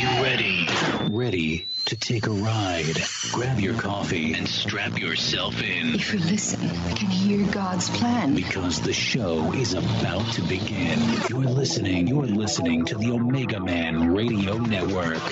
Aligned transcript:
you 0.00 0.08
ready? 0.22 0.66
Ready 1.10 1.68
to 1.86 1.96
take 1.96 2.26
a 2.26 2.30
ride? 2.30 2.96
Grab 3.32 3.60
your 3.60 3.74
coffee 3.74 4.32
and 4.34 4.48
strap 4.48 4.98
yourself 4.98 5.62
in 5.62 5.94
If 5.94 6.12
we 6.12 6.18
listen, 6.18 6.60
we 6.86 6.94
can 6.94 7.10
hear 7.10 7.46
God's 7.52 7.88
plan. 7.90 8.34
because 8.34 8.80
the 8.80 8.92
show 8.92 9.52
is 9.52 9.74
about 9.74 10.32
to 10.34 10.42
begin. 10.42 10.98
You're 11.28 11.40
listening, 11.44 12.08
you're 12.08 12.26
listening 12.26 12.84
to 12.86 12.96
the 12.96 13.12
Omega 13.12 13.60
Man 13.60 14.12
Radio 14.14 14.58
Network. 14.58 15.22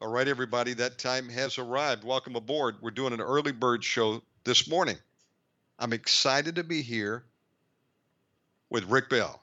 All 0.00 0.08
right, 0.08 0.28
everybody, 0.28 0.74
that 0.74 0.98
time 0.98 1.28
has 1.28 1.58
arrived. 1.58 2.04
Welcome 2.04 2.36
aboard. 2.36 2.76
We're 2.80 2.90
doing 2.92 3.12
an 3.12 3.20
early 3.20 3.52
bird 3.52 3.84
show 3.84 4.22
this 4.44 4.68
morning. 4.68 4.96
I'm 5.78 5.92
excited 5.92 6.56
to 6.56 6.64
be 6.64 6.82
here 6.82 7.24
with 8.70 8.84
Rick 8.84 9.10
Bell. 9.10 9.40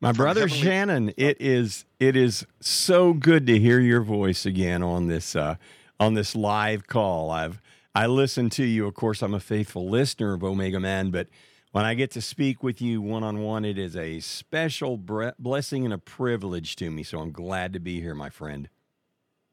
My 0.00 0.12
brother 0.12 0.42
Heavenly- 0.42 0.62
Shannon, 0.62 1.14
it 1.16 1.40
is 1.40 1.84
it 1.98 2.16
is 2.16 2.46
so 2.60 3.12
good 3.12 3.46
to 3.46 3.58
hear 3.58 3.80
your 3.80 4.00
voice 4.00 4.46
again 4.46 4.82
on 4.82 5.08
this 5.08 5.36
uh, 5.36 5.56
on 5.98 6.14
this 6.14 6.34
live 6.34 6.86
call. 6.86 7.30
I've 7.30 7.60
I 7.94 8.06
listen 8.06 8.48
to 8.50 8.64
you. 8.64 8.86
Of 8.86 8.94
course, 8.94 9.20
I'm 9.20 9.34
a 9.34 9.40
faithful 9.40 9.88
listener 9.90 10.32
of 10.32 10.42
Omega 10.42 10.80
Man, 10.80 11.10
but 11.10 11.28
when 11.72 11.84
I 11.84 11.94
get 11.94 12.10
to 12.12 12.22
speak 12.22 12.62
with 12.62 12.80
you 12.80 13.02
one 13.02 13.22
on 13.22 13.40
one, 13.40 13.64
it 13.64 13.78
is 13.78 13.94
a 13.94 14.20
special 14.20 14.96
bre- 14.96 15.30
blessing 15.38 15.84
and 15.84 15.92
a 15.92 15.98
privilege 15.98 16.76
to 16.76 16.90
me. 16.90 17.02
So 17.02 17.20
I'm 17.20 17.30
glad 17.32 17.74
to 17.74 17.80
be 17.80 18.00
here, 18.00 18.14
my 18.14 18.30
friend. 18.30 18.68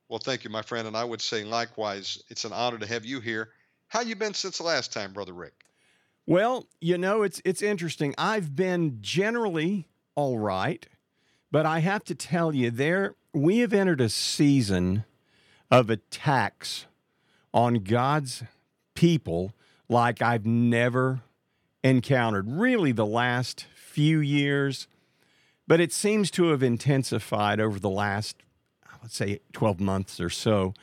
Well, 0.08 0.20
thank 0.20 0.46
you, 0.46 0.50
my 0.50 0.62
friend, 0.62 0.88
and 0.88 0.96
I 0.96 1.04
would 1.04 1.22
say 1.22 1.44
likewise. 1.44 2.24
It's 2.30 2.46
an 2.46 2.54
honor 2.54 2.78
to 2.78 2.88
have 2.88 3.04
you 3.06 3.20
here. 3.20 3.50
How 3.90 4.00
you 4.02 4.16
been 4.16 4.34
since 4.34 4.60
the 4.60 4.64
last 4.64 4.94
time, 4.94 5.12
brother 5.12 5.34
Rick? 5.34 5.54
Well, 6.26 6.68
you 6.80 6.98
know, 6.98 7.24
it's 7.24 7.42
it's 7.44 7.62
interesting. 7.62 8.16
I've 8.18 8.56
been 8.56 9.00
generally 9.02 9.88
all 10.18 10.40
right, 10.40 10.88
but 11.52 11.68
I 11.68 11.80
have 11.80 12.04
to 12.06 12.16
tell 12.16 12.54
you, 12.54 12.72
there 12.72 13.14
we 13.34 13.60
have 13.60 13.72
entered 13.72 14.02
a 14.02 14.10
season 14.10 15.06
of 15.70 15.92
attacks 15.92 16.88
on 17.54 17.76
God's 17.76 18.44
people 18.96 19.54
like 19.88 20.20
I've 20.20 20.46
never 20.46 21.22
encountered. 21.84 22.50
Really, 22.50 22.92
the 22.92 23.06
last 23.06 23.68
few 23.76 24.20
years, 24.20 24.88
but 25.68 25.80
it 25.80 25.94
seems 25.94 26.32
to 26.32 26.48
have 26.48 26.64
intensified 26.64 27.60
over 27.60 27.80
the 27.80 27.88
last, 27.88 28.38
I 28.84 28.96
would 29.04 29.12
say, 29.12 29.40
twelve 29.54 29.80
months 29.80 30.20
or 30.20 30.32
so. 30.32 30.74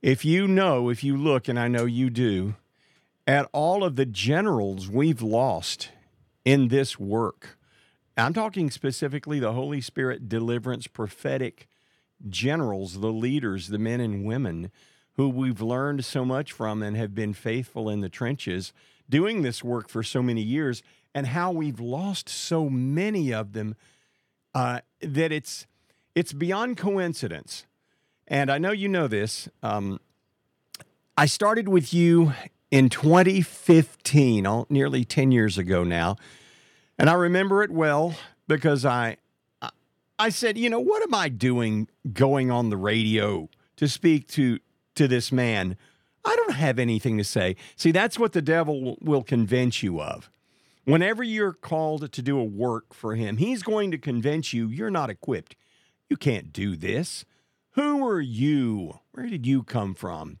If 0.00 0.24
you 0.24 0.46
know, 0.46 0.90
if 0.90 1.02
you 1.02 1.16
look, 1.16 1.48
and 1.48 1.58
I 1.58 1.66
know 1.66 1.86
you 1.86 2.08
do, 2.08 2.54
at 3.26 3.48
all 3.52 3.82
of 3.82 3.96
the 3.96 4.06
generals 4.06 4.88
we've 4.88 5.22
lost 5.22 5.88
in 6.44 6.68
this 6.68 7.00
work. 7.00 7.56
I'm 8.24 8.34
talking 8.34 8.70
specifically 8.70 9.38
the 9.38 9.52
Holy 9.52 9.80
Spirit 9.80 10.28
deliverance 10.28 10.86
prophetic 10.86 11.68
generals, 12.28 13.00
the 13.00 13.12
leaders, 13.12 13.68
the 13.68 13.78
men 13.78 14.00
and 14.00 14.24
women 14.24 14.70
who 15.14 15.28
we've 15.28 15.60
learned 15.60 16.04
so 16.04 16.24
much 16.24 16.52
from 16.52 16.82
and 16.82 16.96
have 16.96 17.14
been 17.14 17.34
faithful 17.34 17.88
in 17.88 18.00
the 18.00 18.08
trenches 18.08 18.72
doing 19.08 19.42
this 19.42 19.62
work 19.62 19.88
for 19.88 20.02
so 20.02 20.22
many 20.22 20.40
years, 20.40 20.82
and 21.14 21.26
how 21.28 21.50
we've 21.50 21.80
lost 21.80 22.28
so 22.28 22.70
many 22.70 23.32
of 23.32 23.52
them 23.52 23.74
uh, 24.54 24.80
that 25.00 25.32
it's 25.32 25.66
it's 26.14 26.32
beyond 26.32 26.76
coincidence. 26.76 27.66
And 28.28 28.50
I 28.50 28.58
know 28.58 28.70
you 28.70 28.88
know 28.88 29.08
this. 29.08 29.48
Um, 29.62 30.00
I 31.16 31.26
started 31.26 31.68
with 31.68 31.92
you 31.92 32.32
in 32.70 32.88
2015, 32.88 34.46
all- 34.46 34.66
nearly 34.70 35.04
10 35.04 35.32
years 35.32 35.58
ago 35.58 35.82
now. 35.84 36.16
And 37.00 37.08
I 37.08 37.14
remember 37.14 37.62
it 37.62 37.70
well 37.70 38.14
because 38.46 38.84
I 38.84 39.16
I- 40.18 40.28
said, 40.28 40.58
you 40.58 40.68
know, 40.68 40.80
what 40.80 41.02
am 41.02 41.14
I 41.14 41.30
doing 41.30 41.88
going 42.12 42.50
on 42.50 42.68
the 42.68 42.76
radio 42.76 43.48
to 43.76 43.88
speak 43.88 44.28
to 44.32 44.58
to 44.96 45.08
this 45.08 45.32
man? 45.32 45.78
I 46.26 46.36
don't 46.36 46.56
have 46.56 46.78
anything 46.78 47.16
to 47.16 47.24
say. 47.24 47.56
See, 47.74 47.90
that's 47.90 48.18
what 48.18 48.34
the 48.34 48.42
devil 48.42 48.98
will 49.00 49.22
convince 49.22 49.82
you 49.82 49.98
of. 49.98 50.28
Whenever 50.84 51.22
you're 51.22 51.54
called 51.54 52.12
to 52.12 52.20
do 52.20 52.38
a 52.38 52.44
work 52.44 52.92
for 52.92 53.14
him, 53.14 53.38
he's 53.38 53.62
going 53.62 53.90
to 53.92 53.96
convince 53.96 54.52
you 54.52 54.68
you're 54.68 54.90
not 54.90 55.08
equipped. 55.08 55.56
You 56.10 56.18
can't 56.18 56.52
do 56.52 56.76
this. 56.76 57.24
Who 57.76 58.06
are 58.06 58.20
you? 58.20 59.00
Where 59.12 59.26
did 59.26 59.46
you 59.46 59.62
come 59.62 59.94
from? 59.94 60.38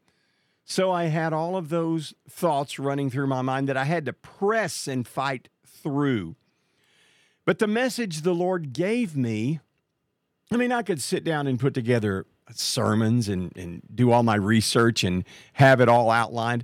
So 0.66 0.90
I 0.90 1.04
had 1.04 1.32
all 1.32 1.56
of 1.56 1.70
those 1.70 2.12
thoughts 2.28 2.78
running 2.78 3.08
through 3.08 3.28
my 3.28 3.40
mind 3.40 3.66
that 3.70 3.78
I 3.78 3.84
had 3.84 4.04
to 4.04 4.12
press 4.12 4.86
and 4.86 5.08
fight 5.08 5.48
through. 5.66 6.36
But 7.50 7.58
the 7.58 7.66
message 7.66 8.20
the 8.20 8.32
Lord 8.32 8.72
gave 8.72 9.16
me, 9.16 9.58
I 10.52 10.56
mean, 10.56 10.70
I 10.70 10.82
could 10.82 11.02
sit 11.02 11.24
down 11.24 11.48
and 11.48 11.58
put 11.58 11.74
together 11.74 12.24
sermons 12.52 13.28
and, 13.28 13.50
and 13.56 13.82
do 13.92 14.12
all 14.12 14.22
my 14.22 14.36
research 14.36 15.02
and 15.02 15.24
have 15.54 15.80
it 15.80 15.88
all 15.88 16.12
outlined. 16.12 16.62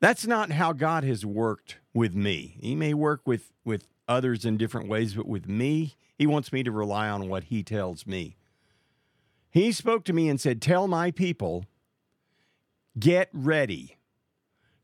That's 0.00 0.26
not 0.26 0.50
how 0.50 0.74
God 0.74 1.02
has 1.04 1.24
worked 1.24 1.78
with 1.94 2.14
me. 2.14 2.58
He 2.60 2.74
may 2.74 2.92
work 2.92 3.22
with, 3.24 3.54
with 3.64 3.88
others 4.06 4.44
in 4.44 4.58
different 4.58 4.86
ways, 4.86 5.14
but 5.14 5.26
with 5.26 5.48
me, 5.48 5.94
He 6.18 6.26
wants 6.26 6.52
me 6.52 6.62
to 6.62 6.70
rely 6.70 7.08
on 7.08 7.30
what 7.30 7.44
He 7.44 7.62
tells 7.62 8.06
me. 8.06 8.36
He 9.48 9.72
spoke 9.72 10.04
to 10.04 10.12
me 10.12 10.28
and 10.28 10.38
said, 10.38 10.60
Tell 10.60 10.86
my 10.88 11.10
people, 11.10 11.64
get 12.98 13.30
ready. 13.32 13.96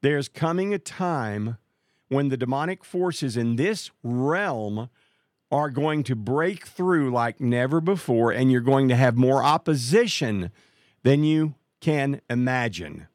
There's 0.01 0.31
coming 0.31 0.73
a 0.73 0.79
time 0.79 1.59
when 2.09 2.31
the 2.31 2.39
demonic 2.39 2.83
forces 2.83 3.37
in 3.37 3.57
this 3.57 3.91
realm 4.03 4.89
are 5.51 5.71
going 5.71 6.03
to 6.05 6.15
break 6.15 6.67
through 6.67 7.11
like 7.11 7.41
never 7.41 7.81
before, 7.81 8.31
and 8.33 8.53
you're 8.53 8.61
going 8.61 8.89
to 8.89 8.97
have 8.97 9.17
more 9.17 9.43
opposition 9.43 10.51
than 11.03 11.25
you 11.25 11.55
can 11.81 12.21
imagine. 12.29 13.07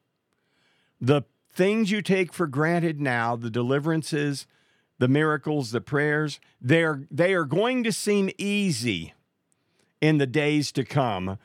The 1.00 1.24
things 1.54 1.92
you 1.92 2.02
take 2.02 2.34
for 2.34 2.48
granted 2.48 3.00
now, 3.00 3.36
the 3.36 3.50
deliverances, 3.50 4.48
the 4.98 5.08
miracles, 5.08 5.72
the 5.72 5.82
prayers, 5.82 6.40
they're, 6.62 7.04
they 7.12 7.34
are 7.34 7.46
going 7.46 7.84
to 7.84 7.92
seem 7.92 8.30
easy 8.38 9.14
in 10.02 10.18
the 10.18 10.28
days 10.28 10.72
to 10.72 10.84
come. 10.84 11.38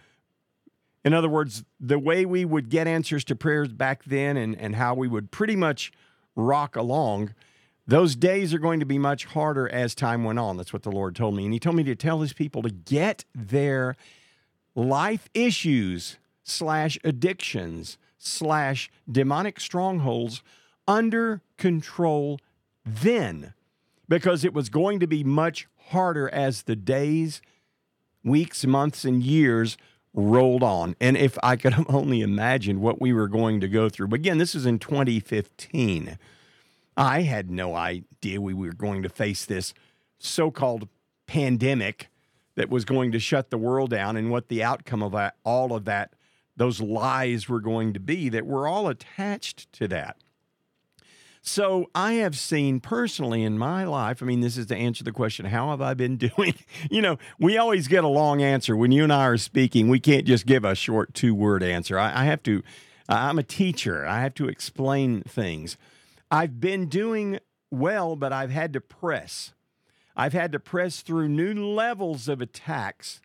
In 1.05 1.13
other 1.15 1.29
words, 1.29 1.65
the 1.79 1.99
way 1.99 2.25
we 2.25 2.45
would 2.45 2.71
get 2.71 2.87
answers 2.87 3.25
to 3.25 3.37
prayers 3.37 3.69
back 3.69 4.05
then 4.05 4.37
and, 4.37 4.57
and 4.59 4.77
how 4.77 4.95
we 4.95 5.09
would 5.09 5.31
pretty 5.31 5.57
much 5.57 5.93
rock 6.35 6.77
along, 6.77 7.35
those 7.89 8.15
days 8.15 8.53
are 8.53 8.59
going 8.59 8.81
to 8.81 8.87
be 8.87 8.99
much 8.99 9.25
harder 9.25 9.67
as 9.67 9.95
time 9.95 10.23
went 10.23 10.39
on. 10.39 10.59
That's 10.59 10.75
what 10.75 10.83
the 10.83 10.93
Lord 10.93 11.17
told 11.17 11.35
me. 11.35 11.45
And 11.45 11.55
He 11.55 11.59
told 11.59 11.75
me 11.75 11.83
to 11.85 11.97
tell 11.97 12.21
His 12.21 12.35
people 12.35 12.63
to 12.63 12.71
get 12.71 13.25
their 13.35 13.97
life 14.75 15.29
issues 15.33 16.19
slash 16.45 16.99
addictions 17.03 17.97
slash 18.19 18.91
demonic 19.11 19.59
strongholds 19.59 20.43
under 20.87 21.41
control 21.57 22.39
then 22.85 23.55
because 24.09 24.45
it 24.45 24.53
was 24.53 24.69
going 24.69 25.01
to 25.01 25.07
be 25.07 25.25
much 25.25 25.67
harder 25.89 26.29
as 26.29 26.63
the 26.63 26.77
days 26.77 27.41
weeks, 28.23 28.67
months, 28.67 29.05
and 29.05 29.23
years 29.23 29.79
rolled 30.13 30.63
on. 30.63 30.95
And 31.01 31.17
if 31.17 31.39
I 31.43 31.57
could 31.57 31.75
only 31.89 32.21
imagine 32.21 32.81
what 32.81 33.01
we 33.01 33.15
were 33.15 33.29
going 33.29 33.61
to 33.61 33.69
go 33.69 33.89
through. 33.89 34.09
But 34.09 34.21
again, 34.21 34.37
this 34.37 34.55
is 34.55 34.67
in 34.67 34.79
2015. 34.79 36.19
I 36.99 37.23
had 37.23 37.49
no 37.49 37.77
idea 37.77 38.41
we 38.41 38.55
were 38.55 38.73
going 38.73 39.05
to 39.05 39.09
face 39.09 39.45
this 39.45 39.73
so 40.19 40.51
called 40.51 40.89
pandemic 41.29 42.09
that 42.57 42.69
was 42.69 42.85
going 42.85 43.13
to 43.13 43.21
shut 43.21 43.51
the 43.51 43.57
world 43.57 43.91
down 43.91 44.17
and 44.17 44.33
what 44.33 44.49
the 44.49 44.65
outcome 44.65 45.05
of 45.05 45.15
all 45.45 45.73
of 45.73 45.85
that, 45.85 46.15
those 46.57 46.81
lies 46.81 47.49
were 47.49 47.61
going 47.61 47.93
to 47.93 48.01
be, 48.01 48.29
that 48.31 48.45
we're 48.45 48.67
all 48.67 48.89
attached 48.89 49.73
to 49.75 49.87
that. 49.87 50.17
So 51.41 51.89
I 51.95 52.15
have 52.15 52.37
seen 52.37 52.81
personally 52.81 53.45
in 53.45 53.57
my 53.59 53.85
life, 53.85 54.21
I 54.21 54.27
mean, 54.27 54.41
this 54.41 54.57
is 54.57 54.67
to 54.67 54.77
answer 54.77 55.05
the 55.05 55.13
question, 55.13 55.47
how 55.47 55.71
have 55.71 55.81
I 55.81 55.95
been 55.95 56.17
doing? 56.37 56.55
You 56.91 57.01
know, 57.01 57.19
we 57.39 57.57
always 57.57 57.87
get 57.87 58.03
a 58.03 58.09
long 58.09 58.43
answer. 58.43 58.77
When 58.77 58.91
you 58.91 59.05
and 59.05 59.13
I 59.13 59.25
are 59.27 59.37
speaking, 59.37 59.89
we 59.89 60.01
can't 60.01 60.27
just 60.27 60.47
give 60.47 60.65
a 60.65 60.75
short 60.75 61.15
two 61.15 61.33
word 61.33 61.63
answer. 61.63 61.97
I, 61.97 62.23
I 62.23 62.25
have 62.25 62.43
to, 62.43 62.65
I'm 63.09 63.39
a 63.39 63.45
teacher, 63.45 64.05
I 64.05 64.23
have 64.23 64.35
to 64.35 64.49
explain 64.49 65.23
things. 65.23 65.77
I've 66.31 66.61
been 66.61 66.87
doing 66.87 67.39
well, 67.71 68.17
but 68.17 68.33
I've 68.33 68.51
had 68.51 68.73
to 68.75 68.81
press. 68.81 69.53
I've 70.17 70.33
had 70.33 70.53
to 70.53 70.59
press 70.59 71.01
through 71.01 71.29
new 71.29 71.55
levels 71.55 72.29
of 72.29 72.41
attacks 72.41 73.21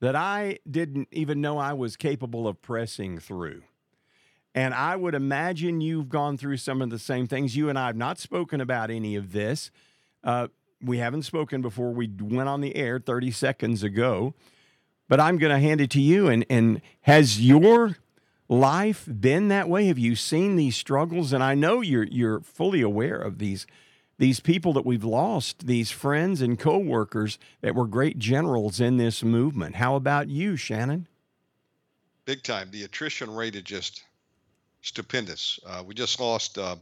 that 0.00 0.14
I 0.14 0.58
didn't 0.70 1.08
even 1.10 1.40
know 1.40 1.58
I 1.58 1.72
was 1.72 1.96
capable 1.96 2.46
of 2.46 2.62
pressing 2.62 3.18
through. 3.18 3.62
And 4.54 4.74
I 4.74 4.96
would 4.96 5.14
imagine 5.14 5.80
you've 5.80 6.08
gone 6.08 6.36
through 6.36 6.56
some 6.58 6.82
of 6.82 6.90
the 6.90 6.98
same 6.98 7.26
things. 7.26 7.56
You 7.56 7.68
and 7.68 7.78
I 7.78 7.86
have 7.86 7.96
not 7.96 8.18
spoken 8.18 8.60
about 8.60 8.90
any 8.90 9.16
of 9.16 9.32
this. 9.32 9.70
Uh, 10.22 10.48
we 10.80 10.98
haven't 10.98 11.22
spoken 11.22 11.62
before 11.62 11.90
we 11.90 12.10
went 12.20 12.48
on 12.48 12.60
the 12.60 12.76
air 12.76 12.98
30 12.98 13.30
seconds 13.30 13.82
ago. 13.82 14.34
But 15.08 15.20
I'm 15.20 15.38
going 15.38 15.52
to 15.52 15.58
hand 15.58 15.80
it 15.80 15.90
to 15.92 16.00
you. 16.00 16.28
And, 16.28 16.44
and 16.48 16.80
has 17.02 17.40
your 17.40 17.96
life 18.48 19.08
been 19.10 19.48
that 19.48 19.68
way? 19.68 19.86
Have 19.86 19.98
you 19.98 20.16
seen 20.16 20.56
these 20.56 20.76
struggles? 20.76 21.32
And 21.32 21.42
I 21.42 21.54
know 21.54 21.80
you're, 21.80 22.04
you're 22.04 22.40
fully 22.40 22.80
aware 22.80 23.18
of 23.18 23.38
these 23.38 23.66
these 24.18 24.40
people 24.40 24.72
that 24.72 24.84
we've 24.84 25.04
lost, 25.04 25.68
these 25.68 25.92
friends 25.92 26.40
and 26.42 26.58
co-workers 26.58 27.38
that 27.60 27.76
were 27.76 27.86
great 27.86 28.18
generals 28.18 28.80
in 28.80 28.96
this 28.96 29.22
movement. 29.22 29.76
How 29.76 29.94
about 29.94 30.26
you, 30.28 30.56
Shannon? 30.56 31.06
Big 32.24 32.42
time. 32.42 32.68
The 32.72 32.82
attrition 32.82 33.30
rate 33.32 33.54
is 33.54 33.62
just 33.62 34.02
stupendous. 34.82 35.60
Uh, 35.64 35.84
we 35.86 35.94
just 35.94 36.18
lost 36.18 36.58
uh, 36.58 36.74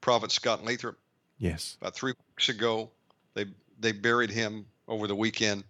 Prophet 0.00 0.32
Scott 0.32 0.64
Lathrop 0.64 0.98
Yes. 1.38 1.76
about 1.80 1.94
three 1.94 2.12
weeks 2.34 2.48
ago. 2.48 2.90
They 3.34 3.46
they 3.78 3.92
buried 3.92 4.30
him 4.30 4.66
over 4.88 5.06
the 5.06 5.14
weekend. 5.14 5.62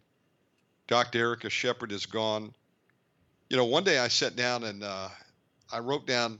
Dr. 0.89 1.19
Erica 1.19 1.51
Shepard 1.51 1.93
is 1.93 2.07
gone. 2.07 2.53
You 3.51 3.57
know, 3.59 3.67
one 3.67 3.85
day 3.85 3.99
I 3.99 4.09
sat 4.09 4.37
down 4.37 4.65
and 4.65 4.83
uh, 4.83 5.09
I 5.73 5.79
wrote 5.79 6.07
down 6.07 6.39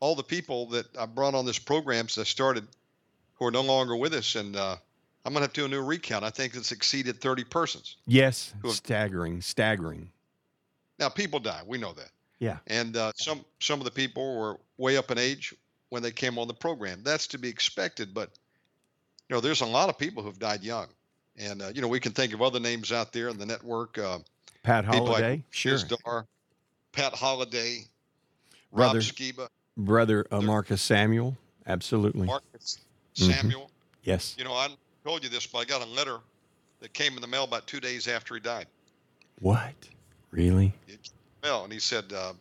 all 0.00 0.14
the 0.14 0.22
people 0.22 0.66
that 0.66 0.86
I 0.96 1.06
brought 1.06 1.34
on 1.34 1.46
this 1.46 1.58
program 1.58 2.08
since 2.08 2.26
I 2.26 2.28
started 2.28 2.66
who 3.36 3.46
are 3.46 3.50
no 3.50 3.62
longer 3.62 3.96
with 3.96 4.14
us, 4.14 4.34
and 4.36 4.54
uh, 4.56 4.76
I'm 5.24 5.32
gonna 5.32 5.44
have 5.44 5.52
to 5.54 5.60
do 5.62 5.64
a 5.66 5.68
new 5.68 5.82
recount. 5.82 6.24
I 6.24 6.30
think 6.30 6.54
it's 6.54 6.72
exceeded 6.72 7.20
30 7.20 7.44
persons. 7.44 7.96
Yes. 8.06 8.52
Have- 8.62 8.72
Staggering. 8.72 9.40
Staggering. 9.40 10.10
Now, 10.98 11.08
people 11.08 11.40
die. 11.40 11.62
We 11.66 11.78
know 11.78 11.92
that. 11.94 12.10
Yeah. 12.38 12.58
And 12.66 12.96
uh, 12.96 13.12
some 13.16 13.44
some 13.60 13.80
of 13.80 13.84
the 13.84 13.90
people 13.90 14.38
were 14.38 14.58
way 14.76 14.96
up 14.96 15.10
in 15.10 15.18
age 15.18 15.54
when 15.88 16.02
they 16.02 16.10
came 16.10 16.38
on 16.38 16.48
the 16.48 16.54
program. 16.54 17.00
That's 17.02 17.26
to 17.28 17.38
be 17.38 17.48
expected, 17.48 18.12
but 18.12 18.30
you 19.28 19.34
know, 19.34 19.40
there's 19.40 19.62
a 19.62 19.66
lot 19.66 19.88
of 19.88 19.98
people 19.98 20.22
who've 20.22 20.38
died 20.38 20.62
young, 20.62 20.88
and 21.38 21.62
uh, 21.62 21.70
you 21.74 21.80
know, 21.80 21.88
we 21.88 22.00
can 22.00 22.12
think 22.12 22.34
of 22.34 22.42
other 22.42 22.60
names 22.60 22.92
out 22.92 23.12
there 23.12 23.28
in 23.28 23.38
the 23.38 23.46
network. 23.46 23.98
Uh, 23.98 24.18
Pat 24.62 24.84
people 24.84 25.06
like 25.06 25.22
Holliday. 25.22 25.44
sure. 25.50 26.26
Pat 26.92 27.14
Holliday, 27.14 27.86
Brother- 28.74 28.98
Rob 28.98 29.04
Skiba, 29.06 29.48
Brother 29.76 30.26
uh, 30.30 30.40
Marcus 30.40 30.82
Samuel. 30.82 31.36
Absolutely. 31.66 32.26
Marcus 32.26 32.78
Mhm. 33.16 33.32
Samuel. 33.32 33.70
Yes. 34.02 34.34
You 34.36 34.44
know, 34.44 34.52
I 34.52 34.68
told 35.04 35.22
you 35.22 35.28
this, 35.30 35.46
but 35.46 35.58
I 35.58 35.64
got 35.64 35.82
a 35.82 35.86
letter 35.86 36.18
that 36.80 36.92
came 36.92 37.14
in 37.14 37.20
the 37.20 37.26
mail 37.26 37.44
about 37.44 37.66
two 37.66 37.80
days 37.80 38.06
after 38.08 38.34
he 38.34 38.40
died. 38.40 38.66
What? 39.40 39.72
Really? 40.30 40.72
Well, 41.42 41.64
and 41.64 41.72
he 41.72 41.78
said, 41.78 42.12
uh, 42.12 42.32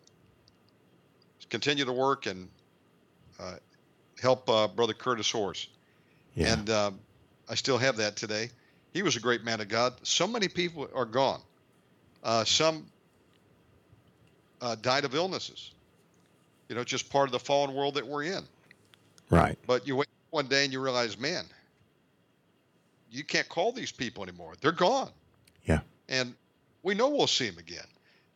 continue 1.49 1.85
to 1.85 1.93
work 1.93 2.25
and 2.25 2.49
uh, 3.39 3.55
help 4.21 4.49
uh, 4.49 4.67
Brother 4.67 4.93
Curtis 4.93 5.29
Horse. 5.29 5.67
Yeah. 6.35 6.53
And 6.53 6.69
um, 6.69 6.99
I 7.47 7.55
still 7.55 7.77
have 7.77 7.95
that 7.97 8.15
today. 8.15 8.49
He 8.93 9.03
was 9.03 9.15
a 9.15 9.19
great 9.19 9.43
man 9.43 9.61
of 9.61 9.67
God. 9.67 9.93
So 10.03 10.27
many 10.27 10.47
people 10.47 10.89
are 10.95 11.05
gone. 11.05 11.41
Uh, 12.23 12.43
some 12.43 12.85
uh, 14.61 14.75
died 14.75 15.05
of 15.05 15.13
illnesses. 15.15 15.71
You 16.69 16.75
know, 16.75 16.83
just 16.83 17.09
part 17.09 17.27
of 17.27 17.31
the 17.31 17.39
fallen 17.39 17.73
world 17.75 17.95
that 17.95 18.07
we're 18.07 18.23
in. 18.23 18.43
right. 19.29 19.57
But 19.67 19.87
you 19.87 19.95
wait 19.95 20.07
one 20.31 20.47
day 20.47 20.63
and 20.63 20.73
you 20.73 20.79
realize, 20.81 21.17
man, 21.19 21.45
you 23.11 23.23
can't 23.23 23.47
call 23.49 23.71
these 23.71 23.91
people 23.91 24.23
anymore. 24.23 24.53
They're 24.61 24.71
gone. 24.71 25.09
Yeah. 25.65 25.81
And 26.09 26.33
we 26.81 26.95
know 26.95 27.09
we'll 27.09 27.27
see 27.27 27.49
them 27.49 27.59
again 27.59 27.85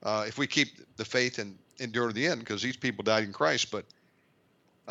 uh, 0.03 0.25
if 0.27 0.38
we 0.38 0.45
keep 0.47 0.68
the 0.97 1.06
faith 1.06 1.39
and 1.39 1.57
endure 1.79 2.07
to 2.07 2.13
the 2.13 2.25
end 2.27 2.39
because 2.41 2.62
these 2.62 2.77
people 2.77 3.03
died 3.03 3.24
in 3.24 3.33
Christ. 3.33 3.71
But, 3.71 3.85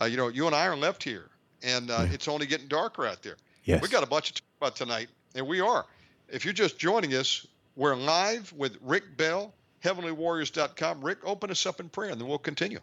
uh, 0.01 0.07
you 0.07 0.17
know, 0.17 0.29
you 0.29 0.47
and 0.47 0.55
I 0.57 0.67
are 0.67 0.77
left 0.77 1.03
here, 1.03 1.29
and 1.63 1.91
uh, 1.91 2.05
Yeah. 2.07 2.15
it's 2.15 2.29
only 2.29 2.47
getting 2.47 2.69
darker 2.69 3.07
out 3.07 3.23
there. 3.23 3.37
Yes. 3.65 3.83
We 3.83 3.89
got 3.89 4.03
a 4.03 4.07
bunch 4.07 4.33
to 4.33 4.43
talk 4.43 4.43
about 4.61 4.77
tonight, 4.77 5.09
and 5.35 5.47
we 5.47 5.61
are. 5.61 5.87
If 6.29 6.45
you're 6.45 6.55
just 6.55 6.79
joining 6.79 7.15
us, 7.15 7.47
we're 7.77 7.95
live 7.95 8.53
with 8.57 8.77
Rick 8.83 9.17
Bell, 9.17 9.53
heavenlywarriors.com. 9.85 11.03
Rick, 11.05 11.19
open 11.25 11.51
us 11.51 11.67
up 11.67 11.79
in 11.81 11.89
prayer, 11.89 12.11
and 12.11 12.21
then 12.21 12.27
we'll 12.29 12.39
continue. 12.39 12.81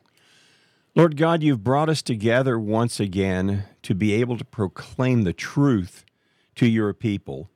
Lord 0.95 1.18
God, 1.18 1.42
you've 1.42 1.63
brought 1.63 1.90
us 1.90 2.04
together 2.04 2.60
once 2.60 3.00
again 3.00 3.63
to 3.81 3.95
be 3.95 4.13
able 4.13 4.38
to 4.38 4.45
proclaim 4.45 5.24
the 5.24 5.34
truth 5.34 6.06
to 6.54 6.68
your 6.68 6.94
people. 6.94 7.50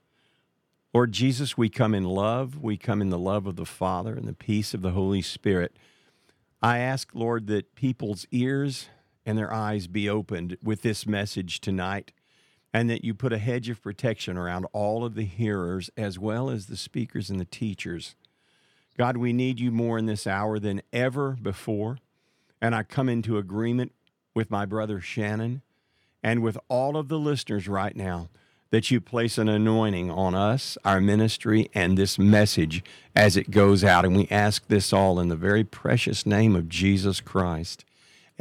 Lord 0.91 1.11
Jesus, 1.11 1.55
we 1.55 1.69
come 1.69 1.93
in 1.93 2.03
love. 2.03 2.63
We 2.63 2.77
come 2.77 2.99
in 2.99 3.11
the 3.11 3.19
love 3.19 3.45
of 3.45 3.55
the 3.55 3.65
Father 3.65 4.15
and 4.15 4.27
the 4.27 4.33
peace 4.33 4.73
of 4.73 4.81
the 4.81 4.93
Holy 4.93 5.21
Spirit. 5.21 5.77
I 6.63 6.79
ask, 6.79 7.11
Lord, 7.13 7.45
that 7.45 7.75
people's 7.75 8.25
ears 8.31 8.89
and 9.23 9.37
their 9.37 9.53
eyes 9.53 9.85
be 9.85 10.09
opened 10.09 10.57
with 10.63 10.81
this 10.81 11.05
message 11.05 11.61
tonight, 11.61 12.13
and 12.73 12.89
that 12.89 13.05
you 13.05 13.13
put 13.13 13.33
a 13.33 13.37
hedge 13.37 13.69
of 13.69 13.83
protection 13.83 14.35
around 14.35 14.65
all 14.73 15.05
of 15.05 15.13
the 15.13 15.25
hearers 15.25 15.91
as 15.95 16.17
well 16.17 16.49
as 16.49 16.65
the 16.65 16.77
speakers 16.77 17.29
and 17.29 17.39
the 17.39 17.45
teachers. 17.45 18.15
God, 18.97 19.15
we 19.15 19.31
need 19.31 19.59
you 19.59 19.69
more 19.69 19.99
in 19.99 20.07
this 20.07 20.25
hour 20.25 20.57
than 20.57 20.81
ever 20.91 21.37
before. 21.39 21.99
And 22.61 22.73
I 22.75 22.83
come 22.83 23.09
into 23.09 23.37
agreement 23.37 23.93
with 24.33 24.51
my 24.51 24.65
brother 24.65 24.99
Shannon 24.99 25.61
and 26.23 26.41
with 26.41 26.57
all 26.67 26.97
of 26.97 27.07
the 27.07 27.19
listeners 27.19 27.67
right 27.67 27.95
now 27.95 28.29
that 28.69 28.91
you 28.91 28.99
place 28.99 29.37
an 29.37 29.47
anointing 29.47 30.11
on 30.11 30.35
us, 30.35 30.77
our 30.83 30.99
ministry, 30.99 31.69
and 31.73 31.97
this 31.97 32.19
message 32.19 32.83
as 33.15 33.37
it 33.37 33.49
goes 33.49 33.83
out. 33.83 34.03
And 34.03 34.15
we 34.15 34.27
ask 34.29 34.67
this 34.67 34.91
all 34.91 35.19
in 35.19 35.29
the 35.29 35.35
very 35.35 35.63
precious 35.63 36.25
name 36.25 36.55
of 36.55 36.67
Jesus 36.67 37.21
Christ. 37.21 37.85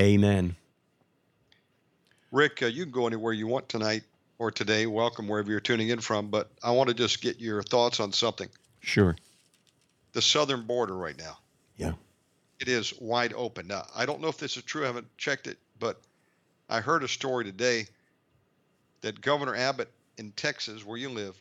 Amen. 0.00 0.56
Rick, 2.32 2.62
uh, 2.62 2.66
you 2.66 2.84
can 2.84 2.92
go 2.92 3.06
anywhere 3.06 3.32
you 3.32 3.46
want 3.46 3.68
tonight 3.68 4.02
or 4.38 4.50
today. 4.50 4.86
Welcome 4.86 5.28
wherever 5.28 5.50
you're 5.50 5.60
tuning 5.60 5.88
in 5.90 6.00
from. 6.00 6.28
But 6.28 6.50
I 6.62 6.72
want 6.72 6.88
to 6.88 6.94
just 6.94 7.22
get 7.22 7.40
your 7.40 7.62
thoughts 7.62 8.00
on 8.00 8.12
something. 8.12 8.48
Sure. 8.80 9.16
The 10.12 10.22
southern 10.22 10.62
border 10.62 10.96
right 10.96 11.16
now. 11.16 11.38
Yeah. 11.76 11.92
It 12.58 12.68
is 12.68 12.94
wide 13.00 13.34
open. 13.34 13.66
Now, 13.66 13.86
I 13.94 14.06
don't 14.06 14.20
know 14.20 14.28
if 14.28 14.38
this 14.38 14.56
is 14.56 14.62
true. 14.62 14.84
I 14.84 14.86
haven't 14.86 15.16
checked 15.18 15.46
it, 15.46 15.58
but 15.78 16.00
I 16.68 16.80
heard 16.80 17.04
a 17.04 17.08
story 17.08 17.44
today 17.44 17.86
that 19.02 19.20
Governor 19.20 19.54
Abbott 19.54 19.90
in 20.16 20.32
Texas, 20.32 20.84
where 20.84 20.96
you 20.96 21.10
live, 21.10 21.36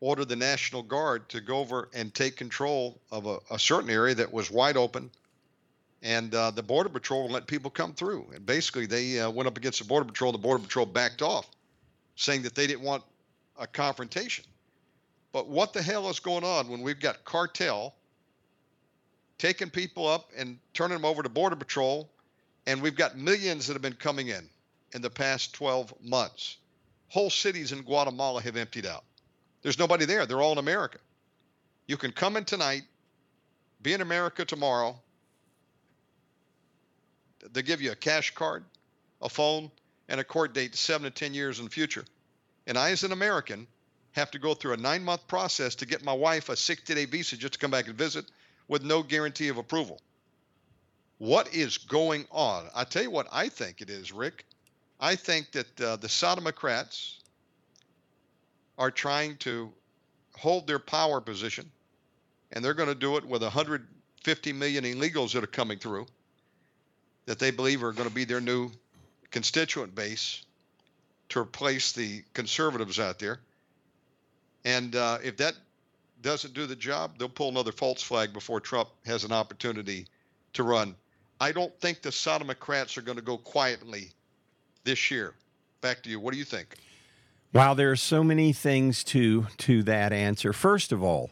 ordered 0.00 0.28
the 0.28 0.36
National 0.36 0.82
Guard 0.82 1.28
to 1.30 1.40
go 1.40 1.58
over 1.58 1.88
and 1.94 2.14
take 2.14 2.36
control 2.36 2.98
of 3.10 3.26
a, 3.26 3.38
a 3.50 3.58
certain 3.58 3.90
area 3.90 4.14
that 4.14 4.32
was 4.32 4.50
wide 4.50 4.76
open. 4.76 5.10
And 6.02 6.34
uh, 6.34 6.50
the 6.50 6.62
Border 6.62 6.88
Patrol 6.88 7.28
let 7.28 7.46
people 7.46 7.70
come 7.70 7.92
through. 7.92 8.26
And 8.34 8.44
basically, 8.44 8.86
they 8.86 9.20
uh, 9.20 9.30
went 9.30 9.46
up 9.46 9.56
against 9.56 9.78
the 9.78 9.84
Border 9.84 10.06
Patrol. 10.06 10.32
The 10.32 10.38
Border 10.38 10.62
Patrol 10.62 10.86
backed 10.86 11.22
off, 11.22 11.48
saying 12.14 12.42
that 12.42 12.54
they 12.54 12.66
didn't 12.66 12.82
want 12.82 13.02
a 13.58 13.66
confrontation. 13.66 14.44
But 15.32 15.48
what 15.48 15.72
the 15.72 15.82
hell 15.82 16.08
is 16.08 16.20
going 16.20 16.44
on 16.44 16.68
when 16.68 16.82
we've 16.82 17.00
got 17.00 17.24
cartel 17.24 17.94
taking 19.38 19.70
people 19.70 20.06
up 20.06 20.30
and 20.36 20.58
turning 20.74 20.96
them 20.96 21.04
over 21.04 21.22
to 21.22 21.28
Border 21.28 21.56
Patrol, 21.56 22.08
and 22.66 22.82
we've 22.82 22.96
got 22.96 23.16
millions 23.16 23.66
that 23.66 23.74
have 23.74 23.82
been 23.82 23.92
coming 23.92 24.28
in 24.28 24.48
in 24.92 25.02
the 25.02 25.10
past 25.10 25.54
12 25.54 25.94
months? 26.02 26.56
Whole 27.08 27.30
cities 27.30 27.72
in 27.72 27.82
Guatemala 27.82 28.42
have 28.42 28.56
emptied 28.56 28.86
out. 28.86 29.04
There's 29.62 29.78
nobody 29.78 30.04
there. 30.04 30.26
They're 30.26 30.42
all 30.42 30.52
in 30.52 30.58
America. 30.58 30.98
You 31.86 31.96
can 31.96 32.12
come 32.12 32.36
in 32.36 32.44
tonight, 32.44 32.82
be 33.82 33.92
in 33.92 34.00
America 34.00 34.44
tomorrow. 34.44 34.98
They 37.52 37.62
give 37.62 37.80
you 37.80 37.92
a 37.92 37.96
cash 37.96 38.34
card, 38.34 38.64
a 39.22 39.28
phone, 39.28 39.70
and 40.08 40.20
a 40.20 40.24
court 40.24 40.52
date 40.52 40.74
seven 40.74 41.04
to 41.04 41.10
10 41.10 41.34
years 41.34 41.58
in 41.58 41.64
the 41.64 41.70
future. 41.70 42.04
And 42.66 42.76
I, 42.76 42.90
as 42.90 43.04
an 43.04 43.12
American, 43.12 43.66
have 44.12 44.30
to 44.32 44.38
go 44.38 44.54
through 44.54 44.72
a 44.72 44.78
nine 44.78 45.04
month 45.04 45.28
process 45.28 45.76
to 45.76 45.86
get 45.86 46.02
my 46.02 46.12
wife 46.12 46.48
a 46.48 46.56
60 46.56 46.94
day 46.94 47.04
visa 47.04 47.36
just 47.36 47.52
to 47.54 47.58
come 47.58 47.70
back 47.70 47.86
and 47.86 47.96
visit 47.96 48.24
with 48.68 48.82
no 48.82 49.02
guarantee 49.02 49.48
of 49.48 49.58
approval. 49.58 50.00
What 51.18 51.54
is 51.54 51.78
going 51.78 52.26
on? 52.30 52.66
I 52.74 52.84
tell 52.84 53.02
you 53.02 53.10
what 53.10 53.28
I 53.32 53.48
think 53.48 53.80
it 53.80 53.90
is, 53.90 54.12
Rick. 54.12 54.44
I 55.00 55.14
think 55.16 55.52
that 55.52 55.80
uh, 55.80 55.96
the 55.96 56.08
Sodomocrats 56.08 57.18
are 58.78 58.90
trying 58.90 59.36
to 59.38 59.72
hold 60.36 60.66
their 60.66 60.78
power 60.78 61.20
position, 61.20 61.70
and 62.52 62.64
they're 62.64 62.74
going 62.74 62.88
to 62.88 62.94
do 62.94 63.16
it 63.16 63.24
with 63.24 63.42
150 63.42 64.52
million 64.52 64.84
illegals 64.84 65.32
that 65.32 65.42
are 65.42 65.48
coming 65.48 65.78
through 65.78 66.06
that 67.26 67.38
they 67.38 67.50
believe 67.50 67.82
are 67.82 67.92
going 67.92 68.08
to 68.08 68.14
be 68.14 68.24
their 68.24 68.40
new 68.40 68.70
constituent 69.30 69.94
base 69.94 70.44
to 71.28 71.40
replace 71.40 71.92
the 71.92 72.22
conservatives 72.34 73.00
out 73.00 73.18
there. 73.18 73.40
And 74.64 74.94
uh, 74.94 75.18
if 75.22 75.36
that 75.38 75.54
doesn't 76.22 76.54
do 76.54 76.66
the 76.66 76.76
job, 76.76 77.18
they'll 77.18 77.28
pull 77.28 77.48
another 77.48 77.72
false 77.72 78.02
flag 78.02 78.32
before 78.32 78.60
Trump 78.60 78.88
has 79.04 79.24
an 79.24 79.32
opportunity 79.32 80.06
to 80.54 80.62
run. 80.62 80.94
I 81.40 81.52
don't 81.52 81.78
think 81.80 82.02
the 82.02 82.10
Sodomocrats 82.10 82.96
are 82.96 83.02
going 83.02 83.18
to 83.18 83.24
go 83.24 83.36
quietly 83.36 84.10
this 84.84 85.10
year. 85.10 85.34
Back 85.80 86.02
to 86.04 86.10
you. 86.10 86.18
What 86.18 86.32
do 86.32 86.38
you 86.38 86.44
think? 86.44 86.76
Wow, 87.52 87.74
there 87.74 87.90
are 87.90 87.96
so 87.96 88.24
many 88.24 88.52
things 88.52 89.04
to 89.04 89.46
to 89.58 89.82
that 89.84 90.12
answer. 90.12 90.52
First 90.52 90.92
of 90.92 91.02
all, 91.02 91.30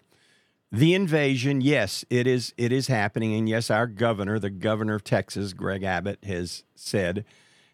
the 0.70 0.94
invasion, 0.94 1.60
yes, 1.60 2.04
it 2.10 2.26
is 2.26 2.54
it 2.56 2.72
is 2.72 2.86
happening, 2.86 3.34
and 3.34 3.48
yes, 3.48 3.70
our 3.70 3.86
governor, 3.86 4.38
the 4.38 4.50
governor 4.50 4.94
of 4.94 5.04
Texas, 5.04 5.52
Greg 5.52 5.82
Abbott, 5.82 6.18
has 6.24 6.64
said 6.74 7.24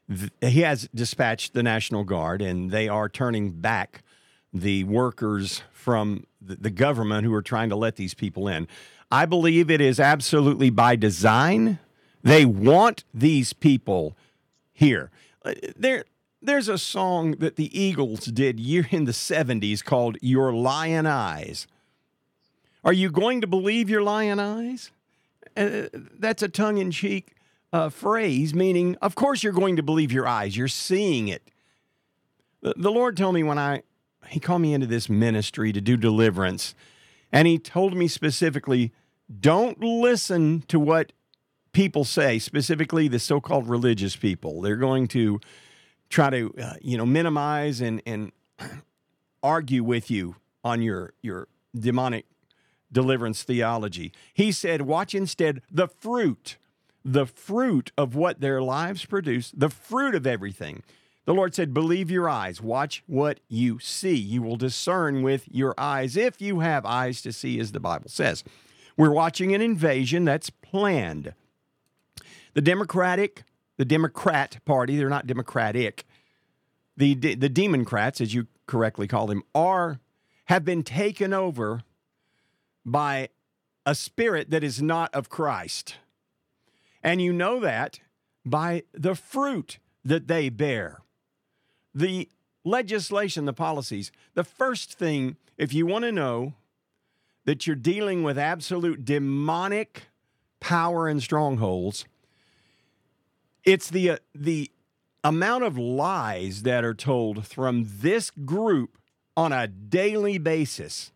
th- 0.09 0.33
he 0.41 0.61
has 0.61 0.89
dispatched 0.95 1.55
the 1.55 1.63
National 1.63 2.05
Guard, 2.05 2.43
and 2.43 2.71
they 2.71 2.89
are 2.89 3.09
turning 3.09 3.53
back 3.53 4.03
the 4.53 4.85
workers 4.85 5.63
from 5.73 6.25
the, 6.41 6.71
government 6.71 7.25
who 7.25 7.35
are 7.35 7.43
trying 7.43 7.69
to 7.69 7.77
let 7.77 7.97
these 7.97 8.15
people 8.15 8.49
in. 8.49 8.67
I 9.11 9.27
believe 9.27 9.71
it 9.71 9.81
is 9.81 10.01
absolutely 10.01 10.71
by 10.71 10.97
design. 10.97 11.79
They 12.23 12.45
want 12.45 13.05
these 13.13 13.53
people 13.53 14.17
here. 14.73 15.11
Uh, 15.45 15.55
There, 15.77 16.05
there's 16.41 16.69
a 16.69 16.79
song 16.79 17.33
that 17.33 17.57
the 17.57 17.79
Eagles 17.79 18.27
did 18.27 18.59
year 18.59 18.87
in 18.91 19.05
the 19.05 19.13
70s 19.13 19.85
called 19.85 20.17
Your 20.21 20.53
Lyin' 20.53 21.07
Eyes. 21.07 21.67
Are 22.85 22.93
you 22.93 23.11
going 23.11 23.41
to 23.43 23.47
believe 23.47 23.91
your 23.91 24.03
lyin' 24.03 24.41
eyes? 24.41 24.91
Uh, 25.57 25.89
that's 26.19 26.43
a 26.43 26.49
tongue 26.49 26.79
in 26.79 26.91
cheek 26.91 27.35
uh, 27.73 27.89
phrase, 27.89 28.55
meaning, 28.55 28.97
of 29.03 29.15
course, 29.15 29.43
you're 29.43 29.53
going 29.53 29.77
to 29.77 29.83
believe 29.83 30.11
your 30.11 30.27
eyes. 30.27 30.57
You're 30.57 30.69
seeing 30.69 31.29
it. 31.29 31.43
The, 32.63 32.75
the 32.77 32.91
Lord 32.91 33.17
told 33.17 33.35
me 33.35 33.43
when 33.43 33.59
I, 33.59 33.83
He 34.29 34.41
called 34.41 34.63
me 34.63 34.75
into 34.75 34.87
this 34.87 35.09
ministry 35.09 35.73
to 35.73 35.81
do 35.81 35.97
deliverance, 35.97 36.75
and 37.33 37.49
He 37.49 37.59
told 37.59 37.97
me 37.97 38.09
specifically, 38.09 38.93
don't 39.41 39.81
listen 39.81 40.63
to 40.69 40.79
what 40.79 41.13
people 41.73 42.05
say, 42.05 42.39
specifically 42.39 43.09
the 43.09 43.19
so 43.19 43.41
called 43.41 43.69
religious 43.69 44.17
people. 44.17 44.61
They're 44.61 44.77
going 44.77 45.09
to 45.09 45.41
try 46.09 46.31
to 46.31 46.55
uh, 46.61 46.75
you 46.81 46.99
know 46.99 47.07
minimize 47.07 47.81
and 47.81 48.03
and 48.07 48.33
argue 49.43 49.85
with 49.85 50.11
you 50.11 50.37
on 50.65 50.83
your 50.83 51.15
your 51.23 51.49
demonic 51.79 52.27
deliverance 52.93 53.43
theology. 53.43 54.13
He 54.35 54.53
said, 54.53 54.83
watch 54.83 55.15
instead 55.15 55.63
the 55.71 55.89
fruit, 55.89 56.57
the 57.05 57.27
fruit 57.27 57.93
of 57.97 58.15
what 58.15 58.41
their 58.41 58.63
lives 58.63 59.05
produce, 59.05 59.53
the 59.53 59.71
fruit 59.71 60.15
of 60.15 60.27
everything. 60.27 60.83
The 61.27 61.35
Lord 61.35 61.55
said, 61.55 61.75
Believe 61.75 62.11
your 62.11 62.29
eyes. 62.29 62.61
Watch 62.61 63.03
what 63.07 63.41
you 63.49 63.79
see. 63.79 64.17
You 64.17 64.43
will 64.43 64.57
discern 64.57 65.23
with 65.23 65.47
your 65.51 65.75
eyes 65.79 66.17
if 66.17 66.41
you 66.41 66.61
have 66.61 66.85
eyes 66.85 67.23
to 67.23 67.33
see, 67.33 67.61
as 67.61 67.73
the 67.73 67.81
Bible 67.81 68.09
says. 68.09 68.43
We're 68.97 69.13
watching 69.13 69.55
an 69.55 69.61
invasion 69.61 70.25
that's 70.25 70.51
planned. 70.51 71.35
The 72.55 72.63
Democratic 72.63 73.45
the 73.81 73.87
Democrat 73.87 74.59
Party, 74.67 74.99
they're 74.99 75.09
not 75.09 75.27
democratic. 75.27 76.05
The 76.99 77.15
the 77.15 77.49
Democrats, 77.49 78.21
as 78.21 78.35
you 78.35 78.47
correctly 78.67 79.09
call 79.09 79.27
them, 79.27 79.43
are 79.55 80.01
have 80.45 80.67
been 80.67 80.83
taken 80.83 81.33
over 81.33 81.83
by 82.85 83.31
a 83.87 83.95
spirit 83.95 84.51
that 84.51 84.63
is 84.63 84.83
not 84.83 85.15
of 85.15 85.31
Christ. 85.31 85.97
And 87.03 87.23
you 87.23 87.33
know 87.33 87.59
that 87.61 88.01
by 88.45 88.83
the 88.93 89.15
fruit 89.15 89.79
that 90.05 90.29
they 90.29 90.51
bear. 90.51 91.01
The 91.95 92.29
legislation, 92.65 93.45
the 93.45 93.53
policies. 93.53 94.13
The 94.35 94.45
first 94.45 94.95
thing, 94.95 95.37
if 95.57 95.73
you 95.73 95.87
want 95.87 96.05
to 96.05 96.13
know 96.13 96.55
that 97.45 97.67
you're 97.67 97.77
dealing 97.77 98.23
with 98.23 98.39
absolute 98.39 99.05
demonic 99.05 100.05
power 100.61 101.09
and 101.09 101.23
strongholds, 101.23 102.05
it's 103.65 103.91
the 103.91 104.11
uh, 104.11 104.17
the 104.35 104.71
amount 105.23 105.65
of 105.65 105.77
lies 105.77 106.63
that 106.63 106.85
are 106.85 106.95
told 106.95 107.47
from 107.47 107.87
this 108.01 108.31
group 108.31 108.99
on 109.37 109.53
a 109.53 109.67
daily 109.67 110.39
basis. 110.39 111.13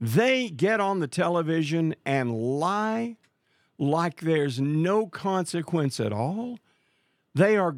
They 0.00 0.48
get 0.48 0.80
on 0.80 1.00
the 1.00 1.08
television 1.08 1.94
and 2.04 2.58
lie 2.58 3.16
like 3.78 4.20
there's 4.20 4.60
no 4.60 5.06
consequence 5.06 6.00
at 6.00 6.12
all. 6.12 6.58
They 7.34 7.56
are 7.56 7.76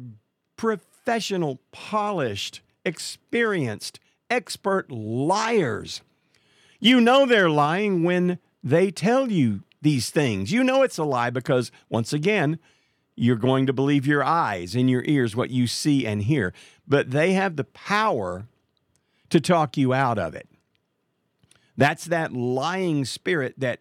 professional, 1.03 1.59
polished, 1.71 2.61
experienced, 2.85 3.99
expert 4.29 4.91
liars. 4.91 6.01
You 6.79 7.01
know 7.01 7.25
they're 7.25 7.49
lying 7.49 8.03
when 8.03 8.37
they 8.63 8.91
tell 8.91 9.31
you 9.31 9.63
these 9.81 10.11
things. 10.11 10.51
You 10.51 10.63
know 10.63 10.83
it's 10.83 10.99
a 10.99 11.03
lie 11.03 11.31
because, 11.31 11.71
once 11.89 12.13
again, 12.13 12.59
you're 13.15 13.35
going 13.35 13.65
to 13.65 13.73
believe 13.73 14.05
your 14.05 14.23
eyes 14.23 14.75
and 14.75 14.89
your 14.89 15.03
ears, 15.05 15.35
what 15.35 15.49
you 15.49 15.65
see 15.65 16.05
and 16.05 16.23
hear. 16.23 16.53
But 16.87 17.11
they 17.11 17.33
have 17.33 17.55
the 17.55 17.63
power 17.63 18.45
to 19.31 19.41
talk 19.41 19.77
you 19.77 19.93
out 19.93 20.19
of 20.19 20.35
it. 20.35 20.47
That's 21.75 22.05
that 22.05 22.31
lying 22.31 23.05
spirit 23.05 23.55
that 23.57 23.79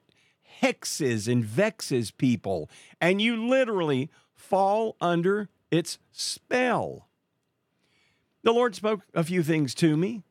hexes 0.63 1.31
and 1.31 1.45
vexes 1.45 2.11
people, 2.11 2.71
and 2.99 3.21
you 3.21 3.47
literally 3.47 4.09
fall 4.35 4.97
under 5.03 5.51
its 5.71 5.99
spell. 6.13 7.09
The 8.43 8.53
Lord 8.53 8.75
spoke 8.75 9.03
a 9.13 9.23
few 9.23 9.43
things 9.43 9.75
to 9.77 9.97
me 9.97 10.23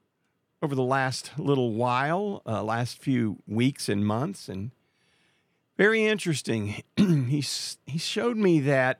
over 0.61 0.73
the 0.73 0.83
last 0.83 1.31
little 1.37 1.73
while, 1.73 2.41
uh, 2.45 2.63
last 2.63 3.01
few 3.01 3.37
weeks 3.47 3.87
and 3.87 4.05
months, 4.05 4.49
and 4.49 4.71
very 5.77 6.05
interesting. 6.05 6.83
he, 6.97 7.43
he 7.85 7.97
showed 7.97 8.35
me 8.35 8.59
that 8.61 8.99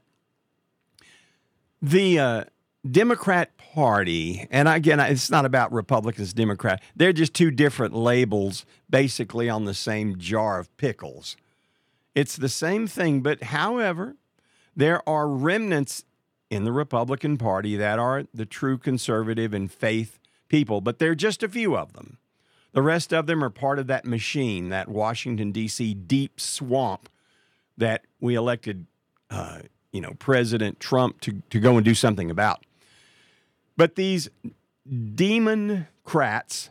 the 1.82 2.20
uh, 2.20 2.44
Democrat 2.90 3.58
Party, 3.58 4.48
and 4.52 4.68
again, 4.68 5.00
it's 5.00 5.32
not 5.32 5.46
about 5.46 5.72
Republicans, 5.74 6.32
Democrat, 6.34 6.82
they're 6.96 7.12
just 7.12 7.34
two 7.34 7.52
different 7.52 7.96
labels 7.96 8.66
basically 8.90 9.50
on 9.50 9.66
the 9.66 9.74
same 9.74 10.18
jar 10.18 10.60
of 10.60 10.76
pickles. 10.78 11.36
It's 12.14 12.36
the 12.36 12.50
same 12.50 12.86
thing, 12.86 13.22
but 13.22 13.44
however, 13.44 14.16
there 14.76 15.08
are 15.10 15.28
remnants 15.28 16.06
in 16.50 16.64
the 16.64 16.72
Republican 16.72 17.38
Party 17.38 17.76
that 17.76 18.00
are 18.00 18.26
the 18.34 18.46
true 18.46 18.78
conservative 18.78 19.54
and 19.54 19.72
faith 19.72 20.20
people, 20.48 20.82
but 20.82 21.00
there 21.00 21.12
are 21.12 21.16
just 21.16 21.44
a 21.44 21.50
few 21.50 21.78
of 21.78 21.94
them. 21.94 22.18
The 22.72 22.82
rest 22.82 23.14
of 23.14 23.26
them 23.26 23.44
are 23.44 23.50
part 23.50 23.80
of 23.80 23.88
that 23.88 24.06
machine, 24.06 24.70
that 24.70 24.88
Washington, 24.88 25.52
D.C. 25.52 25.94
deep 25.94 26.40
swamp 26.40 27.10
that 27.78 28.06
we 28.20 28.36
elected, 28.36 28.86
uh, 29.30 29.60
you 29.92 30.02
know, 30.02 30.14
President 30.20 30.80
Trump 30.80 31.22
to, 31.22 31.42
to 31.50 31.60
go 31.60 31.78
and 31.78 31.86
do 31.86 31.96
something 31.96 32.30
about. 32.30 32.64
But 33.76 33.96
these 33.96 34.30
democrats 35.16 36.70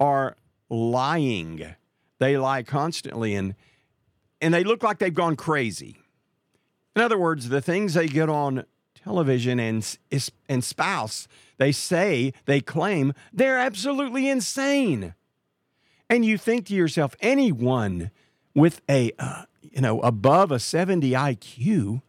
are 0.00 0.36
lying. 0.68 1.74
They 2.18 2.36
lie 2.36 2.62
constantly 2.62 3.34
and 3.34 3.54
and 4.40 4.52
they 4.52 4.64
look 4.64 4.82
like 4.82 4.98
they've 4.98 5.14
gone 5.14 5.36
crazy. 5.36 5.98
In 6.96 7.02
other 7.02 7.16
words, 7.16 7.48
the 7.48 7.60
things 7.60 7.94
they 7.94 8.08
get 8.08 8.28
on 8.28 8.64
television 9.02 9.58
and 9.58 9.98
and 10.48 10.64
spouse, 10.64 11.28
they 11.58 11.72
say, 11.72 12.32
they 12.46 12.60
claim, 12.60 13.12
they're 13.32 13.58
absolutely 13.58 14.28
insane. 14.28 15.14
And 16.08 16.24
you 16.24 16.36
think 16.36 16.66
to 16.66 16.74
yourself, 16.74 17.14
anyone 17.20 18.10
with 18.54 18.82
a, 18.88 19.12
uh, 19.18 19.44
you 19.62 19.80
know, 19.80 20.00
above 20.00 20.50
a 20.50 20.58
70 20.58 21.10
IQ, 21.12 22.02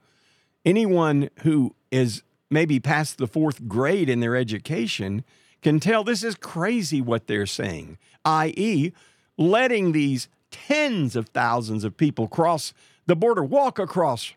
anyone 0.65 1.29
who 1.43 1.75
is 1.91 2.23
maybe 2.49 2.79
past 2.79 3.17
the 3.17 3.27
fourth 3.27 3.67
grade 3.67 4.09
in 4.09 4.19
their 4.19 4.35
education 4.35 5.23
can 5.61 5.79
tell 5.79 6.03
this 6.03 6.23
is 6.23 6.35
crazy 6.35 7.01
what 7.01 7.27
they're 7.27 7.45
saying, 7.45 7.97
i.e., 8.25 8.91
letting 9.37 9.91
these 9.91 10.27
tens 10.51 11.15
of 11.15 11.29
thousands 11.29 11.83
of 11.83 11.97
people 11.97 12.27
cross 12.27 12.73
the 13.05 13.15
border, 13.15 13.43
walk 13.43 13.79
across 13.79 14.33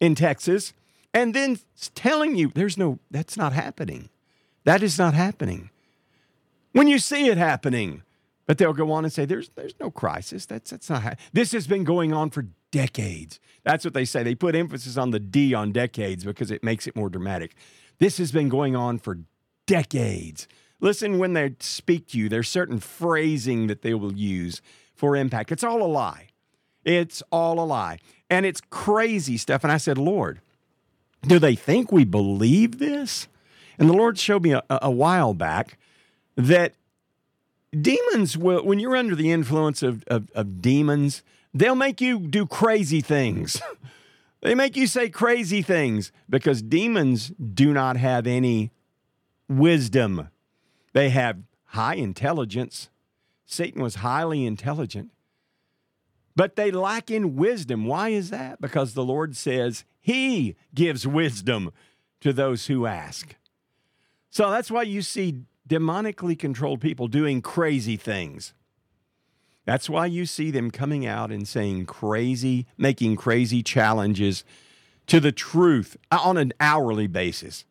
in 0.00 0.14
Texas, 0.14 0.72
and 1.14 1.34
then 1.34 1.58
telling 1.94 2.36
you 2.36 2.50
there's 2.54 2.76
no, 2.76 2.98
that's 3.10 3.36
not 3.36 3.52
happening. 3.52 4.10
That 4.64 4.82
is 4.82 4.98
not 4.98 5.14
happening. 5.14 5.70
When 6.72 6.88
you 6.88 6.98
see 6.98 7.28
it 7.28 7.38
happening, 7.38 8.02
but 8.46 8.56
they'll 8.56 8.72
go 8.72 8.90
on 8.92 9.04
and 9.04 9.12
say, 9.12 9.24
"There's 9.26 9.50
there's 9.50 9.74
no 9.78 9.90
crisis. 9.90 10.46
That's 10.46 10.70
that's 10.70 10.88
not. 10.88 11.18
This 11.32 11.52
has 11.52 11.66
been 11.66 11.84
going 11.84 12.12
on 12.12 12.30
for 12.30 12.46
decades." 12.70 13.38
That's 13.62 13.84
what 13.84 13.94
they 13.94 14.06
say. 14.06 14.22
They 14.22 14.34
put 14.34 14.54
emphasis 14.54 14.96
on 14.96 15.10
the 15.10 15.20
D 15.20 15.54
on 15.54 15.70
decades 15.70 16.24
because 16.24 16.50
it 16.50 16.64
makes 16.64 16.86
it 16.86 16.96
more 16.96 17.10
dramatic. 17.10 17.54
This 17.98 18.18
has 18.18 18.32
been 18.32 18.48
going 18.48 18.74
on 18.74 18.98
for 18.98 19.18
decades. 19.66 20.48
Listen 20.80 21.18
when 21.18 21.34
they 21.34 21.56
speak 21.60 22.08
to 22.08 22.18
you. 22.18 22.28
There's 22.28 22.48
certain 22.48 22.80
phrasing 22.80 23.66
that 23.66 23.82
they 23.82 23.92
will 23.92 24.14
use 24.14 24.62
for 24.94 25.14
impact. 25.14 25.52
It's 25.52 25.64
all 25.64 25.82
a 25.82 25.84
lie. 25.84 26.28
It's 26.84 27.22
all 27.30 27.60
a 27.60 27.66
lie, 27.66 27.98
and 28.30 28.46
it's 28.46 28.62
crazy 28.70 29.36
stuff. 29.36 29.62
And 29.62 29.70
I 29.70 29.76
said, 29.76 29.98
Lord, 29.98 30.40
do 31.22 31.38
they 31.38 31.54
think 31.54 31.90
we 31.90 32.04
believe 32.04 32.78
this? 32.78 33.28
And 33.78 33.88
the 33.88 33.94
Lord 33.94 34.18
showed 34.18 34.42
me 34.42 34.52
a, 34.52 34.62
a 34.70 34.90
while 34.90 35.34
back 35.34 35.78
that 36.36 36.74
demons 37.78 38.36
will, 38.36 38.64
when 38.64 38.78
you're 38.78 38.96
under 38.96 39.14
the 39.14 39.30
influence 39.30 39.82
of, 39.82 40.04
of, 40.06 40.30
of 40.34 40.60
demons, 40.60 41.22
they'll 41.52 41.74
make 41.74 42.00
you 42.00 42.20
do 42.20 42.46
crazy 42.46 43.00
things. 43.00 43.60
they 44.42 44.54
make 44.54 44.76
you 44.76 44.86
say 44.86 45.08
crazy 45.08 45.62
things 45.62 46.12
because 46.28 46.62
demons 46.62 47.28
do 47.30 47.72
not 47.72 47.96
have 47.96 48.26
any 48.26 48.70
wisdom. 49.48 50.28
They 50.92 51.10
have 51.10 51.38
high 51.66 51.94
intelligence. 51.94 52.88
Satan 53.46 53.82
was 53.82 53.96
highly 53.96 54.44
intelligent, 54.44 55.10
but 56.38 56.54
they 56.54 56.70
lack 56.70 57.10
in 57.10 57.34
wisdom. 57.34 57.84
Why 57.84 58.10
is 58.10 58.30
that? 58.30 58.60
Because 58.60 58.94
the 58.94 59.04
Lord 59.04 59.36
says 59.36 59.84
He 60.00 60.54
gives 60.72 61.04
wisdom 61.04 61.72
to 62.20 62.32
those 62.32 62.66
who 62.66 62.86
ask. 62.86 63.34
So 64.30 64.48
that's 64.48 64.70
why 64.70 64.82
you 64.82 65.02
see 65.02 65.40
demonically 65.68 66.38
controlled 66.38 66.80
people 66.80 67.08
doing 67.08 67.42
crazy 67.42 67.96
things. 67.96 68.54
That's 69.64 69.90
why 69.90 70.06
you 70.06 70.26
see 70.26 70.52
them 70.52 70.70
coming 70.70 71.04
out 71.04 71.32
and 71.32 71.46
saying 71.46 71.86
crazy, 71.86 72.68
making 72.76 73.16
crazy 73.16 73.64
challenges 73.64 74.44
to 75.08 75.18
the 75.18 75.32
truth 75.32 75.96
uh, 76.12 76.20
on 76.22 76.36
an 76.36 76.52
hourly 76.60 77.08
basis. 77.08 77.64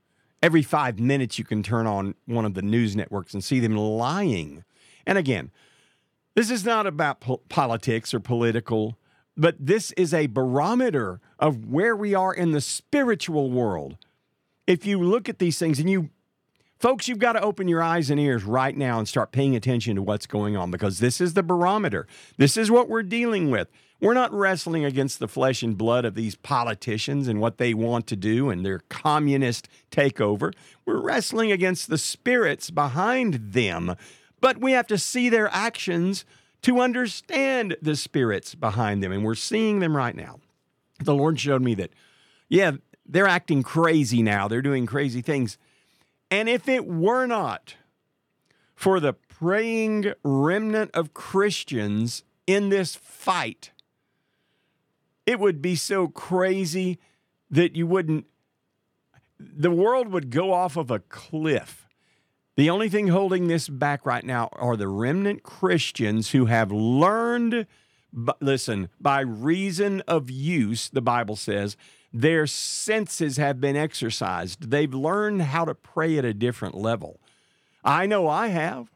Every 0.43 0.61
five 0.61 0.99
minutes, 0.99 1.39
you 1.39 1.45
can 1.45 1.63
turn 1.63 1.87
on 1.87 2.15
one 2.25 2.43
of 2.43 2.53
the 2.53 2.61
news 2.61 2.97
networks 2.97 3.33
and 3.33 3.41
see 3.41 3.61
them 3.61 3.77
lying. 3.77 4.65
And 5.05 5.17
again, 5.17 5.51
this 6.37 6.51
is 6.51 6.63
not 6.63 6.85
about 6.85 7.19
po- 7.19 7.41
politics 7.49 8.13
or 8.13 8.19
political, 8.19 8.95
but 9.35 9.55
this 9.59 9.91
is 9.93 10.13
a 10.13 10.27
barometer 10.27 11.19
of 11.39 11.65
where 11.65 11.95
we 11.95 12.13
are 12.13 12.31
in 12.31 12.51
the 12.51 12.61
spiritual 12.61 13.49
world. 13.49 13.97
If 14.67 14.85
you 14.85 15.01
look 15.01 15.29
at 15.29 15.39
these 15.39 15.57
things 15.57 15.79
and 15.79 15.89
you, 15.89 16.11
folks, 16.77 17.07
you've 17.07 17.17
got 17.17 17.33
to 17.33 17.41
open 17.41 17.67
your 17.67 17.81
eyes 17.81 18.11
and 18.11 18.19
ears 18.19 18.43
right 18.43 18.77
now 18.77 18.99
and 18.99 19.07
start 19.07 19.31
paying 19.31 19.55
attention 19.55 19.95
to 19.95 20.03
what's 20.03 20.27
going 20.27 20.55
on 20.55 20.69
because 20.69 20.99
this 20.99 21.19
is 21.19 21.33
the 21.33 21.41
barometer. 21.41 22.05
This 22.37 22.55
is 22.55 22.69
what 22.69 22.87
we're 22.87 23.01
dealing 23.01 23.49
with. 23.49 23.67
We're 23.99 24.13
not 24.13 24.31
wrestling 24.31 24.85
against 24.85 25.17
the 25.17 25.27
flesh 25.27 25.63
and 25.63 25.75
blood 25.75 26.05
of 26.05 26.13
these 26.13 26.35
politicians 26.35 27.27
and 27.27 27.41
what 27.41 27.57
they 27.57 27.73
want 27.73 28.05
to 28.07 28.15
do 28.15 28.51
and 28.51 28.63
their 28.63 28.81
communist 28.89 29.69
takeover. 29.89 30.53
We're 30.85 31.01
wrestling 31.01 31.51
against 31.51 31.89
the 31.89 31.97
spirits 31.97 32.69
behind 32.69 33.53
them. 33.53 33.95
But 34.39 34.59
we 34.59 34.73
have 34.73 34.87
to 34.87 34.97
see 34.97 35.29
their 35.29 35.49
actions 35.51 36.25
to 36.63 36.79
understand 36.79 37.77
the 37.81 37.95
spirits 37.95 38.55
behind 38.55 39.03
them. 39.03 39.11
And 39.11 39.23
we're 39.23 39.35
seeing 39.35 39.79
them 39.79 39.95
right 39.95 40.15
now. 40.15 40.39
The 40.99 41.15
Lord 41.15 41.39
showed 41.39 41.61
me 41.61 41.75
that, 41.75 41.91
yeah, 42.49 42.73
they're 43.05 43.27
acting 43.27 43.63
crazy 43.63 44.21
now. 44.21 44.47
They're 44.47 44.61
doing 44.61 44.85
crazy 44.85 45.21
things. 45.21 45.57
And 46.29 46.49
if 46.49 46.67
it 46.67 46.85
were 46.85 47.25
not 47.25 47.75
for 48.75 48.99
the 48.99 49.13
praying 49.13 50.13
remnant 50.23 50.91
of 50.93 51.13
Christians 51.13 52.23
in 52.45 52.69
this 52.69 52.95
fight, 52.95 53.71
it 55.25 55.39
would 55.39 55.61
be 55.61 55.75
so 55.75 56.07
crazy 56.07 56.99
that 57.49 57.75
you 57.75 57.87
wouldn't, 57.87 58.25
the 59.39 59.71
world 59.71 60.09
would 60.09 60.29
go 60.29 60.51
off 60.51 60.75
of 60.75 60.91
a 60.91 60.99
cliff. 60.99 61.86
The 62.57 62.71
only 62.71 62.89
thing 62.89 63.09
holding 63.09 63.47
this 63.47 63.69
back 63.69 64.03
right 64.03 64.25
now 64.25 64.49
are 64.53 64.75
the 64.75 64.87
remnant 64.87 65.43
Christians 65.43 66.31
who 66.31 66.47
have 66.47 66.71
learned, 66.71 67.67
listen, 68.41 68.89
by 68.99 69.19
reason 69.21 70.01
of 70.07 70.31
use, 70.31 70.89
the 70.89 71.01
Bible 71.01 71.35
says, 71.35 71.77
their 72.11 72.47
senses 72.47 73.37
have 73.37 73.61
been 73.61 73.75
exercised. 73.75 74.71
They've 74.71 74.91
learned 74.91 75.43
how 75.43 75.65
to 75.65 75.75
pray 75.75 76.17
at 76.17 76.25
a 76.25 76.33
different 76.33 76.73
level. 76.73 77.19
I 77.83 78.07
know 78.07 78.27
I 78.27 78.47
have. 78.47 78.89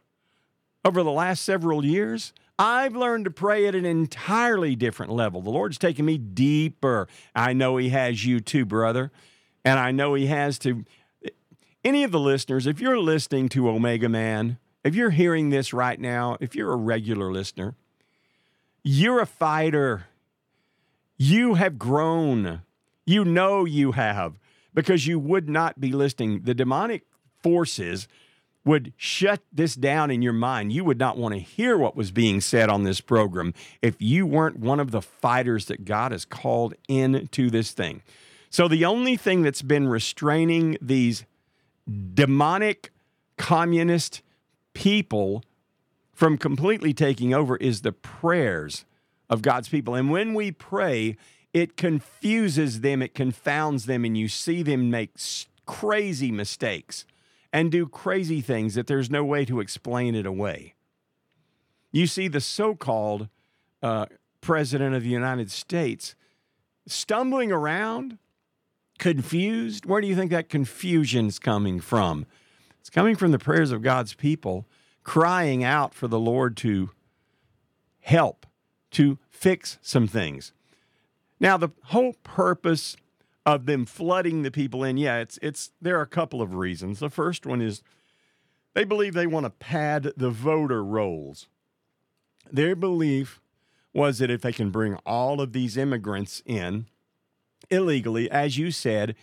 Over 0.83 1.03
the 1.03 1.11
last 1.11 1.43
several 1.43 1.85
years, 1.85 2.33
I've 2.57 2.95
learned 2.95 3.25
to 3.25 3.31
pray 3.31 3.67
at 3.67 3.75
an 3.75 3.85
entirely 3.85 4.75
different 4.75 5.11
level. 5.11 5.39
The 5.43 5.51
Lord's 5.51 5.77
taken 5.77 6.05
me 6.05 6.17
deeper. 6.17 7.07
I 7.35 7.53
know 7.53 7.77
He 7.77 7.89
has 7.89 8.25
you 8.25 8.39
too, 8.39 8.65
brother. 8.65 9.11
And 9.63 9.79
I 9.79 9.91
know 9.91 10.15
He 10.15 10.25
has 10.25 10.57
to. 10.59 10.83
Any 11.83 12.03
of 12.03 12.11
the 12.11 12.19
listeners, 12.19 12.67
if 12.67 12.79
you're 12.79 12.99
listening 12.99 13.49
to 13.49 13.69
Omega 13.69 14.07
Man, 14.07 14.57
if 14.83 14.93
you're 14.93 15.09
hearing 15.09 15.49
this 15.49 15.73
right 15.73 15.99
now, 15.99 16.37
if 16.39 16.55
you're 16.55 16.71
a 16.71 16.77
regular 16.77 17.31
listener, 17.31 17.75
you're 18.83 19.19
a 19.19 19.25
fighter. 19.25 20.05
You 21.17 21.55
have 21.55 21.79
grown. 21.79 22.61
You 23.05 23.25
know 23.25 23.65
you 23.65 23.93
have 23.93 24.39
because 24.73 25.07
you 25.07 25.19
would 25.19 25.49
not 25.49 25.79
be 25.79 25.91
listening. 25.91 26.41
The 26.43 26.53
demonic 26.53 27.03
forces 27.41 28.07
would 28.63 28.93
shut 28.95 29.41
this 29.51 29.73
down 29.75 30.11
in 30.11 30.21
your 30.21 30.33
mind. 30.33 30.71
You 30.71 30.83
would 30.83 30.99
not 30.99 31.17
want 31.17 31.33
to 31.33 31.39
hear 31.39 31.77
what 31.77 31.95
was 31.95 32.11
being 32.11 32.41
said 32.41 32.69
on 32.69 32.83
this 32.83 33.01
program 33.01 33.55
if 33.81 33.95
you 33.99 34.27
weren't 34.27 34.59
one 34.59 34.79
of 34.79 34.91
the 34.91 35.01
fighters 35.01 35.65
that 35.65 35.83
God 35.83 36.11
has 36.11 36.25
called 36.25 36.75
into 36.87 37.49
this 37.49 37.71
thing. 37.71 38.03
So, 38.51 38.67
the 38.67 38.85
only 38.85 39.15
thing 39.15 39.41
that's 39.41 39.61
been 39.61 39.87
restraining 39.87 40.77
these 40.81 41.25
demonic 42.13 42.91
communist 43.37 44.21
people 44.73 45.43
from 46.13 46.37
completely 46.37 46.93
taking 46.93 47.33
over 47.33 47.57
is 47.57 47.81
the 47.81 47.91
prayers 47.91 48.85
of 49.29 49.41
God's 49.41 49.69
people. 49.69 49.95
And 49.95 50.11
when 50.11 50.33
we 50.33 50.51
pray, 50.51 51.17
it 51.53 51.75
confuses 51.77 52.81
them, 52.81 53.01
it 53.01 53.13
confounds 53.13 53.85
them, 53.85 54.05
and 54.05 54.17
you 54.17 54.27
see 54.27 54.61
them 54.63 54.89
make 54.89 55.11
crazy 55.65 56.31
mistakes 56.31 57.05
and 57.51 57.71
do 57.71 57.87
crazy 57.87 58.41
things 58.41 58.75
that 58.75 58.87
there's 58.87 59.09
no 59.09 59.23
way 59.23 59.45
to 59.45 59.59
explain 59.59 60.15
it 60.15 60.25
away. 60.25 60.75
You 61.91 62.07
see 62.07 62.27
the 62.27 62.39
so 62.39 62.75
called 62.75 63.27
uh, 63.83 64.05
president 64.39 64.95
of 64.95 65.03
the 65.03 65.09
United 65.09 65.51
States 65.51 66.15
stumbling 66.87 67.51
around, 67.51 68.17
confused. 69.01 69.87
Where 69.87 69.99
do 69.99 70.07
you 70.07 70.15
think 70.15 70.29
that 70.29 70.47
confusion's 70.47 71.39
coming 71.39 71.81
from? 71.81 72.27
It's 72.79 72.89
coming 72.91 73.15
from 73.15 73.31
the 73.31 73.39
prayers 73.39 73.71
of 73.71 73.81
God's 73.81 74.13
people 74.13 74.67
crying 75.03 75.63
out 75.63 75.95
for 75.95 76.07
the 76.07 76.19
Lord 76.19 76.55
to 76.57 76.91
help, 77.99 78.45
to 78.91 79.17
fix 79.27 79.79
some 79.81 80.07
things. 80.07 80.53
Now, 81.39 81.57
the 81.57 81.69
whole 81.85 82.13
purpose 82.23 82.95
of 83.43 83.65
them 83.65 83.85
flooding 83.87 84.43
the 84.43 84.51
people 84.51 84.83
in, 84.83 84.97
yeah, 84.97 85.17
it's 85.17 85.39
it's 85.41 85.71
there 85.81 85.97
are 85.97 86.03
a 86.03 86.07
couple 86.07 86.39
of 86.39 86.53
reasons. 86.53 86.99
The 86.99 87.09
first 87.09 87.47
one 87.47 87.59
is 87.59 87.81
they 88.75 88.83
believe 88.83 89.15
they 89.15 89.25
want 89.25 89.47
to 89.47 89.49
pad 89.49 90.13
the 90.15 90.29
voter 90.29 90.83
rolls. 90.83 91.47
Their 92.51 92.75
belief 92.75 93.41
was 93.93 94.19
that 94.19 94.29
if 94.29 94.41
they 94.41 94.53
can 94.53 94.69
bring 94.69 94.95
all 95.07 95.41
of 95.41 95.53
these 95.53 95.75
immigrants 95.75 96.43
in 96.45 96.85
illegally, 97.71 98.29
as 98.29 98.57
you 98.57 98.71
said, 98.71 99.15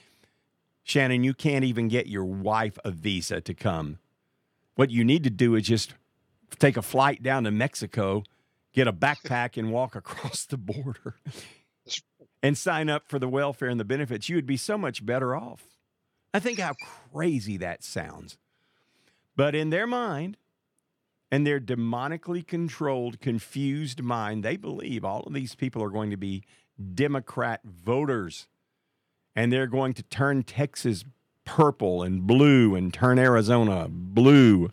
Shannon, 0.83 1.23
you 1.23 1.35
can't 1.35 1.65
even 1.65 1.89
get 1.89 2.07
your 2.07 2.25
wife 2.25 2.79
a 2.85 2.91
visa 2.91 3.41
to 3.43 3.55
come. 3.55 3.99
What 4.75 4.91
you 4.91 5.05
need 5.05 5.25
to 5.25 5.31
do 5.31 5.55
is 5.55 5.67
just 5.67 5.95
take 6.59 6.77
a 6.77 6.83
flight 6.83 7.23
down 7.23 7.45
to 7.45 7.51
Mexico, 7.51 8.25
get 8.73 8.89
a 8.89 8.93
backpack, 8.93 9.57
and 9.57 9.71
walk 9.71 9.95
across 9.95 10.47
the 10.47 10.57
border 10.57 11.17
and 12.43 12.57
sign 12.57 12.89
up 12.89 13.09
for 13.09 13.19
the 13.19 13.29
welfare 13.29 13.69
and 13.69 13.81
the 13.81 13.85
benefits, 13.85 14.29
you 14.29 14.37
would 14.37 14.47
be 14.47 14.57
so 14.57 14.79
much 14.79 15.05
better 15.05 15.35
off. 15.35 15.65
I 16.33 16.41
think 16.41 16.59
how 16.59 16.75
crazy 17.13 17.57
that 17.59 17.83
sounds. 17.83 18.39
But 19.37 19.55
in 19.55 19.71
their 19.71 19.87
mind, 19.87 20.37
and 21.31 21.47
their 21.47 21.61
demonically 21.61 22.47
controlled, 22.47 23.21
confused 23.21 24.03
mind, 24.03 24.43
they 24.45 24.57
believe 24.57 25.05
all 25.05 25.23
of 25.23 25.35
these 25.35 25.55
people 25.55 25.83
are 25.83 25.91
going 25.91 26.11
to 26.11 26.17
be 26.17 26.45
Democrat 26.95 27.61
voters. 27.65 28.47
And 29.35 29.53
they're 29.53 29.67
going 29.67 29.95
to 29.95 30.03
turn 30.05 30.43
Texas 30.43 31.05
purple 31.45 32.03
and 32.03 32.27
blue 32.27 32.75
and 32.75 32.93
turn 32.93 33.19
Arizona 33.19 33.87
blue. 33.89 34.71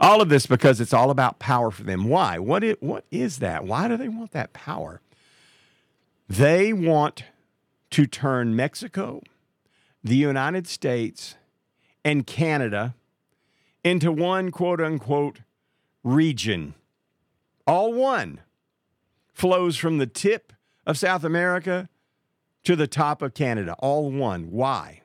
All 0.00 0.20
of 0.20 0.28
this 0.28 0.46
because 0.46 0.80
it's 0.80 0.92
all 0.92 1.10
about 1.10 1.38
power 1.38 1.70
for 1.70 1.84
them. 1.84 2.04
Why? 2.04 2.38
What 2.38 2.64
is, 2.64 2.76
what 2.80 3.04
is 3.10 3.38
that? 3.38 3.64
Why 3.64 3.86
do 3.86 3.96
they 3.96 4.08
want 4.08 4.32
that 4.32 4.52
power? 4.52 5.00
They 6.28 6.72
want 6.72 7.24
to 7.90 8.06
turn 8.06 8.56
Mexico, 8.56 9.22
the 10.02 10.16
United 10.16 10.66
States, 10.66 11.36
and 12.04 12.26
Canada 12.26 12.94
into 13.84 14.10
one 14.10 14.50
quote 14.50 14.80
unquote 14.80 15.40
region. 16.02 16.74
All 17.66 17.92
one 17.92 18.40
flows 19.32 19.76
from 19.76 19.98
the 19.98 20.06
tip 20.06 20.52
of 20.86 20.98
South 20.98 21.24
America 21.24 21.88
to 22.64 22.76
the 22.76 22.86
top 22.86 23.22
of 23.22 23.34
Canada. 23.34 23.74
All 23.78 24.10
one. 24.10 24.50
Why? 24.50 25.02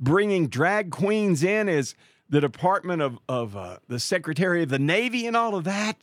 Bringing 0.00 0.48
drag 0.48 0.90
queens 0.90 1.44
in 1.44 1.68
as 1.68 1.94
the 2.28 2.40
Department 2.40 3.02
of, 3.02 3.18
of 3.28 3.56
uh, 3.56 3.76
the 3.88 4.00
Secretary 4.00 4.62
of 4.62 4.70
the 4.70 4.78
Navy 4.78 5.26
and 5.26 5.36
all 5.36 5.54
of 5.54 5.64
that. 5.64 5.98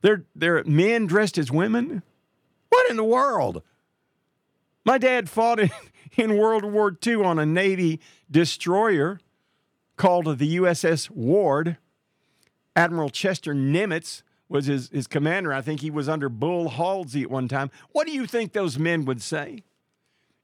They're, 0.00 0.24
they're 0.34 0.64
men 0.64 1.06
dressed 1.06 1.36
as 1.38 1.50
women. 1.50 2.02
What 2.70 2.90
in 2.90 2.96
the 2.96 3.04
world? 3.04 3.62
My 4.84 4.98
dad 4.98 5.28
fought 5.28 5.60
in, 5.60 5.70
in 6.16 6.36
World 6.36 6.64
War 6.64 6.96
II 7.06 7.16
on 7.16 7.38
a 7.38 7.46
Navy 7.46 8.00
destroyer 8.30 9.20
called 9.96 10.38
the 10.38 10.56
USS 10.56 11.10
Ward. 11.10 11.78
Admiral 12.74 13.10
Chester 13.10 13.54
Nimitz 13.54 14.22
was 14.48 14.66
his, 14.66 14.90
his 14.90 15.06
commander. 15.06 15.52
I 15.52 15.62
think 15.62 15.80
he 15.80 15.90
was 15.90 16.08
under 16.08 16.28
Bull 16.28 16.68
Halsey 16.68 17.22
at 17.22 17.30
one 17.30 17.48
time. 17.48 17.70
What 17.92 18.06
do 18.06 18.12
you 18.12 18.26
think 18.26 18.52
those 18.52 18.78
men 18.78 19.04
would 19.04 19.22
say 19.22 19.62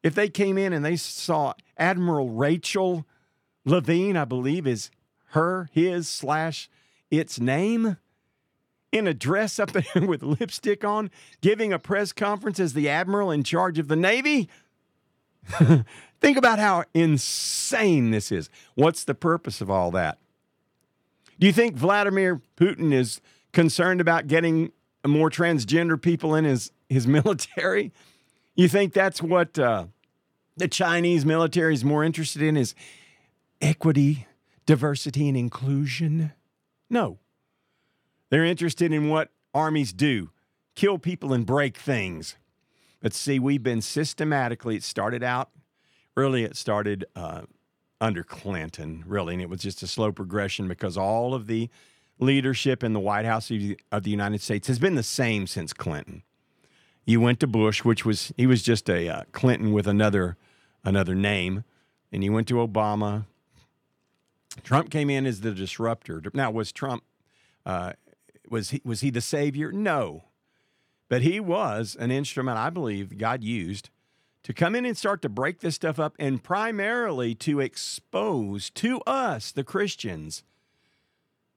if 0.02 0.14
they 0.14 0.28
came 0.28 0.58
in 0.58 0.72
and 0.72 0.84
they 0.84 0.96
saw 0.96 1.54
Admiral 1.76 2.30
Rachel 2.30 3.06
Levine, 3.64 4.16
I 4.16 4.24
believe 4.24 4.66
is 4.66 4.90
her, 5.30 5.68
his, 5.72 6.08
slash, 6.08 6.68
its 7.10 7.38
name? 7.38 7.96
in 8.92 9.06
a 9.06 9.14
dress 9.14 9.58
up 9.58 9.72
there 9.72 10.06
with 10.06 10.22
lipstick 10.22 10.84
on, 10.84 11.10
giving 11.40 11.72
a 11.72 11.78
press 11.78 12.12
conference 12.12 12.60
as 12.60 12.74
the 12.74 12.90
admiral 12.90 13.30
in 13.30 13.42
charge 13.42 13.78
of 13.78 13.88
the 13.88 13.96
Navy? 13.96 14.50
Think 16.20 16.36
about 16.36 16.58
how 16.58 16.84
insane 16.94 18.10
this 18.12 18.30
is. 18.30 18.48
What's 18.74 19.04
the 19.04 19.14
purpose 19.14 19.60
of 19.60 19.68
all 19.70 19.90
that? 19.90 20.18
Do 21.40 21.46
you 21.46 21.52
think 21.52 21.74
Vladimir 21.74 22.40
Putin 22.56 22.92
is 22.92 23.20
concerned 23.52 24.00
about 24.00 24.28
getting 24.28 24.70
more 25.04 25.30
transgender 25.30 26.00
people 26.00 26.36
in 26.36 26.44
his, 26.44 26.70
his 26.88 27.06
military? 27.08 27.92
You 28.54 28.68
think 28.68 28.92
that's 28.92 29.20
what 29.20 29.58
uh, 29.58 29.86
the 30.56 30.68
Chinese 30.68 31.26
military 31.26 31.74
is 31.74 31.84
more 31.84 32.04
interested 32.04 32.42
in 32.42 32.56
is 32.56 32.74
equity, 33.60 34.26
diversity, 34.66 35.28
and 35.28 35.36
inclusion? 35.36 36.32
No. 36.88 37.18
They're 38.30 38.44
interested 38.44 38.92
in 38.92 39.08
what 39.08 39.30
armies 39.52 39.92
do 39.92 40.30
kill 40.74 40.98
people 40.98 41.32
and 41.32 41.44
break 41.44 41.76
things. 41.76 42.36
But 43.02 43.12
see, 43.12 43.38
we've 43.38 43.62
been 43.62 43.82
systematically, 43.82 44.76
it 44.76 44.84
started 44.84 45.22
out, 45.22 45.50
really, 46.14 46.44
it 46.44 46.56
started 46.56 47.04
uh, 47.16 47.42
under 48.00 48.22
Clinton, 48.22 49.02
really, 49.06 49.34
and 49.34 49.42
it 49.42 49.48
was 49.48 49.60
just 49.60 49.82
a 49.82 49.88
slow 49.88 50.12
progression 50.12 50.68
because 50.68 50.96
all 50.96 51.34
of 51.34 51.48
the 51.48 51.68
leadership 52.20 52.84
in 52.84 52.92
the 52.92 53.00
White 53.00 53.24
House 53.24 53.50
of 53.90 54.04
the 54.04 54.10
United 54.10 54.40
States 54.40 54.68
has 54.68 54.78
been 54.78 54.94
the 54.94 55.02
same 55.02 55.48
since 55.48 55.72
Clinton. 55.72 56.22
You 57.04 57.20
went 57.20 57.40
to 57.40 57.48
Bush, 57.48 57.84
which 57.84 58.04
was 58.04 58.32
he 58.36 58.46
was 58.46 58.62
just 58.62 58.88
a 58.88 59.08
uh, 59.08 59.22
Clinton 59.32 59.72
with 59.72 59.88
another 59.88 60.36
another 60.84 61.16
name, 61.16 61.64
and 62.12 62.22
you 62.22 62.32
went 62.32 62.46
to 62.48 62.54
Obama. 62.54 63.26
Trump 64.62 64.90
came 64.90 65.10
in 65.10 65.26
as 65.26 65.40
the 65.40 65.50
disruptor. 65.50 66.22
Now, 66.32 66.52
was 66.52 66.70
Trump 66.70 67.02
uh, 67.66 67.94
was 68.48 68.70
he, 68.70 68.80
was 68.84 69.00
he 69.00 69.10
the 69.10 69.20
savior? 69.20 69.72
No. 69.72 70.22
But 71.12 71.20
he 71.20 71.40
was 71.40 71.94
an 72.00 72.10
instrument, 72.10 72.56
I 72.56 72.70
believe, 72.70 73.18
God 73.18 73.44
used 73.44 73.90
to 74.44 74.54
come 74.54 74.74
in 74.74 74.86
and 74.86 74.96
start 74.96 75.20
to 75.20 75.28
break 75.28 75.60
this 75.60 75.74
stuff 75.74 76.00
up 76.00 76.14
and 76.18 76.42
primarily 76.42 77.34
to 77.34 77.60
expose 77.60 78.70
to 78.70 79.02
us, 79.02 79.52
the 79.52 79.62
Christians, 79.62 80.42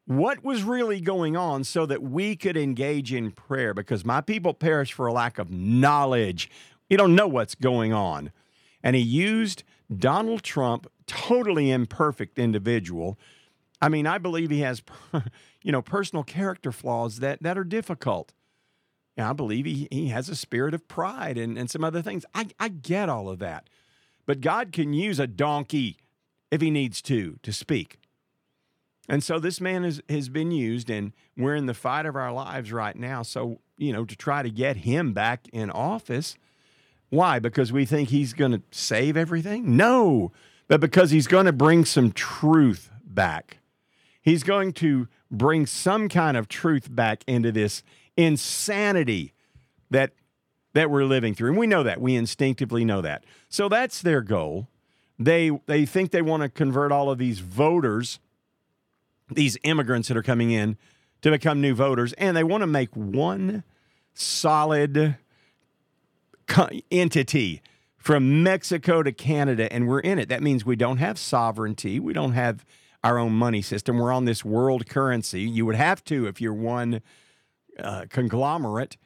what 0.04 0.44
was 0.44 0.63
really 0.63 1.00
going 1.00 1.38
on 1.38 1.63
so 1.63 1.86
that 1.86 2.04
we 2.04 2.36
could 2.36 2.58
engage 2.58 3.13
in 3.13 3.32
prayer 3.32 3.74
because 3.74 4.04
my 4.04 4.20
people 4.20 4.54
perish 4.54 4.91
for 4.91 5.08
a 5.08 5.13
lack 5.13 5.39
of 5.39 5.50
knowledge. 5.50 6.52
We 6.89 6.98
don't 6.98 7.15
know 7.15 7.30
what's 7.30 7.56
going 7.56 7.94
on. 7.94 8.34
And 8.84 8.94
he 8.94 9.02
used 9.02 9.63
Donald 9.98 10.44
Trump, 10.44 10.86
totally 11.08 11.72
imperfect 11.72 12.38
individual. 12.38 13.18
I 13.82 13.88
mean, 13.88 14.06
I 14.06 14.18
believe 14.18 14.50
he 14.50 14.60
has 14.60 14.84
you 15.63 15.72
know, 15.72 15.82
personal 15.82 16.26
character 16.26 16.74
flaws 16.74 17.20
that, 17.20 17.41
that 17.41 17.58
are 17.58 17.63
difficult. 17.63 18.34
And 19.17 19.25
I 19.25 19.34
believe 19.34 19.65
he, 19.65 19.88
he 19.91 20.10
has 20.10 20.30
a 20.30 20.36
spirit 20.36 20.73
of 20.73 20.88
pride 20.88 21.38
and, 21.38 21.58
and 21.58 21.69
some 21.69 21.84
other 21.84 22.01
things. 22.01 22.25
I, 22.34 22.47
I 22.60 22.67
get 22.69 23.10
all 23.10 23.30
of 23.30 23.39
that. 23.39 23.69
But 24.25 24.41
God 24.41 24.71
can 24.71 24.93
use 24.93 25.19
a 25.19 25.28
donkey 25.28 25.97
if 26.51 26.62
he 26.62 26.69
needs 26.69 27.01
to 27.04 27.38
to 27.43 27.54
speak. 27.54 27.99
And 29.08 29.23
so 29.23 29.39
this 29.39 29.62
man 29.62 29.84
has, 29.84 30.01
has 30.10 30.30
been 30.30 30.51
used, 30.51 30.89
and 30.89 31.13
we're 31.38 31.56
in 31.56 31.67
the 31.67 31.73
fight 31.73 32.06
of 32.06 32.15
our 32.15 32.32
lives 32.32 32.71
right 32.71 32.95
now. 32.95 33.21
So, 33.21 33.60
you 33.78 33.93
know, 33.93 34.04
to 34.04 34.15
try 34.15 34.41
to 34.41 34.49
get 34.49 34.78
him 34.78 35.13
back 35.13 35.47
in 35.54 35.69
office. 35.69 36.38
Why? 37.10 37.38
Because 37.38 37.71
we 37.71 37.86
think 37.86 38.10
he's 38.10 38.34
going 38.34 38.51
to 38.51 38.63
save 38.71 39.15
everything? 39.15 39.78
No, 39.78 40.32
but 40.67 40.82
because 40.82 41.12
he's 41.12 41.28
going 41.28 41.45
to 41.45 41.54
bring 41.54 41.86
some 41.86 42.12
truth 42.12 42.89
back. 43.06 43.60
He's 44.21 44.41
going 44.41 44.73
to 44.73 45.08
bring 45.30 45.67
some 45.67 46.10
kind 46.10 46.36
of 46.36 46.47
truth 46.47 46.88
back 46.89 47.23
into 47.28 47.51
this 47.51 47.84
insanity 48.17 49.34
that 49.89 50.12
that 50.73 50.91
we're 50.91 51.06
living 51.06 51.34
through. 51.34 51.49
And 51.49 51.58
we 51.58 51.67
know 51.67 51.84
that. 51.84 52.01
We 52.01 52.15
instinctively 52.15 52.84
know 52.84 53.01
that. 53.01 53.23
So 53.47 53.69
that's 53.69 54.01
their 54.01 54.21
goal. 54.21 54.67
They 55.17 55.51
they 55.65 55.86
think 55.86 56.12
they 56.12 56.21
want 56.21 56.43
to 56.43 56.49
convert 56.49 56.91
all 56.91 57.10
of 57.10 57.17
these 57.17 57.39
voters, 57.39 58.19
these 59.32 59.58
immigrants 59.63 60.10
that 60.10 60.17
are 60.17 60.23
coming 60.23 60.51
in 60.51 60.78
to 61.21 61.32
become 61.32 61.62
new 61.62 61.73
voters, 61.73 62.13
and 62.13 62.36
they 62.36 62.43
want 62.43 62.62
to 62.62 62.67
make 62.67 62.95
one 62.95 63.63
solid 64.13 65.17
entity 66.91 67.62
from 67.97 68.43
Mexico 68.43 69.01
to 69.01 69.12
Canada, 69.12 69.71
and 69.73 69.88
we're 69.88 69.99
in 69.99 70.19
it. 70.19 70.30
That 70.30 70.43
means 70.43 70.65
we 70.65 70.75
don't 70.75 70.97
have 70.97 71.17
sovereignty. 71.17 71.99
We 71.99 72.13
don't 72.13 72.34
have 72.34 72.65
our 73.04 73.17
own 73.17 73.34
money 73.34 73.62
system. 73.62 73.97
We're 73.97 74.12
on 74.12 74.25
this 74.25 74.43
world 74.43 74.88
currency. 74.88 75.41
You 75.41 75.65
would 75.65 75.75
have 75.75 76.04
to 76.06 76.28
if 76.28 76.41
you're 76.41 76.54
one 76.54 77.01
uh, 77.80 78.06
conglomerate. 78.10 78.98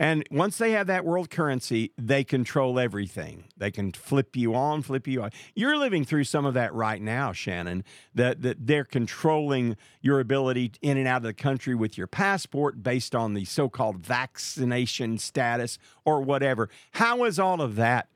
And 0.00 0.24
once 0.30 0.56
they 0.56 0.70
have 0.72 0.86
that 0.86 1.04
world 1.04 1.28
currency, 1.28 1.92
they 1.98 2.24
control 2.24 2.78
everything. 2.78 3.44
They 3.58 3.70
can 3.70 3.92
flip 3.92 4.34
you 4.34 4.54
on, 4.54 4.80
flip 4.80 5.06
you 5.06 5.22
off. 5.22 5.34
You're 5.54 5.76
living 5.76 6.06
through 6.06 6.24
some 6.24 6.46
of 6.46 6.54
that 6.54 6.72
right 6.72 7.02
now, 7.02 7.32
Shannon, 7.32 7.84
that, 8.14 8.40
that 8.40 8.66
they're 8.66 8.86
controlling 8.86 9.76
your 10.00 10.18
ability 10.18 10.72
in 10.80 10.96
and 10.96 11.06
out 11.06 11.18
of 11.18 11.24
the 11.24 11.34
country 11.34 11.74
with 11.74 11.98
your 11.98 12.06
passport 12.06 12.82
based 12.82 13.14
on 13.14 13.34
the 13.34 13.44
so 13.44 13.68
called 13.68 13.98
vaccination 13.98 15.18
status 15.18 15.78
or 16.06 16.22
whatever. 16.22 16.70
How 16.92 17.24
is 17.24 17.38
all 17.38 17.60
of 17.60 17.76
that? 17.76 18.08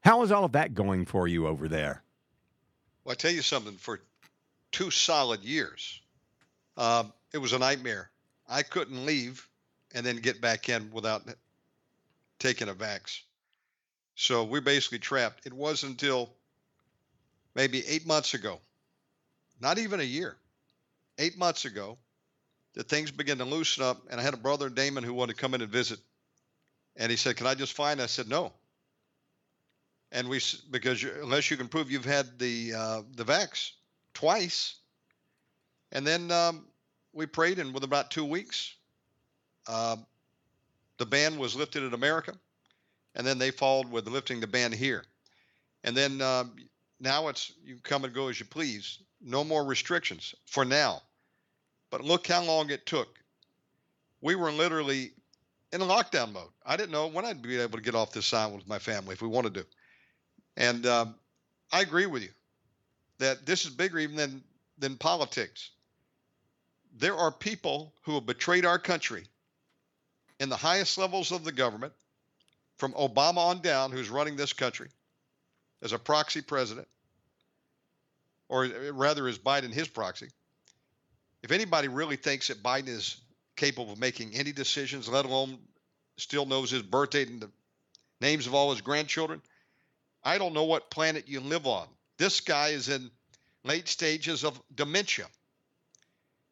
How 0.00 0.22
is 0.22 0.32
all 0.32 0.44
of 0.44 0.52
that 0.52 0.72
going 0.72 1.04
for 1.04 1.28
you 1.28 1.46
over 1.46 1.68
there? 1.68 2.02
Well, 3.04 3.12
I 3.12 3.16
tell 3.16 3.32
you 3.32 3.42
something. 3.42 3.74
For 3.74 4.00
two 4.72 4.90
solid 4.90 5.44
years. 5.44 6.00
Um, 6.78 7.12
it 7.34 7.38
was 7.38 7.52
a 7.52 7.58
nightmare. 7.58 8.08
I 8.48 8.62
couldn't 8.62 9.04
leave 9.04 9.46
and 9.94 10.04
then 10.04 10.16
get 10.16 10.40
back 10.40 10.68
in 10.68 10.90
without 10.90 11.22
taking 12.38 12.68
a 12.68 12.74
vax. 12.74 13.20
So 14.14 14.44
we're 14.44 14.60
basically 14.60 14.98
trapped. 14.98 15.46
It 15.46 15.52
wasn't 15.52 15.92
until 15.92 16.30
maybe 17.54 17.86
eight 17.86 18.06
months 18.06 18.34
ago, 18.34 18.60
not 19.60 19.78
even 19.78 20.00
a 20.00 20.04
year, 20.04 20.36
eight 21.18 21.36
months 21.36 21.64
ago, 21.64 21.98
that 22.74 22.88
things 22.88 23.10
began 23.10 23.38
to 23.38 23.44
loosen 23.44 23.82
up. 23.84 24.02
And 24.10 24.20
I 24.20 24.22
had 24.22 24.34
a 24.34 24.38
brother, 24.38 24.68
Damon, 24.68 25.04
who 25.04 25.12
wanted 25.12 25.36
to 25.36 25.40
come 25.40 25.54
in 25.54 25.62
and 25.62 25.70
visit. 25.70 25.98
And 26.96 27.10
he 27.10 27.16
said, 27.16 27.36
Can 27.36 27.46
I 27.46 27.54
just 27.54 27.74
find? 27.74 28.00
I 28.00 28.06
said, 28.06 28.28
No. 28.28 28.52
And 30.10 30.28
we, 30.28 30.40
because 30.70 31.02
you, 31.02 31.12
unless 31.22 31.50
you 31.50 31.56
can 31.56 31.68
prove 31.68 31.90
you've 31.90 32.04
had 32.04 32.38
the 32.38 32.74
uh, 32.74 33.02
the 33.14 33.24
vax, 33.24 33.72
twice. 34.14 34.76
And 35.92 36.06
then 36.06 36.30
um, 36.30 36.67
we 37.18 37.26
prayed, 37.26 37.58
and 37.58 37.74
within 37.74 37.88
about 37.88 38.10
two 38.10 38.24
weeks, 38.24 38.74
uh, 39.66 39.96
the 40.98 41.06
ban 41.06 41.38
was 41.38 41.56
lifted 41.56 41.82
in 41.82 41.92
America, 41.92 42.32
and 43.14 43.26
then 43.26 43.38
they 43.38 43.50
followed 43.50 43.90
with 43.90 44.06
lifting 44.08 44.40
the 44.40 44.46
ban 44.46 44.72
here. 44.72 45.04
And 45.84 45.96
then 45.96 46.22
um, 46.22 46.52
now 47.00 47.28
it's 47.28 47.52
you 47.64 47.76
come 47.82 48.04
and 48.04 48.14
go 48.14 48.28
as 48.28 48.38
you 48.38 48.46
please. 48.46 48.98
No 49.20 49.42
more 49.42 49.64
restrictions 49.64 50.34
for 50.46 50.64
now. 50.64 51.02
But 51.90 52.04
look 52.04 52.26
how 52.26 52.42
long 52.42 52.70
it 52.70 52.86
took. 52.86 53.08
We 54.20 54.36
were 54.36 54.52
literally 54.52 55.10
in 55.72 55.80
a 55.80 55.84
lockdown 55.84 56.32
mode. 56.32 56.50
I 56.64 56.76
didn't 56.76 56.92
know 56.92 57.08
when 57.08 57.24
I'd 57.24 57.42
be 57.42 57.58
able 57.58 57.78
to 57.78 57.84
get 57.84 57.94
off 57.94 58.12
this 58.12 58.32
island 58.32 58.58
with 58.58 58.68
my 58.68 58.78
family 58.78 59.14
if 59.14 59.22
we 59.22 59.28
wanted 59.28 59.54
to. 59.54 59.66
And 60.56 60.86
um, 60.86 61.14
I 61.72 61.80
agree 61.80 62.06
with 62.06 62.22
you 62.22 62.30
that 63.18 63.44
this 63.44 63.64
is 63.64 63.70
bigger 63.70 63.98
even 63.98 64.16
than, 64.16 64.42
than 64.78 64.96
politics. 64.96 65.70
There 66.98 67.16
are 67.16 67.30
people 67.30 67.94
who 68.02 68.14
have 68.14 68.26
betrayed 68.26 68.64
our 68.64 68.78
country 68.78 69.24
in 70.40 70.48
the 70.48 70.56
highest 70.56 70.98
levels 70.98 71.30
of 71.30 71.44
the 71.44 71.52
government, 71.52 71.92
from 72.76 72.92
Obama 72.92 73.38
on 73.38 73.60
down, 73.60 73.92
who's 73.92 74.08
running 74.08 74.36
this 74.36 74.52
country 74.52 74.88
as 75.82 75.92
a 75.92 75.98
proxy 75.98 76.40
president, 76.40 76.88
or 78.48 78.66
rather, 78.92 79.28
is 79.28 79.38
Biden 79.38 79.72
his 79.72 79.88
proxy? 79.88 80.28
If 81.42 81.52
anybody 81.52 81.88
really 81.88 82.16
thinks 82.16 82.48
that 82.48 82.62
Biden 82.62 82.88
is 82.88 83.20
capable 83.56 83.92
of 83.92 83.98
making 83.98 84.34
any 84.34 84.52
decisions, 84.52 85.08
let 85.08 85.24
alone 85.24 85.58
still 86.16 86.46
knows 86.46 86.70
his 86.70 86.82
birth 86.82 87.10
date 87.10 87.28
and 87.28 87.40
the 87.40 87.50
names 88.20 88.46
of 88.46 88.54
all 88.54 88.70
his 88.70 88.80
grandchildren, 88.80 89.40
I 90.24 90.38
don't 90.38 90.52
know 90.52 90.64
what 90.64 90.90
planet 90.90 91.28
you 91.28 91.40
live 91.40 91.66
on. 91.66 91.86
This 92.16 92.40
guy 92.40 92.68
is 92.68 92.88
in 92.88 93.10
late 93.64 93.86
stages 93.86 94.44
of 94.44 94.60
dementia. 94.74 95.26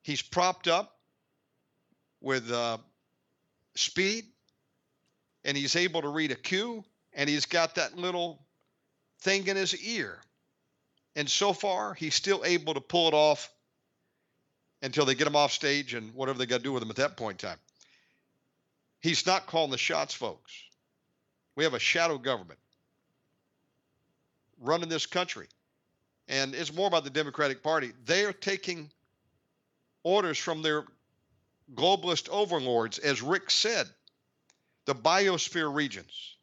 He's 0.07 0.23
propped 0.23 0.69
up 0.69 1.01
with 2.21 2.49
uh, 2.53 2.79
speed, 3.75 4.27
and 5.45 5.57
he's 5.57 5.75
able 5.75 6.01
to 6.01 6.09
read 6.09 6.31
a 6.31 6.37
cue, 6.37 6.85
and 7.13 7.29
he's 7.29 7.45
got 7.45 7.75
that 7.75 7.99
little 7.99 8.41
thing 9.19 9.49
in 9.49 9.57
his 9.57 9.77
ear. 9.83 10.21
And 11.17 11.29
so 11.29 11.53
far, 11.53 11.93
he's 11.93 12.15
still 12.15 12.45
able 12.45 12.75
to 12.75 12.81
pull 12.81 13.09
it 13.09 13.15
off 13.15 13.51
until 14.81 15.07
they 15.07 15.17
get 15.17 15.27
him 15.27 15.35
off 15.35 15.51
stage 15.51 15.93
and 15.93 16.15
whatever 16.15 16.39
they 16.39 16.47
got 16.47 16.59
to 16.59 16.63
do 16.63 16.73
with 16.73 16.85
him 16.85 16.91
at 16.91 16.97
that 16.97 17.17
point 17.17 17.43
in 17.43 17.49
time. 17.49 17.59
He's 19.01 19.27
not 19.27 19.49
calling 19.49 19.73
the 19.73 19.77
shots, 19.77 20.15
folks. 20.15 20.53
We 21.57 21.65
have 21.65 21.75
a 21.75 21.81
shadow 21.81 22.17
government 22.17 22.61
running 24.61 24.89
this 24.89 25.07
country. 25.07 25.49
And 26.29 26.55
it's 26.55 26.73
more 26.73 26.87
about 26.87 27.03
the 27.03 27.11
Democratic 27.11 27.61
Party. 27.61 27.91
They 28.05 28.25
are 28.25 28.33
taking 28.33 28.93
orders 30.07 30.39
from 30.39 30.63
their 30.63 30.85
globalist 31.75 32.29
overlords, 32.29 32.99
as 32.99 33.21
Rick 33.21 33.51
said, 33.51 33.89
the 34.85 34.95
biosphere 34.95 35.75
regions. 35.75 36.37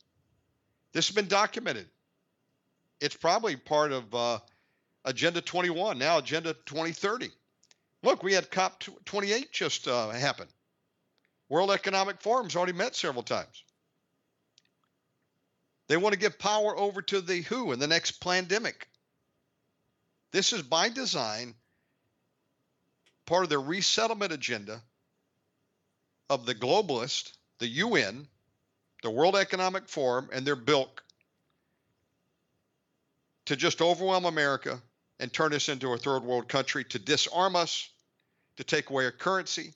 This 0.92 1.08
has 1.08 1.16
been 1.16 1.30
documented. 1.30 1.88
It's 3.00 3.16
probably 3.16 3.56
part 3.56 3.94
of 3.94 4.14
uh, 4.14 4.40
Agenda 5.06 5.40
21, 5.40 5.98
now 5.98 6.18
Agenda 6.18 6.54
2030. 6.66 7.30
Look, 8.04 8.22
we 8.22 8.34
had 8.34 8.52
COP 8.52 8.84
28 9.06 9.54
just 9.54 9.88
uh, 9.88 10.10
happen. 10.10 10.48
World 11.48 11.72
Economic 11.72 12.22
Forum's 12.22 12.58
already 12.58 12.74
met 12.74 12.98
several 12.98 13.24
times. 13.24 13.64
They 15.88 15.96
want 15.96 16.12
to 16.12 16.20
give 16.20 16.38
power 16.38 16.78
over 16.78 17.02
to 17.02 17.22
the 17.22 17.40
WHO 17.40 17.72
in 17.72 17.80
the 17.80 17.88
next 17.88 18.20
pandemic. 18.20 18.90
This 20.34 20.52
is 20.52 20.64
by 20.64 20.90
design 20.90 21.56
part 23.26 23.44
of 23.44 23.50
their 23.50 23.62
resettlement 23.62 24.32
agenda 24.32 24.82
of 26.30 26.46
the 26.46 26.56
globalist, 26.56 27.34
the 27.60 27.68
UN, 27.68 28.28
the 29.02 29.12
World 29.12 29.36
Economic 29.36 29.88
Forum, 29.88 30.30
and 30.34 30.46
their 30.46 30.56
bilk 30.56 31.04
to 33.46 33.56
just 33.56 33.82
overwhelm 33.82 34.26
America 34.26 34.82
and 35.20 35.32
turn 35.32 35.54
us 35.54 35.70
into 35.70 35.94
a 35.94 35.98
third 35.98 36.24
world 36.24 36.48
country, 36.48 36.84
to 36.86 37.00
disarm 37.00 37.56
us, 37.56 37.90
to 38.58 38.64
take 38.64 38.90
away 38.90 39.06
our 39.06 39.12
currency, 39.12 39.74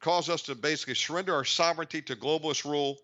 cause 0.00 0.28
us 0.28 0.42
to 0.42 0.54
basically 0.54 0.94
surrender 0.94 1.34
our 1.34 1.44
sovereignty 1.44 2.00
to 2.02 2.16
globalist 2.16 2.64
rule. 2.64 2.96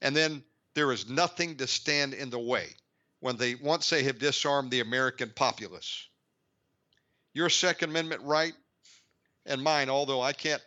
And 0.00 0.16
then 0.16 0.42
there 0.74 0.90
is 0.92 1.08
nothing 1.08 1.56
to 1.56 1.66
stand 1.66 2.14
in 2.14 2.30
the 2.30 2.38
way 2.38 2.68
when 3.20 3.36
they 3.36 3.54
once 3.54 3.90
they 3.90 4.04
have 4.04 4.18
disarmed 4.18 4.70
the 4.70 4.80
American 4.80 5.30
populace. 5.34 6.08
Your 7.34 7.50
Second 7.50 7.90
Amendment 7.90 8.22
right 8.22 8.54
and 9.44 9.62
mine, 9.62 9.90
although 9.90 10.22
I 10.22 10.32
can't 10.32 10.62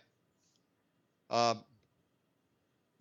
uh, 1.29 1.55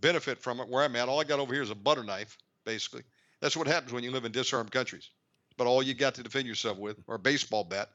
benefit 0.00 0.38
from 0.38 0.61
it 0.61 0.68
where 0.68 0.85
I'm 0.85 0.96
at, 0.96 1.09
all 1.09 1.20
I 1.20 1.24
got 1.24 1.40
over 1.40 1.52
here 1.52 1.62
is 1.62 1.70
a 1.70 1.74
butter 1.74 2.05
knife, 2.05 2.38
basically. 2.64 3.02
That's 3.40 3.57
what 3.57 3.66
happens 3.66 3.92
when 3.92 4.05
you 4.05 4.11
live 4.12 4.24
in 4.24 4.33
disarmed 4.33 4.70
countries. 4.70 5.11
But 5.57 5.66
all 5.66 5.83
you 5.83 5.94
got 5.94 6.14
to 6.14 6.22
defend 6.22 6.46
yourself 6.46 6.79
with, 6.79 6.96
or 7.07 7.16
a 7.16 7.18
baseball 7.18 7.64
bat. 7.64 7.90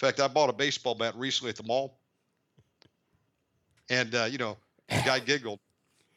In 0.00 0.06
fact, 0.06 0.20
I 0.20 0.28
bought 0.28 0.50
a 0.50 0.52
baseball 0.52 0.94
bat 0.94 1.14
recently 1.16 1.50
at 1.50 1.56
the 1.56 1.62
mall. 1.62 1.98
And, 3.90 4.14
uh, 4.14 4.24
you 4.24 4.38
know, 4.38 4.56
the 4.88 5.02
guy 5.04 5.18
giggled. 5.18 5.60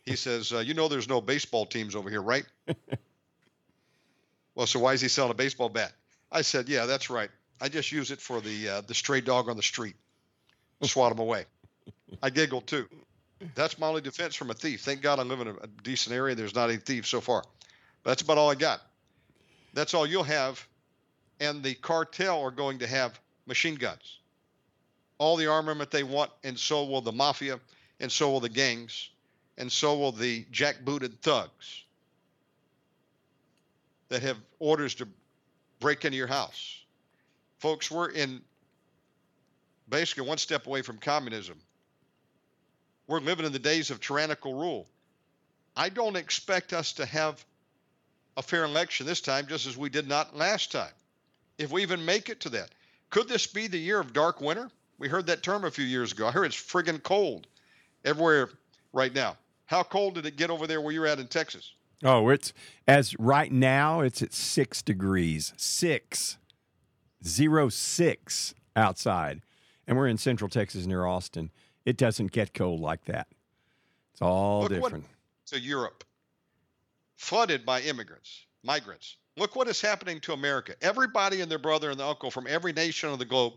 He 0.05 0.15
says, 0.15 0.51
uh, 0.51 0.59
You 0.59 0.73
know, 0.73 0.87
there's 0.87 1.07
no 1.07 1.21
baseball 1.21 1.65
teams 1.65 1.95
over 1.95 2.09
here, 2.09 2.21
right? 2.21 2.45
well, 4.55 4.67
so 4.67 4.79
why 4.79 4.93
is 4.93 5.01
he 5.01 5.07
selling 5.07 5.31
a 5.31 5.35
baseball 5.35 5.69
bat? 5.69 5.93
I 6.31 6.41
said, 6.41 6.69
Yeah, 6.69 6.85
that's 6.85 7.09
right. 7.09 7.29
I 7.62 7.69
just 7.69 7.91
use 7.91 8.10
it 8.10 8.19
for 8.19 8.41
the 8.41 8.69
uh, 8.69 8.82
the 8.82 8.95
stray 8.95 9.21
dog 9.21 9.47
on 9.47 9.56
the 9.56 9.63
street. 9.63 9.95
Swat 10.82 11.12
him 11.12 11.19
away. 11.19 11.45
I 12.21 12.32
giggled 12.32 12.65
too. 12.65 12.88
That's 13.54 13.78
my 13.78 13.88
only 13.88 14.02
defense 14.02 14.36
from 14.36 14.50
a 14.50 14.54
thief. 14.56 14.82
Thank 14.82 15.02
God 15.02 15.19
I 15.19 15.24
live 15.24 15.41
in 15.41 15.47
a, 15.47 15.67
decent 15.84 16.15
area. 16.15 16.36
There's 16.36 16.56
not 16.56 16.69
any 16.69 16.80
thieves 16.80 17.08
so 17.08 17.21
far. 17.21 17.43
That's 18.04 18.24
about 18.24 18.38
all 18.39 18.50
I 18.50 18.56
got. 18.56 18.82
That's 19.74 19.93
all 19.93 20.06
you'll 20.06 20.24
have. 20.24 20.65
And 21.39 21.63
the 21.63 21.76
cartel 21.76 22.41
are 22.41 22.52
going 22.52 22.80
to 22.80 22.88
have 22.88 23.19
machine 23.47 23.76
guns, 23.76 24.19
all 25.17 25.38
the 25.38 25.47
armament 25.47 25.89
they 25.89 26.04
want, 26.04 26.32
and 26.43 26.58
so 26.58 26.84
will 26.86 27.02
the 27.02 27.12
mafia, 27.12 27.60
and 28.00 28.12
so 28.12 28.32
will 28.32 28.39
the 28.39 28.50
gangs, 28.50 29.10
and 29.58 29.71
so 29.71 29.97
will 29.97 30.12
the 30.12 30.45
jackbooted 30.52 31.19
thugs 31.19 31.84
that 34.10 34.21
have 34.21 34.38
orders 34.60 34.95
to 34.95 35.08
break 35.80 36.06
into 36.06 36.17
your 36.17 36.28
house. 36.28 36.82
Folks, 37.62 37.91
we're 37.91 38.10
in 38.10 38.41
basically 39.88 40.28
one 40.28 40.39
step 40.39 40.65
away 40.65 40.82
from 40.82 40.97
communism. 40.97 41.60
We're 43.06 43.19
living 43.19 43.45
in 43.45 43.52
the 43.52 43.60
days 43.60 43.91
of 43.91 44.02
tyrannical 44.02 44.56
rule. 44.56 44.88
I 45.78 45.89
don't 45.89 46.15
expect 46.15 46.74
us 46.74 46.91
to 46.93 47.06
have 47.06 47.45
a 48.36 48.41
fair 48.41 48.63
election 48.63 49.06
this 49.06 49.21
time, 49.21 49.45
just 49.45 49.67
as 49.67 49.78
we 49.78 49.89
did 49.89 50.08
not 50.08 50.36
last 50.36 50.71
time. 50.71 50.91
If 51.60 51.71
we 51.71 51.84
even 51.84 52.04
make 52.04 52.30
it 52.30 52.39
to 52.41 52.50
that, 52.50 52.71
could 53.12 53.28
this 53.28 53.45
be 53.45 53.67
the 53.67 53.78
year 53.78 54.00
of 54.00 54.12
dark 54.12 54.41
winter? 54.41 54.71
We 54.97 55.08
heard 55.08 55.28
that 55.28 55.43
term 55.43 55.63
a 55.63 55.69
few 55.69 55.86
years 55.86 56.13
ago. 56.13 56.26
I 56.26 56.32
heard 56.32 56.45
it's 56.45 56.56
friggin' 56.56 57.04
cold 57.04 57.45
everywhere 58.04 58.50
right 58.91 59.13
now. 59.13 59.38
How 59.67 59.84
cold 59.84 60.15
did 60.15 60.26
it 60.26 60.36
get 60.36 60.50
over 60.50 60.65
there 60.65 60.82
where 60.82 60.93
you're 60.93 61.06
at 61.06 61.19
in 61.19 61.28
Texas? 61.28 61.74
Oh, 62.04 62.30
it's 62.30 62.54
as 62.88 63.15
right 63.19 63.52
now 63.52 64.02
it's 64.02 64.24
at 64.24 64.34
six 64.34 64.82
degrees, 64.82 65.54
six, 65.58 66.38
zero 67.25 67.69
six 67.69 68.53
outside, 68.75 69.41
and 69.88 69.97
we're 69.97 70.07
in 70.07 70.17
Central 70.17 70.49
Texas 70.49 70.86
near 70.86 71.05
Austin. 71.05 71.51
It 71.86 71.97
doesn't 71.97 72.31
get 72.31 72.53
cold 72.53 72.79
like 72.79 73.05
that. 73.05 73.27
It's 74.13 74.21
all 74.21 74.62
Look 74.62 74.69
different. 74.69 75.03
What, 75.03 75.47
to 75.47 75.60
Europe, 75.60 76.03
flooded 77.15 77.65
by 77.65 77.81
immigrants, 77.81 78.45
migrants. 78.63 79.17
Look 79.38 79.55
what 79.55 79.67
is 79.67 79.81
happening 79.81 80.19
to 80.21 80.34
America. 80.34 80.75
Everybody 80.81 81.41
and 81.41 81.49
their 81.49 81.57
brother 81.57 81.89
and 81.89 81.99
their 81.99 82.07
uncle 82.07 82.31
from 82.31 82.47
every 82.47 82.73
nation 82.73 83.10
of 83.10 83.19
the 83.19 83.25
globe 83.25 83.53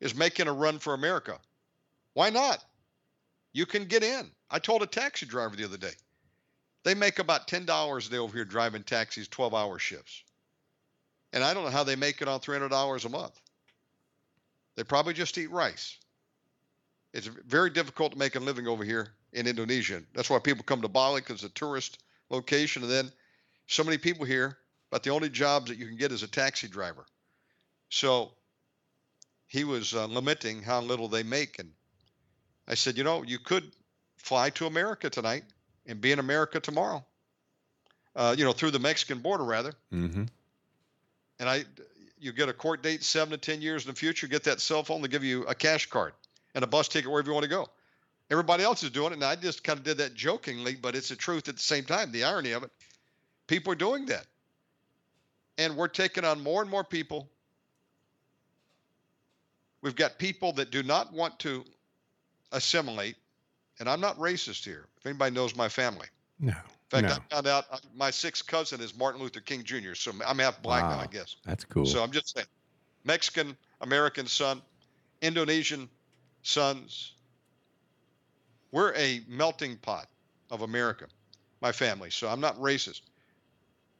is 0.00 0.14
making 0.14 0.48
a 0.48 0.52
run 0.52 0.78
for 0.78 0.94
America. 0.94 1.38
Why 2.14 2.30
not? 2.30 2.64
You 3.52 3.66
can 3.66 3.84
get 3.84 4.02
in. 4.02 4.30
I 4.50 4.58
told 4.58 4.82
a 4.82 4.86
taxi 4.86 5.26
driver 5.26 5.56
the 5.56 5.64
other 5.64 5.76
day. 5.76 5.92
They 6.82 6.94
make 6.94 7.18
about 7.18 7.48
$10 7.48 8.06
a 8.06 8.10
day 8.10 8.16
over 8.18 8.36
here 8.36 8.44
driving 8.44 8.82
taxis, 8.82 9.28
12 9.28 9.54
hour 9.54 9.78
shifts. 9.78 10.23
And 11.34 11.42
I 11.42 11.52
don't 11.52 11.64
know 11.64 11.70
how 11.70 11.82
they 11.82 11.96
make 11.96 12.22
it 12.22 12.28
on 12.28 12.38
$300 12.38 13.04
a 13.04 13.08
month. 13.08 13.38
They 14.76 14.84
probably 14.84 15.14
just 15.14 15.36
eat 15.36 15.50
rice. 15.50 15.98
It's 17.12 17.26
very 17.26 17.70
difficult 17.70 18.12
to 18.12 18.18
make 18.18 18.36
a 18.36 18.40
living 18.40 18.68
over 18.68 18.84
here 18.84 19.08
in 19.32 19.48
Indonesia. 19.48 20.00
That's 20.14 20.30
why 20.30 20.38
people 20.38 20.62
come 20.62 20.80
to 20.82 20.88
Bali 20.88 21.20
because 21.20 21.42
it's 21.42 21.50
a 21.50 21.54
tourist 21.54 21.98
location. 22.30 22.82
And 22.84 22.90
then 22.90 23.12
so 23.66 23.82
many 23.82 23.98
people 23.98 24.24
here, 24.24 24.56
but 24.90 25.02
the 25.02 25.10
only 25.10 25.28
jobs 25.28 25.68
that 25.68 25.78
you 25.78 25.86
can 25.86 25.96
get 25.96 26.12
is 26.12 26.22
a 26.22 26.28
taxi 26.28 26.68
driver. 26.68 27.04
So 27.88 28.30
he 29.48 29.64
was 29.64 29.92
uh, 29.92 30.06
lamenting 30.06 30.62
how 30.62 30.80
little 30.82 31.08
they 31.08 31.24
make. 31.24 31.58
And 31.58 31.72
I 32.68 32.74
said, 32.74 32.96
you 32.96 33.02
know, 33.02 33.24
you 33.24 33.40
could 33.40 33.72
fly 34.18 34.50
to 34.50 34.66
America 34.66 35.10
tonight 35.10 35.42
and 35.84 36.00
be 36.00 36.12
in 36.12 36.20
America 36.20 36.60
tomorrow. 36.60 37.04
Uh, 38.14 38.36
you 38.38 38.44
know, 38.44 38.52
through 38.52 38.70
the 38.70 38.78
Mexican 38.78 39.18
border, 39.18 39.44
rather. 39.44 39.72
Mm-hmm. 39.92 40.24
And 41.40 41.48
I, 41.48 41.64
you 42.18 42.32
get 42.32 42.48
a 42.48 42.52
court 42.52 42.82
date 42.82 43.02
seven 43.02 43.30
to 43.32 43.38
ten 43.38 43.60
years 43.60 43.84
in 43.84 43.90
the 43.90 43.96
future. 43.96 44.26
Get 44.26 44.44
that 44.44 44.60
cell 44.60 44.82
phone. 44.82 45.02
They 45.02 45.08
give 45.08 45.24
you 45.24 45.44
a 45.44 45.54
cash 45.54 45.86
card 45.86 46.12
and 46.54 46.64
a 46.64 46.66
bus 46.66 46.88
ticket 46.88 47.10
wherever 47.10 47.28
you 47.28 47.34
want 47.34 47.44
to 47.44 47.50
go. 47.50 47.68
Everybody 48.30 48.64
else 48.64 48.82
is 48.82 48.90
doing 48.90 49.12
it, 49.12 49.14
and 49.14 49.24
I 49.24 49.36
just 49.36 49.62
kind 49.62 49.78
of 49.78 49.84
did 49.84 49.98
that 49.98 50.14
jokingly, 50.14 50.76
but 50.76 50.96
it's 50.96 51.10
the 51.10 51.16
truth 51.16 51.48
at 51.48 51.56
the 51.56 51.62
same 51.62 51.84
time. 51.84 52.10
The 52.10 52.24
irony 52.24 52.52
of 52.52 52.62
it, 52.62 52.70
people 53.46 53.72
are 53.72 53.76
doing 53.76 54.06
that, 54.06 54.26
and 55.58 55.76
we're 55.76 55.88
taking 55.88 56.24
on 56.24 56.42
more 56.42 56.62
and 56.62 56.70
more 56.70 56.84
people. 56.84 57.28
We've 59.82 59.94
got 59.94 60.18
people 60.18 60.52
that 60.54 60.70
do 60.70 60.82
not 60.82 61.12
want 61.12 61.38
to 61.40 61.64
assimilate, 62.52 63.16
and 63.78 63.90
I'm 63.90 64.00
not 64.00 64.18
racist 64.18 64.64
here. 64.64 64.86
If 64.96 65.04
anybody 65.04 65.34
knows 65.34 65.54
my 65.54 65.68
family, 65.68 66.06
no. 66.40 66.54
In 66.94 67.08
fact, 67.08 67.08
no. 67.08 67.24
I 67.30 67.34
found 67.34 67.46
out 67.46 67.64
uh, 67.70 67.78
my 67.96 68.10
sixth 68.10 68.46
cousin 68.46 68.80
is 68.80 68.96
Martin 68.96 69.20
Luther 69.20 69.40
King 69.40 69.64
Jr., 69.64 69.94
so 69.94 70.12
I'm 70.26 70.38
half 70.38 70.62
black 70.62 70.84
wow. 70.84 70.96
now, 70.96 70.98
I 71.00 71.06
guess. 71.06 71.36
That's 71.44 71.64
cool. 71.64 71.86
So 71.86 72.02
I'm 72.02 72.10
just 72.10 72.34
saying, 72.34 72.46
Mexican 73.04 73.56
American 73.80 74.26
son, 74.26 74.62
Indonesian 75.20 75.88
sons. 76.42 77.12
We're 78.72 78.94
a 78.94 79.22
melting 79.28 79.76
pot 79.76 80.08
of 80.50 80.62
America, 80.62 81.06
my 81.60 81.72
family. 81.72 82.10
So 82.10 82.28
I'm 82.28 82.40
not 82.40 82.58
racist. 82.58 83.02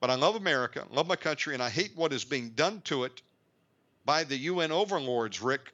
But 0.01 0.11
I 0.11 0.17
love 0.17 0.37
America, 0.37 0.85
love 0.91 1.07
my 1.07 1.17
country, 1.17 1.55
and 1.55 1.63
I 1.63 1.71
hate 1.71 1.93
what 1.95 2.13
is 2.13 2.25
being 2.25 2.51
done 2.51 2.83
to 2.87 3.05
it 3.05 3.23
by 4.05 4.25
the 4.25 4.37
UN 4.37 4.71
overlords, 4.73 5.41
Rick. 5.41 5.73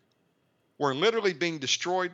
We're 0.78 0.94
literally 0.94 1.32
being 1.32 1.58
destroyed. 1.58 2.12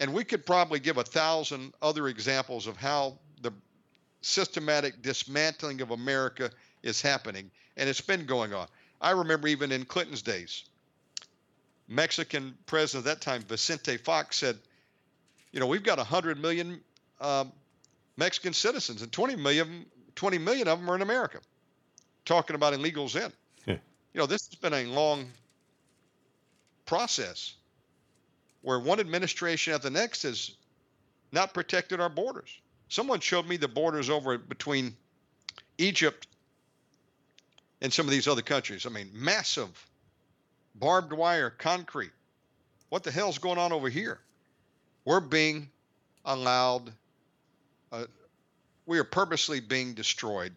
And 0.00 0.12
we 0.12 0.24
could 0.24 0.44
probably 0.44 0.78
give 0.78 0.98
a 0.98 1.04
thousand 1.04 1.72
other 1.80 2.08
examples 2.08 2.66
of 2.66 2.76
how 2.76 3.18
systematic 4.20 5.02
dismantling 5.02 5.80
of 5.80 5.90
America 5.90 6.50
is 6.82 7.00
happening. 7.00 7.50
And 7.76 7.88
it's 7.88 8.00
been 8.00 8.26
going 8.26 8.52
on. 8.52 8.66
I 9.00 9.10
remember 9.10 9.48
even 9.48 9.72
in 9.72 9.84
Clinton's 9.84 10.22
days, 10.22 10.64
Mexican 11.88 12.56
president 12.66 13.06
at 13.06 13.14
that 13.14 13.20
time, 13.20 13.42
Vicente 13.42 13.96
Fox, 13.96 14.36
said, 14.36 14.58
you 15.52 15.60
know, 15.60 15.66
we've 15.66 15.82
got 15.82 15.98
100 15.98 16.40
million 16.40 16.80
um, 17.20 17.52
Mexican 18.16 18.52
citizens, 18.52 19.02
and 19.02 19.12
20 19.12 19.36
million, 19.36 19.86
20 20.14 20.38
million 20.38 20.68
of 20.68 20.78
them 20.78 20.90
are 20.90 20.96
in 20.96 21.02
America. 21.02 21.38
Talking 22.24 22.56
about 22.56 22.72
illegals 22.72 23.14
in. 23.14 23.32
Yeah. 23.66 23.76
You 24.14 24.20
know, 24.20 24.26
this 24.26 24.46
has 24.48 24.54
been 24.56 24.74
a 24.74 24.84
long 24.84 25.26
process 26.86 27.54
where 28.62 28.80
one 28.80 28.98
administration 28.98 29.74
after 29.74 29.90
the 29.90 29.98
next 29.98 30.22
has 30.22 30.52
not 31.32 31.54
protected 31.54 32.00
our 32.00 32.08
borders. 32.08 32.50
Someone 32.88 33.20
showed 33.20 33.46
me 33.46 33.56
the 33.56 33.68
borders 33.68 34.08
over 34.08 34.38
between 34.38 34.96
Egypt 35.78 36.26
and 37.80 37.92
some 37.92 38.06
of 38.06 38.12
these 38.12 38.28
other 38.28 38.42
countries. 38.42 38.86
I 38.86 38.90
mean, 38.90 39.10
massive 39.12 39.86
barbed 40.76 41.12
wire, 41.12 41.50
concrete. 41.50 42.12
What 42.88 43.02
the 43.02 43.10
hell's 43.10 43.38
going 43.38 43.58
on 43.58 43.72
over 43.72 43.88
here? 43.88 44.20
We're 45.04 45.20
being 45.20 45.68
allowed, 46.24 46.92
uh, 47.92 48.04
we 48.86 48.98
are 48.98 49.04
purposely 49.04 49.60
being 49.60 49.94
destroyed. 49.94 50.52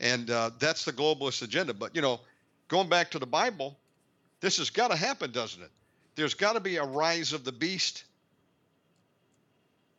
And 0.00 0.30
uh, 0.30 0.50
that's 0.58 0.84
the 0.84 0.92
globalist 0.92 1.42
agenda. 1.42 1.74
But, 1.74 1.94
you 1.94 2.02
know, 2.02 2.20
going 2.68 2.88
back 2.88 3.10
to 3.12 3.18
the 3.18 3.26
Bible, 3.26 3.76
this 4.40 4.58
has 4.58 4.70
got 4.70 4.90
to 4.90 4.96
happen, 4.96 5.30
doesn't 5.30 5.62
it? 5.62 5.70
There's 6.14 6.34
got 6.34 6.54
to 6.54 6.60
be 6.60 6.76
a 6.76 6.84
rise 6.84 7.32
of 7.32 7.44
the 7.44 7.52
beast 7.52 8.04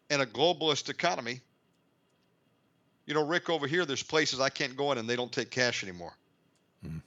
and 0.09 0.21
a 0.21 0.25
globalist 0.25 0.89
economy. 0.89 1.41
You 3.05 3.13
know, 3.13 3.25
Rick, 3.25 3.49
over 3.49 3.67
here, 3.67 3.85
there's 3.85 4.03
places 4.03 4.39
I 4.39 4.49
can't 4.49 4.75
go 4.75 4.91
in 4.91 4.97
and 4.97 5.07
they 5.07 5.15
don't 5.15 5.31
take 5.31 5.51
cash 5.51 5.83
anymore. 5.83 6.13
Mm. 6.85 7.01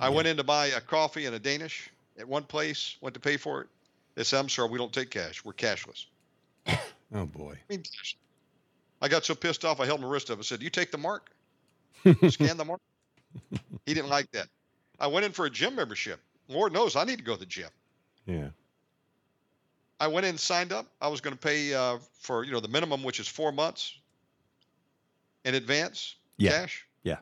I 0.00 0.08
yeah. 0.08 0.14
went 0.14 0.28
in 0.28 0.36
to 0.38 0.44
buy 0.44 0.66
a 0.66 0.80
coffee 0.80 1.26
and 1.26 1.34
a 1.34 1.38
Danish 1.38 1.90
at 2.18 2.26
one 2.26 2.44
place, 2.44 2.96
went 3.00 3.14
to 3.14 3.20
pay 3.20 3.36
for 3.36 3.60
it. 3.62 3.68
They 4.14 4.24
said, 4.24 4.38
I'm 4.38 4.48
sorry, 4.48 4.70
we 4.70 4.78
don't 4.78 4.92
take 4.92 5.10
cash. 5.10 5.44
We're 5.44 5.52
cashless. 5.52 6.06
oh, 7.14 7.26
boy. 7.26 7.58
I, 7.70 7.72
mean, 7.72 7.82
I 9.02 9.08
got 9.08 9.24
so 9.24 9.34
pissed 9.34 9.64
off, 9.64 9.80
I 9.80 9.86
held 9.86 10.00
my 10.00 10.08
wrist 10.08 10.30
up 10.30 10.38
and 10.38 10.46
said, 10.46 10.62
You 10.62 10.70
take 10.70 10.90
the 10.90 10.98
mark? 10.98 11.30
Scan 12.28 12.56
the 12.56 12.64
mark? 12.64 12.80
he 13.86 13.94
didn't 13.94 14.10
like 14.10 14.30
that. 14.32 14.48
I 15.00 15.08
went 15.08 15.26
in 15.26 15.32
for 15.32 15.46
a 15.46 15.50
gym 15.50 15.74
membership. 15.74 16.20
Lord 16.48 16.72
knows 16.72 16.94
I 16.94 17.04
need 17.04 17.18
to 17.18 17.24
go 17.24 17.34
to 17.34 17.40
the 17.40 17.46
gym. 17.46 17.70
Yeah. 18.26 18.48
I 20.00 20.08
went 20.08 20.26
in, 20.26 20.36
signed 20.36 20.72
up. 20.72 20.86
I 21.00 21.08
was 21.08 21.20
going 21.20 21.36
to 21.36 21.40
pay 21.40 21.74
uh, 21.74 21.98
for 22.18 22.44
you 22.44 22.52
know 22.52 22.60
the 22.60 22.68
minimum, 22.68 23.02
which 23.02 23.20
is 23.20 23.28
four 23.28 23.52
months 23.52 23.98
in 25.44 25.54
advance, 25.54 26.16
yeah. 26.36 26.50
cash. 26.50 26.86
Yeah. 27.02 27.18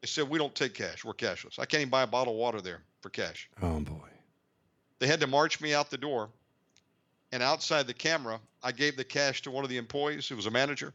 They 0.00 0.06
said 0.06 0.28
we 0.28 0.38
don't 0.38 0.54
take 0.54 0.74
cash. 0.74 1.04
We're 1.04 1.14
cashless. 1.14 1.58
I 1.58 1.66
can't 1.66 1.82
even 1.82 1.90
buy 1.90 2.02
a 2.02 2.06
bottle 2.06 2.34
of 2.34 2.38
water 2.38 2.60
there 2.60 2.82
for 3.00 3.10
cash. 3.10 3.48
Oh 3.62 3.80
boy. 3.80 4.08
They 4.98 5.06
had 5.06 5.20
to 5.20 5.26
march 5.26 5.60
me 5.60 5.72
out 5.72 5.90
the 5.90 5.98
door, 5.98 6.28
and 7.32 7.42
outside 7.42 7.86
the 7.86 7.94
camera, 7.94 8.40
I 8.62 8.72
gave 8.72 8.96
the 8.96 9.04
cash 9.04 9.42
to 9.42 9.50
one 9.50 9.64
of 9.64 9.70
the 9.70 9.78
employees 9.78 10.28
who 10.28 10.36
was 10.36 10.46
a 10.46 10.50
manager, 10.50 10.92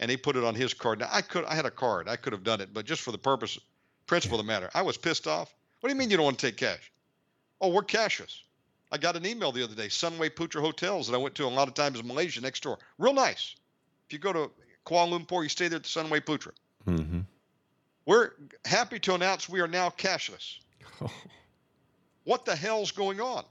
and 0.00 0.10
he 0.10 0.16
put 0.16 0.36
it 0.36 0.44
on 0.44 0.54
his 0.54 0.72
card. 0.72 1.00
Now 1.00 1.08
I 1.10 1.22
could, 1.22 1.44
I 1.44 1.54
had 1.54 1.66
a 1.66 1.70
card. 1.70 2.08
I 2.08 2.16
could 2.16 2.32
have 2.32 2.44
done 2.44 2.60
it, 2.60 2.72
but 2.72 2.86
just 2.86 3.02
for 3.02 3.12
the 3.12 3.18
purpose, 3.18 3.58
principle 4.06 4.36
yeah. 4.36 4.40
of 4.40 4.46
the 4.46 4.52
matter, 4.52 4.70
I 4.74 4.82
was 4.82 4.96
pissed 4.96 5.26
off. 5.26 5.54
What 5.80 5.88
do 5.88 5.94
you 5.94 5.98
mean 5.98 6.10
you 6.10 6.16
don't 6.16 6.24
want 6.24 6.38
to 6.38 6.46
take 6.46 6.56
cash? 6.56 6.92
Oh, 7.60 7.68
we're 7.68 7.82
cashless. 7.82 8.42
I 8.92 8.98
got 8.98 9.16
an 9.16 9.24
email 9.24 9.52
the 9.52 9.64
other 9.64 9.74
day, 9.74 9.86
Sunway 9.86 10.28
Putra 10.30 10.60
Hotels 10.60 11.08
that 11.08 11.14
I 11.14 11.16
went 11.16 11.34
to 11.36 11.46
a 11.46 11.48
lot 11.48 11.66
of 11.66 11.74
times 11.74 11.98
in 11.98 12.06
Malaysia 12.06 12.42
next 12.42 12.62
door. 12.62 12.78
Real 12.98 13.14
nice. 13.14 13.56
If 14.06 14.12
you 14.12 14.18
go 14.18 14.34
to 14.34 14.50
Kuala 14.84 15.18
Lumpur, 15.18 15.42
you 15.42 15.48
stay 15.48 15.68
there 15.68 15.76
at 15.76 15.84
the 15.84 15.88
Sunway 15.88 16.20
Putra. 16.20 16.52
Mm-hmm. 16.86 17.20
We're 18.04 18.32
happy 18.66 18.98
to 18.98 19.14
announce 19.14 19.48
we 19.48 19.60
are 19.60 19.68
now 19.68 19.88
cashless. 19.88 20.56
what 22.24 22.44
the 22.44 22.54
hell's 22.54 22.90
going 22.90 23.20
on? 23.20 23.44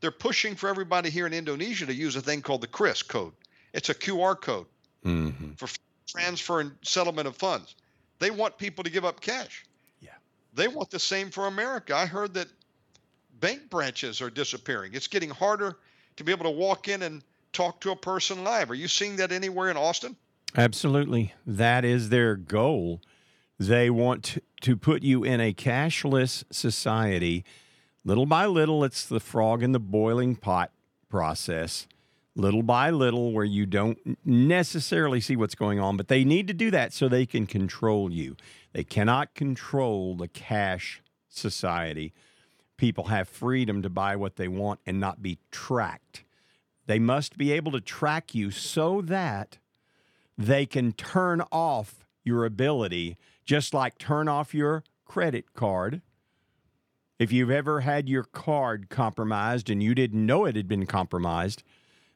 They're 0.00 0.12
pushing 0.12 0.54
for 0.54 0.68
everybody 0.68 1.10
here 1.10 1.26
in 1.26 1.32
Indonesia 1.32 1.86
to 1.86 1.94
use 1.94 2.14
a 2.14 2.20
thing 2.20 2.40
called 2.40 2.60
the 2.60 2.68
QRIS 2.68 3.06
code. 3.06 3.32
It's 3.72 3.88
a 3.88 3.94
QR 3.94 4.40
code 4.40 4.66
mm-hmm. 5.04 5.54
for 5.54 5.68
transfer 6.06 6.60
and 6.60 6.72
settlement 6.82 7.26
of 7.26 7.36
funds. 7.36 7.74
They 8.20 8.30
want 8.30 8.58
people 8.58 8.84
to 8.84 8.90
give 8.90 9.04
up 9.04 9.20
cash. 9.20 9.64
Yeah. 10.00 10.10
They 10.52 10.68
want 10.68 10.90
the 10.90 11.00
same 11.00 11.30
for 11.30 11.46
America. 11.46 11.96
I 11.96 12.06
heard 12.06 12.34
that 12.34 12.48
bank 13.40 13.70
branches 13.70 14.20
are 14.20 14.30
disappearing. 14.30 14.92
It's 14.94 15.08
getting 15.08 15.30
harder 15.30 15.76
to 16.16 16.24
be 16.24 16.32
able 16.32 16.44
to 16.44 16.50
walk 16.50 16.88
in 16.88 17.02
and 17.02 17.22
talk 17.52 17.80
to 17.80 17.90
a 17.90 17.96
person 17.96 18.44
live. 18.44 18.70
Are 18.70 18.74
you 18.74 18.88
seeing 18.88 19.16
that 19.16 19.32
anywhere 19.32 19.70
in 19.70 19.76
Austin? 19.76 20.16
Absolutely. 20.56 21.34
That 21.46 21.84
is 21.84 22.08
their 22.08 22.36
goal. 22.36 23.00
They 23.58 23.90
want 23.90 24.38
to 24.62 24.76
put 24.76 25.02
you 25.02 25.24
in 25.24 25.40
a 25.40 25.52
cashless 25.52 26.44
society. 26.50 27.44
Little 28.04 28.26
by 28.26 28.46
little, 28.46 28.84
it's 28.84 29.06
the 29.06 29.20
frog 29.20 29.62
in 29.62 29.72
the 29.72 29.80
boiling 29.80 30.36
pot 30.36 30.72
process. 31.08 31.86
Little 32.36 32.64
by 32.64 32.90
little, 32.90 33.32
where 33.32 33.44
you 33.44 33.64
don't 33.64 34.18
necessarily 34.24 35.20
see 35.20 35.36
what's 35.36 35.54
going 35.54 35.78
on, 35.78 35.96
but 35.96 36.08
they 36.08 36.24
need 36.24 36.48
to 36.48 36.54
do 36.54 36.70
that 36.72 36.92
so 36.92 37.08
they 37.08 37.26
can 37.26 37.46
control 37.46 38.12
you. 38.12 38.36
They 38.72 38.82
cannot 38.82 39.34
control 39.34 40.16
the 40.16 40.26
cash 40.26 41.00
society. 41.28 42.12
People 42.84 43.04
have 43.04 43.30
freedom 43.30 43.80
to 43.80 43.88
buy 43.88 44.14
what 44.14 44.36
they 44.36 44.46
want 44.46 44.78
and 44.84 45.00
not 45.00 45.22
be 45.22 45.38
tracked. 45.50 46.22
They 46.84 46.98
must 46.98 47.38
be 47.38 47.50
able 47.50 47.72
to 47.72 47.80
track 47.80 48.34
you 48.34 48.50
so 48.50 49.00
that 49.00 49.56
they 50.36 50.66
can 50.66 50.92
turn 50.92 51.40
off 51.50 52.04
your 52.24 52.44
ability, 52.44 53.16
just 53.46 53.72
like 53.72 53.96
turn 53.96 54.28
off 54.28 54.52
your 54.52 54.84
credit 55.06 55.54
card. 55.54 56.02
If 57.18 57.32
you've 57.32 57.50
ever 57.50 57.80
had 57.80 58.06
your 58.06 58.24
card 58.24 58.90
compromised 58.90 59.70
and 59.70 59.82
you 59.82 59.94
didn't 59.94 60.26
know 60.26 60.44
it 60.44 60.54
had 60.54 60.68
been 60.68 60.84
compromised, 60.84 61.62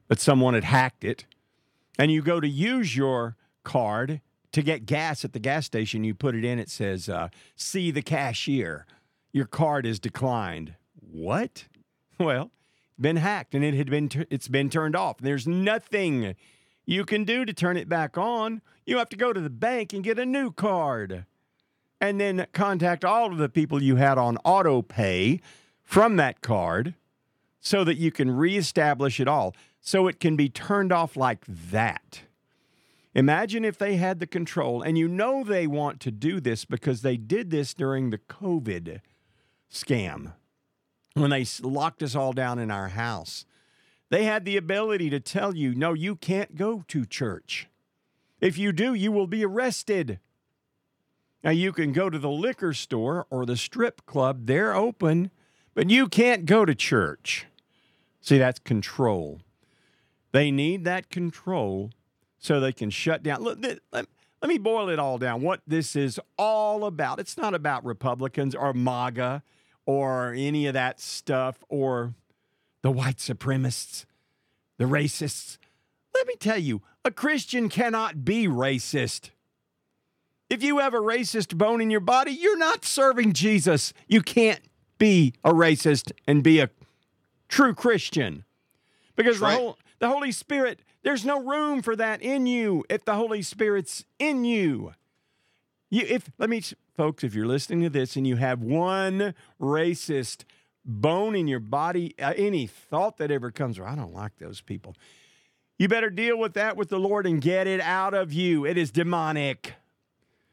but 0.07 0.21
someone 0.21 0.53
had 0.53 0.65
hacked 0.65 1.03
it, 1.03 1.25
and 1.99 2.13
you 2.13 2.21
go 2.21 2.41
to 2.41 2.49
use 2.49 2.95
your 2.95 3.37
card 3.65 4.21
to 4.53 4.61
get 4.61 4.85
gas 4.85 5.25
at 5.25 5.33
the 5.33 5.39
gas 5.39 5.65
station, 5.65 6.05
you 6.05 6.15
put 6.15 6.35
it 6.35 6.45
in, 6.45 6.59
it 6.59 6.69
says, 6.69 7.09
uh, 7.09 7.31
see 7.57 7.91
the 7.91 8.03
cashier. 8.03 8.85
Your 9.33 9.47
card 9.47 9.87
is 9.87 9.99
declined. 9.99 10.75
What? 10.95 11.67
Well, 12.21 12.51
been 13.01 13.15
hacked 13.15 13.55
and 13.55 13.63
it 13.63 13.75
had 13.75 13.89
been 13.89 14.11
it's 14.29 14.49
been 14.49 14.71
turned 14.71 14.97
off. 14.97 15.19
There's 15.19 15.47
nothing 15.47 16.35
you 16.85 17.05
can 17.05 17.23
do 17.23 17.45
to 17.45 17.53
turn 17.53 17.77
it 17.77 17.89
back 17.89 18.19
on. 18.19 18.61
You 18.87 18.99
have 18.99 19.09
to 19.11 19.17
go 19.17 19.33
to 19.33 19.41
the 19.41 19.49
bank 19.49 19.93
and 19.93 20.03
get 20.03 20.19
a 20.19 20.27
new 20.27 20.51
card. 20.51 21.27
And 22.01 22.21
then 22.21 22.49
contact 22.53 23.05
all 23.05 23.31
of 23.31 23.39
the 23.39 23.49
people 23.49 23.81
you 23.81 23.97
had 23.97 24.19
on 24.19 24.37
auto 24.39 24.83
pay 24.83 25.41
from 25.85 26.17
that 26.17 26.41
card 26.41 26.95
so 27.61 27.85
that 27.85 27.99
you 27.99 28.11
can 28.11 28.31
reestablish 28.31 29.21
it 29.21 29.29
all. 29.29 29.55
So 29.81 30.09
it 30.09 30.19
can 30.19 30.35
be 30.35 30.49
turned 30.49 30.93
off 30.93 31.17
like 31.17 31.45
that. 31.47 32.23
Imagine 33.15 33.65
if 33.65 33.79
they 33.79 33.97
had 33.97 34.21
the 34.21 34.27
control, 34.27 34.81
and 34.83 34.97
you 34.97 35.09
know 35.09 35.43
they 35.45 35.67
want 35.67 35.99
to 36.01 36.11
do 36.11 36.41
this 36.41 36.65
because 36.65 37.03
they 37.03 37.17
did 37.17 37.51
this 37.51 37.75
during 37.75 38.11
the 38.11 38.19
COVID 38.19 39.01
scam 39.73 40.35
when 41.15 41.31
they 41.31 41.45
locked 41.63 42.03
us 42.03 42.15
all 42.15 42.33
down 42.33 42.59
in 42.59 42.71
our 42.71 42.89
house. 42.89 43.45
They 44.11 44.25
had 44.25 44.45
the 44.45 44.57
ability 44.57 45.11
to 45.11 45.21
tell 45.21 45.55
you, 45.55 45.75
no, 45.75 45.93
you 45.93 46.17
can't 46.17 46.57
go 46.57 46.85
to 46.89 47.05
church. 47.05 47.69
If 48.41 48.57
you 48.57 48.73
do, 48.73 48.95
you 48.95 49.13
will 49.13 49.27
be 49.27 49.45
arrested. 49.45 50.21
Now, 51.45 51.51
you 51.51 51.73
can 51.73 51.93
go 51.93 52.09
to 52.09 52.19
the 52.19 52.31
liquor 52.31 52.73
store 52.73 53.27
or 53.31 53.45
the 53.45 53.57
strip 53.57 54.07
club, 54.07 54.47
they're 54.47 54.75
open, 54.75 55.31
but 55.75 55.91
you 55.91 56.09
can't 56.09 56.47
go 56.47 56.65
to 56.65 56.75
church. 56.75 57.47
See, 58.21 58.39
that's 58.39 58.59
control. 58.59 59.41
They 60.33 60.51
need 60.51 60.85
that 60.85 61.11
control 61.11 61.91
so 62.39 62.61
they 62.61 62.73
can 62.73 62.91
shut 62.91 63.23
down. 63.23 63.43
Look, 63.43 63.59
let, 63.93 64.07
let 64.43 64.49
me 64.49 64.59
boil 64.59 64.89
it 64.89 64.99
all 64.99 65.19
down. 65.19 65.43
What 65.43 65.61
this 65.67 65.97
is 65.97 66.21
all 66.37 66.85
about. 66.85 67.19
It's 67.19 67.37
not 67.37 67.55
about 67.55 67.85
Republicans 67.85 68.55
or 68.55 68.73
MAGA 68.73 69.43
or 69.89 70.35
any 70.35 70.67
of 70.67 70.75
that 70.75 71.01
stuff 71.01 71.65
or 71.71 72.13
the 72.83 72.91
white 72.91 73.17
supremacists, 73.17 74.05
the 74.77 74.85
racists. 74.85 75.57
Let 76.15 76.27
me 76.27 76.35
tell 76.39 76.59
you, 76.59 76.83
a 77.07 77.11
Christian 77.11 77.71
cannot 77.71 78.23
be 78.23 78.47
racist. 78.47 79.31
If 80.51 80.63
you 80.63 80.81
have 80.81 80.93
a 80.93 80.99
racist 80.99 81.57
bone 81.57 81.81
in 81.81 81.91
your 81.91 82.01
body, 82.01 82.33
you're 82.33 82.59
not 82.59 82.85
serving 82.85 83.33
Jesus. 83.33 83.95
You 84.07 84.21
can't 84.21 84.61
be 84.99 85.33
a 85.43 85.55
racist 85.55 86.13
and 86.27 86.43
be 86.43 86.61
a 86.61 86.69
true 87.49 87.73
Christian. 87.73 88.45
Because 89.17 89.41
the, 89.41 89.51
whole, 89.51 89.79
the 90.01 90.09
Holy 90.09 90.33
Spirit 90.33 90.81
there's 91.03 91.25
no 91.25 91.43
room 91.43 91.81
for 91.81 91.97
that 91.97 92.21
in 92.21 92.47
you 92.47 92.85
if 92.91 93.07
the 93.07 93.15
Holy 93.15 93.41
Spirit's 93.41 94.05
in 94.19 94.45
you. 94.45 94.93
You 95.89 96.05
if 96.07 96.31
let 96.37 96.51
me 96.51 96.63
folks, 96.99 97.23
if 97.23 97.33
you're 97.33 97.47
listening 97.47 97.81
to 97.81 97.89
this 97.89 98.17
and 98.17 98.27
you 98.27 98.35
have 98.35 98.61
one 98.61 99.33
racist 99.61 100.43
bone 100.85 101.37
in 101.37 101.47
your 101.47 101.61
body, 101.61 102.13
uh, 102.19 102.35
any 102.37 102.67
thought 102.67 103.19
that 103.19 103.31
ever 103.31 103.53
comes, 103.53 103.79
I 103.79 103.95
don't 103.95 104.13
like 104.13 104.37
those 104.41 104.61
people. 104.61 104.97
You 105.79 105.87
better 105.87 106.11
deal 106.11 106.37
with 106.37 106.55
that 106.55 106.77
with 106.77 106.89
the 106.89 106.99
Lord 106.99 107.25
and 107.25 107.41
get 107.41 107.69
it 107.69 107.81
out 107.81 108.15
of 108.15 108.33
you. 108.33 108.67
It 108.67 108.77
is 108.77 108.91
demonic. 108.91 109.75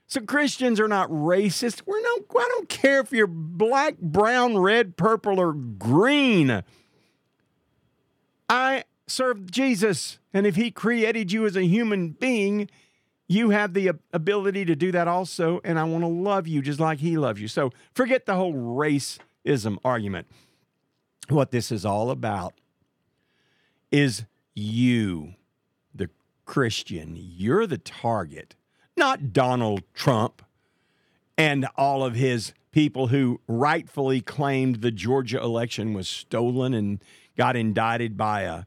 So 0.06 0.22
Christians 0.22 0.80
are 0.80 0.88
not 0.88 1.10
racist. 1.10 1.82
We're 1.88 2.00
no 2.00 2.26
I 2.38 2.48
don't 2.48 2.70
care 2.70 3.00
if 3.00 3.12
you're 3.12 3.26
black, 3.26 3.98
brown, 3.98 4.56
red, 4.60 4.98
purple, 4.98 5.40
or 5.40 5.52
green. 5.52 6.62
I 8.48 8.84
serve 9.08 9.50
Jesus. 9.50 10.20
And 10.32 10.46
if 10.46 10.56
He 10.56 10.70
created 10.70 11.32
you 11.32 11.48
as 11.48 11.56
a 11.56 11.66
human 11.66 12.10
being, 12.10 12.70
you 13.28 13.50
have 13.50 13.74
the 13.74 13.92
ability 14.14 14.66
to 14.66 14.76
do 14.76 14.92
that 14.92 15.08
also. 15.08 15.60
And 15.64 15.80
I 15.80 15.84
want 15.84 16.04
to 16.04 16.08
love 16.08 16.48
you 16.48 16.62
just 16.62 16.80
like 16.80 17.00
He 17.00 17.18
loves 17.18 17.42
you. 17.42 17.48
So 17.48 17.72
forget 17.94 18.26
the 18.26 18.36
whole 18.36 18.54
racism 18.54 19.78
argument. 19.84 20.28
What 21.30 21.52
this 21.52 21.72
is 21.72 21.86
all 21.86 22.12
about 22.12 22.54
is 23.92 24.26
you, 24.54 25.34
the 25.94 26.10
Christian. 26.46 27.16
You're 27.18 27.66
the 27.66 27.80
target, 27.80 28.56
not 28.96 29.34
Donald 29.34 29.84
Trump 29.94 30.44
and 31.38 31.68
all 31.76 32.04
of 32.04 32.16
his 32.16 32.54
people 32.72 33.08
who 33.08 33.40
rightfully 33.48 34.22
claimed 34.22 34.82
the 34.82 34.92
Georgia 34.92 35.42
election 35.42 35.94
was 35.94 36.08
stolen 36.08 36.74
and 36.74 37.02
got 37.38 37.56
indicted 37.56 38.18
by 38.18 38.42
a, 38.42 38.64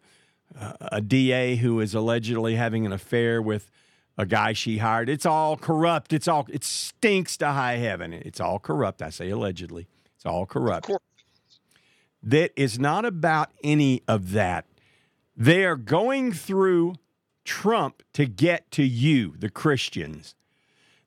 a 0.81 1.01
DA 1.01 1.57
who 1.57 1.81
is 1.81 1.95
allegedly 1.95 2.55
having 2.55 2.87
an 2.87 2.93
affair 2.93 3.41
with 3.41 3.71
a 4.19 4.27
guy 4.27 4.53
she 4.53 4.79
hired. 4.79 5.09
It's 5.09 5.25
all 5.25 5.57
corrupt. 5.57 6.13
It's 6.13 6.27
all 6.27 6.47
it 6.51 6.65
stinks 6.65 7.37
to 7.39 7.53
high 7.53 7.77
heaven. 7.77 8.13
It's 8.13 8.41
all 8.41 8.59
corrupt. 8.59 9.01
I 9.01 9.11
say 9.11 9.31
allegedly. 9.31 9.87
It's 10.17 10.27
all 10.27 10.45
corrupt. 10.45 10.91
That 12.21 12.51
is 12.57 12.81
not 12.81 13.05
about 13.05 13.51
any 13.63 14.03
of 14.09 14.33
that. 14.33 14.67
They 15.37 15.65
are 15.65 15.77
going 15.77 16.33
through 16.33 16.97
Trump 17.45 18.03
to 18.13 18.27
get 18.27 18.69
to 18.73 18.83
you, 18.83 19.35
the 19.39 19.49
Christians. 19.49 20.35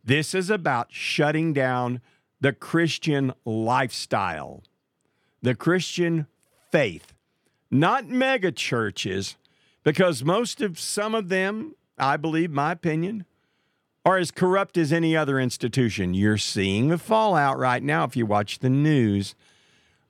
This 0.03 0.33
is 0.33 0.49
about 0.49 0.87
shutting 0.91 1.51
down 1.51 1.99
the 2.39 2.53
Christian 2.53 3.33
lifestyle, 3.45 4.63
the 5.41 5.53
Christian 5.53 6.27
faith, 6.71 7.13
not 7.69 8.07
mega 8.07 8.51
churches, 8.51 9.35
because 9.83 10.23
most 10.23 10.61
of 10.61 10.79
some 10.79 11.13
of 11.13 11.29
them, 11.29 11.75
I 12.01 12.17
believe, 12.17 12.51
my 12.51 12.71
opinion, 12.71 13.25
are 14.03 14.17
as 14.17 14.31
corrupt 14.31 14.75
as 14.77 14.91
any 14.91 15.15
other 15.15 15.39
institution. 15.39 16.15
You're 16.15 16.39
seeing 16.39 16.87
the 16.89 16.97
fallout 16.97 17.59
right 17.59 17.83
now 17.83 18.03
if 18.03 18.17
you 18.17 18.25
watch 18.25 18.59
the 18.59 18.69
news. 18.69 19.35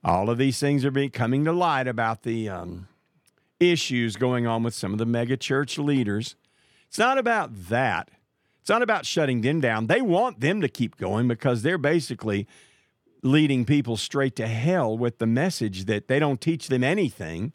All 0.04 0.30
of 0.30 0.38
these 0.38 0.60
things 0.60 0.86
are 0.86 1.10
coming 1.10 1.44
to 1.46 1.52
light 1.52 1.88
about 1.88 2.24
the 2.24 2.48
um, 2.48 2.88
issues 3.60 4.16
going 4.16 4.48
on 4.48 4.64
with 4.64 4.74
some 4.74 4.94
of 4.94 5.00
the 5.00 5.06
mega 5.06 5.36
church 5.36 5.78
leaders. 5.78 6.36
It's 6.88 6.98
not 6.98 7.18
about 7.18 7.68
that. 7.68 8.10
It's 8.62 8.70
not 8.70 8.82
about 8.82 9.06
shutting 9.06 9.42
them 9.42 9.60
down. 9.60 9.88
They 9.88 10.02
want 10.02 10.40
them 10.40 10.62
to 10.62 10.70
keep 10.70 10.98
going 10.98 11.28
because 11.28 11.62
they're 11.62 11.78
basically 11.78 12.48
leading 13.22 13.66
people 13.66 13.98
straight 13.98 14.36
to 14.38 14.48
hell 14.48 14.98
with 14.98 15.18
the 15.18 15.28
message 15.28 15.86
that 15.86 16.08
they 16.08 16.20
don't 16.20 16.40
teach 16.40 16.70
them 16.70 16.84
anything. 16.84 17.54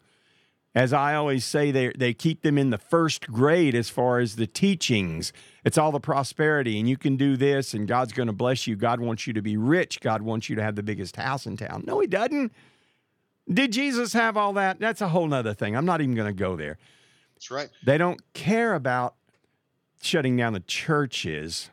As 0.77 0.93
I 0.93 1.15
always 1.15 1.43
say, 1.43 1.71
they, 1.71 1.91
they 1.97 2.13
keep 2.13 2.43
them 2.43 2.55
in 2.55 2.69
the 2.69 2.77
first 2.77 3.31
grade 3.31 3.73
as 3.73 3.89
far 3.89 4.19
as 4.19 4.35
the 4.35 4.45
teachings. 4.45 5.33
It's 5.65 5.75
all 5.75 5.91
the 5.91 5.99
prosperity, 5.99 6.77
and 6.79 6.87
you 6.87 6.97
can 6.97 7.17
do 7.17 7.35
this, 7.35 7.73
and 7.73 7.87
God's 7.87 8.13
going 8.13 8.27
to 8.27 8.33
bless 8.33 8.67
you. 8.67 8.75
God 8.75 8.99
wants 8.99 9.25
you 9.25 9.33
to 9.33 9.41
be 9.41 9.57
rich. 9.57 9.99
God 10.01 10.21
wants 10.21 10.51
you 10.51 10.55
to 10.55 10.61
have 10.61 10.75
the 10.75 10.83
biggest 10.83 11.15
house 11.15 11.47
in 11.47 11.57
town. 11.57 11.83
No, 11.87 11.99
He 11.99 12.05
doesn't. 12.05 12.53
Did 13.51 13.71
Jesus 13.71 14.13
have 14.13 14.37
all 14.37 14.53
that? 14.53 14.79
That's 14.79 15.01
a 15.01 15.07
whole 15.07 15.25
nother 15.25 15.55
thing. 15.55 15.75
I'm 15.75 15.85
not 15.85 15.99
even 15.99 16.13
going 16.13 16.27
to 16.27 16.39
go 16.39 16.55
there. 16.55 16.77
That's 17.33 17.49
right. 17.49 17.69
They 17.83 17.97
don't 17.97 18.21
care 18.33 18.75
about 18.75 19.15
shutting 20.03 20.37
down 20.37 20.53
the 20.53 20.59
churches 20.59 21.71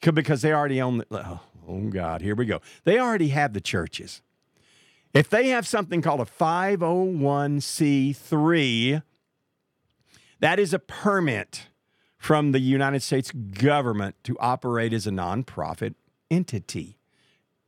because 0.00 0.42
they 0.42 0.52
already 0.52 0.82
own 0.82 0.98
the, 0.98 1.06
oh, 1.12 1.40
oh 1.68 1.82
God, 1.82 2.20
here 2.20 2.34
we 2.34 2.46
go. 2.46 2.60
They 2.82 2.98
already 2.98 3.28
have 3.28 3.52
the 3.52 3.60
churches. 3.60 4.22
If 5.14 5.30
they 5.30 5.48
have 5.48 5.66
something 5.66 6.02
called 6.02 6.20
a 6.20 6.24
501c3, 6.24 9.02
that 10.40 10.58
is 10.58 10.74
a 10.74 10.80
permit 10.80 11.68
from 12.18 12.52
the 12.52 12.58
United 12.58 13.02
States 13.02 13.30
government 13.30 14.16
to 14.24 14.36
operate 14.40 14.92
as 14.92 15.06
a 15.06 15.10
nonprofit 15.10 15.94
entity. 16.30 16.98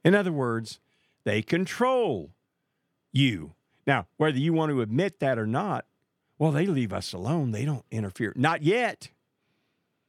In 0.05 0.15
other 0.15 0.33
words, 0.33 0.81
they 1.25 1.41
control 1.41 2.33
you. 3.13 3.55
Now, 3.87 4.07
whether 4.17 4.39
you 4.39 4.53
want 4.53 4.73
to 4.73 4.81
admit 4.81 5.21
that 5.21 5.39
or 5.39 5.47
not, 5.47 5.87
well, 6.39 6.51
they 6.51 6.67
leave 6.67 6.93
us 6.93 7.13
alone. 7.13 7.53
They 7.53 7.65
don't 7.65 7.85
interfere. 7.91 8.33
Not 8.35 8.63
yet. 8.63 9.11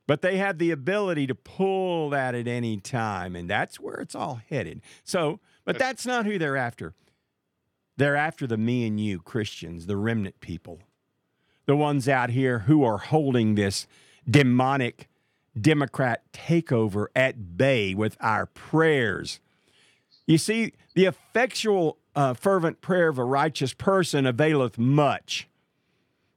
But 0.08 0.22
they 0.22 0.38
have 0.38 0.58
the 0.58 0.72
ability 0.72 1.28
to 1.28 1.36
pull 1.36 2.10
that 2.12 2.34
at 2.34 2.48
any 2.48 2.78
time, 2.78 3.36
and 3.36 3.50
that's 3.50 3.80
where 3.80 3.96
it's 3.96 4.16
all 4.16 4.42
headed. 4.50 4.82
So, 5.04 5.40
but 5.66 5.78
that's 5.78 6.06
not 6.06 6.26
who 6.26 6.40
they're 6.40 6.58
after. 6.58 6.94
They're 7.98 8.16
after 8.16 8.48
the 8.48 8.58
me 8.58 8.86
and 8.86 9.00
you 9.00 9.20
Christians, 9.20 9.88
the 9.88 9.98
remnant 9.98 10.40
people, 10.40 10.80
the 11.66 11.76
ones 11.76 12.08
out 12.08 12.30
here 12.30 12.60
who 12.60 12.84
are 12.84 13.00
holding 13.00 13.56
this 13.56 13.88
demonic 14.30 15.10
Democrat 15.60 16.22
takeover 16.32 17.08
at 17.16 17.58
bay 17.58 17.96
with 17.96 18.16
our 18.22 18.46
prayers. 18.46 19.40
You 20.28 20.38
see, 20.38 20.74
the 20.94 21.06
effectual, 21.06 21.98
uh, 22.16 22.34
fervent 22.34 22.82
prayer 22.82 23.08
of 23.08 23.18
a 23.18 23.24
righteous 23.24 23.74
person 23.74 24.26
availeth 24.26 24.78
much. 24.78 25.48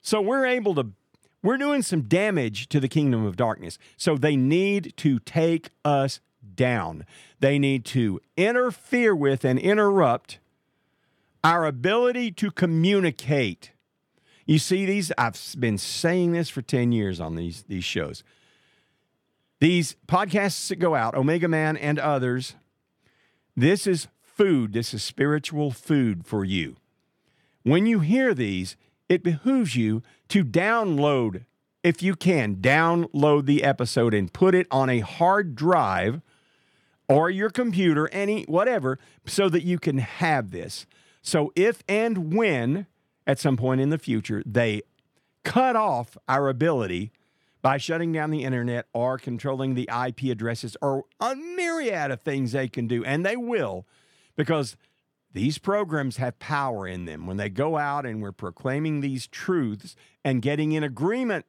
So 0.00 0.20
we're 0.20 0.46
able 0.46 0.74
to 0.76 0.92
we're 1.42 1.56
doing 1.56 1.80
some 1.80 2.02
damage 2.02 2.68
to 2.68 2.80
the 2.80 2.88
kingdom 2.88 3.24
of 3.24 3.36
darkness. 3.36 3.78
So 3.96 4.16
they 4.16 4.36
need 4.36 4.92
to 4.98 5.18
take 5.20 5.70
us 5.86 6.20
down. 6.54 7.06
They 7.40 7.58
need 7.58 7.86
to 7.86 8.20
interfere 8.36 9.14
with 9.14 9.42
and 9.44 9.58
interrupt 9.58 10.38
our 11.42 11.64
ability 11.64 12.32
to 12.32 12.50
communicate. 12.50 13.72
You 14.46 14.58
see, 14.58 14.84
these, 14.84 15.12
I've 15.16 15.38
been 15.58 15.78
saying 15.78 16.32
this 16.32 16.48
for 16.48 16.62
10 16.62 16.92
years 16.92 17.20
on 17.20 17.36
these, 17.36 17.62
these 17.68 17.84
shows. 17.84 18.24
These 19.60 19.96
podcasts 20.06 20.68
that 20.68 20.76
go 20.76 20.94
out, 20.94 21.14
Omega 21.14 21.48
Man 21.48 21.76
and 21.76 21.98
others, 21.98 22.56
this 23.56 23.86
is 23.86 24.08
food. 24.22 24.72
This 24.72 24.94
is 24.94 25.02
spiritual 25.02 25.70
food 25.70 26.26
for 26.26 26.44
you. 26.44 26.76
When 27.62 27.84
you 27.84 28.00
hear 28.00 28.32
these, 28.32 28.76
it 29.08 29.22
behooves 29.22 29.76
you 29.76 30.02
to 30.28 30.44
download, 30.44 31.44
if 31.82 32.02
you 32.02 32.14
can, 32.14 32.56
download 32.56 33.44
the 33.44 33.62
episode 33.62 34.14
and 34.14 34.32
put 34.32 34.54
it 34.54 34.66
on 34.70 34.88
a 34.88 35.00
hard 35.00 35.54
drive 35.54 36.22
or 37.06 37.28
your 37.28 37.50
computer, 37.50 38.08
any 38.12 38.44
whatever, 38.44 38.98
so 39.26 39.48
that 39.48 39.64
you 39.64 39.78
can 39.78 39.98
have 39.98 40.52
this. 40.52 40.86
So 41.22 41.52
if 41.54 41.82
and 41.88 42.34
when 42.34 42.86
at 43.26 43.38
some 43.38 43.56
point 43.56 43.80
in 43.80 43.90
the 43.90 43.98
future 43.98 44.42
they 44.46 44.82
cut 45.44 45.76
off 45.76 46.16
our 46.28 46.48
ability 46.48 47.12
by 47.62 47.76
shutting 47.76 48.12
down 48.12 48.30
the 48.30 48.44
internet 48.44 48.86
or 48.92 49.18
controlling 49.18 49.74
the 49.74 49.88
IP 50.06 50.24
addresses 50.24 50.76
or 50.80 51.04
a 51.20 51.34
myriad 51.34 52.10
of 52.10 52.20
things 52.20 52.52
they 52.52 52.68
can 52.68 52.86
do, 52.86 53.04
and 53.04 53.24
they 53.24 53.36
will, 53.36 53.86
because 54.34 54.76
these 55.32 55.58
programs 55.58 56.16
have 56.16 56.38
power 56.38 56.86
in 56.88 57.04
them. 57.04 57.26
When 57.26 57.36
they 57.36 57.50
go 57.50 57.76
out 57.76 58.06
and 58.06 58.22
we're 58.22 58.32
proclaiming 58.32 59.00
these 59.00 59.26
truths 59.26 59.94
and 60.24 60.42
getting 60.42 60.72
in 60.72 60.82
agreement 60.82 61.44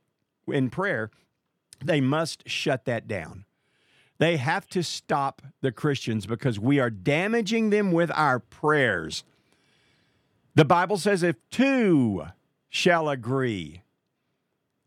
in 0.48 0.70
prayer, 0.70 1.10
they 1.84 2.02
must 2.02 2.48
shut 2.48 2.86
that 2.86 3.08
down. 3.08 3.46
They 4.18 4.38
have 4.38 4.68
to 4.68 4.84
stop 4.84 5.42
the 5.62 5.72
Christians 5.72 6.28
because 6.28 6.60
we 6.60 6.80
are 6.80 6.92
damaging 6.92 7.72
them 7.72 7.92
with 7.92 8.12
our 8.14 8.40
prayers. 8.40 9.24
The 10.54 10.66
Bible 10.66 10.98
says 10.98 11.24
if 11.24 11.38
two 11.50 12.26
shall 12.70 13.10
agree 13.10 13.84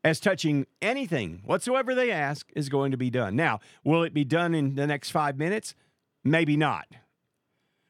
as 0.02 0.20
touching 0.20 0.66
anything 0.82 1.40
whatsoever 1.44 1.94
they 1.94 2.10
ask 2.10 2.50
is 2.54 2.68
going 2.68 2.90
to 2.90 2.98
be 2.98 3.08
done. 3.08 3.34
Now, 3.34 3.60
will 3.82 4.02
it 4.02 4.12
be 4.12 4.24
done 4.24 4.54
in 4.54 4.74
the 4.74 4.86
next 4.86 5.10
five 5.10 5.38
minutes? 5.38 5.74
Maybe 6.22 6.56
not. 6.56 6.86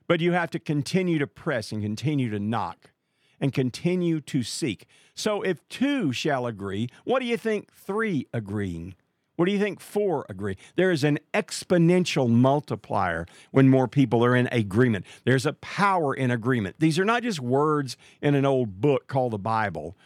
But 0.06 0.20
you 0.20 0.32
have 0.32 0.50
to 0.50 0.60
continue 0.60 1.18
to 1.18 1.26
press 1.26 1.72
and 1.72 1.82
continue 1.82 2.30
to 2.30 2.38
knock 2.38 2.92
and 3.40 3.52
continue 3.52 4.20
to 4.20 4.44
seek. 4.44 4.86
So 5.16 5.42
if 5.42 5.66
two 5.68 6.12
shall 6.12 6.46
agree, 6.46 6.88
what 7.04 7.18
do 7.18 7.26
you 7.26 7.36
think 7.36 7.72
three 7.72 8.28
agreeing? 8.32 8.94
What 9.36 9.46
do 9.46 9.52
you 9.52 9.58
think 9.58 9.80
four 9.80 10.24
agree? 10.28 10.56
There 10.76 10.90
is 10.90 11.04
an 11.04 11.18
exponential 11.32 12.28
multiplier 12.28 13.26
when 13.50 13.68
more 13.68 13.88
people 13.88 14.24
are 14.24 14.36
in 14.36 14.48
agreement. 14.52 15.06
There's 15.24 15.46
a 15.46 15.54
power 15.54 16.14
in 16.14 16.30
agreement. 16.30 16.76
These 16.78 16.98
are 16.98 17.04
not 17.04 17.22
just 17.22 17.40
words 17.40 17.96
in 18.22 18.34
an 18.34 18.44
old 18.44 18.80
book 18.80 19.06
called 19.06 19.32
the 19.32 19.38
Bible, 19.38 19.96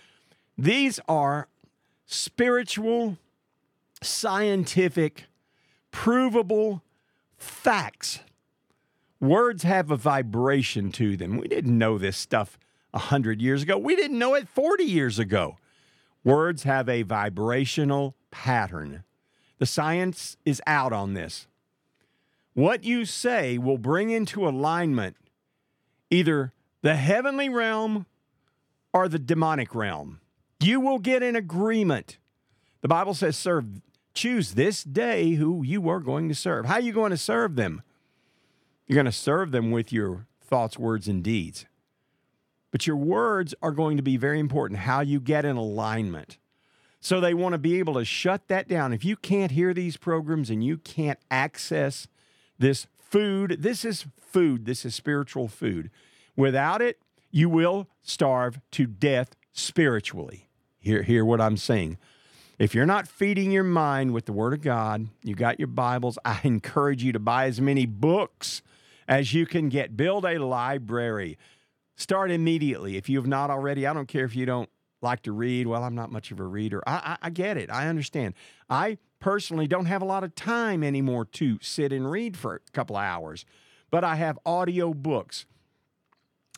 these 0.56 0.98
are 1.08 1.46
spiritual, 2.06 3.16
scientific, 4.02 5.26
provable 5.92 6.82
facts 7.36 8.20
Words 9.20 9.64
have 9.64 9.90
a 9.90 9.96
vibration 9.96 10.92
to 10.92 11.16
them. 11.16 11.38
We 11.38 11.48
didn't 11.48 11.76
know 11.76 11.98
this 11.98 12.16
stuff 12.16 12.58
100 12.92 13.42
years 13.42 13.62
ago. 13.62 13.76
We 13.76 13.96
didn't 13.96 14.18
know 14.18 14.34
it 14.34 14.48
40 14.48 14.84
years 14.84 15.18
ago. 15.18 15.56
Words 16.22 16.62
have 16.62 16.88
a 16.88 17.02
vibrational 17.02 18.14
pattern. 18.30 19.02
The 19.58 19.66
science 19.66 20.36
is 20.44 20.62
out 20.66 20.92
on 20.92 21.14
this. 21.14 21.46
What 22.54 22.84
you 22.84 23.04
say 23.04 23.58
will 23.58 23.78
bring 23.78 24.10
into 24.10 24.48
alignment 24.48 25.16
either 26.10 26.52
the 26.82 26.96
heavenly 26.96 27.48
realm 27.48 28.06
or 28.92 29.08
the 29.08 29.18
demonic 29.18 29.74
realm. 29.74 30.20
You 30.60 30.80
will 30.80 30.98
get 30.98 31.22
an 31.22 31.36
agreement. 31.36 32.18
The 32.80 32.88
Bible 32.88 33.14
says, 33.14 33.36
serve, 33.36 33.66
choose 34.14 34.54
this 34.54 34.82
day 34.82 35.32
who 35.32 35.62
you 35.62 35.88
are 35.88 36.00
going 36.00 36.28
to 36.28 36.34
serve. 36.34 36.66
How 36.66 36.74
are 36.74 36.80
you 36.80 36.92
going 36.92 37.10
to 37.10 37.16
serve 37.16 37.56
them? 37.56 37.82
You're 38.86 38.94
going 38.94 39.06
to 39.06 39.12
serve 39.12 39.50
them 39.50 39.70
with 39.70 39.92
your 39.92 40.26
thoughts, 40.40 40.78
words, 40.78 41.08
and 41.08 41.22
deeds. 41.22 41.66
But 42.70 42.86
your 42.86 42.96
words 42.96 43.54
are 43.62 43.72
going 43.72 43.96
to 43.96 44.02
be 44.02 44.16
very 44.16 44.40
important, 44.40 44.80
how 44.80 45.00
you 45.00 45.20
get 45.20 45.44
in 45.44 45.56
alignment. 45.56 46.38
So 47.00 47.20
they 47.20 47.34
want 47.34 47.52
to 47.52 47.58
be 47.58 47.78
able 47.78 47.94
to 47.94 48.04
shut 48.04 48.48
that 48.48 48.68
down. 48.68 48.92
If 48.92 49.04
you 49.04 49.16
can't 49.16 49.52
hear 49.52 49.72
these 49.72 49.96
programs 49.96 50.50
and 50.50 50.64
you 50.64 50.78
can't 50.78 51.18
access 51.30 52.08
this 52.58 52.86
food, 52.98 53.58
this 53.60 53.84
is 53.84 54.06
food, 54.20 54.64
this 54.64 54.84
is 54.84 54.94
spiritual 54.94 55.48
food. 55.48 55.90
Without 56.36 56.82
it, 56.82 57.00
you 57.30 57.48
will 57.48 57.88
starve 58.02 58.60
to 58.72 58.86
death 58.86 59.36
spiritually. 59.52 60.48
Hear, 60.78 61.02
hear 61.02 61.24
what 61.24 61.40
I'm 61.40 61.56
saying. 61.56 61.98
If 62.58 62.74
you're 62.74 62.86
not 62.86 63.06
feeding 63.06 63.52
your 63.52 63.64
mind 63.64 64.12
with 64.12 64.26
the 64.26 64.32
Word 64.32 64.52
of 64.52 64.62
God, 64.62 65.08
you 65.22 65.36
got 65.36 65.60
your 65.60 65.68
Bibles, 65.68 66.18
I 66.24 66.40
encourage 66.44 67.04
you 67.04 67.12
to 67.12 67.18
buy 67.18 67.46
as 67.46 67.60
many 67.60 67.86
books 67.86 68.62
as 69.06 69.32
you 69.32 69.46
can 69.46 69.68
get. 69.68 69.96
Build 69.96 70.24
a 70.24 70.38
library. 70.38 71.38
Start 71.96 72.30
immediately. 72.30 72.96
If 72.96 73.08
you 73.08 73.18
have 73.18 73.26
not 73.26 73.50
already, 73.50 73.86
I 73.86 73.92
don't 73.92 74.08
care 74.08 74.24
if 74.24 74.34
you 74.34 74.46
don't 74.46 74.68
like 75.00 75.22
to 75.22 75.32
read. 75.32 75.66
Well, 75.66 75.84
I'm 75.84 75.94
not 75.94 76.10
much 76.10 76.30
of 76.30 76.40
a 76.40 76.44
reader. 76.44 76.82
I, 76.86 76.92
I, 76.92 77.26
I 77.26 77.30
get 77.30 77.56
it. 77.56 77.70
I 77.70 77.88
understand. 77.88 78.34
I 78.68 78.98
personally 79.20 79.66
don't 79.66 79.86
have 79.86 80.02
a 80.02 80.04
lot 80.04 80.24
of 80.24 80.34
time 80.34 80.82
anymore 80.82 81.24
to 81.24 81.58
sit 81.60 81.92
and 81.92 82.10
read 82.10 82.36
for 82.36 82.56
a 82.56 82.72
couple 82.72 82.96
of 82.96 83.02
hours, 83.02 83.44
but 83.90 84.04
I 84.04 84.16
have 84.16 84.38
audio 84.44 84.94
books, 84.94 85.46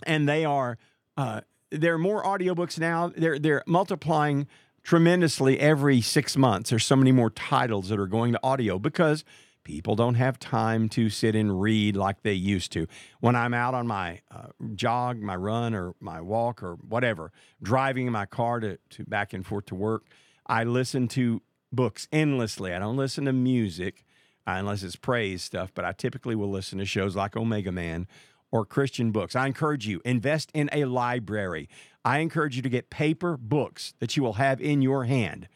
and 0.04 0.28
they 0.28 0.44
are 0.44 0.78
uh, 1.16 1.42
there 1.70 1.94
are 1.94 1.98
more 1.98 2.24
audiobooks 2.24 2.78
now. 2.78 3.12
They're 3.14 3.38
they're 3.38 3.62
multiplying 3.66 4.46
tremendously 4.82 5.60
every 5.60 6.00
six 6.00 6.36
months. 6.36 6.70
There's 6.70 6.86
so 6.86 6.96
many 6.96 7.12
more 7.12 7.30
titles 7.30 7.88
that 7.90 7.98
are 7.98 8.06
going 8.06 8.32
to 8.32 8.40
audio 8.42 8.78
because 8.78 9.24
people 9.64 9.94
don't 9.94 10.14
have 10.14 10.38
time 10.38 10.88
to 10.90 11.10
sit 11.10 11.34
and 11.34 11.60
read 11.60 11.96
like 11.96 12.22
they 12.22 12.32
used 12.32 12.72
to. 12.72 12.86
When 13.20 13.36
I'm 13.36 13.54
out 13.54 13.74
on 13.74 13.86
my 13.86 14.20
uh, 14.30 14.48
jog, 14.74 15.20
my 15.20 15.36
run, 15.36 15.74
or 15.74 15.94
my 16.00 16.20
walk, 16.20 16.62
or 16.62 16.74
whatever, 16.74 17.32
driving 17.62 18.10
my 18.10 18.26
car 18.26 18.60
to, 18.60 18.78
to 18.90 19.04
back 19.04 19.32
and 19.32 19.46
forth 19.46 19.66
to 19.66 19.74
work, 19.74 20.04
I 20.46 20.64
listen 20.64 21.08
to 21.08 21.42
books 21.72 22.08
endlessly. 22.12 22.74
I 22.74 22.78
don't 22.78 22.96
listen 22.96 23.24
to 23.26 23.32
music 23.32 24.04
uh, 24.46 24.52
unless 24.52 24.82
it's 24.82 24.96
praise 24.96 25.42
stuff, 25.42 25.70
but 25.74 25.84
I 25.84 25.92
typically 25.92 26.34
will 26.34 26.50
listen 26.50 26.78
to 26.78 26.84
shows 26.84 27.14
like 27.14 27.36
Omega 27.36 27.72
Man 27.72 28.06
or 28.50 28.64
Christian 28.64 29.12
books. 29.12 29.36
I 29.36 29.46
encourage 29.46 29.86
you 29.86 30.00
invest 30.04 30.50
in 30.54 30.68
a 30.72 30.86
library. 30.86 31.68
I 32.04 32.18
encourage 32.18 32.56
you 32.56 32.62
to 32.62 32.68
get 32.68 32.90
paper 32.90 33.36
books 33.36 33.94
that 34.00 34.16
you 34.16 34.22
will 34.22 34.34
have 34.34 34.60
in 34.60 34.82
your 34.82 35.04
hand 35.04 35.48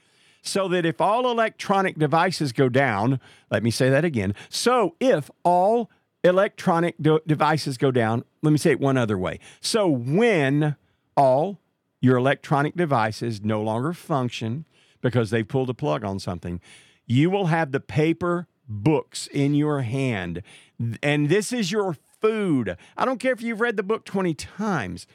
so 0.45 0.69
that 0.69 0.85
if 0.87 1.01
all 1.01 1.29
electronic 1.31 1.99
devices 1.99 2.53
go 2.53 2.69
down, 2.69 3.19
let 3.51 3.63
me 3.63 3.71
say 3.71 3.89
that 3.89 4.05
again. 4.05 4.35
So 4.49 4.95
if 5.01 5.31
all 5.43 5.91
electronic 6.23 6.97
de- 7.01 7.21
devices 7.27 7.79
go 7.79 7.91
down, 7.91 8.25
let 8.43 8.51
me 8.51 8.59
say 8.59 8.71
it 8.71 8.81
one 8.81 8.97
other 8.97 9.19
way. 9.19 9.41
So 9.61 9.89
when 9.89 10.77
all 11.17 11.59
your 12.01 12.19
electronic 12.19 12.77
devices 12.77 13.43
no 13.43 13.63
longer 13.63 13.95
function 13.95 14.67
because 15.01 15.31
they've 15.31 15.49
pulled 15.49 15.71
a 15.71 15.75
plug 15.75 16.05
on 16.05 16.19
something, 16.19 16.61
you 17.07 17.31
will 17.31 17.47
have 17.47 17.73
the 17.73 17.81
paper 17.81 18.47
books 18.69 19.27
in 19.29 19.55
your 19.55 19.81
hand. 19.83 20.43
And 21.03 21.31
this 21.31 21.53
is 21.53 21.73
your 21.73 21.97
food. 22.21 22.77
I 22.97 23.07
don't 23.07 23.19
care 23.19 23.33
if 23.33 23.43
you've 23.43 23.61
read 23.61 23.77
the 23.77 23.83
book 23.83 24.05
20 24.05 24.35
times. 24.35 25.07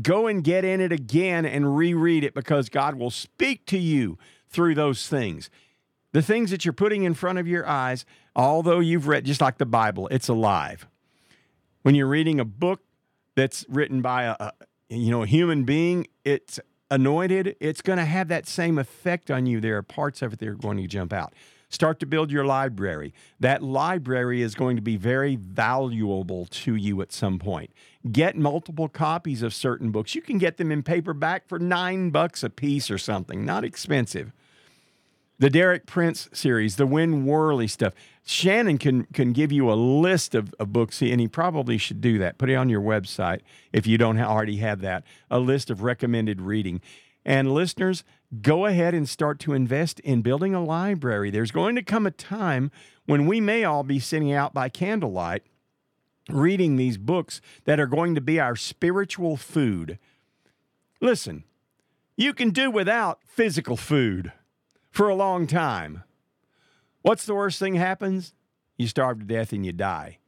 Go 0.00 0.26
and 0.26 0.42
get 0.42 0.64
in 0.64 0.80
it 0.80 0.92
again 0.92 1.44
and 1.44 1.76
reread 1.76 2.24
it 2.24 2.32
because 2.32 2.70
God 2.70 2.94
will 2.94 3.10
speak 3.10 3.66
to 3.66 3.78
you 3.78 4.16
through 4.52 4.74
those 4.74 5.08
things. 5.08 5.50
The 6.12 6.22
things 6.22 6.50
that 6.50 6.64
you're 6.64 6.74
putting 6.74 7.04
in 7.04 7.14
front 7.14 7.38
of 7.38 7.48
your 7.48 7.66
eyes, 7.66 8.04
although 8.36 8.80
you've 8.80 9.08
read, 9.08 9.24
just 9.24 9.40
like 9.40 9.58
the 9.58 9.66
Bible, 9.66 10.08
it's 10.08 10.28
alive. 10.28 10.86
When 11.82 11.94
you're 11.94 12.06
reading 12.06 12.38
a 12.38 12.44
book 12.44 12.82
that's 13.34 13.64
written 13.68 14.02
by 14.02 14.24
a, 14.24 14.36
a 14.38 14.52
you 14.90 15.10
know 15.10 15.22
a 15.22 15.26
human 15.26 15.64
being, 15.64 16.06
it's 16.24 16.60
anointed. 16.90 17.56
It's 17.60 17.80
going 17.80 17.98
to 17.98 18.04
have 18.04 18.28
that 18.28 18.46
same 18.46 18.78
effect 18.78 19.30
on 19.30 19.46
you. 19.46 19.60
There 19.60 19.78
are 19.78 19.82
parts 19.82 20.20
of 20.20 20.34
it 20.34 20.38
that 20.40 20.48
are 20.48 20.54
going 20.54 20.76
to 20.76 20.86
jump 20.86 21.14
out. 21.14 21.32
Start 21.70 21.98
to 22.00 22.06
build 22.06 22.30
your 22.30 22.44
library. 22.44 23.14
That 23.40 23.62
library 23.62 24.42
is 24.42 24.54
going 24.54 24.76
to 24.76 24.82
be 24.82 24.98
very 24.98 25.36
valuable 25.36 26.44
to 26.44 26.74
you 26.74 27.00
at 27.00 27.12
some 27.12 27.38
point. 27.38 27.72
Get 28.12 28.36
multiple 28.36 28.90
copies 28.90 29.40
of 29.40 29.54
certain 29.54 29.90
books. 29.90 30.14
You 30.14 30.20
can 30.20 30.36
get 30.36 30.58
them 30.58 30.70
in 30.70 30.82
paperback 30.82 31.48
for 31.48 31.58
nine 31.58 32.10
bucks 32.10 32.42
a 32.42 32.50
piece 32.50 32.90
or 32.90 32.98
something, 32.98 33.46
not 33.46 33.64
expensive 33.64 34.34
the 35.42 35.50
Derek 35.50 35.86
Prince 35.86 36.28
series, 36.32 36.76
the 36.76 36.86
Win 36.86 37.26
Worley 37.26 37.66
stuff. 37.66 37.94
Shannon 38.24 38.78
can 38.78 39.06
can 39.06 39.32
give 39.32 39.50
you 39.50 39.72
a 39.72 39.74
list 39.74 40.36
of, 40.36 40.54
of 40.60 40.72
books, 40.72 41.02
and 41.02 41.20
he 41.20 41.26
probably 41.26 41.78
should 41.78 42.00
do 42.00 42.16
that. 42.18 42.38
Put 42.38 42.48
it 42.48 42.54
on 42.54 42.68
your 42.68 42.80
website 42.80 43.40
if 43.72 43.84
you 43.84 43.98
don't 43.98 44.20
already 44.20 44.58
have 44.58 44.82
that. 44.82 45.02
A 45.32 45.40
list 45.40 45.68
of 45.68 45.82
recommended 45.82 46.40
reading. 46.40 46.80
And 47.24 47.52
listeners, 47.52 48.04
go 48.40 48.66
ahead 48.66 48.94
and 48.94 49.08
start 49.08 49.40
to 49.40 49.52
invest 49.52 49.98
in 50.00 50.22
building 50.22 50.54
a 50.54 50.62
library. 50.62 51.28
There's 51.28 51.50
going 51.50 51.74
to 51.74 51.82
come 51.82 52.06
a 52.06 52.12
time 52.12 52.70
when 53.06 53.26
we 53.26 53.40
may 53.40 53.64
all 53.64 53.82
be 53.82 53.98
sitting 53.98 54.32
out 54.32 54.54
by 54.54 54.68
candlelight 54.68 55.42
reading 56.28 56.76
these 56.76 56.98
books 56.98 57.40
that 57.64 57.80
are 57.80 57.88
going 57.88 58.14
to 58.14 58.20
be 58.20 58.38
our 58.38 58.54
spiritual 58.54 59.36
food. 59.36 59.98
Listen, 61.00 61.42
you 62.16 62.32
can 62.32 62.50
do 62.50 62.70
without 62.70 63.18
physical 63.24 63.76
food 63.76 64.30
for 64.92 65.08
a 65.08 65.14
long 65.14 65.48
time. 65.48 66.04
What's 67.00 67.26
the 67.26 67.34
worst 67.34 67.58
thing 67.58 67.74
happens? 67.74 68.34
You 68.76 68.86
starve 68.86 69.18
to 69.18 69.24
death 69.24 69.52
and 69.52 69.66
you 69.66 69.72
die. 69.72 70.18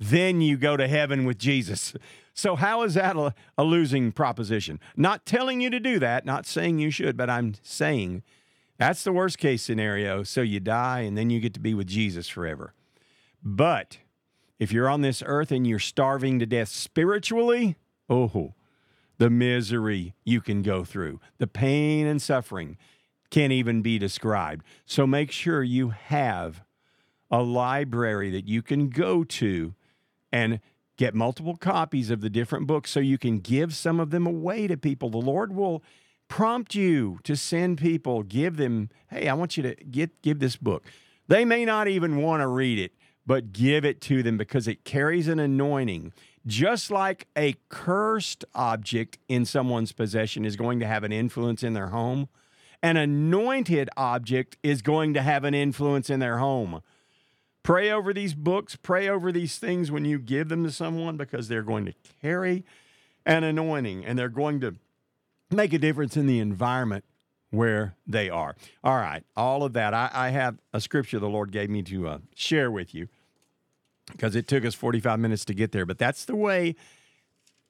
Then 0.00 0.40
you 0.40 0.56
go 0.56 0.76
to 0.76 0.88
heaven 0.88 1.24
with 1.24 1.38
Jesus. 1.38 1.94
So, 2.34 2.54
how 2.54 2.84
is 2.84 2.94
that 2.94 3.16
a, 3.16 3.34
a, 3.56 3.64
losing 3.64 4.12
proposition? 4.12 4.78
Not 4.96 5.26
telling 5.26 5.60
you 5.60 5.70
to 5.70 5.80
do 5.80 5.98
that, 5.98 6.24
not 6.24 6.46
saying 6.46 6.78
you 6.78 6.88
should, 6.88 7.16
but 7.16 7.28
I'm 7.28 7.54
saying 7.62 8.22
that's 8.76 9.02
the 9.02 9.10
worst 9.10 9.38
case 9.38 9.60
scenario. 9.60 10.22
So, 10.22 10.42
you 10.42 10.60
die 10.60 11.00
and 11.00 11.18
then 11.18 11.30
you 11.30 11.40
get 11.40 11.52
to 11.54 11.60
be 11.60 11.74
with 11.74 11.88
Jesus 11.88 12.28
forever. 12.28 12.74
But 13.42 13.98
if 14.60 14.70
you're 14.70 14.88
on 14.88 15.00
this 15.00 15.20
earth 15.26 15.50
and 15.50 15.66
you're 15.66 15.80
starving 15.80 16.38
to 16.38 16.46
death 16.46 16.68
spiritually, 16.68 17.74
oh, 18.08 18.54
the 19.16 19.30
misery 19.30 20.14
you 20.24 20.40
can 20.40 20.62
go 20.62 20.84
through, 20.84 21.18
the 21.38 21.48
pain 21.48 22.06
and 22.06 22.22
suffering 22.22 22.76
can't 23.30 23.52
even 23.52 23.82
be 23.82 23.98
described. 23.98 24.64
So 24.86 25.06
make 25.06 25.30
sure 25.30 25.62
you 25.62 25.90
have 25.90 26.62
a 27.30 27.42
library 27.42 28.30
that 28.30 28.48
you 28.48 28.62
can 28.62 28.88
go 28.88 29.22
to 29.24 29.74
and 30.32 30.60
get 30.96 31.14
multiple 31.14 31.56
copies 31.56 32.10
of 32.10 32.20
the 32.20 32.30
different 32.30 32.66
books 32.66 32.90
so 32.90 33.00
you 33.00 33.18
can 33.18 33.38
give 33.38 33.74
some 33.74 34.00
of 34.00 34.10
them 34.10 34.26
away 34.26 34.66
to 34.66 34.76
people. 34.76 35.10
The 35.10 35.18
Lord 35.18 35.54
will 35.54 35.82
prompt 36.28 36.74
you 36.74 37.18
to 37.24 37.36
send 37.36 37.78
people, 37.78 38.22
give 38.22 38.56
them, 38.56 38.90
hey, 39.08 39.28
I 39.28 39.34
want 39.34 39.56
you 39.56 39.62
to 39.62 39.74
get 39.76 40.20
give 40.22 40.40
this 40.40 40.56
book. 40.56 40.84
They 41.26 41.44
may 41.44 41.64
not 41.64 41.88
even 41.88 42.16
want 42.22 42.40
to 42.42 42.46
read 42.46 42.78
it, 42.78 42.92
but 43.26 43.52
give 43.52 43.84
it 43.84 44.00
to 44.02 44.22
them 44.22 44.36
because 44.36 44.66
it 44.66 44.84
carries 44.84 45.28
an 45.28 45.38
anointing. 45.38 46.12
Just 46.46 46.90
like 46.90 47.28
a 47.36 47.54
cursed 47.68 48.44
object 48.54 49.18
in 49.28 49.44
someone's 49.44 49.92
possession 49.92 50.44
is 50.44 50.56
going 50.56 50.80
to 50.80 50.86
have 50.86 51.04
an 51.04 51.12
influence 51.12 51.62
in 51.62 51.74
their 51.74 51.88
home, 51.88 52.28
an 52.82 52.96
anointed 52.96 53.90
object 53.96 54.56
is 54.62 54.82
going 54.82 55.14
to 55.14 55.22
have 55.22 55.44
an 55.44 55.54
influence 55.54 56.10
in 56.10 56.20
their 56.20 56.38
home. 56.38 56.82
Pray 57.62 57.90
over 57.90 58.14
these 58.14 58.34
books, 58.34 58.76
pray 58.76 59.08
over 59.08 59.30
these 59.32 59.58
things 59.58 59.90
when 59.90 60.04
you 60.04 60.18
give 60.18 60.48
them 60.48 60.64
to 60.64 60.70
someone 60.70 61.16
because 61.16 61.48
they're 61.48 61.62
going 61.62 61.84
to 61.84 61.94
carry 62.22 62.64
an 63.26 63.44
anointing 63.44 64.04
and 64.04 64.18
they're 64.18 64.28
going 64.28 64.60
to 64.60 64.76
make 65.50 65.72
a 65.72 65.78
difference 65.78 66.16
in 66.16 66.26
the 66.26 66.38
environment 66.38 67.04
where 67.50 67.94
they 68.06 68.30
are. 68.30 68.56
All 68.84 68.96
right, 68.96 69.24
all 69.36 69.64
of 69.64 69.72
that. 69.74 69.92
I, 69.94 70.10
I 70.12 70.30
have 70.30 70.58
a 70.72 70.80
scripture 70.80 71.18
the 71.18 71.28
Lord 71.28 71.52
gave 71.52 71.70
me 71.70 71.82
to 71.82 72.08
uh, 72.08 72.18
share 72.34 72.70
with 72.70 72.94
you 72.94 73.08
because 74.12 74.36
it 74.36 74.46
took 74.46 74.64
us 74.64 74.74
45 74.74 75.18
minutes 75.18 75.44
to 75.46 75.54
get 75.54 75.72
there, 75.72 75.84
but 75.84 75.98
that's 75.98 76.24
the 76.24 76.36
way 76.36 76.76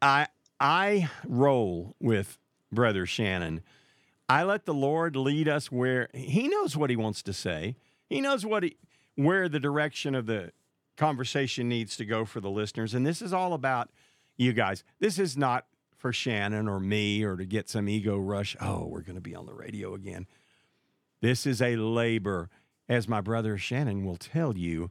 I 0.01 0.29
I 0.61 1.09
roll 1.27 1.95
with 2.01 2.39
Brother 2.73 3.07
Shannon. 3.07 3.63
I 4.29 4.43
let 4.43 4.66
the 4.66 4.74
Lord 4.74 5.16
lead 5.16 5.49
us 5.49 5.72
where 5.72 6.09
He 6.12 6.49
knows 6.49 6.76
what 6.76 6.91
He 6.91 6.97
wants 6.97 7.22
to 7.22 7.33
say. 7.33 7.76
He 8.09 8.20
knows 8.20 8.45
what 8.45 8.62
he, 8.62 8.76
where 9.16 9.49
the 9.49 9.61
direction 9.61 10.14
of 10.14 10.26
the 10.26 10.53
conversation 10.97 11.68
needs 11.68 11.97
to 11.97 12.05
go 12.05 12.24
for 12.24 12.41
the 12.41 12.51
listeners. 12.51 12.95
And 12.95 13.07
this 13.07 13.22
is 13.22 13.33
all 13.33 13.53
about 13.53 13.91
you 14.37 14.53
guys. 14.53 14.85
This 14.99 15.18
is 15.18 15.37
not 15.37 15.66
for 15.97 16.12
Shannon 16.12 16.68
or 16.68 16.81
me 16.81 17.22
or 17.22 17.37
to 17.37 17.45
get 17.45 17.68
some 17.68 17.89
ego 17.89 18.16
rush. 18.18 18.57
Oh, 18.61 18.87
we're 18.87 19.03
going 19.03 19.16
to 19.16 19.20
be 19.20 19.35
on 19.35 19.47
the 19.47 19.55
radio 19.55 19.95
again. 19.95 20.26
This 21.20 21.47
is 21.47 21.61
a 21.61 21.76
labor, 21.76 22.49
as 22.89 23.09
my 23.09 23.20
brother 23.20 23.59
Shannon 23.59 24.05
will 24.05 24.16
tell 24.16 24.57
you. 24.57 24.91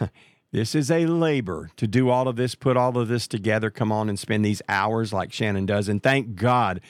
this 0.52 0.74
is 0.74 0.90
a 0.90 1.06
labor 1.06 1.70
to 1.76 1.86
do 1.86 2.10
all 2.10 2.28
of 2.28 2.36
this, 2.36 2.54
put 2.54 2.76
all 2.76 2.98
of 2.98 3.08
this 3.08 3.26
together, 3.26 3.70
come 3.70 3.90
on 3.90 4.08
and 4.08 4.18
spend 4.18 4.44
these 4.44 4.62
hours 4.68 5.12
like 5.12 5.32
Shannon 5.32 5.66
does. 5.66 5.88
And 5.88 6.02
thank 6.02 6.34
God 6.36 6.80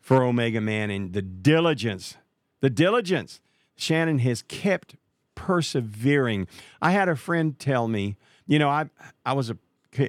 for 0.00 0.22
Omega 0.22 0.60
Man 0.60 0.90
and 0.90 1.12
the 1.12 1.22
diligence, 1.22 2.16
the 2.60 2.70
diligence 2.70 3.40
Shannon 3.76 4.18
has 4.20 4.42
kept 4.42 4.96
persevering. 5.34 6.46
I 6.82 6.90
had 6.90 7.08
a 7.08 7.16
friend 7.16 7.58
tell 7.58 7.88
me, 7.88 8.16
you 8.46 8.58
know, 8.58 8.68
I 8.68 8.90
I 9.24 9.32
was 9.32 9.50
a 9.50 9.56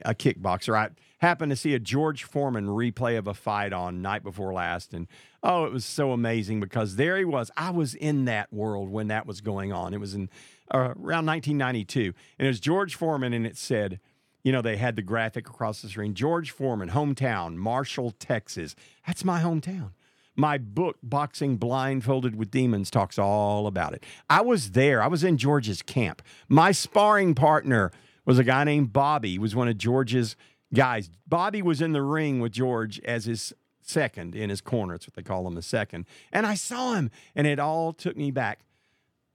a 0.05 0.13
kickboxer. 0.13 0.75
I 0.75 0.89
happened 1.19 1.49
to 1.51 1.55
see 1.55 1.73
a 1.73 1.79
George 1.79 2.23
Foreman 2.23 2.67
replay 2.67 3.17
of 3.17 3.27
a 3.27 3.33
fight 3.33 3.73
on 3.73 4.01
night 4.01 4.23
before 4.23 4.53
last, 4.53 4.93
and 4.93 5.07
oh, 5.41 5.65
it 5.65 5.71
was 5.71 5.85
so 5.85 6.11
amazing 6.11 6.59
because 6.59 6.95
there 6.95 7.17
he 7.17 7.25
was. 7.25 7.49
I 7.57 7.71
was 7.71 7.95
in 7.95 8.25
that 8.25 8.51
world 8.53 8.89
when 8.89 9.07
that 9.07 9.25
was 9.25 9.41
going 9.41 9.71
on. 9.71 9.93
It 9.93 9.99
was 9.99 10.13
in 10.13 10.29
uh, 10.73 10.93
around 10.99 11.25
1992, 11.25 12.13
and 12.37 12.45
it 12.45 12.49
was 12.49 12.59
George 12.59 12.95
Foreman, 12.95 13.33
and 13.33 13.45
it 13.45 13.57
said, 13.57 13.99
you 14.43 14.51
know, 14.51 14.61
they 14.61 14.77
had 14.77 14.95
the 14.95 15.01
graphic 15.01 15.47
across 15.47 15.81
the 15.81 15.89
screen. 15.89 16.13
George 16.13 16.51
Foreman, 16.51 16.89
hometown, 16.89 17.55
Marshall, 17.55 18.11
Texas. 18.11 18.75
That's 19.05 19.23
my 19.23 19.41
hometown. 19.41 19.91
My 20.35 20.57
book, 20.57 20.97
Boxing 21.03 21.57
Blindfolded 21.57 22.35
with 22.35 22.51
Demons, 22.51 22.89
talks 22.89 23.19
all 23.19 23.67
about 23.67 23.93
it. 23.93 24.03
I 24.29 24.41
was 24.41 24.71
there. 24.71 25.01
I 25.03 25.07
was 25.07 25.23
in 25.23 25.37
George's 25.37 25.81
camp. 25.81 26.21
My 26.47 26.71
sparring 26.71 27.35
partner 27.35 27.91
was 28.25 28.39
a 28.39 28.43
guy 28.43 28.63
named 28.63 28.93
Bobby. 28.93 29.31
He 29.31 29.39
was 29.39 29.55
one 29.55 29.67
of 29.67 29.77
George's 29.77 30.35
guys. 30.73 31.09
Bobby 31.27 31.61
was 31.61 31.81
in 31.81 31.91
the 31.91 32.01
ring 32.01 32.39
with 32.39 32.53
George 32.53 32.99
as 33.01 33.25
his 33.25 33.53
second 33.81 34.35
in 34.35 34.49
his 34.49 34.61
corner. 34.61 34.93
That's 34.93 35.07
what 35.07 35.15
they 35.15 35.23
call 35.23 35.45
him, 35.47 35.57
a 35.57 35.61
second. 35.61 36.05
And 36.31 36.47
I 36.47 36.55
saw 36.55 36.93
him, 36.93 37.11
and 37.35 37.45
it 37.45 37.59
all 37.59 37.93
took 37.93 38.15
me 38.15 38.31
back 38.31 38.61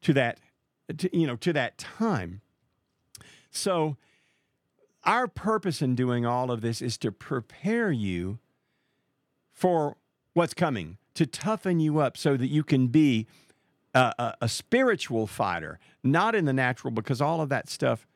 to 0.02 0.12
that, 0.14 0.40
to, 0.96 1.16
you 1.16 1.26
know, 1.26 1.36
to 1.36 1.52
that 1.52 1.78
time. 1.78 2.40
So, 3.50 3.96
our 5.06 5.28
purpose 5.28 5.80
in 5.80 5.94
doing 5.94 6.26
all 6.26 6.50
of 6.50 6.60
this 6.60 6.82
is 6.82 6.98
to 6.98 7.12
prepare 7.12 7.92
you 7.92 8.38
for 9.52 9.96
what's 10.34 10.52
coming, 10.52 10.98
to 11.14 11.24
toughen 11.24 11.80
you 11.80 11.98
up 11.98 12.16
so 12.16 12.36
that 12.36 12.48
you 12.48 12.62
can 12.62 12.88
be 12.88 13.26
a, 13.94 14.12
a, 14.18 14.34
a 14.42 14.48
spiritual 14.48 15.26
fighter, 15.26 15.78
not 16.02 16.34
in 16.34 16.44
the 16.44 16.52
natural, 16.52 16.90
because 16.90 17.20
all 17.20 17.40
of 17.40 17.48
that 17.48 17.70
stuff 17.70 18.06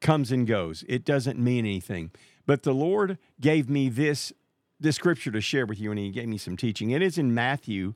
comes 0.00 0.32
and 0.32 0.46
goes. 0.46 0.82
It 0.88 1.04
doesn't 1.04 1.38
mean 1.38 1.64
anything. 1.64 2.10
But 2.46 2.64
the 2.64 2.74
Lord 2.74 3.18
gave 3.40 3.68
me 3.68 3.88
this, 3.88 4.32
this 4.80 4.96
scripture 4.96 5.30
to 5.30 5.40
share 5.40 5.66
with 5.66 5.78
you, 5.78 5.90
and 5.90 6.00
He 6.00 6.10
gave 6.10 6.26
me 6.26 6.38
some 6.38 6.56
teaching. 6.56 6.90
It 6.90 7.02
is 7.02 7.18
in 7.18 7.34
Matthew 7.34 7.94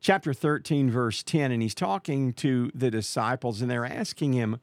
chapter 0.00 0.32
13, 0.32 0.90
verse 0.90 1.22
10, 1.22 1.50
and 1.50 1.62
He's 1.62 1.74
talking 1.74 2.32
to 2.34 2.70
the 2.74 2.90
disciples, 2.90 3.60
and 3.60 3.70
they're 3.70 3.84
asking 3.84 4.34
Him, 4.34 4.60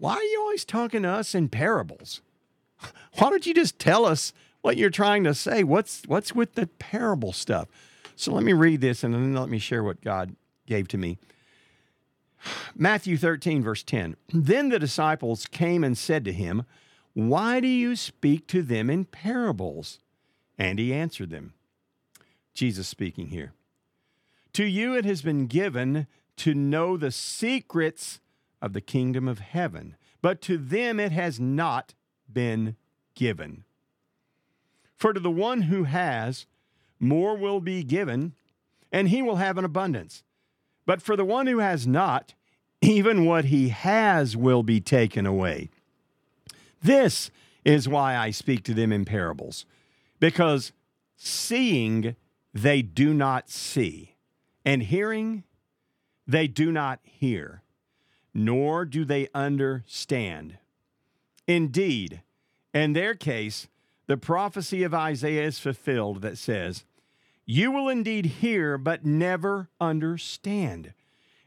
Why 0.00 0.14
are 0.14 0.22
you 0.22 0.40
always 0.40 0.64
talking 0.64 1.02
to 1.02 1.10
us 1.10 1.34
in 1.34 1.50
parables? 1.50 2.22
Why 3.18 3.28
don't 3.28 3.44
you 3.44 3.52
just 3.52 3.78
tell 3.78 4.06
us 4.06 4.32
what 4.62 4.78
you're 4.78 4.88
trying 4.88 5.24
to 5.24 5.34
say? 5.34 5.62
What's, 5.62 6.04
what's 6.06 6.34
with 6.34 6.54
the 6.54 6.68
parable 6.78 7.34
stuff? 7.34 7.68
So 8.16 8.32
let 8.32 8.42
me 8.42 8.54
read 8.54 8.80
this, 8.80 9.04
and 9.04 9.12
then 9.12 9.34
let 9.34 9.50
me 9.50 9.58
share 9.58 9.84
what 9.84 10.00
God 10.00 10.34
gave 10.66 10.88
to 10.88 10.98
me. 10.98 11.18
Matthew 12.74 13.18
13, 13.18 13.62
verse 13.62 13.82
10. 13.82 14.16
Then 14.32 14.70
the 14.70 14.78
disciples 14.78 15.44
came 15.46 15.84
and 15.84 15.98
said 15.98 16.24
to 16.24 16.32
him, 16.32 16.64
Why 17.12 17.60
do 17.60 17.68
you 17.68 17.94
speak 17.94 18.46
to 18.48 18.62
them 18.62 18.88
in 18.88 19.04
parables? 19.04 19.98
And 20.58 20.78
he 20.78 20.94
answered 20.94 21.28
them. 21.28 21.52
Jesus 22.54 22.88
speaking 22.88 23.28
here. 23.28 23.52
To 24.54 24.64
you 24.64 24.94
it 24.96 25.04
has 25.04 25.20
been 25.20 25.46
given 25.46 26.06
to 26.38 26.54
know 26.54 26.96
the 26.96 27.10
secrets 27.10 28.18
of 28.60 28.72
the 28.72 28.80
kingdom 28.80 29.26
of 29.28 29.38
heaven, 29.38 29.96
but 30.22 30.40
to 30.42 30.58
them 30.58 31.00
it 31.00 31.12
has 31.12 31.40
not 31.40 31.94
been 32.32 32.76
given. 33.14 33.64
For 34.96 35.12
to 35.12 35.20
the 35.20 35.30
one 35.30 35.62
who 35.62 35.84
has, 35.84 36.46
more 36.98 37.36
will 37.36 37.60
be 37.60 37.82
given, 37.82 38.34
and 38.92 39.08
he 39.08 39.22
will 39.22 39.36
have 39.36 39.56
an 39.56 39.64
abundance. 39.64 40.22
But 40.84 41.00
for 41.00 41.16
the 41.16 41.24
one 41.24 41.46
who 41.46 41.58
has 41.58 41.86
not, 41.86 42.34
even 42.82 43.24
what 43.24 43.46
he 43.46 43.70
has 43.70 44.36
will 44.36 44.62
be 44.62 44.80
taken 44.80 45.26
away. 45.26 45.70
This 46.82 47.30
is 47.64 47.88
why 47.88 48.16
I 48.16 48.30
speak 48.30 48.64
to 48.64 48.74
them 48.74 48.92
in 48.92 49.04
parables, 49.04 49.66
because 50.18 50.72
seeing 51.16 52.16
they 52.52 52.82
do 52.82 53.14
not 53.14 53.50
see, 53.50 54.16
and 54.64 54.82
hearing 54.82 55.44
they 56.26 56.46
do 56.46 56.72
not 56.72 57.00
hear, 57.02 57.62
nor 58.32 58.84
do 58.84 59.04
they 59.04 59.28
understand. 59.34 60.58
Indeed, 61.46 62.22
in 62.72 62.92
their 62.92 63.14
case, 63.14 63.68
the 64.06 64.16
prophecy 64.16 64.82
of 64.82 64.94
Isaiah 64.94 65.44
is 65.44 65.58
fulfilled 65.58 66.22
that 66.22 66.38
says, 66.38 66.84
You 67.44 67.70
will 67.70 67.88
indeed 67.88 68.26
hear, 68.26 68.78
but 68.78 69.04
never 69.04 69.68
understand, 69.80 70.94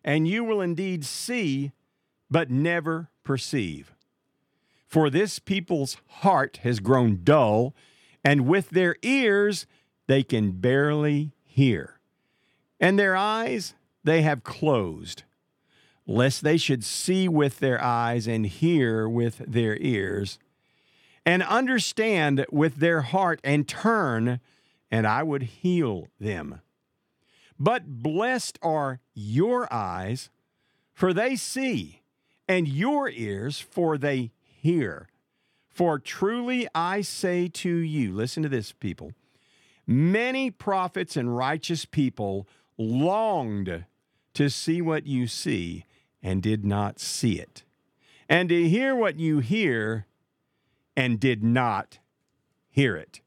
and 0.03 0.27
you 0.27 0.43
will 0.43 0.61
indeed 0.61 1.05
see, 1.05 1.71
but 2.29 2.49
never 2.49 3.09
perceive. 3.23 3.93
For 4.87 5.09
this 5.09 5.39
people's 5.39 5.97
heart 6.07 6.57
has 6.63 6.79
grown 6.79 7.21
dull, 7.23 7.73
and 8.23 8.47
with 8.47 8.69
their 8.69 8.95
ears 9.01 9.65
they 10.07 10.23
can 10.23 10.51
barely 10.51 11.31
hear, 11.43 11.99
and 12.79 12.99
their 12.99 13.15
eyes 13.15 13.73
they 14.03 14.21
have 14.21 14.43
closed, 14.43 15.23
lest 16.05 16.43
they 16.43 16.57
should 16.57 16.83
see 16.83 17.27
with 17.27 17.59
their 17.59 17.81
eyes 17.81 18.27
and 18.27 18.45
hear 18.45 19.07
with 19.07 19.37
their 19.47 19.77
ears 19.79 20.37
and 21.25 21.41
understand 21.43 22.45
with 22.51 22.77
their 22.77 23.01
heart 23.01 23.39
and 23.43 23.67
turn, 23.67 24.39
and 24.91 25.07
I 25.07 25.23
would 25.23 25.43
heal 25.43 26.07
them. 26.19 26.61
But 27.59 28.03
blessed 28.03 28.59
are 28.61 28.99
your 29.13 29.71
eyes, 29.71 30.29
for 30.93 31.13
they 31.13 31.35
see, 31.35 32.01
and 32.47 32.67
your 32.67 33.09
ears, 33.09 33.59
for 33.59 33.97
they 33.97 34.31
hear. 34.41 35.07
For 35.69 35.97
truly 35.97 36.67
I 36.75 37.01
say 37.01 37.47
to 37.47 37.69
you, 37.69 38.13
listen 38.13 38.43
to 38.43 38.49
this, 38.49 38.73
people, 38.73 39.13
many 39.87 40.51
prophets 40.51 41.15
and 41.15 41.35
righteous 41.35 41.85
people 41.85 42.47
longed 42.77 43.85
to 44.33 44.49
see 44.49 44.81
what 44.81 45.07
you 45.07 45.27
see 45.27 45.85
and 46.23 46.41
did 46.41 46.65
not 46.65 46.99
see 46.99 47.33
it, 47.39 47.63
and 48.27 48.49
to 48.49 48.67
hear 48.67 48.95
what 48.95 49.19
you 49.19 49.39
hear 49.39 50.07
and 50.95 51.19
did 51.19 51.43
not 51.43 51.99
hear 52.69 52.95
it. 52.95 53.21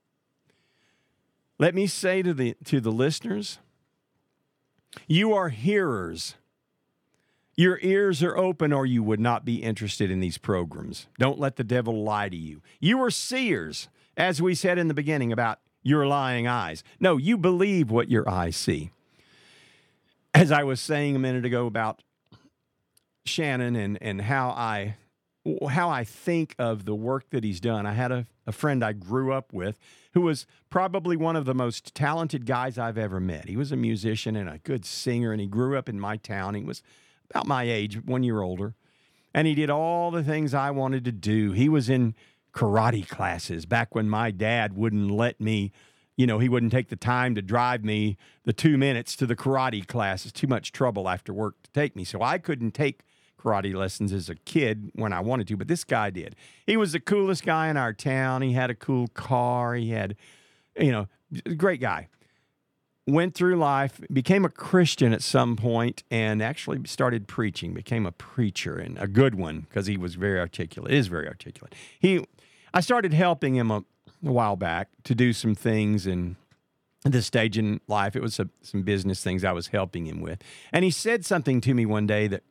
Let 1.59 1.75
me 1.75 1.87
say 1.87 2.23
to 2.23 2.35
the, 2.35 2.57
to 2.65 2.81
the 2.81 2.91
listeners, 2.91 3.59
you 5.07 5.33
are 5.33 5.49
hearers. 5.49 6.35
Your 7.57 7.79
ears 7.83 8.23
are 8.23 8.37
open, 8.37 8.73
or 8.73 8.85
you 8.85 9.03
would 9.03 9.21
not 9.21 9.45
be 9.45 9.63
interested 9.63 10.11
in 10.11 10.21
these 10.21 10.37
programs. 10.37 11.07
Don't 11.19 11.39
let 11.39 11.57
the 11.57 11.65
devil 11.65 12.03
lie 12.05 12.29
to 12.29 12.37
you. 12.37 12.61
You 12.81 13.03
are 13.03 13.11
seers, 13.11 13.89
as 14.17 14.43
we 14.43 14.55
said 14.55 14.79
in 14.79 14.89
the 14.89 14.95
beginning 14.95 15.33
about 15.33 15.61
your 15.83 16.07
lying 16.07 16.47
eyes. 16.47 16.85
No, 17.01 17.17
you 17.17 17.39
believe 17.39 17.91
what 17.91 18.11
your 18.11 18.29
eyes 18.29 18.57
see. 18.57 18.91
As 20.35 20.53
I 20.53 20.65
was 20.65 20.81
saying 20.81 21.17
a 21.17 21.19
minute 21.19 21.47
ago 21.47 21.67
about 21.67 22.03
Shannon 23.29 23.77
and, 23.77 23.99
and 24.01 24.23
how 24.23 24.51
I 24.51 24.97
how 25.71 25.89
I 25.89 26.05
think 26.05 26.55
of 26.59 26.85
the 26.85 26.95
work 26.95 27.31
that 27.31 27.45
he's 27.45 27.61
done. 27.61 27.87
I 27.87 27.93
had 27.93 28.11
a, 28.11 28.27
a 28.47 28.53
friend 28.53 28.83
I 28.83 28.93
grew 28.93 29.33
up 29.33 29.53
with 29.53 29.79
who 30.13 30.23
was 30.23 30.47
probably 30.71 31.17
one 31.17 31.37
of 31.37 31.45
the 31.45 31.55
most 31.55 31.95
talented 31.95 32.47
guys 32.47 32.79
I've 32.79 32.99
ever 32.99 33.21
met. 33.21 33.49
He 33.49 33.57
was 33.57 33.71
a 33.71 33.77
musician 33.77 34.35
and 34.35 34.49
a 34.49 34.59
good 34.59 34.85
singer, 34.85 35.33
and 35.33 35.41
he 35.41 35.47
grew 35.47 35.77
up 35.77 35.89
in 35.89 36.01
my 36.01 36.17
town. 36.17 36.55
He 36.55 36.65
was 36.65 36.83
about 37.31 37.47
my 37.47 37.65
age, 37.65 38.05
one 38.05 38.23
year 38.23 38.41
older, 38.41 38.75
and 39.35 39.47
he 39.47 39.55
did 39.55 39.71
all 39.71 40.11
the 40.11 40.25
things 40.25 40.55
I 40.55 40.71
wanted 40.71 41.05
to 41.05 41.13
do. 41.13 41.53
He 41.53 41.69
was 41.69 41.89
in 41.89 42.15
karate 42.53 43.07
classes 43.07 43.67
back 43.67 43.95
when 43.95 44.09
my 44.09 44.31
dad 44.31 44.77
wouldn't 44.77 45.11
let 45.11 45.41
me. 45.41 45.73
You 46.17 46.27
know, 46.27 46.39
he 46.39 46.49
wouldn't 46.49 46.73
take 46.73 46.89
the 46.89 46.97
time 46.97 47.35
to 47.35 47.43
drive 47.43 47.85
me 47.85 48.17
the 48.45 48.55
two 48.55 48.79
minutes 48.79 49.17
to 49.17 49.27
the 49.27 49.37
karate 49.37 49.87
class. 49.87 50.25
It's 50.25 50.33
too 50.33 50.47
much 50.47 50.73
trouble 50.73 51.11
after 51.11 51.35
work 51.35 51.63
to 51.65 51.71
take 51.73 51.95
me. 51.95 52.05
So 52.05 52.23
I 52.23 52.39
couldn't 52.39 52.71
take 52.71 53.03
karate 53.47 53.75
lessons 53.75 54.13
as 54.13 54.29
a 54.29 54.35
kid 54.35 54.91
when 54.95 55.13
I 55.13 55.21
wanted 55.21 55.47
to, 55.49 55.57
but 55.57 55.69
this 55.69 55.85
guy 55.85 56.11
did. 56.11 56.35
He 56.67 56.77
was 56.77 56.93
the 56.93 57.01
coolest 57.01 57.45
guy 57.45 57.69
in 57.69 57.77
our 57.77 57.93
town. 57.93 58.43
He 58.43 58.53
had 58.53 58.71
a 58.71 58.75
cool 58.75 59.09
car. 59.09 59.75
He 59.75 59.91
had, 59.91 60.17
you 60.79 60.91
know, 60.91 61.07
great 61.57 61.81
guy. 61.81 62.09
Went 63.07 63.35
through 63.35 63.57
life, 63.57 64.01
became 64.13 64.45
a 64.45 64.49
Christian 64.49 65.13
at 65.13 65.23
some 65.23 65.55
point, 65.55 66.03
and 66.11 66.43
actually 66.43 66.81
started 66.87 67.29
preaching. 67.29 67.73
Became 67.73 68.05
a 68.05 68.11
preacher 68.11 68.77
and 68.79 68.99
a 68.99 69.07
good 69.07 69.37
one 69.37 69.61
because 69.61 69.87
he 69.87 69.97
was 69.97 70.17
very 70.17 70.41
articulate. 70.41 70.93
Is 70.93 71.07
very 71.07 71.29
articulate. 71.29 71.73
He, 72.01 72.27
I 72.75 72.81
started 72.81 73.13
helping 73.13 73.55
him 73.55 73.71
a, 73.71 73.85
a 74.25 74.33
while 74.33 74.57
back 74.57 74.89
to 75.05 75.15
do 75.15 75.33
some 75.33 75.55
things 75.55 76.05
and 76.07 76.35
at 77.05 77.13
this 77.13 77.27
stage 77.27 77.57
in 77.57 77.81
life, 77.87 78.17
it 78.17 78.23
was 78.23 78.41
some 78.63 78.83
business 78.83 79.23
things 79.23 79.45
I 79.45 79.53
was 79.53 79.69
helping 79.69 80.07
him 80.07 80.21
with. 80.21 80.43
And 80.73 80.85
he 80.85 80.91
said 80.91 81.25
something 81.25 81.61
to 81.61 81.73
me 81.73 81.87
one 81.87 82.09
day 82.09 82.27
that 82.27 82.43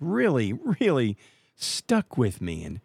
really, 0.00 0.52
really 0.80 1.16
stuck 1.56 2.18
with 2.18 2.40
me. 2.40 2.64
And 2.64 2.80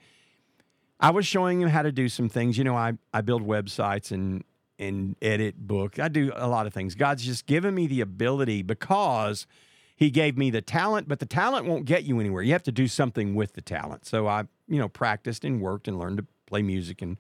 I 1.00 1.10
was 1.12 1.26
showing 1.26 1.62
him 1.62 1.70
how 1.70 1.82
to 1.82 1.92
do 1.92 2.10
some 2.10 2.30
things. 2.30 2.58
You 2.58 2.64
know, 2.64 2.76
I, 2.76 2.94
I 3.14 3.22
build 3.22 3.46
websites 3.46 4.12
and 4.12 4.44
and 4.78 5.16
edit 5.22 5.58
book. 5.58 6.00
I 6.00 6.10
do 6.10 6.34
a 6.36 6.48
lot 6.48 6.68
of 6.68 6.74
things. 6.74 6.96
God's 6.96 7.24
just 7.24 7.46
given 7.46 7.74
me 7.74 7.88
the 7.88 8.02
ability 8.02 8.62
because 8.62 9.48
he 9.96 10.10
gave 10.10 10.38
me 10.38 10.50
the 10.50 10.62
talent, 10.62 11.08
but 11.08 11.20
the 11.20 11.26
talent 11.26 11.66
won't 11.66 11.86
get 11.86 12.04
you 12.04 12.20
anywhere. 12.20 12.44
You 12.44 12.52
have 12.52 12.64
to 12.64 12.72
do 12.72 12.88
something 12.88 13.36
with 13.36 13.54
the 13.54 13.62
talent. 13.62 14.06
So 14.06 14.28
I, 14.28 14.44
you 14.68 14.78
know, 14.78 14.90
practiced 14.90 15.46
and 15.46 15.62
worked 15.62 15.88
and 15.88 15.98
learned 15.98 16.18
to 16.18 16.26
play 16.46 16.62
music 16.62 17.02
and 17.02 17.18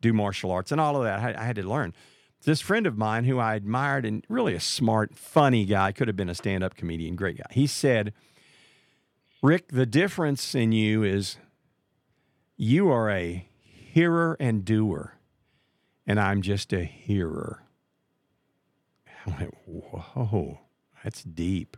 do 0.00 0.12
martial 0.12 0.52
arts 0.52 0.70
and 0.70 0.80
all 0.80 0.96
of 0.96 1.02
that. 1.02 1.18
I, 1.18 1.42
I 1.42 1.44
had 1.44 1.56
to 1.56 1.62
learn. 1.62 1.94
This 2.44 2.60
friend 2.60 2.86
of 2.86 2.96
mine 2.96 3.24
who 3.24 3.38
I 3.38 3.54
admired 3.54 4.04
and 4.04 4.24
really 4.28 4.54
a 4.54 4.60
smart, 4.60 5.16
funny 5.16 5.64
guy, 5.64 5.92
could 5.92 6.08
have 6.08 6.16
been 6.16 6.28
a 6.28 6.34
stand 6.34 6.62
up 6.62 6.76
comedian, 6.76 7.16
great 7.16 7.38
guy. 7.38 7.46
He 7.50 7.66
said, 7.66 8.12
Rick, 9.44 9.72
the 9.72 9.84
difference 9.84 10.54
in 10.54 10.72
you 10.72 11.02
is 11.02 11.36
you 12.56 12.88
are 12.88 13.10
a 13.10 13.46
hearer 13.60 14.38
and 14.40 14.64
doer, 14.64 15.18
and 16.06 16.18
I'm 16.18 16.40
just 16.40 16.72
a 16.72 16.82
hearer. 16.82 17.62
I 19.26 19.36
went, 19.38 19.54
whoa, 19.66 20.60
that's 21.02 21.22
deep. 21.22 21.76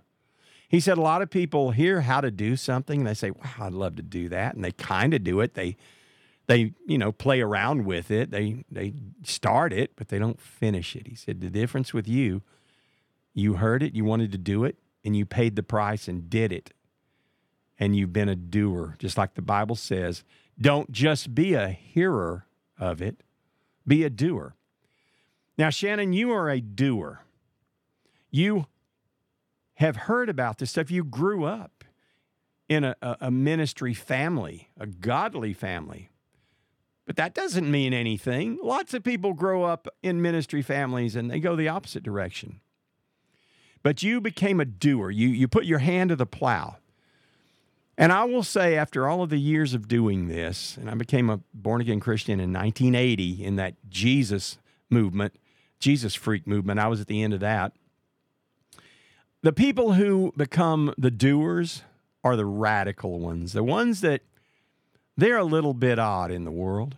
He 0.68 0.78
said 0.78 0.96
a 0.96 1.00
lot 1.00 1.22
of 1.22 1.30
people 1.30 1.72
hear 1.72 2.02
how 2.02 2.20
to 2.20 2.30
do 2.30 2.54
something 2.54 3.00
and 3.00 3.08
they 3.08 3.14
say, 3.14 3.32
wow, 3.32 3.50
I'd 3.58 3.72
love 3.72 3.96
to 3.96 4.02
do 4.02 4.28
that. 4.28 4.54
And 4.54 4.62
they 4.62 4.70
kind 4.70 5.12
of 5.12 5.24
do 5.24 5.40
it. 5.40 5.54
They, 5.54 5.76
they, 6.46 6.72
you 6.86 6.98
know, 6.98 7.10
play 7.10 7.40
around 7.40 7.84
with 7.84 8.12
it. 8.12 8.30
They, 8.30 8.64
they 8.70 8.94
start 9.24 9.72
it, 9.72 9.96
but 9.96 10.06
they 10.06 10.20
don't 10.20 10.40
finish 10.40 10.94
it. 10.94 11.08
He 11.08 11.16
said 11.16 11.40
the 11.40 11.50
difference 11.50 11.92
with 11.92 12.06
you, 12.06 12.42
you 13.34 13.54
heard 13.54 13.82
it, 13.82 13.92
you 13.92 14.04
wanted 14.04 14.30
to 14.30 14.38
do 14.38 14.62
it, 14.62 14.76
and 15.04 15.16
you 15.16 15.26
paid 15.26 15.56
the 15.56 15.64
price 15.64 16.06
and 16.06 16.30
did 16.30 16.52
it. 16.52 16.72
And 17.78 17.94
you've 17.94 18.12
been 18.12 18.28
a 18.28 18.36
doer, 18.36 18.96
just 18.98 19.18
like 19.18 19.34
the 19.34 19.42
Bible 19.42 19.76
says. 19.76 20.24
Don't 20.58 20.90
just 20.90 21.34
be 21.34 21.54
a 21.54 21.68
hearer 21.68 22.46
of 22.78 23.02
it, 23.02 23.22
be 23.86 24.04
a 24.04 24.10
doer. 24.10 24.54
Now, 25.58 25.70
Shannon, 25.70 26.12
you 26.12 26.32
are 26.32 26.50
a 26.50 26.60
doer. 26.60 27.22
You 28.30 28.66
have 29.74 29.96
heard 29.96 30.28
about 30.28 30.58
this 30.58 30.70
stuff. 30.70 30.90
You 30.90 31.04
grew 31.04 31.44
up 31.44 31.84
in 32.68 32.84
a, 32.84 32.96
a, 33.00 33.30
ministry 33.30 33.94
family, 33.94 34.70
a 34.78 34.86
godly 34.86 35.52
family. 35.52 36.10
But 37.06 37.16
that 37.16 37.34
doesn't 37.34 37.70
mean 37.70 37.94
anything. 37.94 38.58
Lots 38.62 38.92
of 38.92 39.04
people 39.04 39.32
grow 39.32 39.62
up 39.62 39.86
in 40.02 40.20
ministry 40.20 40.62
families 40.62 41.14
and 41.14 41.30
they 41.30 41.38
go 41.38 41.54
the 41.54 41.68
opposite 41.68 42.02
direction. 42.02 42.60
But 43.82 44.02
you 44.02 44.20
became 44.20 44.58
a 44.58 44.64
doer. 44.64 45.10
You, 45.10 45.28
you 45.28 45.46
put 45.46 45.64
your 45.64 45.78
hand 45.78 46.10
to 46.10 46.16
the 46.16 46.26
plow. 46.26 46.78
And 47.98 48.12
I 48.12 48.24
will 48.24 48.42
say, 48.42 48.76
after 48.76 49.08
all 49.08 49.22
of 49.22 49.30
the 49.30 49.38
years 49.38 49.72
of 49.72 49.88
doing 49.88 50.28
this, 50.28 50.76
and 50.76 50.90
I 50.90 50.94
became 50.94 51.30
a 51.30 51.40
born 51.54 51.80
again 51.80 52.00
Christian 52.00 52.40
in 52.40 52.52
1980 52.52 53.42
in 53.42 53.56
that 53.56 53.74
Jesus 53.88 54.58
movement, 54.90 55.34
Jesus 55.78 56.14
freak 56.14 56.46
movement, 56.46 56.78
I 56.78 56.88
was 56.88 57.00
at 57.00 57.06
the 57.06 57.22
end 57.22 57.32
of 57.32 57.40
that. 57.40 57.72
The 59.42 59.52
people 59.52 59.94
who 59.94 60.32
become 60.36 60.92
the 60.98 61.10
doers 61.10 61.82
are 62.22 62.36
the 62.36 62.44
radical 62.44 63.18
ones, 63.18 63.52
the 63.52 63.62
ones 63.62 64.00
that 64.02 64.22
they're 65.16 65.38
a 65.38 65.44
little 65.44 65.74
bit 65.74 65.98
odd 65.98 66.30
in 66.30 66.44
the 66.44 66.50
world. 66.50 66.96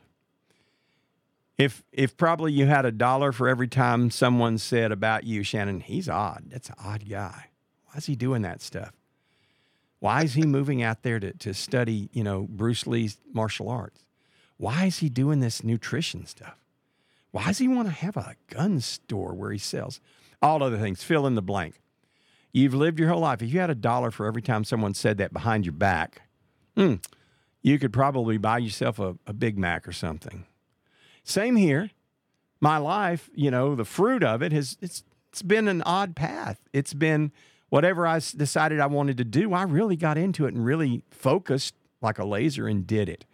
If 1.56 1.82
if 1.92 2.16
probably 2.16 2.52
you 2.52 2.66
had 2.66 2.86
a 2.86 2.92
dollar 2.92 3.32
for 3.32 3.48
every 3.48 3.68
time 3.68 4.10
someone 4.10 4.58
said 4.58 4.92
about 4.92 5.24
you, 5.24 5.42
Shannon, 5.42 5.80
he's 5.80 6.08
odd. 6.08 6.44
That's 6.48 6.68
an 6.68 6.76
odd 6.82 7.08
guy. 7.08 7.50
Why 7.86 7.96
is 7.96 8.06
he 8.06 8.16
doing 8.16 8.42
that 8.42 8.62
stuff? 8.62 8.92
Why 10.00 10.22
is 10.22 10.34
he 10.34 10.42
moving 10.42 10.82
out 10.82 11.02
there 11.02 11.18
to, 11.18 11.32
to 11.32 11.54
study, 11.54 12.08
you 12.12 12.22
know, 12.22 12.46
Bruce 12.48 12.86
Lee's 12.86 13.18
martial 13.32 13.68
arts? 13.68 14.02
Why 14.56 14.86
is 14.86 14.98
he 14.98 15.08
doing 15.08 15.40
this 15.40 15.64
nutrition 15.64 16.26
stuff? 16.26 16.56
Why 17.30 17.46
does 17.46 17.58
he 17.58 17.68
want 17.68 17.88
to 17.88 17.94
have 17.94 18.16
a 18.16 18.36
gun 18.48 18.80
store 18.80 19.34
where 19.34 19.52
he 19.52 19.58
sells? 19.58 20.00
All 20.40 20.62
other 20.62 20.78
things. 20.78 21.02
Fill 21.02 21.26
in 21.26 21.34
the 21.34 21.42
blank. 21.42 21.80
You've 22.52 22.74
lived 22.74 22.98
your 22.98 23.08
whole 23.08 23.20
life. 23.20 23.42
If 23.42 23.52
you 23.52 23.60
had 23.60 23.70
a 23.70 23.74
dollar 23.74 24.10
for 24.10 24.26
every 24.26 24.42
time 24.42 24.64
someone 24.64 24.94
said 24.94 25.18
that 25.18 25.32
behind 25.32 25.66
your 25.66 25.74
back, 25.74 26.22
hmm, 26.76 26.94
you 27.62 27.78
could 27.78 27.92
probably 27.92 28.38
buy 28.38 28.58
yourself 28.58 28.98
a, 28.98 29.16
a 29.26 29.32
Big 29.32 29.58
Mac 29.58 29.86
or 29.86 29.92
something. 29.92 30.46
Same 31.22 31.56
here. 31.56 31.90
My 32.60 32.78
life, 32.78 33.28
you 33.34 33.50
know, 33.50 33.74
the 33.74 33.84
fruit 33.84 34.24
of 34.24 34.42
it 34.42 34.52
has 34.52 34.76
it's 34.80 35.04
it's 35.30 35.42
been 35.42 35.68
an 35.68 35.82
odd 35.82 36.16
path. 36.16 36.60
It's 36.72 36.94
been 36.94 37.32
whatever 37.68 38.06
I 38.06 38.18
decided 38.18 38.80
I 38.80 38.86
wanted 38.86 39.16
to 39.18 39.24
do, 39.24 39.52
I 39.52 39.62
really 39.62 39.96
got 39.96 40.18
into 40.18 40.46
it 40.46 40.54
and 40.54 40.64
really 40.64 41.02
focused 41.10 41.74
like 42.00 42.18
a 42.18 42.24
laser 42.24 42.66
and 42.66 42.86
did 42.86 43.08
it. 43.08 43.24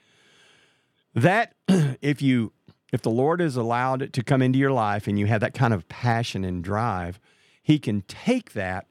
That 1.14 1.54
if 1.68 2.22
you 2.22 2.52
if 2.92 3.02
the 3.02 3.10
Lord 3.10 3.40
has 3.40 3.56
allowed 3.56 4.02
it 4.02 4.12
to 4.12 4.22
come 4.22 4.40
into 4.40 4.58
your 4.58 4.70
life 4.70 5.08
and 5.08 5.18
you 5.18 5.26
have 5.26 5.40
that 5.40 5.52
kind 5.52 5.74
of 5.74 5.88
passion 5.88 6.44
and 6.44 6.62
drive, 6.62 7.18
he 7.60 7.78
can 7.78 8.02
take 8.02 8.52
that 8.52 8.86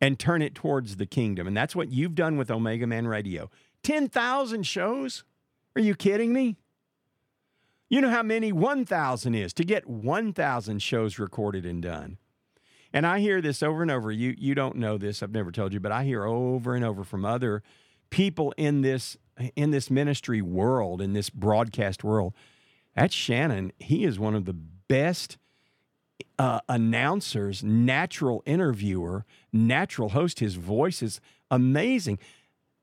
and 0.00 0.18
turn 0.18 0.42
it 0.42 0.56
towards 0.56 0.96
the 0.96 1.06
kingdom. 1.06 1.46
And 1.46 1.56
that's 1.56 1.76
what 1.76 1.92
you've 1.92 2.16
done 2.16 2.36
with 2.36 2.50
Omega 2.50 2.86
Man 2.86 3.06
Radio. 3.06 3.48
10,000 3.84 4.64
shows? 4.64 5.22
Are 5.76 5.80
you 5.80 5.94
kidding 5.94 6.32
me? 6.32 6.56
You 7.88 8.00
know 8.00 8.10
how 8.10 8.24
many 8.24 8.50
1,000 8.50 9.34
is 9.34 9.52
to 9.54 9.64
get 9.64 9.88
1,000 9.88 10.82
shows 10.82 11.18
recorded 11.18 11.64
and 11.64 11.80
done. 11.80 12.18
And 12.92 13.06
I 13.06 13.20
hear 13.20 13.40
this 13.40 13.62
over 13.62 13.82
and 13.82 13.90
over. 13.90 14.10
You 14.10 14.34
you 14.38 14.54
don't 14.54 14.76
know 14.76 14.98
this. 14.98 15.22
I've 15.22 15.32
never 15.32 15.52
told 15.52 15.72
you, 15.72 15.80
but 15.80 15.92
I 15.92 16.04
hear 16.04 16.24
over 16.24 16.74
and 16.74 16.84
over 16.84 17.04
from 17.04 17.24
other 17.24 17.62
people 18.10 18.54
in 18.56 18.80
this 18.82 19.16
in 19.54 19.70
this 19.70 19.90
ministry 19.90 20.42
world, 20.42 21.00
in 21.00 21.12
this 21.12 21.30
broadcast 21.30 22.02
world. 22.02 22.34
That's 22.94 23.14
Shannon. 23.14 23.72
He 23.78 24.04
is 24.04 24.18
one 24.18 24.34
of 24.34 24.44
the 24.44 24.54
best 24.54 25.36
uh, 26.38 26.60
announcers, 26.68 27.62
natural 27.62 28.42
interviewer, 28.46 29.24
natural 29.52 30.10
host. 30.10 30.40
His 30.40 30.54
voice 30.54 31.02
is 31.02 31.20
amazing. 31.50 32.18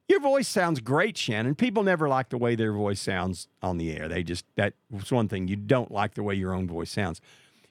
Your 0.08 0.20
voice 0.20 0.48
sounds 0.48 0.82
great, 0.82 1.18
Shannon. 1.18 1.56
People 1.56 1.84
never 1.84 2.08
like 2.08 2.30
the 2.30 2.38
way 2.38 2.56
their 2.56 2.72
voice 2.72 3.02
sounds 3.02 3.48
on 3.62 3.78
the 3.78 3.92
air. 3.98 4.08
They 4.08 4.22
just 4.24 4.46
that's 4.56 5.12
one 5.12 5.28
thing 5.28 5.48
you 5.48 5.56
don't 5.56 5.92
like 5.92 6.14
the 6.14 6.24
way 6.24 6.36
your 6.36 6.54
own 6.54 6.68
voice 6.68 6.92
sounds 6.92 7.22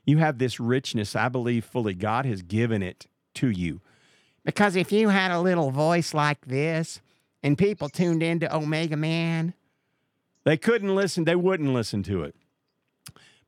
you 0.05 0.18
have 0.18 0.38
this 0.38 0.61
richness, 0.61 1.16
I 1.16 1.28
believe 1.28 1.64
fully 1.64 1.94
God 1.94 2.26
has 2.26 2.42
given 2.42 2.82
it 2.82 3.07
to 3.34 3.48
you. 3.48 3.80
Because 4.44 4.76
if 4.76 4.92
you 4.92 5.09
had 5.09 5.30
a 5.30 5.40
little 5.40 5.70
voice 5.70 6.12
like 6.12 6.44
this 6.46 7.00
and 7.42 7.57
people 7.57 7.88
tuned 7.88 8.22
into 8.22 8.55
Omega 8.55 8.96
Man, 8.96 9.55
they 10.44 10.57
couldn't 10.57 10.94
listen, 10.94 11.24
they 11.24 11.36
wouldn't 11.36 11.72
listen 11.72 12.02
to 12.05 12.22
it. 12.22 12.36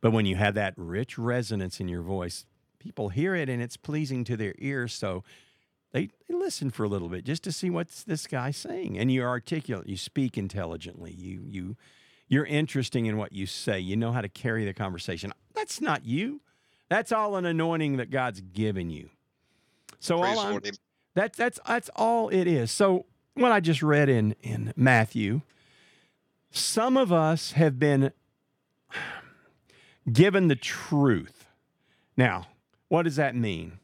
But 0.01 0.13
when 0.13 0.27
you 0.27 0.37
have 0.37 0.55
that 0.55 0.75
rich 0.77 1.19
resonance 1.19 1.81
in 1.81 1.89
your 1.89 2.03
voice, 2.03 2.47
people 2.79 3.11
hear 3.11 3.35
it 3.35 3.49
and 3.49 3.63
it's 3.63 3.77
pleasing 3.77 4.25
to 4.25 4.37
their 4.37 4.55
ears. 4.59 4.95
So 4.95 5.25
they, 5.93 6.09
they 6.29 6.35
listen 6.35 6.71
for 6.71 6.85
a 6.85 6.89
little 6.89 7.09
bit 7.09 7.25
just 7.25 7.43
to 7.45 7.53
see 7.53 7.71
what's 7.71 8.03
this 8.03 8.27
guy 8.27 8.51
saying. 8.51 8.99
And 8.99 9.13
you're 9.13 9.29
articulate, 9.29 9.89
you 9.89 9.97
speak 9.97 10.39
intelligently, 10.39 11.13
you 11.13 11.43
you 11.47 11.77
you're 12.29 12.47
interesting 12.47 13.07
in 13.07 13.17
what 13.17 13.33
you 13.33 13.47
say. 13.47 13.79
You 13.79 13.97
know 13.97 14.13
how 14.13 14.21
to 14.21 14.29
carry 14.29 14.65
the 14.65 14.75
conversation. 14.75 15.33
That's 15.55 15.81
not 15.81 16.05
you. 16.05 16.41
That's 16.89 17.13
all 17.13 17.37
an 17.37 17.45
anointing 17.45 17.97
that 17.97 18.11
God's 18.11 18.41
given 18.41 18.91
you. 18.91 19.11
So 19.99 20.21
Praise 20.21 20.39
all 20.39 20.61
that's 21.15 21.61
that's 21.67 21.91
all 21.97 22.29
it 22.29 22.47
is. 22.47 22.71
So 22.71 23.07
what 23.35 23.51
I 23.53 23.61
just 23.61 23.83
read 23.83 24.09
in 24.09 24.37
in 24.43 24.73
Matthew, 24.77 25.41
some 26.51 26.97
of 26.97 27.13
us 27.13 27.53
have 27.53 27.79
been 27.79 28.13
given 30.13 30.49
the 30.49 30.57
truth. 30.57 31.47
Now, 32.17 32.47
what 32.89 33.03
does 33.03 33.17
that 33.17 33.35
mean? 33.35 33.79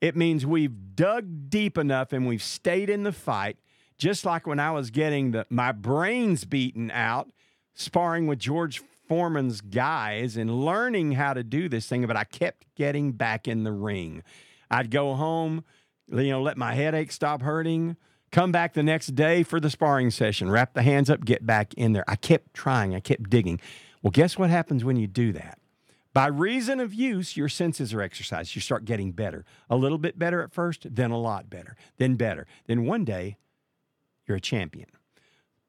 It 0.00 0.14
means 0.14 0.46
we've 0.46 0.94
dug 0.94 1.50
deep 1.50 1.76
enough 1.76 2.12
and 2.12 2.26
we've 2.26 2.42
stayed 2.42 2.88
in 2.88 3.02
the 3.02 3.12
fight, 3.12 3.56
just 3.96 4.24
like 4.24 4.46
when 4.46 4.60
I 4.60 4.70
was 4.70 4.90
getting 4.90 5.32
the 5.32 5.46
my 5.50 5.72
brains 5.72 6.44
beaten 6.44 6.90
out 6.90 7.30
sparring 7.74 8.26
with 8.26 8.38
George 8.38 8.82
Foreman's 9.08 9.60
guys 9.60 10.36
and 10.36 10.64
learning 10.64 11.12
how 11.12 11.32
to 11.32 11.42
do 11.42 11.68
this 11.68 11.86
thing, 11.86 12.06
but 12.06 12.16
I 12.16 12.24
kept 12.24 12.66
getting 12.74 13.12
back 13.12 13.48
in 13.48 13.64
the 13.64 13.72
ring. 13.72 14.22
I'd 14.70 14.90
go 14.90 15.14
home, 15.14 15.64
you 16.08 16.30
know, 16.30 16.42
let 16.42 16.58
my 16.58 16.74
headache 16.74 17.10
stop 17.10 17.42
hurting, 17.42 17.96
come 18.30 18.52
back 18.52 18.74
the 18.74 18.82
next 18.82 19.14
day 19.14 19.42
for 19.42 19.60
the 19.60 19.70
sparring 19.70 20.10
session, 20.10 20.50
wrap 20.50 20.74
the 20.74 20.82
hands 20.82 21.08
up, 21.08 21.24
get 21.24 21.46
back 21.46 21.72
in 21.74 21.94
there. 21.94 22.04
I 22.06 22.16
kept 22.16 22.52
trying, 22.52 22.94
I 22.94 23.00
kept 23.00 23.30
digging. 23.30 23.60
Well, 24.02 24.10
guess 24.10 24.38
what 24.38 24.50
happens 24.50 24.84
when 24.84 24.96
you 24.96 25.06
do 25.06 25.32
that? 25.32 25.58
By 26.12 26.26
reason 26.26 26.80
of 26.80 26.92
use, 26.92 27.36
your 27.36 27.48
senses 27.48 27.94
are 27.94 28.02
exercised. 28.02 28.54
You 28.54 28.60
start 28.60 28.84
getting 28.84 29.12
better. 29.12 29.44
A 29.70 29.76
little 29.76 29.98
bit 29.98 30.18
better 30.18 30.42
at 30.42 30.52
first, 30.52 30.94
then 30.94 31.10
a 31.10 31.18
lot 31.18 31.48
better, 31.48 31.76
then 31.96 32.16
better. 32.16 32.46
Then 32.66 32.84
one 32.84 33.04
day, 33.04 33.38
you're 34.26 34.36
a 34.36 34.40
champion 34.40 34.88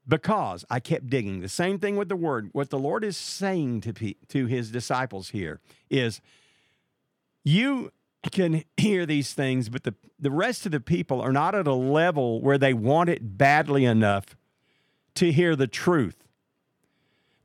because 0.09 0.65
I 0.69 0.79
kept 0.79 1.09
digging. 1.09 1.39
The 1.39 1.47
same 1.47 1.79
thing 1.79 1.95
with 1.95 2.09
the 2.09 2.15
word. 2.15 2.49
What 2.51 2.71
the 2.71 2.79
Lord 2.79 3.03
is 3.03 3.15
saying 3.15 3.81
to, 3.81 3.93
to 3.93 4.45
his 4.47 4.71
disciples 4.71 5.29
here 5.29 5.61
is 5.89 6.19
you 7.43 7.91
can 8.31 8.63
hear 8.75 9.05
these 9.05 9.33
things, 9.33 9.69
but 9.69 9.83
the, 9.83 9.93
the 10.19 10.31
rest 10.31 10.65
of 10.65 10.71
the 10.71 10.79
people 10.79 11.21
are 11.21 11.31
not 11.31 11.55
at 11.55 11.67
a 11.67 11.73
level 11.73 12.41
where 12.41 12.57
they 12.57 12.73
want 12.73 13.09
it 13.09 13.37
badly 13.37 13.85
enough 13.85 14.35
to 15.15 15.31
hear 15.31 15.55
the 15.55 15.67
truth. 15.67 16.23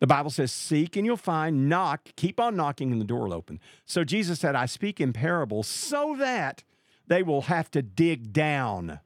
The 0.01 0.07
Bible 0.07 0.31
says, 0.31 0.51
Seek 0.51 0.97
and 0.97 1.07
you'll 1.07 1.17
find, 1.17 1.69
knock, 1.69 2.09
keep 2.17 2.41
on 2.41 2.57
knocking, 2.57 2.93
and 2.93 3.01
the 3.01 3.07
door 3.07 3.23
will 3.23 3.35
open. 3.35 3.61
So 3.85 4.05
Jesus 4.05 4.41
said, 4.41 4.55
I 4.55 4.67
speak 4.67 5.01
in 5.01 5.13
parables 5.13 5.67
so 5.69 6.17
that 6.19 6.63
they 7.07 7.23
will 7.23 7.43
have 7.43 7.71
to 7.73 7.83
dig 7.83 8.33
down 8.33 9.01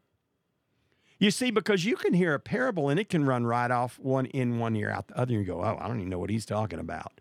You 1.18 1.30
see, 1.30 1.50
because 1.50 1.84
you 1.84 1.96
can 1.96 2.14
hear 2.14 2.34
a 2.34 2.38
parable 2.38 2.88
and 2.88 3.00
it 3.00 3.08
can 3.08 3.24
run 3.24 3.44
right 3.44 3.70
off 3.70 3.98
one 3.98 4.26
in 4.26 4.58
one 4.58 4.76
ear 4.76 4.90
out 4.90 5.08
the 5.08 5.18
other, 5.18 5.34
and 5.34 5.44
you 5.44 5.52
go, 5.52 5.62
"Oh, 5.62 5.76
I 5.80 5.88
don't 5.88 5.98
even 5.98 6.10
know 6.10 6.18
what 6.18 6.30
he's 6.30 6.46
talking 6.46 6.78
about," 6.78 7.20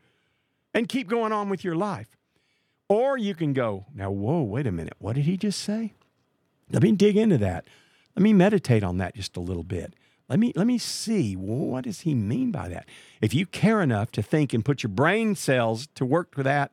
and 0.74 0.88
keep 0.88 1.08
going 1.08 1.32
on 1.32 1.50
with 1.50 1.64
your 1.64 1.76
life. 1.76 2.16
Or 2.90 3.18
you 3.18 3.34
can 3.34 3.54
go, 3.54 3.86
"Now, 3.94 4.12
whoa, 4.12 4.44
wait 4.44 4.68
a 4.68 4.72
minute, 4.72 4.96
what 5.00 5.16
did 5.16 5.26
he 5.26 5.36
just 5.36 5.60
say?" 5.62 5.94
Let 6.70 6.84
me 6.84 6.92
dig 6.92 7.18
into 7.18 7.38
that. 7.40 7.66
Let 8.16 8.24
me 8.24 8.34
meditate 8.34 8.84
on 8.84 8.98
that 8.98 9.16
just 9.16 9.38
a 9.38 9.40
little 9.40 9.64
bit. 9.64 9.94
Let 10.30 10.40
me 10.40 10.52
let 10.56 10.68
me 10.68 10.78
see 10.78 11.36
what 11.36 11.86
does 11.86 12.02
he 12.02 12.14
mean 12.14 12.52
by 12.52 12.68
that. 12.68 12.88
If 13.22 13.34
you 13.34 13.46
care 13.46 13.82
enough 13.82 14.12
to 14.12 14.22
think 14.22 14.54
and 14.54 14.66
put 14.66 14.84
your 14.84 14.90
brain 14.90 15.36
cells 15.36 15.88
to 15.96 16.06
work 16.06 16.36
for 16.36 16.44
that, 16.44 16.72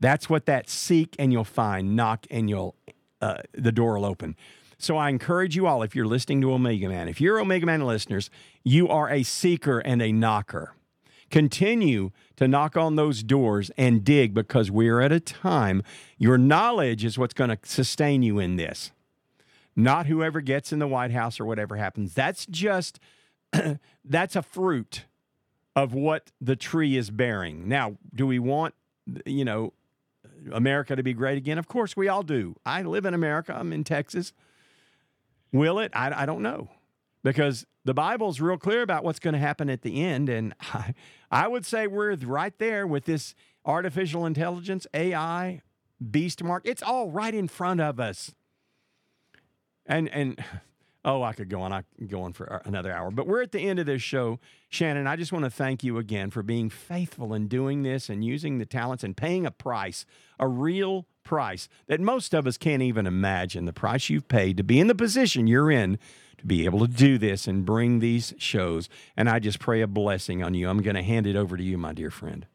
that's 0.00 0.28
what 0.28 0.46
that 0.46 0.68
seek 0.68 1.14
and 1.18 1.32
you'll 1.32 1.44
find, 1.44 1.94
knock 1.94 2.26
and 2.30 2.50
you'll 2.50 2.74
uh, 3.20 3.38
the 3.52 3.72
door 3.72 3.94
will 3.94 4.04
open. 4.04 4.36
So 4.78 4.96
I 4.96 5.08
encourage 5.08 5.56
you 5.56 5.66
all, 5.66 5.82
if 5.82 5.96
you're 5.96 6.06
listening 6.06 6.40
to 6.42 6.52
Omega 6.52 6.88
Man, 6.88 7.08
if 7.08 7.20
you're 7.20 7.40
Omega 7.40 7.64
Man 7.64 7.86
listeners, 7.86 8.30
you 8.62 8.88
are 8.88 9.08
a 9.08 9.22
seeker 9.22 9.78
and 9.78 10.02
a 10.02 10.12
knocker. 10.12 10.74
Continue 11.30 12.10
to 12.36 12.46
knock 12.46 12.76
on 12.76 12.96
those 12.96 13.22
doors 13.22 13.70
and 13.76 14.04
dig 14.04 14.34
because 14.34 14.70
we're 14.70 15.00
at 15.00 15.12
a 15.12 15.18
time. 15.18 15.82
Your 16.18 16.38
knowledge 16.38 17.04
is 17.04 17.18
what's 17.18 17.34
going 17.34 17.50
to 17.50 17.58
sustain 17.64 18.22
you 18.22 18.38
in 18.38 18.56
this, 18.56 18.92
not 19.74 20.06
whoever 20.06 20.40
gets 20.40 20.72
in 20.72 20.78
the 20.78 20.86
White 20.86 21.10
House 21.10 21.40
or 21.40 21.44
whatever 21.46 21.76
happens. 21.76 22.14
That's 22.14 22.46
just, 22.46 23.00
that's 24.04 24.36
a 24.36 24.42
fruit 24.42 25.04
of 25.74 25.92
what 25.94 26.30
the 26.40 26.54
tree 26.54 26.96
is 26.96 27.10
bearing. 27.10 27.68
Now, 27.68 27.96
do 28.14 28.26
we 28.26 28.38
want, 28.38 28.74
you 29.24 29.44
know, 29.44 29.72
America 30.52 30.94
to 30.94 31.02
be 31.02 31.12
great 31.12 31.38
again? 31.38 31.58
Of 31.58 31.66
course, 31.66 31.96
we 31.96 32.08
all 32.08 32.22
do. 32.22 32.56
I 32.64 32.82
live 32.82 33.04
in 33.04 33.14
America, 33.14 33.54
I'm 33.58 33.72
in 33.72 33.82
Texas. 33.84 34.32
Will 35.56 35.78
it? 35.78 35.90
I, 35.94 36.22
I 36.22 36.26
don't 36.26 36.42
know 36.42 36.68
because 37.24 37.66
the 37.84 37.94
Bible's 37.94 38.40
real 38.40 38.58
clear 38.58 38.82
about 38.82 39.04
what's 39.04 39.18
going 39.18 39.34
to 39.34 39.40
happen 39.40 39.70
at 39.70 39.82
the 39.82 40.02
end. 40.02 40.28
And 40.28 40.54
I, 40.60 40.94
I 41.30 41.48
would 41.48 41.64
say 41.64 41.86
we're 41.86 42.14
right 42.16 42.56
there 42.58 42.86
with 42.86 43.04
this 43.04 43.34
artificial 43.64 44.26
intelligence, 44.26 44.86
AI, 44.92 45.62
beast 46.10 46.42
mark. 46.42 46.62
It's 46.66 46.82
all 46.82 47.10
right 47.10 47.34
in 47.34 47.48
front 47.48 47.80
of 47.80 47.98
us. 47.98 48.34
And, 49.86 50.08
and, 50.10 50.44
oh, 51.04 51.22
I 51.22 51.32
could 51.32 51.48
go 51.48 51.62
on. 51.62 51.72
I 51.72 51.82
could 51.98 52.10
go 52.10 52.22
on 52.22 52.32
for 52.32 52.52
uh, 52.52 52.58
another 52.64 52.92
hour. 52.92 53.10
But 53.10 53.26
we're 53.26 53.42
at 53.42 53.52
the 53.52 53.60
end 53.60 53.78
of 53.78 53.86
this 53.86 54.02
show. 54.02 54.38
Shannon, 54.68 55.06
I 55.06 55.16
just 55.16 55.32
want 55.32 55.46
to 55.46 55.50
thank 55.50 55.82
you 55.82 55.96
again 55.96 56.30
for 56.30 56.42
being 56.42 56.68
faithful 56.68 57.32
in 57.32 57.48
doing 57.48 57.82
this 57.82 58.10
and 58.10 58.22
using 58.22 58.58
the 58.58 58.66
talents 58.66 59.02
and 59.02 59.16
paying 59.16 59.46
a 59.46 59.50
price, 59.50 60.04
a 60.38 60.46
real 60.46 61.06
price 61.26 61.68
that 61.88 62.00
most 62.00 62.32
of 62.32 62.46
us 62.46 62.56
can't 62.56 62.82
even 62.82 63.06
imagine 63.06 63.66
the 63.66 63.72
price 63.72 64.08
you've 64.08 64.28
paid 64.28 64.56
to 64.56 64.62
be 64.62 64.80
in 64.80 64.86
the 64.86 64.94
position 64.94 65.46
you're 65.46 65.70
in 65.70 65.98
to 66.38 66.46
be 66.46 66.64
able 66.64 66.80
to 66.80 66.88
do 66.88 67.18
this 67.18 67.46
and 67.46 67.66
bring 67.66 67.98
these 67.98 68.32
shows. 68.38 68.88
And 69.16 69.28
I 69.28 69.38
just 69.38 69.58
pray 69.58 69.82
a 69.82 69.86
blessing 69.86 70.42
on 70.42 70.54
you. 70.54 70.68
I'm 70.68 70.82
going 70.82 70.96
to 70.96 71.02
hand 71.02 71.26
it 71.26 71.36
over 71.36 71.56
to 71.56 71.62
you, 71.62 71.76
my 71.76 71.92
dear 71.92 72.10
friend. 72.10 72.46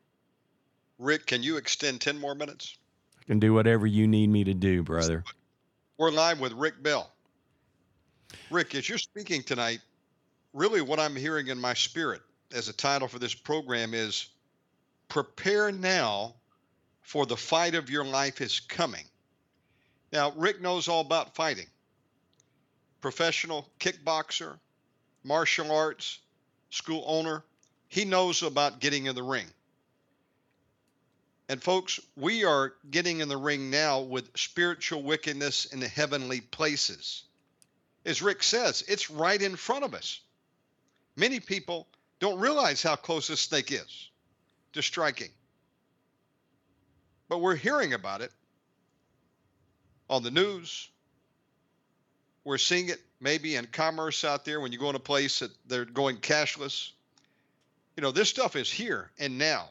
Rick, 0.98 1.26
can 1.28 1.44
you 1.44 1.58
extend 1.58 2.02
10 2.02 2.20
more 2.20 2.36
minutes? 2.36 2.78
I 3.20 3.24
can 3.26 3.40
do 3.40 3.54
whatever 3.54 3.86
you 3.86 4.08
need 4.08 4.30
me 4.30 4.44
to 4.44 4.54
do, 4.54 4.84
brother. 4.84 5.24
We're 5.98 6.12
live 6.12 6.40
with 6.40 6.54
Rick 6.54 6.82
Bell. 6.82 7.12
Rick, 8.50 8.76
as 8.76 8.88
you're 8.88 8.98
speaking 8.98 9.44
tonight, 9.44 9.80
really 10.54 10.82
what 10.82 11.00
I'm 11.00 11.16
hearing 11.16 11.48
in 11.48 11.60
my 11.60 11.74
spirit 11.74 12.22
as 12.54 12.70
a 12.70 12.74
title 12.74 13.08
for 13.08 13.20
this 13.20 13.34
program 13.34 13.94
is 13.94 14.28
Prepare 15.10 15.72
Now 15.72 16.36
for 17.02 17.26
the 17.26 17.38
Fight 17.38 17.76
of 17.76 17.90
Your 17.90 18.06
Life 18.06 18.42
is 18.42 18.60
Coming. 18.60 19.06
Now, 20.12 20.32
Rick 20.36 20.62
knows 20.62 20.88
all 20.88 21.02
about 21.02 21.36
fighting 21.36 21.68
professional 23.02 23.68
kickboxer, 23.80 24.60
martial 25.24 25.72
arts, 25.72 26.20
school 26.70 27.04
owner. 27.08 27.44
He 27.88 28.06
knows 28.06 28.44
about 28.44 28.80
getting 28.80 29.08
in 29.08 29.16
the 29.16 29.24
ring. 29.24 29.48
And 31.50 31.62
folks, 31.62 32.00
we 32.16 32.46
are 32.46 32.74
getting 32.92 33.20
in 33.20 33.28
the 33.28 33.36
ring 33.36 33.70
now 33.70 34.00
with 34.00 34.38
spiritual 34.38 35.04
wickedness 35.04 35.66
in 35.66 35.82
the 35.82 35.88
heavenly 35.88 36.40
places. 36.40 37.24
As 38.06 38.22
Rick 38.22 38.44
says, 38.44 38.84
it's 38.88 39.10
right 39.10 39.42
in 39.42 39.56
front 39.56 39.84
of 39.84 39.94
us. 39.94 40.22
Many 41.18 41.40
people 41.40 41.88
don't 42.20 42.40
realize 42.40 42.82
how 42.82 42.96
close 42.96 43.28
this 43.28 43.42
snake 43.42 43.72
is 43.72 44.10
to 44.74 44.82
striking. 44.82 45.30
But 47.32 47.38
we're 47.38 47.56
hearing 47.56 47.94
about 47.94 48.20
it 48.20 48.30
on 50.10 50.22
the 50.22 50.32
news, 50.32 50.90
we're 52.44 52.58
seeing 52.58 52.90
it 52.90 53.00
maybe 53.22 53.56
in 53.56 53.68
commerce 53.68 54.26
out 54.26 54.44
there 54.44 54.60
when 54.60 54.74
you 54.74 54.78
go 54.78 54.90
in 54.90 54.98
a 54.98 55.00
place 55.00 55.40
that 55.40 55.52
they're 55.66 55.86
going 55.86 56.18
cashless. 56.18 56.92
You 57.96 58.02
know, 58.02 58.12
this 58.12 58.28
stuff 58.28 58.58
is 58.58 58.70
here 58.70 59.12
and 59.18 59.38
now. 59.38 59.70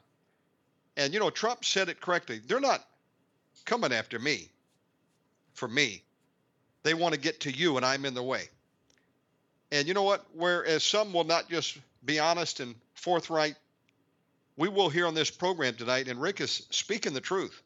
And, 0.97 1.13
you 1.13 1.21
know, 1.21 1.29
Trump 1.29 1.67
said 1.67 1.91
it 1.91 2.01
correctly. 2.01 2.41
They're 2.47 2.61
not 2.61 2.83
coming 3.67 3.93
after 3.93 4.19
me 4.19 4.49
for 5.53 5.69
me. 5.69 6.03
They 6.83 6.95
want 6.95 7.13
to 7.13 7.21
get 7.21 7.41
to 7.41 7.53
you, 7.53 7.77
and 7.77 7.85
I'm 7.85 8.07
in 8.07 8.15
the 8.15 8.23
way. 8.23 8.49
And 9.71 9.87
you 9.87 9.93
know 9.93 10.05
what? 10.05 10.25
Whereas 10.33 10.83
some 10.83 11.13
will 11.13 11.25
not 11.25 11.51
just 11.51 11.77
be 12.07 12.21
honest 12.21 12.61
and 12.61 12.75
forthright, 12.95 13.57
we 14.61 14.69
will 14.69 14.91
hear 14.91 15.07
on 15.07 15.15
this 15.15 15.31
program 15.31 15.73
tonight, 15.73 16.07
and 16.07 16.21
Rick 16.21 16.43
is 16.43 16.67
speaking 16.69 17.15
the 17.15 17.21
truth. 17.23 17.63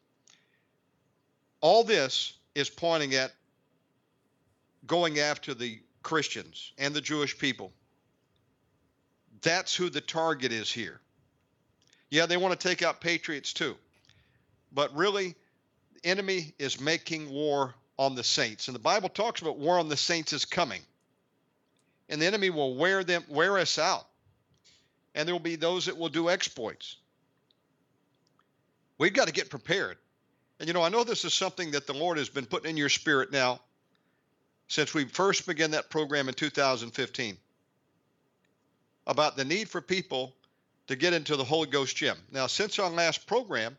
All 1.59 1.83
this 1.83 2.31
is 2.55 2.69
pointing 2.69 3.13
at 3.15 3.33
going 4.87 5.19
after 5.19 5.53
the 5.53 5.77
Christians 6.03 6.71
and 6.77 6.93
the 6.93 7.01
Jewish 7.01 7.37
people. 7.37 7.73
That's 9.41 9.75
who 9.75 9.89
the 9.89 9.99
target 9.99 10.53
is 10.53 10.71
here. 10.71 11.01
Yeah, 12.11 12.27
they 12.27 12.37
want 12.37 12.57
to 12.57 12.67
take 12.67 12.81
out 12.81 13.01
patriots 13.01 13.51
too. 13.51 13.75
But 14.71 14.95
really, 14.95 15.35
the 15.95 16.09
enemy 16.09 16.53
is 16.59 16.79
making 16.79 17.29
war 17.29 17.75
on 17.99 18.15
the 18.15 18.23
saints. 18.23 18.69
And 18.69 18.75
the 18.75 18.79
Bible 18.79 19.09
talks 19.09 19.41
about 19.41 19.57
war 19.57 19.79
on 19.79 19.89
the 19.89 19.97
saints 19.97 20.31
is 20.31 20.45
coming. 20.45 20.81
And 22.07 22.21
the 22.21 22.25
enemy 22.25 22.51
will 22.51 22.73
wear 22.73 23.03
them 23.03 23.25
wear 23.27 23.57
us 23.57 23.77
out. 23.77 24.07
And 25.15 25.27
there 25.27 25.33
will 25.33 25.39
be 25.39 25.55
those 25.55 25.85
that 25.85 25.97
will 25.97 26.09
do 26.09 26.29
exploits. 26.29 26.97
We've 28.97 29.13
got 29.13 29.27
to 29.27 29.33
get 29.33 29.49
prepared. 29.49 29.97
And 30.59 30.67
you 30.67 30.73
know, 30.73 30.83
I 30.83 30.89
know 30.89 31.03
this 31.03 31.25
is 31.25 31.33
something 31.33 31.71
that 31.71 31.87
the 31.87 31.93
Lord 31.93 32.17
has 32.17 32.29
been 32.29 32.45
putting 32.45 32.71
in 32.71 32.77
your 32.77 32.89
spirit 32.89 33.31
now 33.31 33.59
since 34.67 34.93
we 34.93 35.05
first 35.05 35.45
began 35.45 35.71
that 35.71 35.89
program 35.89 36.27
in 36.27 36.33
2015 36.33 37.37
about 39.07 39.37
the 39.37 39.45
need 39.45 39.69
for 39.69 39.81
people 39.81 40.33
to 40.87 40.95
get 40.95 41.13
into 41.13 41.35
the 41.35 41.43
Holy 41.43 41.69
Ghost 41.69 41.95
gym. 41.95 42.17
Now, 42.31 42.47
since 42.47 42.79
our 42.79 42.89
last 42.89 43.27
program, 43.27 43.77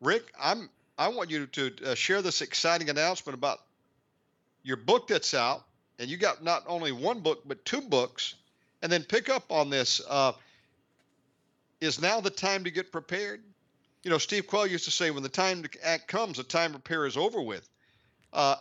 Rick, 0.00 0.32
I'm 0.40 0.68
I 0.96 1.08
want 1.08 1.30
you 1.30 1.46
to 1.46 1.72
uh, 1.86 1.94
share 1.94 2.22
this 2.22 2.42
exciting 2.42 2.90
announcement 2.90 3.38
about 3.38 3.60
your 4.64 4.76
book 4.76 5.06
that's 5.06 5.32
out, 5.32 5.64
and 5.98 6.10
you 6.10 6.16
got 6.16 6.42
not 6.42 6.64
only 6.66 6.90
one 6.90 7.20
book 7.20 7.42
but 7.46 7.64
two 7.64 7.80
books, 7.80 8.34
and 8.82 8.90
then 8.90 9.04
pick 9.04 9.28
up 9.28 9.44
on 9.50 9.70
this. 9.70 10.00
Uh, 10.08 10.32
is 11.80 12.00
now 12.00 12.20
the 12.20 12.30
time 12.30 12.64
to 12.64 12.70
get 12.70 12.92
prepared? 12.92 13.42
You 14.02 14.10
know, 14.10 14.18
Steve 14.18 14.46
Quayle 14.46 14.66
used 14.66 14.84
to 14.84 14.90
say, 14.90 15.10
when 15.10 15.22
the 15.22 15.28
time 15.28 15.62
to 15.62 15.86
act 15.86 16.08
comes, 16.08 16.36
the 16.36 16.42
time 16.44 16.72
to 16.72 16.78
prepare 16.78 17.06
is 17.06 17.16
over 17.16 17.42
with. 17.42 17.68
Uh, 18.32 18.56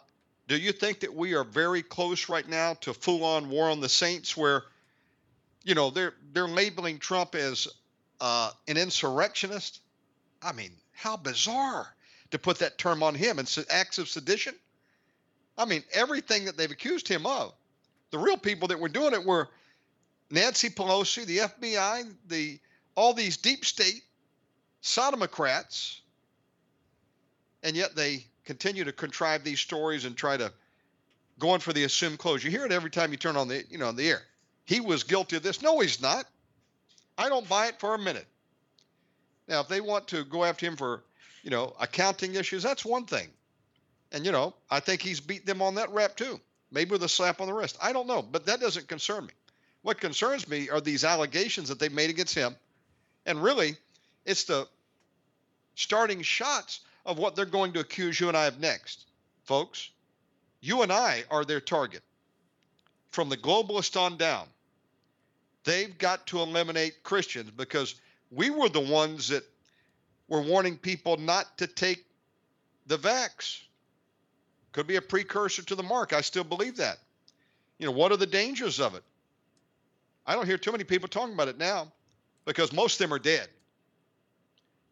do 0.47 0.57
you 0.57 0.71
think 0.71 1.01
that 1.01 1.13
we 1.13 1.33
are 1.33 1.43
very 1.43 1.81
close 1.81 2.29
right 2.29 2.47
now 2.47 2.73
to 2.75 2.93
full-on 2.93 3.49
war 3.49 3.69
on 3.69 3.81
the 3.81 3.89
saints, 3.89 4.35
where, 4.35 4.63
you 5.63 5.75
know, 5.75 5.89
they're 5.89 6.13
they're 6.31 6.47
labeling 6.47 6.99
Trump 6.99 7.35
as 7.35 7.67
uh, 8.21 8.51
an 8.67 8.77
insurrectionist? 8.77 9.81
I 10.41 10.53
mean, 10.53 10.71
how 10.93 11.17
bizarre 11.17 11.93
to 12.31 12.39
put 12.39 12.59
that 12.59 12.77
term 12.77 13.03
on 13.03 13.15
him 13.15 13.39
and 13.39 13.65
acts 13.69 13.97
of 13.97 14.09
sedition. 14.09 14.55
I 15.57 15.65
mean, 15.65 15.83
everything 15.93 16.45
that 16.45 16.57
they've 16.57 16.69
accused 16.69 17.07
him 17.07 17.25
of, 17.25 17.53
the 18.11 18.19
real 18.19 18.37
people 18.37 18.67
that 18.69 18.79
were 18.79 18.89
doing 18.89 19.13
it 19.13 19.23
were 19.23 19.49
Nancy 20.29 20.69
Pelosi, 20.69 21.25
the 21.25 21.37
FBI, 21.37 22.13
the 22.27 22.59
all 22.97 23.13
these 23.13 23.37
deep 23.37 23.63
state 23.63 24.01
sodomocrats, 24.83 25.99
and 27.63 27.75
yet 27.77 27.95
they 27.95 28.25
continue 28.43 28.83
to 28.83 28.91
contrive 28.91 29.43
these 29.43 29.59
stories 29.59 30.03
and 30.03 30.17
try 30.17 30.35
to 30.35 30.51
go 31.39 31.53
in 31.53 31.61
for 31.61 31.71
the 31.71 31.83
assumed 31.83 32.17
close. 32.17 32.43
You 32.43 32.49
hear 32.49 32.65
it 32.65 32.71
every 32.71 32.89
time 32.89 33.11
you 33.11 33.17
turn 33.17 33.37
on 33.37 33.47
the 33.47 33.63
you 33.69 33.77
know 33.77 33.93
the 33.93 34.09
air. 34.09 34.23
He 34.65 34.81
was 34.81 35.03
guilty 35.03 35.37
of 35.37 35.43
this. 35.43 35.61
No, 35.61 35.79
he's 35.79 36.01
not. 36.01 36.25
I 37.17 37.29
don't 37.29 37.47
buy 37.47 37.67
it 37.67 37.79
for 37.79 37.93
a 37.95 37.99
minute. 37.99 38.27
Now, 39.47 39.61
if 39.61 39.69
they 39.69 39.79
want 39.79 40.09
to 40.09 40.25
go 40.25 40.43
after 40.43 40.65
him 40.65 40.75
for, 40.75 41.03
you 41.41 41.49
know, 41.49 41.73
accounting 41.79 42.35
issues, 42.35 42.63
that's 42.63 42.83
one 42.83 43.05
thing. 43.05 43.29
And 44.11 44.25
you 44.25 44.31
know, 44.31 44.55
I 44.69 44.79
think 44.79 45.01
he's 45.01 45.19
beat 45.21 45.45
them 45.45 45.61
on 45.61 45.75
that 45.75 45.91
rap 45.91 46.17
too. 46.17 46.39
Maybe 46.71 46.91
with 46.91 47.03
a 47.03 47.09
slap 47.09 47.39
on 47.39 47.47
the 47.47 47.53
wrist. 47.53 47.77
I 47.81 47.93
don't 47.93 48.07
know, 48.07 48.21
but 48.21 48.45
that 48.47 48.59
doesn't 48.59 48.87
concern 48.87 49.27
me. 49.27 49.33
What 49.83 50.01
concerns 50.01 50.49
me 50.49 50.69
are 50.69 50.81
these 50.81 51.05
allegations 51.05 51.69
that 51.69 51.79
they 51.79 51.89
made 51.89 52.09
against 52.09 52.35
him. 52.35 52.55
And 53.27 53.43
really, 53.43 53.75
it's 54.25 54.45
the 54.45 54.67
starting 55.75 56.21
shots 56.21 56.79
of 57.05 57.19
what 57.19 57.35
they're 57.35 57.45
going 57.45 57.73
to 57.73 57.81
accuse 57.81 58.19
you 58.19 58.29
and 58.29 58.37
I 58.37 58.45
of 58.45 58.59
next. 58.59 59.05
Folks, 59.43 59.89
you 60.61 60.81
and 60.81 60.91
I 60.91 61.25
are 61.29 61.45
their 61.45 61.61
target. 61.61 62.01
from 63.09 63.29
the 63.29 63.37
globalist 63.37 63.99
on 63.99 64.17
down, 64.17 64.47
they've 65.63 65.97
got 65.97 66.27
to 66.27 66.39
eliminate 66.39 67.03
Christians 67.03 67.49
because 67.49 67.95
we 68.31 68.49
were 68.49 68.69
the 68.69 68.79
ones 68.79 69.29
that 69.29 69.43
were 70.27 70.41
warning 70.41 70.77
people 70.77 71.17
not 71.17 71.57
to 71.57 71.67
take 71.67 72.05
the 72.85 72.97
vax. 72.97 73.59
Could 74.71 74.87
be 74.87 74.97
a 74.97 75.01
precursor 75.01 75.63
to 75.63 75.75
the 75.75 75.83
mark. 75.83 76.13
I 76.13 76.21
still 76.21 76.43
believe 76.43 76.77
that. 76.77 76.99
You 77.79 77.87
know, 77.87 77.91
what 77.91 78.11
are 78.11 78.17
the 78.17 78.27
dangers 78.27 78.79
of 78.79 78.93
it? 78.95 79.03
I 80.27 80.35
don't 80.35 80.45
hear 80.45 80.57
too 80.57 80.71
many 80.71 80.83
people 80.83 81.07
talking 81.07 81.33
about 81.33 81.47
it 81.47 81.57
now 81.57 81.91
because 82.47 82.71
most 82.71 82.93
of 82.93 82.99
them 82.99 83.13
are 83.13 83.19
dead 83.19 83.49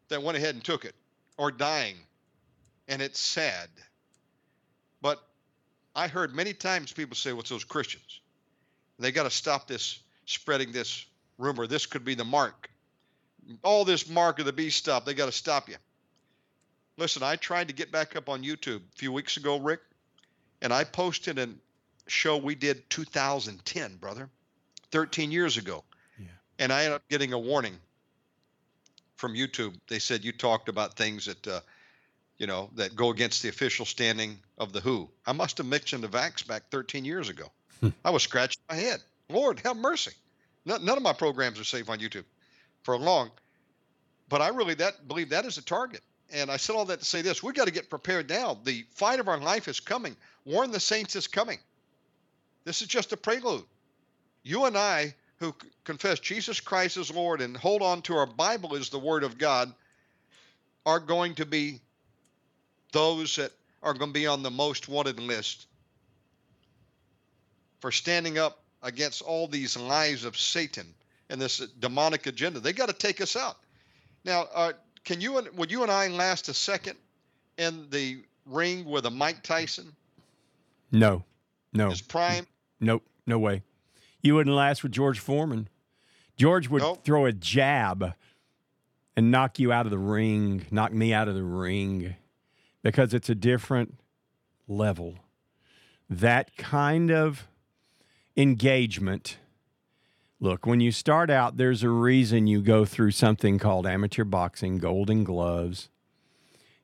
that 0.08 0.22
went 0.22 0.36
ahead 0.36 0.54
and 0.54 0.62
took 0.62 0.84
it 0.84 0.94
or 1.38 1.50
dying. 1.50 1.96
And 2.86 3.02
it's 3.02 3.18
sad. 3.18 3.68
But 5.00 5.18
I 5.96 6.06
heard 6.06 6.34
many 6.34 6.52
times 6.52 6.92
people 6.92 7.16
say, 7.16 7.32
what's 7.32 7.50
those 7.50 7.64
Christians? 7.64 8.20
They 8.98 9.10
got 9.10 9.24
to 9.24 9.30
stop 9.30 9.66
this 9.66 9.98
spreading 10.26 10.70
this 10.70 11.06
rumor. 11.38 11.66
This 11.66 11.86
could 11.86 12.04
be 12.04 12.14
the 12.14 12.24
mark. 12.24 12.70
All 13.64 13.84
this 13.84 14.08
mark 14.08 14.38
of 14.38 14.44
the 14.44 14.52
beast 14.52 14.76
stuff, 14.76 15.04
they 15.04 15.14
got 15.14 15.26
to 15.26 15.32
stop 15.32 15.68
you. 15.68 15.76
Listen, 16.98 17.22
I 17.22 17.36
tried 17.36 17.68
to 17.68 17.74
get 17.74 17.90
back 17.90 18.16
up 18.16 18.28
on 18.28 18.42
YouTube 18.42 18.82
a 18.92 18.96
few 18.96 19.12
weeks 19.12 19.38
ago, 19.38 19.58
Rick, 19.58 19.80
and 20.60 20.72
I 20.72 20.84
posted 20.84 21.38
a 21.38 21.48
show 22.06 22.36
we 22.36 22.54
did 22.54 22.88
2010, 22.90 23.96
brother, 23.96 24.28
13 24.90 25.30
years 25.30 25.56
ago. 25.56 25.84
And 26.58 26.72
I 26.72 26.84
ended 26.84 26.96
up 26.96 27.08
getting 27.08 27.32
a 27.32 27.38
warning 27.38 27.76
from 29.16 29.34
YouTube. 29.34 29.74
They 29.88 29.98
said 29.98 30.24
you 30.24 30.32
talked 30.32 30.68
about 30.68 30.96
things 30.96 31.26
that, 31.26 31.46
uh, 31.46 31.60
you 32.38 32.46
know, 32.46 32.70
that 32.74 32.96
go 32.96 33.10
against 33.10 33.42
the 33.42 33.48
official 33.48 33.84
standing 33.84 34.38
of 34.58 34.72
the 34.72 34.80
WHO. 34.80 35.08
I 35.26 35.32
must 35.32 35.58
have 35.58 35.66
mentioned 35.66 36.02
the 36.02 36.08
vax 36.08 36.46
back 36.46 36.64
13 36.70 37.04
years 37.04 37.28
ago. 37.28 37.50
Hmm. 37.80 37.88
I 38.04 38.10
was 38.10 38.22
scratching 38.22 38.62
my 38.68 38.76
head. 38.76 39.00
Lord, 39.28 39.60
have 39.64 39.76
mercy. 39.76 40.12
None, 40.64 40.84
none 40.84 40.96
of 40.96 41.02
my 41.02 41.12
programs 41.12 41.60
are 41.60 41.64
safe 41.64 41.88
on 41.90 41.98
YouTube 41.98 42.24
for 42.82 42.96
long. 42.98 43.30
But 44.28 44.42
I 44.42 44.48
really 44.48 44.74
that 44.74 45.06
believe 45.06 45.30
that 45.30 45.44
is 45.44 45.58
a 45.58 45.62
target. 45.62 46.00
And 46.32 46.50
I 46.50 46.56
said 46.56 46.74
all 46.74 46.84
that 46.86 47.00
to 47.00 47.04
say 47.04 47.22
this: 47.22 47.42
we 47.42 47.52
got 47.52 47.66
to 47.66 47.72
get 47.72 47.88
prepared 47.88 48.28
now. 48.28 48.58
The 48.64 48.84
fight 48.90 49.20
of 49.20 49.28
our 49.28 49.38
life 49.38 49.68
is 49.68 49.78
coming. 49.78 50.16
Warn 50.44 50.72
the 50.72 50.80
saints 50.80 51.14
is 51.14 51.28
coming. 51.28 51.58
This 52.64 52.82
is 52.82 52.88
just 52.88 53.12
a 53.12 53.16
prelude. 53.16 53.64
You 54.42 54.64
and 54.64 54.76
I, 54.76 55.14
who 55.38 55.54
confess 55.84 56.18
Jesus 56.20 56.60
Christ 56.60 56.96
as 56.96 57.10
Lord 57.10 57.40
and 57.40 57.56
hold 57.56 57.82
on 57.82 58.02
to 58.02 58.14
our 58.14 58.26
Bible 58.26 58.74
as 58.74 58.88
the 58.88 58.98
Word 58.98 59.22
of 59.22 59.38
God, 59.38 59.72
are 60.84 61.00
going 61.00 61.34
to 61.34 61.44
be 61.44 61.80
those 62.92 63.36
that 63.36 63.52
are 63.82 63.92
going 63.92 64.10
to 64.10 64.18
be 64.18 64.26
on 64.26 64.42
the 64.42 64.50
most 64.50 64.88
wanted 64.88 65.20
list 65.20 65.66
for 67.80 67.92
standing 67.92 68.38
up 68.38 68.60
against 68.82 69.20
all 69.22 69.48
these 69.48 69.76
lies 69.76 70.24
of 70.24 70.38
Satan 70.38 70.86
and 71.28 71.40
this 71.40 71.58
demonic 71.58 72.26
agenda. 72.26 72.60
They 72.60 72.72
got 72.72 72.86
to 72.86 72.94
take 72.94 73.20
us 73.20 73.36
out. 73.36 73.56
Now, 74.24 74.46
uh, 74.54 74.72
can 75.04 75.20
you 75.20 75.38
and 75.38 75.48
would 75.58 75.70
you 75.70 75.82
and 75.82 75.90
I 75.90 76.08
last 76.08 76.48
a 76.48 76.54
second 76.54 76.96
in 77.58 77.88
the 77.90 78.22
ring 78.46 78.84
with 78.84 79.06
a 79.06 79.10
Mike 79.10 79.42
Tyson? 79.42 79.92
No, 80.92 81.24
no. 81.72 81.90
His 81.90 82.00
prime? 82.00 82.46
Nope, 82.80 83.02
no 83.26 83.38
way. 83.38 83.62
You 84.22 84.34
wouldn't 84.34 84.56
last 84.56 84.82
with 84.82 84.92
George 84.92 85.18
Foreman. 85.18 85.68
George 86.36 86.68
would 86.68 86.82
nope. 86.82 87.04
throw 87.04 87.26
a 87.26 87.32
jab 87.32 88.14
and 89.16 89.30
knock 89.30 89.58
you 89.58 89.72
out 89.72 89.86
of 89.86 89.90
the 89.90 89.98
ring, 89.98 90.66
knock 90.70 90.92
me 90.92 91.12
out 91.12 91.28
of 91.28 91.34
the 91.34 91.42
ring, 91.44 92.16
because 92.82 93.14
it's 93.14 93.30
a 93.30 93.34
different 93.34 93.98
level. 94.68 95.14
That 96.10 96.56
kind 96.56 97.10
of 97.10 97.48
engagement. 98.36 99.38
Look, 100.38 100.66
when 100.66 100.80
you 100.80 100.92
start 100.92 101.30
out, 101.30 101.56
there's 101.56 101.82
a 101.82 101.88
reason 101.88 102.46
you 102.46 102.60
go 102.60 102.84
through 102.84 103.12
something 103.12 103.58
called 103.58 103.86
amateur 103.86 104.24
boxing, 104.24 104.78
golden 104.78 105.24
gloves, 105.24 105.88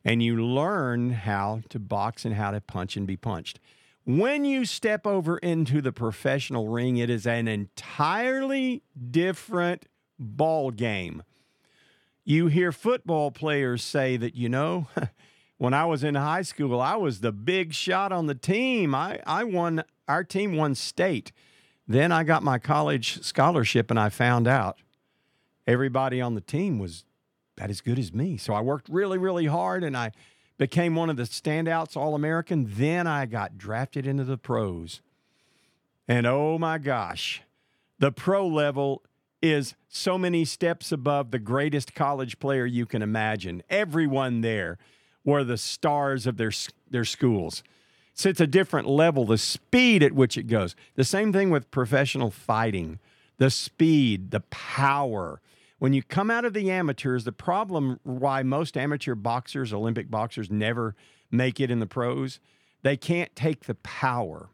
and 0.05 0.23
you 0.23 0.43
learn 0.43 1.11
how 1.11 1.61
to 1.69 1.79
box 1.79 2.25
and 2.25 2.35
how 2.35 2.51
to 2.51 2.61
punch 2.61 2.97
and 2.97 3.07
be 3.07 3.17
punched. 3.17 3.61
When 4.05 4.45
you 4.45 4.65
step 4.65 5.07
over 5.07 5.39
into 5.39 5.81
the 5.81 5.93
professional 5.93 6.69
ring, 6.69 6.97
it 6.97 7.09
is 7.09 7.25
an 7.25 7.47
entirely 7.47 8.83
different 9.11 9.87
ball 10.19 10.73
game. 10.73 11.23
You 12.25 12.49
hear 12.49 12.73
football 12.73 13.31
players 13.31 13.83
say 13.85 14.17
that, 14.17 14.35
you 14.35 14.49
know, 14.49 14.89
when 15.59 15.73
I 15.73 15.85
was 15.85 16.03
in 16.03 16.17
high 16.17 16.43
school, 16.43 16.81
I 16.81 16.97
was 16.97 17.21
the 17.21 17.31
big 17.31 17.75
shot 17.75 18.11
on 18.11 18.27
the 18.27 18.35
team. 18.35 18.93
I, 18.93 19.21
I 19.25 19.45
won, 19.45 19.85
our 20.09 20.25
team 20.25 20.57
won 20.57 20.75
state. 20.75 21.31
Then 21.87 22.11
I 22.11 22.25
got 22.25 22.43
my 22.43 22.59
college 22.59 23.23
scholarship 23.23 23.89
and 23.89 24.01
I 24.01 24.09
found 24.09 24.49
out 24.49 24.79
everybody 25.65 26.21
on 26.21 26.35
the 26.35 26.41
team 26.41 26.81
was 26.81 27.05
about 27.57 27.71
as 27.71 27.81
good 27.81 28.01
as 28.01 28.13
me. 28.13 28.37
So 28.37 28.53
I 28.53 28.63
worked 28.63 28.89
really, 28.89 29.19
really 29.19 29.47
hard 29.47 29.85
and 29.85 29.97
I 29.97 30.11
became 30.63 30.95
one 30.95 31.11
of 31.11 31.17
the 31.17 31.25
standouts 31.25 31.97
All 31.97 32.15
American. 32.15 32.69
Then 32.71 33.09
I 33.09 33.27
got 33.27 33.59
drafted 33.59 34.07
into 34.07 34.23
the 34.23 34.39
pros. 34.39 35.01
And 36.07 36.25
oh 36.25 36.57
my 36.57 36.79
gosh, 36.79 37.43
the 37.99 38.13
pro 38.13 38.47
level 38.47 39.03
is 39.43 39.75
so 39.89 40.17
many 40.17 40.45
steps 40.45 40.93
above 40.93 41.33
the 41.33 41.41
greatest 41.41 41.97
college 41.97 42.39
player 42.39 42.65
you 42.65 42.87
can 42.87 43.03
imagine. 43.03 43.65
Everyone 43.69 44.41
there 44.41 44.79
were 45.25 45.43
the 45.43 45.59
stars 45.59 46.29
of 46.29 46.37
their 46.37 46.53
their 46.89 47.05
schools. 47.05 47.65
So 48.15 48.29
it's 48.29 48.41
a 48.41 48.47
different 48.47 48.87
level, 48.87 49.25
the 49.25 49.39
speed 49.39 50.01
at 50.05 50.13
which 50.13 50.39
it 50.39 50.45
goes. 50.45 50.77
The 50.95 51.03
same 51.03 51.33
thing 51.33 51.51
with 51.51 51.73
professional 51.73 52.31
fighting, 52.31 53.01
the 53.39 53.51
speed, 53.51 54.31
the 54.31 54.45
power. 54.51 55.41
When 55.83 55.93
you 55.93 56.05
come 56.05 56.31
out 56.31 56.45
of 56.45 56.53
the 56.53 56.71
amateurs, 56.71 57.25
the 57.25 57.33
problem 57.33 57.99
why 58.05 58.45
most 58.45 58.77
amateur 58.77 59.17
boxers, 59.17 59.73
Olympic 59.73 60.09
boxers, 60.09 60.49
never 60.49 60.95
make 61.29 61.59
it 61.59 61.73
in 61.73 61.81
the 61.81 61.89
pros, 61.89 62.39
they 62.83 62.97
can't 62.97 63.35
take 63.35 63.65
the 63.65 63.75
power. 63.75 64.51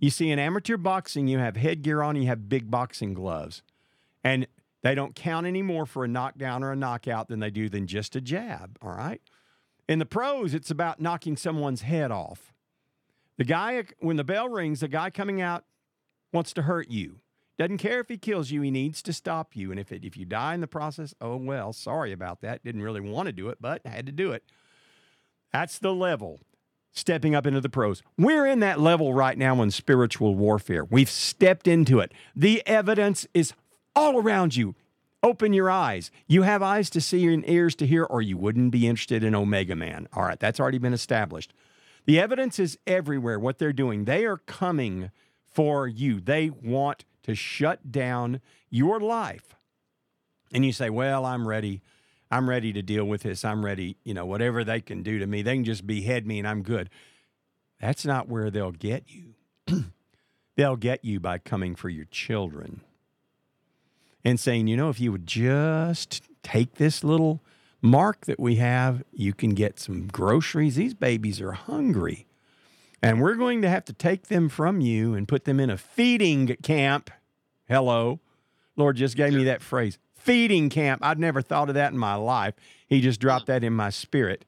You 0.00 0.10
see, 0.10 0.32
in 0.32 0.40
amateur 0.40 0.76
boxing, 0.76 1.28
you 1.28 1.38
have 1.38 1.54
headgear 1.54 2.02
on, 2.02 2.16
you 2.16 2.26
have 2.26 2.48
big 2.48 2.72
boxing 2.72 3.14
gloves, 3.14 3.62
and 4.24 4.48
they 4.82 4.96
don't 4.96 5.14
count 5.14 5.46
any 5.46 5.62
more 5.62 5.86
for 5.86 6.04
a 6.04 6.08
knockdown 6.08 6.64
or 6.64 6.72
a 6.72 6.76
knockout 6.76 7.28
than 7.28 7.38
they 7.38 7.50
do 7.50 7.68
than 7.68 7.86
just 7.86 8.16
a 8.16 8.20
jab. 8.20 8.76
All 8.82 8.96
right. 8.96 9.20
In 9.88 10.00
the 10.00 10.06
pros, 10.06 10.54
it's 10.54 10.72
about 10.72 11.00
knocking 11.00 11.36
someone's 11.36 11.82
head 11.82 12.10
off. 12.10 12.52
The 13.38 13.44
guy, 13.44 13.80
when 14.00 14.16
the 14.16 14.24
bell 14.24 14.48
rings, 14.48 14.80
the 14.80 14.88
guy 14.88 15.10
coming 15.10 15.40
out 15.40 15.66
wants 16.32 16.52
to 16.54 16.62
hurt 16.62 16.90
you. 16.90 17.20
Doesn't 17.56 17.78
care 17.78 18.00
if 18.00 18.08
he 18.08 18.16
kills 18.16 18.50
you, 18.50 18.62
he 18.62 18.70
needs 18.70 19.00
to 19.02 19.12
stop 19.12 19.54
you. 19.54 19.70
And 19.70 19.78
if, 19.78 19.92
it, 19.92 20.04
if 20.04 20.16
you 20.16 20.24
die 20.24 20.54
in 20.54 20.60
the 20.60 20.66
process, 20.66 21.14
oh 21.20 21.36
well, 21.36 21.72
sorry 21.72 22.12
about 22.12 22.40
that. 22.40 22.64
Didn't 22.64 22.82
really 22.82 23.00
want 23.00 23.26
to 23.26 23.32
do 23.32 23.48
it, 23.48 23.58
but 23.60 23.86
had 23.86 24.06
to 24.06 24.12
do 24.12 24.32
it. 24.32 24.42
That's 25.52 25.78
the 25.78 25.94
level 25.94 26.40
stepping 26.90 27.34
up 27.34 27.46
into 27.46 27.60
the 27.60 27.68
pros. 27.68 28.02
We're 28.16 28.46
in 28.46 28.60
that 28.60 28.80
level 28.80 29.14
right 29.14 29.36
now 29.36 29.60
in 29.62 29.70
spiritual 29.70 30.34
warfare. 30.34 30.84
We've 30.84 31.10
stepped 31.10 31.66
into 31.68 32.00
it. 32.00 32.12
The 32.34 32.66
evidence 32.66 33.26
is 33.34 33.52
all 33.94 34.18
around 34.18 34.56
you. 34.56 34.74
Open 35.22 35.52
your 35.52 35.70
eyes. 35.70 36.10
You 36.26 36.42
have 36.42 36.62
eyes 36.62 36.90
to 36.90 37.00
see 37.00 37.32
and 37.32 37.48
ears 37.48 37.74
to 37.76 37.86
hear, 37.86 38.04
or 38.04 38.20
you 38.20 38.36
wouldn't 38.36 38.72
be 38.72 38.86
interested 38.86 39.24
in 39.24 39.34
Omega 39.34 39.74
Man. 39.74 40.06
All 40.12 40.22
right, 40.22 40.38
that's 40.38 40.60
already 40.60 40.78
been 40.78 40.92
established. 40.92 41.52
The 42.04 42.20
evidence 42.20 42.58
is 42.58 42.78
everywhere 42.86 43.38
what 43.38 43.58
they're 43.58 43.72
doing. 43.72 44.04
They 44.04 44.24
are 44.26 44.36
coming 44.36 45.10
for 45.50 45.88
you. 45.88 46.20
They 46.20 46.50
want 46.50 47.04
to 47.24 47.34
shut 47.34 47.90
down 47.90 48.40
your 48.70 49.00
life. 49.00 49.54
And 50.52 50.64
you 50.64 50.72
say, 50.72 50.90
Well, 50.90 51.26
I'm 51.26 51.46
ready. 51.46 51.82
I'm 52.30 52.48
ready 52.48 52.72
to 52.72 52.82
deal 52.82 53.04
with 53.04 53.22
this. 53.22 53.44
I'm 53.44 53.64
ready. 53.64 53.96
You 54.02 54.14
know, 54.14 54.26
whatever 54.26 54.64
they 54.64 54.80
can 54.80 55.02
do 55.02 55.18
to 55.18 55.26
me, 55.26 55.42
they 55.42 55.54
can 55.54 55.64
just 55.64 55.86
behead 55.86 56.26
me 56.26 56.38
and 56.38 56.48
I'm 56.48 56.62
good. 56.62 56.90
That's 57.80 58.04
not 58.04 58.28
where 58.28 58.50
they'll 58.50 58.72
get 58.72 59.04
you. 59.08 59.34
they'll 60.56 60.76
get 60.76 61.04
you 61.04 61.20
by 61.20 61.38
coming 61.38 61.74
for 61.74 61.88
your 61.88 62.06
children 62.06 62.80
and 64.24 64.40
saying, 64.40 64.68
you 64.68 64.76
know, 64.76 64.88
if 64.88 64.98
you 64.98 65.12
would 65.12 65.26
just 65.26 66.22
take 66.42 66.74
this 66.74 67.04
little 67.04 67.40
mark 67.82 68.24
that 68.26 68.40
we 68.40 68.56
have, 68.56 69.04
you 69.12 69.32
can 69.34 69.50
get 69.50 69.78
some 69.78 70.06
groceries. 70.06 70.76
These 70.76 70.94
babies 70.94 71.40
are 71.40 71.52
hungry. 71.52 72.26
And 73.04 73.20
we're 73.20 73.34
going 73.34 73.60
to 73.60 73.68
have 73.68 73.84
to 73.84 73.92
take 73.92 74.28
them 74.28 74.48
from 74.48 74.80
you 74.80 75.12
and 75.12 75.28
put 75.28 75.44
them 75.44 75.60
in 75.60 75.68
a 75.68 75.76
feeding 75.76 76.46
camp. 76.62 77.10
Hello. 77.68 78.20
Lord 78.76 78.96
just 78.96 79.14
gave 79.14 79.34
me 79.34 79.44
that 79.44 79.62
phrase 79.62 79.98
feeding 80.14 80.70
camp. 80.70 81.04
I'd 81.04 81.18
never 81.18 81.42
thought 81.42 81.68
of 81.68 81.74
that 81.74 81.92
in 81.92 81.98
my 81.98 82.14
life. 82.14 82.54
He 82.88 83.02
just 83.02 83.20
dropped 83.20 83.44
that 83.48 83.62
in 83.62 83.74
my 83.74 83.90
spirit. 83.90 84.46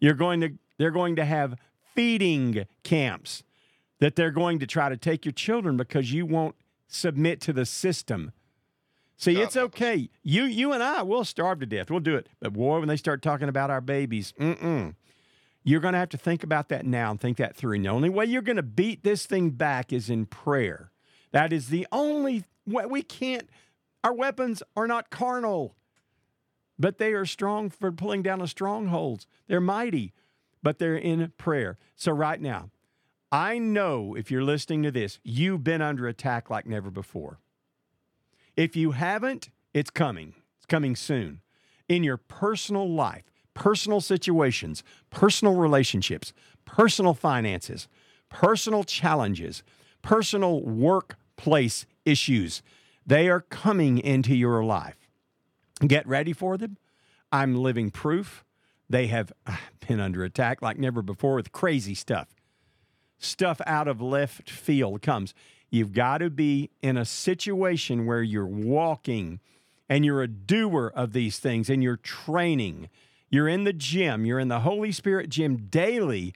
You're 0.00 0.14
going 0.14 0.40
to, 0.40 0.50
they're 0.78 0.90
going 0.90 1.14
to 1.14 1.24
have 1.24 1.54
feeding 1.94 2.66
camps 2.82 3.44
that 4.00 4.16
they're 4.16 4.32
going 4.32 4.58
to 4.58 4.66
try 4.66 4.88
to 4.88 4.96
take 4.96 5.24
your 5.24 5.32
children 5.32 5.76
because 5.76 6.12
you 6.12 6.26
won't 6.26 6.56
submit 6.88 7.40
to 7.42 7.52
the 7.52 7.64
system. 7.64 8.32
See, 9.16 9.40
it's 9.40 9.56
okay. 9.56 10.10
You 10.24 10.42
you 10.42 10.72
and 10.72 10.82
I 10.82 11.02
will 11.02 11.24
starve 11.24 11.60
to 11.60 11.66
death. 11.66 11.88
We'll 11.88 12.00
do 12.00 12.16
it. 12.16 12.28
But 12.40 12.54
boy, 12.54 12.80
when 12.80 12.88
they 12.88 12.96
start 12.96 13.22
talking 13.22 13.48
about 13.48 13.70
our 13.70 13.80
babies, 13.80 14.34
mm-mm. 14.40 14.96
You're 15.64 15.80
going 15.80 15.92
to 15.92 15.98
have 15.98 16.08
to 16.10 16.18
think 16.18 16.42
about 16.42 16.68
that 16.70 16.84
now 16.84 17.10
and 17.10 17.20
think 17.20 17.36
that 17.38 17.56
through. 17.56 17.76
And 17.76 17.84
the 17.84 17.90
only 17.90 18.08
way 18.08 18.24
you're 18.24 18.42
going 18.42 18.56
to 18.56 18.62
beat 18.62 19.04
this 19.04 19.26
thing 19.26 19.50
back 19.50 19.92
is 19.92 20.10
in 20.10 20.26
prayer. 20.26 20.90
That 21.30 21.52
is 21.52 21.68
the 21.68 21.86
only 21.92 22.44
way 22.66 22.86
we 22.86 23.02
can't. 23.02 23.48
Our 24.04 24.12
weapons 24.12 24.62
are 24.76 24.88
not 24.88 25.10
carnal, 25.10 25.76
but 26.78 26.98
they 26.98 27.12
are 27.12 27.24
strong 27.24 27.70
for 27.70 27.92
pulling 27.92 28.22
down 28.22 28.40
the 28.40 28.48
strongholds. 28.48 29.26
They're 29.46 29.60
mighty, 29.60 30.12
but 30.62 30.78
they're 30.78 30.96
in 30.96 31.32
prayer. 31.38 31.78
So 31.94 32.12
right 32.12 32.40
now, 32.40 32.70
I 33.30 33.58
know 33.58 34.14
if 34.14 34.30
you're 34.30 34.44
listening 34.44 34.82
to 34.82 34.90
this, 34.90 35.18
you've 35.22 35.64
been 35.64 35.80
under 35.80 36.06
attack 36.06 36.50
like 36.50 36.66
never 36.66 36.90
before. 36.90 37.38
If 38.56 38.76
you 38.76 38.90
haven't, 38.90 39.48
it's 39.72 39.90
coming. 39.90 40.34
It's 40.58 40.66
coming 40.66 40.96
soon. 40.96 41.40
In 41.88 42.04
your 42.04 42.18
personal 42.18 42.88
life, 42.88 43.31
personal 43.54 44.00
situations, 44.00 44.82
personal 45.10 45.54
relationships, 45.54 46.32
personal 46.64 47.14
finances, 47.14 47.88
personal 48.28 48.84
challenges, 48.84 49.62
personal 50.02 50.62
workplace 50.62 51.86
issues, 52.04 52.62
they 53.06 53.28
are 53.28 53.40
coming 53.40 53.98
into 53.98 54.34
your 54.34 54.64
life. 54.64 54.96
Get 55.86 56.06
ready 56.06 56.32
for 56.32 56.56
them. 56.56 56.78
I'm 57.30 57.56
living 57.56 57.90
proof. 57.90 58.44
They 58.88 59.06
have 59.08 59.32
uh, 59.46 59.56
been 59.86 60.00
under 60.00 60.22
attack 60.22 60.62
like 60.62 60.78
never 60.78 61.02
before 61.02 61.34
with 61.34 61.52
crazy 61.52 61.94
stuff. 61.94 62.28
Stuff 63.18 63.60
out 63.66 63.88
of 63.88 64.00
left 64.00 64.50
field 64.50 65.02
comes. 65.02 65.34
You've 65.70 65.92
got 65.92 66.18
to 66.18 66.28
be 66.28 66.70
in 66.82 66.96
a 66.96 67.04
situation 67.04 68.04
where 68.04 68.22
you're 68.22 68.46
walking 68.46 69.40
and 69.88 70.04
you're 70.04 70.22
a 70.22 70.28
doer 70.28 70.92
of 70.94 71.12
these 71.12 71.38
things 71.38 71.70
and 71.70 71.82
you're 71.82 71.96
training. 71.96 72.88
You're 73.32 73.48
in 73.48 73.64
the 73.64 73.72
gym, 73.72 74.26
you're 74.26 74.38
in 74.38 74.48
the 74.48 74.60
Holy 74.60 74.92
Spirit 74.92 75.30
gym 75.30 75.56
daily 75.56 76.34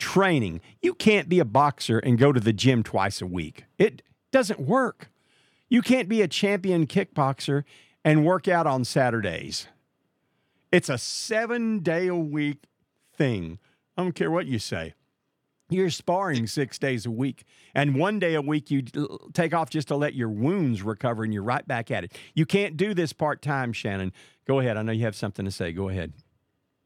training. 0.00 0.60
You 0.82 0.92
can't 0.92 1.28
be 1.28 1.38
a 1.38 1.44
boxer 1.44 2.00
and 2.00 2.18
go 2.18 2.32
to 2.32 2.40
the 2.40 2.52
gym 2.52 2.82
twice 2.82 3.22
a 3.22 3.26
week. 3.26 3.64
It 3.78 4.02
doesn't 4.32 4.58
work. 4.58 5.10
You 5.68 5.80
can't 5.80 6.08
be 6.08 6.22
a 6.22 6.28
champion 6.28 6.88
kickboxer 6.88 7.62
and 8.04 8.26
work 8.26 8.48
out 8.48 8.66
on 8.66 8.84
Saturdays. 8.84 9.68
It's 10.72 10.88
a 10.88 10.98
seven 10.98 11.78
day 11.78 12.08
a 12.08 12.16
week 12.16 12.64
thing. 13.16 13.60
I 13.96 14.02
don't 14.02 14.14
care 14.14 14.30
what 14.30 14.46
you 14.46 14.58
say. 14.58 14.94
You're 15.70 15.88
sparring 15.88 16.48
six 16.48 16.78
days 16.78 17.06
a 17.06 17.10
week, 17.10 17.44
and 17.74 17.94
one 17.94 18.18
day 18.18 18.34
a 18.34 18.42
week 18.42 18.70
you 18.70 18.82
take 19.32 19.54
off 19.54 19.70
just 19.70 19.88
to 19.88 19.96
let 19.96 20.14
your 20.14 20.28
wounds 20.28 20.82
recover, 20.82 21.24
and 21.24 21.32
you're 21.32 21.42
right 21.44 21.66
back 21.66 21.90
at 21.90 22.04
it. 22.04 22.12
You 22.34 22.44
can't 22.44 22.76
do 22.76 22.92
this 22.92 23.12
part 23.12 23.40
time, 23.40 23.72
Shannon. 23.72 24.12
Go 24.46 24.58
ahead. 24.58 24.76
I 24.76 24.82
know 24.82 24.92
you 24.92 25.04
have 25.04 25.16
something 25.16 25.44
to 25.44 25.50
say. 25.50 25.72
Go 25.72 25.88
ahead. 25.88 26.12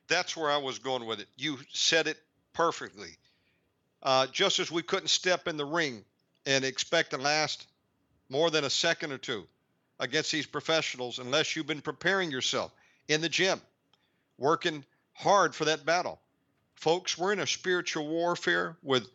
That's 0.09 0.37
where 0.37 0.51
I 0.51 0.57
was 0.57 0.79
going 0.79 1.07
with 1.07 1.21
it. 1.21 1.29
You 1.37 1.59
said 1.73 2.07
it 2.07 2.19
perfectly. 2.53 3.11
Uh, 4.03 4.27
just 4.27 4.59
as 4.59 4.71
we 4.71 4.83
couldn't 4.83 5.09
step 5.09 5.49
in 5.49 5.57
the 5.57 5.65
ring 5.65 6.05
and 6.47 6.65
expect 6.65 7.11
to 7.11 7.19
last 7.19 7.67
more 8.29 8.51
than 8.51 8.65
a 8.65 8.71
second 8.71 9.13
or 9.13 9.19
two 9.19 9.47
against 10.01 10.33
these 10.33 10.47
professionals 10.47 11.19
unless 11.19 11.55
you've 11.55 11.67
been 11.67 11.81
preparing 11.81 12.31
yourself 12.31 12.73
in 13.09 13.21
the 13.21 13.29
gym, 13.29 13.61
working 14.39 14.85
hard 15.13 15.55
for 15.55 15.65
that 15.65 15.85
battle. 15.85 16.21
Folks, 16.75 17.19
we're 17.19 17.33
in 17.33 17.41
a 17.41 17.47
spiritual 17.47 18.07
warfare 18.07 18.77
with 18.83 19.09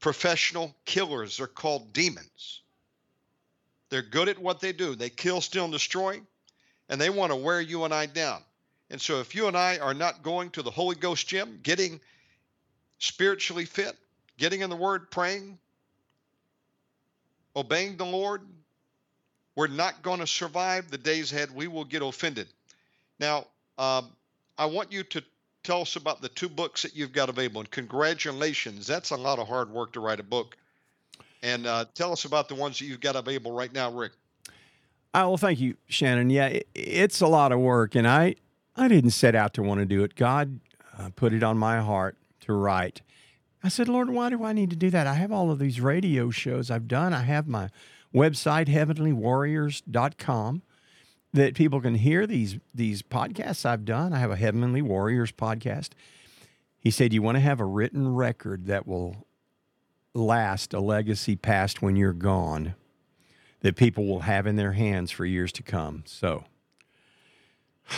professional 0.00 0.74
killers. 0.84 1.38
They're 1.38 1.46
called 1.46 1.92
demons. 1.92 2.60
They're 3.90 4.02
good 4.02 4.28
at 4.28 4.38
what 4.38 4.60
they 4.60 4.72
do. 4.72 4.94
They 4.94 5.10
kill, 5.10 5.40
steal, 5.40 5.64
and 5.64 5.72
destroy, 5.72 6.20
and 6.88 7.00
they 7.00 7.10
want 7.10 7.32
to 7.32 7.36
wear 7.36 7.60
you 7.60 7.84
and 7.84 7.92
I 7.92 8.06
down. 8.06 8.42
And 8.90 9.00
so, 9.00 9.20
if 9.20 9.34
you 9.34 9.48
and 9.48 9.56
I 9.56 9.78
are 9.78 9.94
not 9.94 10.22
going 10.22 10.50
to 10.50 10.62
the 10.62 10.70
Holy 10.70 10.94
Ghost 10.94 11.28
gym, 11.28 11.60
getting 11.62 12.00
spiritually 12.98 13.64
fit, 13.64 13.96
getting 14.38 14.62
in 14.62 14.70
the 14.70 14.76
Word, 14.76 15.10
praying, 15.10 15.58
obeying 17.54 17.96
the 17.96 18.06
Lord, 18.06 18.42
we're 19.56 19.66
not 19.66 20.02
going 20.02 20.20
to 20.20 20.26
survive 20.26 20.90
the 20.90 20.98
days 20.98 21.32
ahead. 21.32 21.54
We 21.54 21.68
will 21.68 21.84
get 21.84 22.00
offended. 22.00 22.48
Now, 23.18 23.46
um, 23.76 24.10
I 24.56 24.66
want 24.66 24.92
you 24.92 25.02
to 25.02 25.22
tell 25.64 25.82
us 25.82 25.96
about 25.96 26.22
the 26.22 26.28
two 26.30 26.48
books 26.48 26.82
that 26.82 26.96
you've 26.96 27.12
got 27.12 27.28
available. 27.28 27.60
And 27.60 27.70
congratulations, 27.70 28.86
that's 28.86 29.10
a 29.10 29.16
lot 29.16 29.38
of 29.38 29.48
hard 29.48 29.70
work 29.70 29.92
to 29.92 30.00
write 30.00 30.20
a 30.20 30.24
book. 30.24 30.56
And 31.42 31.66
uh, 31.66 31.84
tell 31.94 32.12
us 32.12 32.24
about 32.24 32.48
the 32.48 32.54
ones 32.54 32.78
that 32.78 32.86
you've 32.86 33.00
got 33.00 33.16
available 33.16 33.52
right 33.52 33.72
now, 33.72 33.92
Rick. 33.92 34.12
Oh, 35.14 35.28
well, 35.28 35.36
thank 35.36 35.60
you, 35.60 35.76
Shannon. 35.88 36.30
Yeah, 36.30 36.46
it, 36.46 36.68
it's 36.74 37.20
a 37.20 37.26
lot 37.26 37.52
of 37.52 37.60
work, 37.60 37.94
and 37.94 38.06
I 38.06 38.36
I 38.78 38.88
didn't 38.88 39.10
set 39.10 39.34
out 39.34 39.54
to 39.54 39.62
want 39.62 39.80
to 39.80 39.86
do 39.86 40.04
it. 40.04 40.14
God 40.14 40.60
uh, 40.96 41.10
put 41.14 41.32
it 41.32 41.42
on 41.42 41.58
my 41.58 41.80
heart 41.80 42.16
to 42.42 42.52
write. 42.52 43.02
I 43.62 43.68
said, 43.68 43.88
Lord, 43.88 44.08
why 44.10 44.30
do 44.30 44.44
I 44.44 44.52
need 44.52 44.70
to 44.70 44.76
do 44.76 44.88
that? 44.90 45.06
I 45.06 45.14
have 45.14 45.32
all 45.32 45.50
of 45.50 45.58
these 45.58 45.80
radio 45.80 46.30
shows 46.30 46.70
I've 46.70 46.86
done. 46.86 47.12
I 47.12 47.22
have 47.22 47.48
my 47.48 47.70
website, 48.14 48.68
heavenlywarriors.com 48.68 50.62
that 51.32 51.54
people 51.54 51.80
can 51.80 51.96
hear 51.96 52.26
these 52.26 52.58
these 52.72 53.02
podcasts 53.02 53.66
I've 53.66 53.84
done. 53.84 54.12
I 54.12 54.18
have 54.18 54.30
a 54.30 54.36
Heavenly 54.36 54.80
Warriors 54.80 55.32
podcast. 55.32 55.90
He 56.78 56.90
said 56.90 57.12
you 57.12 57.20
want 57.20 57.36
to 57.36 57.40
have 57.40 57.60
a 57.60 57.64
written 57.64 58.14
record 58.14 58.66
that 58.66 58.86
will 58.86 59.26
last 60.14 60.72
a 60.72 60.80
legacy 60.80 61.36
past 61.36 61.82
when 61.82 61.96
you're 61.96 62.12
gone 62.12 62.74
that 63.60 63.76
people 63.76 64.06
will 64.06 64.20
have 64.20 64.46
in 64.46 64.56
their 64.56 64.72
hands 64.72 65.10
for 65.10 65.26
years 65.26 65.52
to 65.52 65.62
come. 65.62 66.04
So 66.06 66.44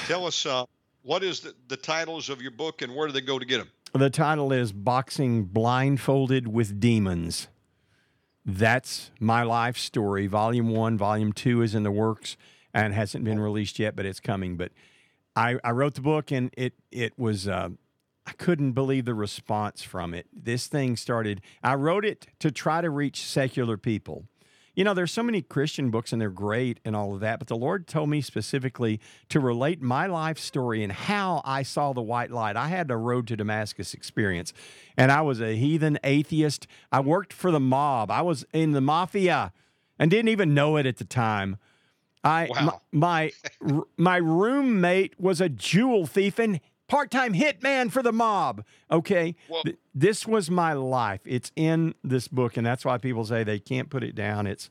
tell 0.06 0.26
us 0.26 0.46
uh, 0.46 0.64
what 1.02 1.22
is 1.22 1.40
the, 1.40 1.54
the 1.68 1.76
titles 1.76 2.28
of 2.28 2.42
your 2.42 2.50
book 2.50 2.82
and 2.82 2.94
where 2.94 3.06
do 3.06 3.12
they 3.12 3.20
go 3.20 3.38
to 3.38 3.44
get 3.44 3.58
them? 3.58 3.70
The 3.92 4.10
title 4.10 4.52
is 4.52 4.72
Boxing 4.72 5.44
Blindfolded 5.44 6.46
with 6.46 6.78
Demons. 6.78 7.48
That's 8.44 9.10
my 9.18 9.42
life 9.42 9.76
story. 9.76 10.26
Volume 10.26 10.70
one, 10.70 10.96
volume 10.96 11.32
two 11.32 11.62
is 11.62 11.74
in 11.74 11.82
the 11.82 11.90
works 11.90 12.36
and 12.72 12.94
hasn't 12.94 13.24
been 13.24 13.40
released 13.40 13.78
yet, 13.78 13.96
but 13.96 14.06
it's 14.06 14.20
coming. 14.20 14.56
But 14.56 14.72
I, 15.36 15.58
I 15.64 15.72
wrote 15.72 15.94
the 15.94 16.00
book, 16.00 16.30
and 16.30 16.52
it 16.56 16.74
it 16.90 17.18
was 17.18 17.46
uh, 17.48 17.70
I 18.26 18.32
couldn't 18.32 18.72
believe 18.72 19.04
the 19.04 19.14
response 19.14 19.82
from 19.82 20.14
it. 20.14 20.26
This 20.32 20.66
thing 20.66 20.96
started. 20.96 21.40
I 21.62 21.74
wrote 21.74 22.04
it 22.04 22.28
to 22.38 22.50
try 22.50 22.80
to 22.80 22.90
reach 22.90 23.22
secular 23.24 23.76
people. 23.76 24.24
You 24.74 24.84
know, 24.84 24.94
there's 24.94 25.12
so 25.12 25.22
many 25.22 25.42
Christian 25.42 25.90
books 25.90 26.12
and 26.12 26.20
they're 26.20 26.30
great 26.30 26.80
and 26.84 26.94
all 26.94 27.14
of 27.14 27.20
that, 27.20 27.38
but 27.38 27.48
the 27.48 27.56
Lord 27.56 27.86
told 27.86 28.08
me 28.08 28.20
specifically 28.20 29.00
to 29.28 29.40
relate 29.40 29.82
my 29.82 30.06
life 30.06 30.38
story 30.38 30.82
and 30.82 30.92
how 30.92 31.42
I 31.44 31.62
saw 31.62 31.92
the 31.92 32.02
white 32.02 32.30
light. 32.30 32.56
I 32.56 32.68
had 32.68 32.90
a 32.90 32.96
road 32.96 33.26
to 33.28 33.36
Damascus 33.36 33.94
experience, 33.94 34.52
and 34.96 35.10
I 35.10 35.22
was 35.22 35.40
a 35.40 35.56
heathen 35.56 35.98
atheist. 36.04 36.66
I 36.92 37.00
worked 37.00 37.32
for 37.32 37.50
the 37.50 37.60
mob. 37.60 38.10
I 38.10 38.22
was 38.22 38.44
in 38.52 38.72
the 38.72 38.80
mafia 38.80 39.52
and 39.98 40.10
didn't 40.10 40.28
even 40.28 40.54
know 40.54 40.76
it 40.76 40.86
at 40.86 40.98
the 40.98 41.04
time. 41.04 41.58
I 42.22 42.48
wow. 42.50 42.80
my 42.92 43.32
my, 43.60 43.82
my 43.96 44.16
roommate 44.16 45.18
was 45.18 45.40
a 45.40 45.48
jewel 45.48 46.06
thief 46.06 46.38
and 46.38 46.60
part-time 46.90 47.34
hitman 47.34 47.90
for 47.90 48.02
the 48.02 48.12
mob. 48.12 48.64
Okay, 48.90 49.36
well, 49.48 49.62
Th- 49.62 49.78
this 49.94 50.26
was 50.26 50.50
my 50.50 50.72
life. 50.72 51.20
It's 51.24 51.52
in 51.56 51.94
this 52.04 52.28
book, 52.28 52.56
and 52.56 52.66
that's 52.66 52.84
why 52.84 52.98
people 52.98 53.24
say 53.24 53.44
they 53.44 53.58
can't 53.58 53.88
put 53.88 54.02
it 54.02 54.14
down. 54.14 54.46
It's 54.46 54.68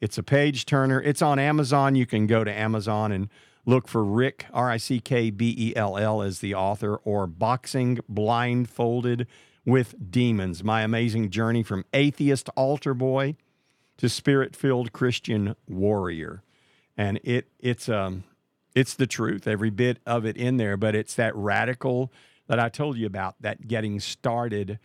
it's 0.00 0.18
a 0.18 0.22
page 0.22 0.64
turner. 0.66 1.00
It's 1.00 1.22
on 1.22 1.38
Amazon. 1.38 1.94
You 1.94 2.06
can 2.06 2.26
go 2.26 2.42
to 2.42 2.52
Amazon 2.52 3.12
and 3.12 3.28
look 3.66 3.86
for 3.86 4.02
Rick 4.02 4.46
R 4.52 4.70
I 4.70 4.78
C 4.78 4.98
K 4.98 5.30
B 5.30 5.54
E 5.56 5.76
L 5.76 5.96
L 5.96 6.22
as 6.22 6.40
the 6.40 6.54
author, 6.54 6.96
or 6.96 7.26
Boxing 7.26 7.98
Blindfolded 8.08 9.26
with 9.64 10.10
Demons: 10.10 10.64
My 10.64 10.82
Amazing 10.82 11.30
Journey 11.30 11.62
from 11.62 11.84
Atheist 11.92 12.48
Altar 12.56 12.94
Boy 12.94 13.36
to 13.98 14.08
Spirit-Filled 14.08 14.92
Christian 14.92 15.54
Warrior 15.68 16.42
and 16.96 17.20
it 17.24 17.48
it's 17.58 17.88
um 17.88 18.24
it's 18.74 18.94
the 18.94 19.06
truth, 19.06 19.46
every 19.46 19.70
bit 19.70 19.98
of 20.06 20.24
it 20.24 20.36
in 20.36 20.56
there, 20.56 20.76
but 20.76 20.94
it's 20.94 21.14
that 21.14 21.34
radical 21.34 22.12
that 22.46 22.58
I 22.58 22.68
told 22.68 22.96
you 22.96 23.06
about, 23.06 23.36
that 23.40 23.68
getting 23.68 24.00
started. 24.00 24.78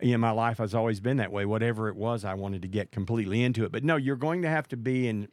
In 0.00 0.20
my 0.20 0.30
life 0.30 0.58
has 0.58 0.74
always 0.74 1.00
been 1.00 1.18
that 1.18 1.32
way. 1.32 1.44
Whatever 1.44 1.88
it 1.88 1.96
was, 1.96 2.24
I 2.24 2.34
wanted 2.34 2.62
to 2.62 2.68
get 2.68 2.92
completely 2.92 3.42
into 3.42 3.64
it. 3.64 3.72
But 3.72 3.84
no, 3.84 3.96
you're 3.96 4.16
going 4.16 4.42
to 4.42 4.48
have 4.48 4.68
to 4.68 4.76
be 4.76 5.08
in 5.08 5.28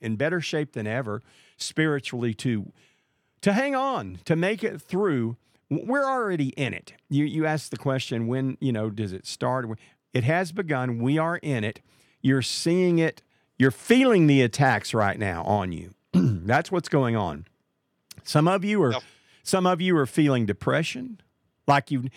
in 0.00 0.16
better 0.16 0.40
shape 0.40 0.72
than 0.72 0.86
ever 0.86 1.22
spiritually 1.56 2.34
to 2.34 2.72
to 3.40 3.52
hang 3.52 3.74
on, 3.74 4.18
to 4.24 4.36
make 4.36 4.62
it 4.62 4.80
through. 4.80 5.36
We're 5.70 6.04
already 6.04 6.48
in 6.50 6.74
it. 6.74 6.92
You 7.08 7.24
you 7.24 7.46
asked 7.46 7.70
the 7.70 7.76
question 7.76 8.26
when, 8.26 8.56
you 8.60 8.72
know, 8.72 8.90
does 8.90 9.12
it 9.12 9.26
start? 9.26 9.66
It 10.12 10.24
has 10.24 10.52
begun. 10.52 10.98
We 10.98 11.18
are 11.18 11.38
in 11.38 11.64
it. 11.64 11.80
You're 12.20 12.42
seeing 12.42 12.98
it 12.98 13.22
you're 13.58 13.70
feeling 13.70 14.26
the 14.26 14.42
attacks 14.42 14.92
right 14.94 15.18
now 15.18 15.42
on 15.44 15.72
you. 15.72 15.94
That's 16.46 16.70
what's 16.70 16.88
going 16.88 17.16
on. 17.16 17.46
Some 18.22 18.48
of 18.48 18.64
you 18.64 18.82
are 18.82 18.92
yep. 18.92 19.02
some 19.42 19.66
of 19.66 19.80
you 19.80 19.96
are 19.96 20.06
feeling 20.06 20.46
depression, 20.46 21.20
like 21.66 21.90
you've 21.90 22.08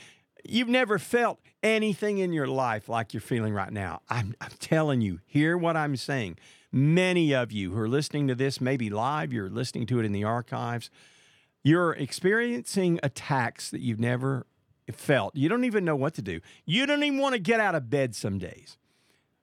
you've 0.43 0.69
never 0.69 0.99
felt 0.99 1.39
anything 1.63 2.19
in 2.19 2.31
your 2.33 2.47
life 2.47 2.87
like 2.87 3.13
you're 3.13 3.21
feeling 3.21 3.53
right 3.53 3.71
now. 3.71 4.01
I'm, 4.09 4.35
I'm 4.39 4.51
telling 4.59 5.01
you, 5.01 5.19
hear 5.25 5.57
what 5.57 5.75
I'm 5.75 5.95
saying. 5.95 6.37
Many 6.71 7.33
of 7.33 7.51
you 7.51 7.71
who 7.71 7.79
are 7.79 7.87
listening 7.89 8.27
to 8.27 8.35
this, 8.35 8.61
maybe 8.61 8.89
live, 8.89 9.33
you're 9.33 9.49
listening 9.49 9.85
to 9.87 9.99
it 9.99 10.05
in 10.05 10.11
the 10.11 10.23
archives, 10.23 10.89
you're 11.63 11.93
experiencing 11.93 12.99
attacks 13.03 13.71
that 13.71 13.81
you've 13.81 13.99
never 13.99 14.45
felt. 14.91 15.35
You 15.35 15.49
don't 15.49 15.63
even 15.63 15.83
know 15.83 15.95
what 15.95 16.13
to 16.15 16.21
do. 16.21 16.39
You 16.65 16.85
don't 16.85 17.03
even 17.03 17.19
want 17.19 17.33
to 17.33 17.39
get 17.39 17.59
out 17.59 17.75
of 17.75 17.89
bed 17.89 18.15
some 18.15 18.37
days. 18.37 18.77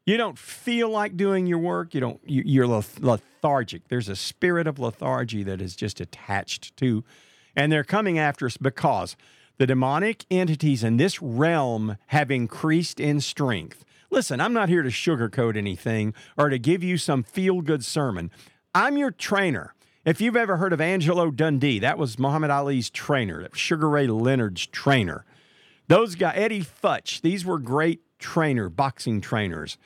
You 0.06 0.18
don't 0.18 0.38
feel 0.38 0.90
like 0.90 1.16
doing 1.16 1.46
your 1.46 1.58
work. 1.58 1.94
You 1.94 2.00
don't. 2.00 2.20
You, 2.26 2.42
you're 2.44 2.66
lethargic. 2.66 3.88
There's 3.88 4.08
a 4.08 4.16
spirit 4.16 4.66
of 4.66 4.78
lethargy 4.78 5.42
that 5.44 5.62
is 5.62 5.74
just 5.74 6.00
attached 6.00 6.76
to, 6.78 7.04
and 7.56 7.72
they're 7.72 7.84
coming 7.84 8.18
after 8.18 8.44
us 8.46 8.58
because 8.58 9.16
the 9.56 9.66
demonic 9.66 10.26
entities 10.30 10.84
in 10.84 10.98
this 10.98 11.22
realm 11.22 11.96
have 12.08 12.30
increased 12.30 13.00
in 13.00 13.20
strength. 13.20 13.84
Listen, 14.10 14.40
I'm 14.40 14.52
not 14.52 14.68
here 14.68 14.82
to 14.82 14.90
sugarcoat 14.90 15.56
anything 15.56 16.12
or 16.36 16.48
to 16.48 16.58
give 16.58 16.84
you 16.84 16.98
some 16.98 17.22
feel 17.22 17.62
good 17.62 17.84
sermon. 17.84 18.30
I'm 18.74 18.96
your 18.98 19.10
trainer. 19.10 19.74
If 20.04 20.20
you've 20.20 20.36
ever 20.36 20.58
heard 20.58 20.74
of 20.74 20.82
Angelo 20.82 21.30
Dundee, 21.30 21.78
that 21.78 21.96
was 21.96 22.18
Muhammad 22.18 22.50
Ali's 22.50 22.90
trainer, 22.90 23.48
Sugar 23.54 23.88
Ray 23.88 24.06
Leonard's 24.06 24.66
trainer. 24.66 25.24
Those 25.88 26.14
guys, 26.14 26.34
Eddie 26.36 26.62
Futch, 26.62 27.22
these 27.22 27.44
were 27.44 27.58
great 27.58 28.02
trainer, 28.24 28.70
boxing 28.70 29.20
trainers. 29.20 29.76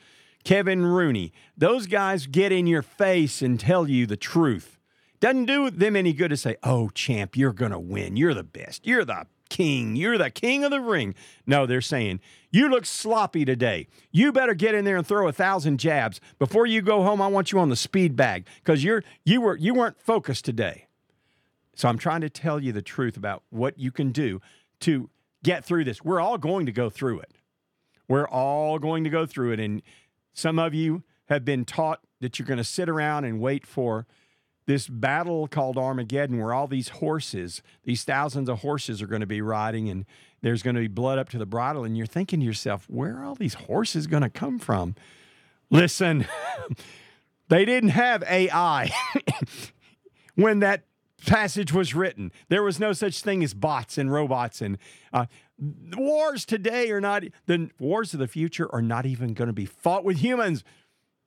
Kevin 0.45 0.85
Rooney, 0.85 1.33
those 1.57 1.87
guys 1.87 2.25
get 2.25 2.53
in 2.53 2.65
your 2.65 2.81
face 2.81 3.41
and 3.41 3.59
tell 3.59 3.89
you 3.89 4.05
the 4.05 4.15
truth. 4.15 4.79
Doesn't 5.19 5.45
do 5.45 5.69
them 5.69 5.97
any 5.97 6.13
good 6.13 6.29
to 6.29 6.37
say, 6.37 6.55
oh, 6.63 6.87
champ, 6.89 7.35
you're 7.35 7.51
going 7.51 7.73
to 7.73 7.79
win. 7.79 8.15
You're 8.15 8.33
the 8.33 8.43
best. 8.43 8.87
You're 8.87 9.03
the 9.03 9.27
king. 9.49 9.97
You're 9.97 10.17
the 10.17 10.29
king 10.29 10.63
of 10.63 10.71
the 10.71 10.79
ring. 10.79 11.13
No, 11.45 11.65
they're 11.65 11.81
saying, 11.81 12.21
you 12.49 12.69
look 12.69 12.85
sloppy 12.85 13.43
today. 13.43 13.87
You 14.11 14.31
better 14.31 14.53
get 14.53 14.73
in 14.73 14.85
there 14.85 14.95
and 14.95 15.05
throw 15.05 15.27
a 15.27 15.33
thousand 15.33 15.79
jabs. 15.79 16.21
Before 16.39 16.65
you 16.65 16.81
go 16.81 17.03
home, 17.03 17.21
I 17.21 17.27
want 17.27 17.51
you 17.51 17.59
on 17.59 17.67
the 17.67 17.75
speed 17.75 18.15
bag 18.15 18.47
because 18.63 18.81
you're 18.81 19.03
you 19.25 19.41
were 19.41 19.57
you 19.57 19.73
weren't 19.73 19.99
focused 19.99 20.45
today. 20.45 20.87
So 21.75 21.89
I'm 21.89 21.97
trying 21.97 22.21
to 22.21 22.29
tell 22.29 22.61
you 22.61 22.71
the 22.71 22.81
truth 22.81 23.17
about 23.17 23.43
what 23.49 23.77
you 23.77 23.91
can 23.91 24.11
do 24.11 24.41
to 24.81 25.09
get 25.43 25.65
through 25.65 25.83
this. 25.83 26.03
We're 26.03 26.21
all 26.21 26.37
going 26.37 26.65
to 26.65 26.71
go 26.71 26.89
through 26.89 27.19
it. 27.19 27.33
We're 28.09 28.27
all 28.27 28.79
going 28.79 29.05
to 29.05 29.09
go 29.09 29.25
through 29.25 29.53
it. 29.53 29.59
And 29.61 29.81
some 30.33 30.59
of 30.59 30.73
you 30.73 31.03
have 31.29 31.45
been 31.45 31.63
taught 31.63 32.01
that 32.19 32.37
you're 32.37 32.45
going 32.45 32.57
to 32.57 32.63
sit 32.65 32.89
around 32.89 33.23
and 33.23 33.39
wait 33.39 33.65
for 33.65 34.05
this 34.65 34.87
battle 34.87 35.47
called 35.47 35.77
Armageddon, 35.77 36.37
where 36.37 36.53
all 36.53 36.67
these 36.67 36.89
horses, 36.89 37.63
these 37.83 38.03
thousands 38.03 38.49
of 38.49 38.59
horses, 38.59 39.01
are 39.01 39.07
going 39.07 39.21
to 39.21 39.27
be 39.27 39.41
riding, 39.41 39.89
and 39.89 40.05
there's 40.41 40.61
going 40.61 40.75
to 40.75 40.81
be 40.81 40.87
blood 40.87 41.17
up 41.17 41.29
to 41.29 41.37
the 41.37 41.45
bridle. 41.45 41.83
And 41.83 41.97
you're 41.97 42.05
thinking 42.05 42.39
to 42.41 42.45
yourself, 42.45 42.85
where 42.89 43.17
are 43.17 43.25
all 43.25 43.35
these 43.35 43.55
horses 43.55 44.05
going 44.05 44.23
to 44.23 44.29
come 44.29 44.59
from? 44.59 44.95
Listen, 45.71 46.27
they 47.47 47.65
didn't 47.65 47.89
have 47.89 48.23
AI 48.23 48.91
when 50.35 50.59
that 50.59 50.83
passage 51.19 51.73
was 51.73 51.93
written. 51.93 52.31
There 52.49 52.63
was 52.63 52.79
no 52.79 52.93
such 52.93 53.21
thing 53.21 53.43
as 53.43 53.53
bots 53.53 53.97
and 53.97 54.11
robots 54.11 54.61
and 54.61 54.77
uh, 55.13 55.25
wars 55.95 56.45
today 56.45 56.89
are 56.91 57.01
not 57.01 57.23
the 57.45 57.69
wars 57.79 58.13
of 58.13 58.19
the 58.19 58.27
future 58.27 58.73
are 58.73 58.81
not 58.81 59.05
even 59.05 59.33
going 59.33 59.47
to 59.47 59.53
be 59.53 59.65
fought 59.65 60.03
with 60.03 60.17
humans. 60.17 60.63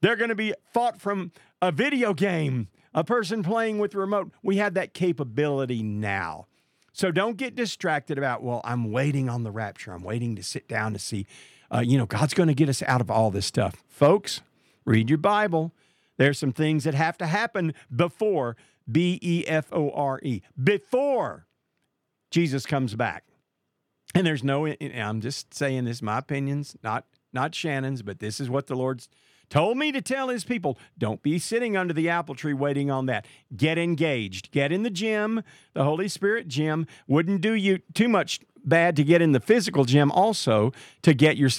They're 0.01 0.17
going 0.17 0.31
to 0.31 0.35
be 0.35 0.55
fought 0.73 1.01
from 1.01 1.33
a 1.61 1.71
video 1.71 2.13
game, 2.13 2.69
a 2.93 3.05
person 3.05 3.43
playing 3.43 3.79
with 3.79 3.95
remote. 3.95 4.33
We 4.43 4.57
have 4.57 4.75
that 4.75 4.95
capability 4.95 5.83
now. 5.83 6.47
So 6.93 7.11
don't 7.11 7.37
get 7.37 7.55
distracted 7.55 8.19
about, 8.19 8.43
well, 8.43 8.61
I'm 8.65 8.91
waiting 8.91 9.29
on 9.29 9.45
the 9.45 9.51
rapture. 9.51 9.93
I'm 9.93 10.03
waiting 10.03 10.37
to 10.37 10.43
sit 10.43 10.69
down 10.69 10.93
to 10.93 10.99
see, 10.99 11.27
uh, 11.73 11.81
you 11.81 11.97
know, 11.97 12.05
God's 12.05 12.35
going 12.35 12.49
to 12.49 12.55
get 12.55 12.69
us 12.69 12.83
out 12.83 13.01
of 13.01 13.11
all 13.11 13.31
this 13.31 13.47
stuff. 13.47 13.83
Folks, 13.89 14.43
read 14.85 15.09
your 15.09 15.19
Bible. 15.19 15.73
There's 16.19 16.39
some 16.39 16.53
things 16.53 16.85
that 16.85 16.95
have 16.95 17.17
to 17.19 17.27
happen 17.27 17.73
before 17.95 18.57
B 18.93 19.19
E 19.23 19.45
F 19.47 19.73
O 19.73 19.91
R 19.91 20.21
E, 20.23 20.43
before 20.63 21.47
Jesus 22.31 22.67
comes 22.67 22.95
back. 22.95 23.25
And 24.15 24.27
there's 24.27 24.45
no, 24.45 24.67
I'm 24.67 25.21
just 25.21 25.55
saying 25.55 25.87
this, 25.87 26.03
my 26.03 26.19
opinions, 26.19 26.77
not 26.83 27.07
not 27.33 27.55
Shannon's, 27.55 28.03
but 28.03 28.19
this 28.19 28.41
is 28.41 28.51
what 28.51 28.67
the 28.67 28.77
Lord's 28.77 29.09
told 29.49 29.79
me 29.79 29.91
to 29.93 30.03
tell 30.03 30.29
his 30.29 30.45
people. 30.45 30.79
Don't 30.99 31.23
be 31.23 31.39
sitting 31.39 31.77
under 31.77 31.95
the 31.95 32.09
apple 32.09 32.35
tree 32.35 32.53
waiting 32.53 32.91
on 32.91 33.07
that. 33.07 33.27
Get 33.57 33.79
engaged. 33.79 34.51
Get 34.51 34.71
in 34.71 34.83
the 34.83 34.91
gym, 34.91 35.43
the 35.73 35.85
Holy 35.85 36.09
Spirit 36.09 36.49
gym. 36.49 36.87
Wouldn't 37.07 37.41
do 37.41 37.55
you 37.55 37.81
too 37.95 38.09
much 38.09 38.41
bad 38.65 38.97
to 38.97 39.05
get 39.05 39.21
in 39.21 39.33
the 39.33 39.41
physical 39.41 39.85
gym 39.85 40.11
also 40.13 40.73
to 41.03 41.15
get 41.15 41.37
your 41.37 41.51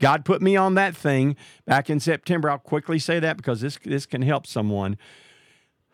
God 0.00 0.24
put 0.24 0.42
me 0.42 0.56
on 0.56 0.74
that 0.74 0.96
thing 0.96 1.36
back 1.66 1.88
in 1.88 2.00
September. 2.00 2.50
I'll 2.50 2.58
quickly 2.58 2.98
say 2.98 3.20
that 3.20 3.36
because 3.36 3.60
this 3.60 3.78
this 3.84 4.06
can 4.06 4.22
help 4.22 4.46
someone. 4.46 4.96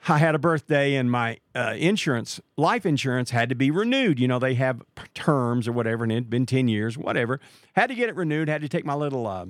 I 0.06 0.18
had 0.18 0.34
a 0.34 0.38
birthday 0.38 0.94
and 0.94 1.10
my 1.10 1.38
uh, 1.54 1.74
insurance, 1.76 2.40
life 2.56 2.86
insurance, 2.86 3.30
had 3.30 3.48
to 3.48 3.54
be 3.54 3.70
renewed. 3.70 4.20
You 4.20 4.28
know, 4.28 4.38
they 4.38 4.54
have 4.54 4.82
terms 5.14 5.66
or 5.66 5.72
whatever, 5.72 6.04
and 6.04 6.12
it'd 6.12 6.30
been 6.30 6.46
10 6.46 6.68
years, 6.68 6.96
whatever. 6.96 7.40
Had 7.74 7.88
to 7.88 7.94
get 7.94 8.08
it 8.08 8.16
renewed, 8.16 8.48
had 8.48 8.62
to 8.62 8.68
take 8.68 8.84
my 8.84 8.94
little, 8.94 9.26
uh, 9.26 9.46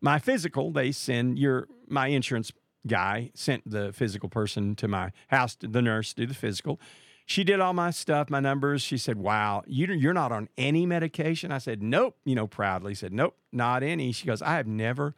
my 0.00 0.18
physical. 0.18 0.70
They 0.70 0.92
send 0.92 1.38
your, 1.38 1.66
my 1.88 2.08
insurance 2.08 2.52
guy 2.86 3.30
sent 3.34 3.68
the 3.68 3.92
physical 3.92 4.28
person 4.28 4.74
to 4.76 4.88
my 4.88 5.12
house, 5.28 5.56
the 5.60 5.82
nurse, 5.82 6.12
do 6.14 6.26
the 6.26 6.34
physical. 6.34 6.80
She 7.26 7.44
did 7.44 7.60
all 7.60 7.72
my 7.72 7.90
stuff, 7.90 8.28
my 8.28 8.40
numbers. 8.40 8.82
She 8.82 8.98
said, 8.98 9.16
Wow, 9.16 9.62
you're 9.66 10.12
not 10.12 10.32
on 10.32 10.48
any 10.58 10.84
medication? 10.84 11.52
I 11.52 11.58
said, 11.58 11.82
Nope, 11.82 12.16
you 12.24 12.34
know, 12.34 12.46
proudly 12.46 12.94
said, 12.94 13.12
Nope, 13.12 13.36
not 13.52 13.82
any. 13.82 14.12
She 14.12 14.26
goes, 14.26 14.42
I 14.42 14.56
have 14.56 14.66
never 14.66 15.14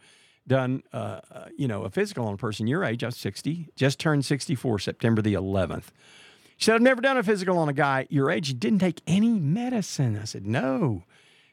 done, 0.46 0.82
uh, 0.92 1.20
uh, 1.30 1.44
you 1.56 1.68
know, 1.68 1.82
a 1.84 1.90
physical 1.90 2.26
on 2.26 2.34
a 2.34 2.36
person 2.36 2.66
your 2.66 2.84
age. 2.84 3.02
I'm 3.02 3.10
60, 3.10 3.68
just 3.76 3.98
turned 3.98 4.24
64, 4.24 4.78
September 4.80 5.22
the 5.22 5.34
11th. 5.34 5.86
She 6.56 6.66
said, 6.66 6.76
I've 6.76 6.82
never 6.82 7.00
done 7.00 7.16
a 7.16 7.22
physical 7.22 7.58
on 7.58 7.68
a 7.68 7.72
guy 7.72 8.06
your 8.10 8.30
age. 8.30 8.48
You 8.48 8.54
didn't 8.54 8.80
take 8.80 9.00
any 9.06 9.38
medicine. 9.38 10.18
I 10.20 10.24
said, 10.24 10.46
no. 10.46 11.04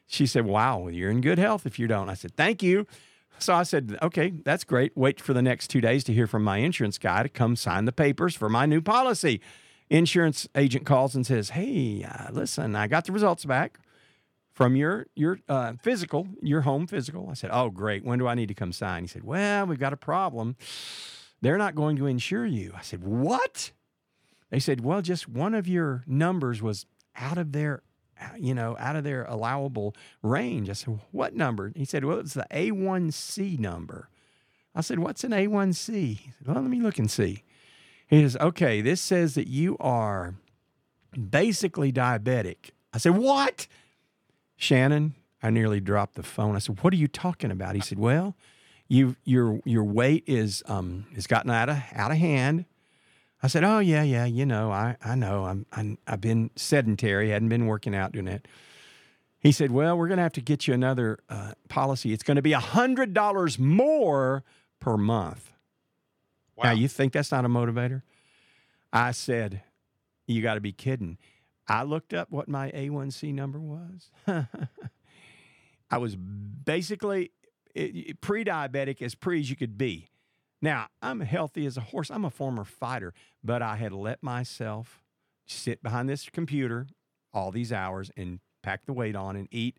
She 0.06 0.26
said, 0.26 0.44
wow, 0.44 0.88
you're 0.88 1.10
in 1.10 1.20
good 1.20 1.38
health 1.38 1.66
if 1.66 1.78
you 1.78 1.86
don't. 1.86 2.08
I 2.08 2.14
said, 2.14 2.36
thank 2.36 2.62
you. 2.62 2.86
So 3.38 3.54
I 3.54 3.62
said, 3.62 3.96
okay, 4.02 4.30
that's 4.44 4.64
great. 4.64 4.96
Wait 4.96 5.20
for 5.20 5.32
the 5.32 5.42
next 5.42 5.68
two 5.68 5.80
days 5.80 6.04
to 6.04 6.12
hear 6.12 6.26
from 6.26 6.44
my 6.44 6.58
insurance 6.58 6.98
guy 6.98 7.22
to 7.22 7.28
come 7.28 7.56
sign 7.56 7.86
the 7.86 7.92
papers 7.92 8.34
for 8.34 8.48
my 8.48 8.66
new 8.66 8.80
policy. 8.80 9.40
Insurance 9.88 10.46
agent 10.54 10.84
calls 10.84 11.14
and 11.14 11.26
says, 11.26 11.50
hey, 11.50 12.04
uh, 12.04 12.30
listen, 12.32 12.76
I 12.76 12.86
got 12.86 13.06
the 13.06 13.12
results 13.12 13.44
back 13.44 13.78
from 14.60 14.76
your 14.76 15.06
your 15.14 15.38
uh, 15.48 15.72
physical, 15.80 16.28
your 16.42 16.60
home 16.60 16.86
physical. 16.86 17.28
I 17.30 17.32
said, 17.32 17.48
"Oh, 17.50 17.70
great. 17.70 18.04
When 18.04 18.18
do 18.18 18.26
I 18.26 18.34
need 18.34 18.48
to 18.48 18.54
come 18.54 18.72
sign?" 18.72 19.04
He 19.04 19.08
said, 19.08 19.24
"Well, 19.24 19.64
we've 19.64 19.78
got 19.78 19.94
a 19.94 19.96
problem. 19.96 20.54
They're 21.40 21.56
not 21.56 21.74
going 21.74 21.96
to 21.96 22.04
insure 22.04 22.44
you." 22.44 22.74
I 22.76 22.82
said, 22.82 23.02
"What?" 23.02 23.70
They 24.50 24.58
said, 24.58 24.82
"Well, 24.82 25.00
just 25.00 25.26
one 25.26 25.54
of 25.54 25.66
your 25.66 26.04
numbers 26.06 26.60
was 26.60 26.84
out 27.16 27.38
of 27.38 27.52
their, 27.52 27.82
you 28.38 28.52
know, 28.52 28.76
out 28.78 28.96
of 28.96 29.04
their 29.04 29.24
allowable 29.24 29.96
range." 30.22 30.68
I 30.68 30.74
said, 30.74 31.00
"What 31.10 31.34
number?" 31.34 31.72
He 31.74 31.86
said, 31.86 32.04
"Well, 32.04 32.18
it's 32.18 32.34
the 32.34 32.46
A1C 32.50 33.58
number." 33.58 34.10
I 34.74 34.82
said, 34.82 34.98
"What's 34.98 35.24
an 35.24 35.32
A1C?" 35.32 35.94
He 35.94 36.32
said, 36.36 36.46
"Well, 36.46 36.60
let 36.60 36.70
me 36.70 36.80
look 36.82 36.98
and 36.98 37.10
see." 37.10 37.44
He 38.08 38.20
says, 38.20 38.36
"Okay, 38.38 38.82
this 38.82 39.00
says 39.00 39.36
that 39.36 39.48
you 39.48 39.78
are 39.80 40.34
basically 41.30 41.90
diabetic." 41.90 42.72
I 42.92 42.98
said, 42.98 43.16
"What?" 43.16 43.66
Shannon, 44.60 45.14
I 45.42 45.48
nearly 45.48 45.80
dropped 45.80 46.16
the 46.16 46.22
phone. 46.22 46.54
I 46.54 46.58
said, 46.58 46.82
"What 46.82 46.92
are 46.92 46.96
you 46.98 47.08
talking 47.08 47.50
about?" 47.50 47.74
He 47.74 47.80
said, 47.80 47.98
"Well, 47.98 48.36
you 48.88 49.16
your 49.24 49.60
your 49.64 49.82
weight 49.82 50.24
is 50.26 50.62
um 50.66 51.06
has 51.14 51.26
gotten 51.26 51.50
out 51.50 51.70
of 51.70 51.78
out 51.94 52.10
of 52.10 52.18
hand." 52.18 52.66
I 53.42 53.46
said, 53.46 53.64
"Oh 53.64 53.78
yeah, 53.78 54.02
yeah, 54.02 54.26
you 54.26 54.44
know, 54.44 54.70
I 54.70 54.96
I 55.02 55.14
know. 55.14 55.46
I'm, 55.46 55.64
I'm 55.72 55.96
I've 56.06 56.20
been 56.20 56.50
sedentary, 56.56 57.30
hadn't 57.30 57.48
been 57.48 57.66
working 57.66 57.94
out 57.94 58.12
doing 58.12 58.28
it." 58.28 58.46
He 59.38 59.50
said, 59.50 59.70
"Well, 59.70 59.96
we're 59.96 60.08
going 60.08 60.18
to 60.18 60.22
have 60.24 60.34
to 60.34 60.42
get 60.42 60.68
you 60.68 60.74
another 60.74 61.20
uh, 61.30 61.52
policy. 61.70 62.12
It's 62.12 62.22
going 62.22 62.36
to 62.36 62.42
be 62.42 62.52
a 62.52 62.60
hundred 62.60 63.14
dollars 63.14 63.58
more 63.58 64.44
per 64.78 64.98
month." 64.98 65.52
Wow. 66.54 66.64
Now, 66.64 66.72
you 66.72 66.86
think 66.86 67.14
that's 67.14 67.32
not 67.32 67.46
a 67.46 67.48
motivator? 67.48 68.02
I 68.92 69.12
said, 69.12 69.62
"You 70.26 70.42
got 70.42 70.54
to 70.54 70.60
be 70.60 70.72
kidding." 70.72 71.16
I 71.70 71.84
looked 71.84 72.12
up 72.12 72.32
what 72.32 72.48
my 72.48 72.72
A1C 72.72 73.32
number 73.32 73.60
was. 73.60 74.10
I 75.90 75.98
was 75.98 76.16
basically 76.16 77.30
pre 78.20 78.44
diabetic, 78.44 79.00
as 79.00 79.14
pre 79.14 79.38
as 79.38 79.50
you 79.50 79.54
could 79.54 79.78
be. 79.78 80.08
Now, 80.60 80.88
I'm 81.00 81.20
healthy 81.20 81.66
as 81.66 81.76
a 81.76 81.80
horse. 81.80 82.10
I'm 82.10 82.24
a 82.24 82.30
former 82.30 82.64
fighter, 82.64 83.14
but 83.44 83.62
I 83.62 83.76
had 83.76 83.92
let 83.92 84.20
myself 84.20 85.00
sit 85.46 85.80
behind 85.80 86.08
this 86.08 86.28
computer 86.28 86.88
all 87.32 87.52
these 87.52 87.72
hours 87.72 88.10
and 88.16 88.40
pack 88.64 88.86
the 88.86 88.92
weight 88.92 89.14
on 89.14 89.36
and 89.36 89.46
eat 89.52 89.78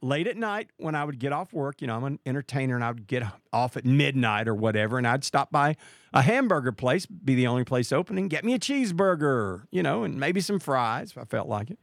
late 0.00 0.26
at 0.26 0.36
night 0.36 0.70
when 0.76 0.94
I 0.94 1.04
would 1.04 1.18
get 1.18 1.32
off 1.32 1.52
work, 1.52 1.80
you 1.80 1.86
know, 1.86 1.96
I'm 1.96 2.04
an 2.04 2.18
entertainer 2.24 2.74
and 2.74 2.84
I 2.84 2.90
would 2.90 3.06
get 3.06 3.24
off 3.52 3.76
at 3.76 3.84
midnight 3.84 4.48
or 4.48 4.54
whatever, 4.54 4.98
and 4.98 5.06
I'd 5.06 5.24
stop 5.24 5.50
by 5.50 5.76
a 6.12 6.22
hamburger 6.22 6.72
place, 6.72 7.06
be 7.06 7.34
the 7.34 7.46
only 7.46 7.64
place 7.64 7.92
open, 7.92 8.18
and 8.18 8.30
get 8.30 8.44
me 8.44 8.54
a 8.54 8.58
cheeseburger, 8.58 9.64
you 9.70 9.82
know, 9.82 10.04
and 10.04 10.18
maybe 10.18 10.40
some 10.40 10.58
fries 10.58 11.10
if 11.10 11.18
I 11.18 11.24
felt 11.24 11.48
like 11.48 11.70
it. 11.70 11.78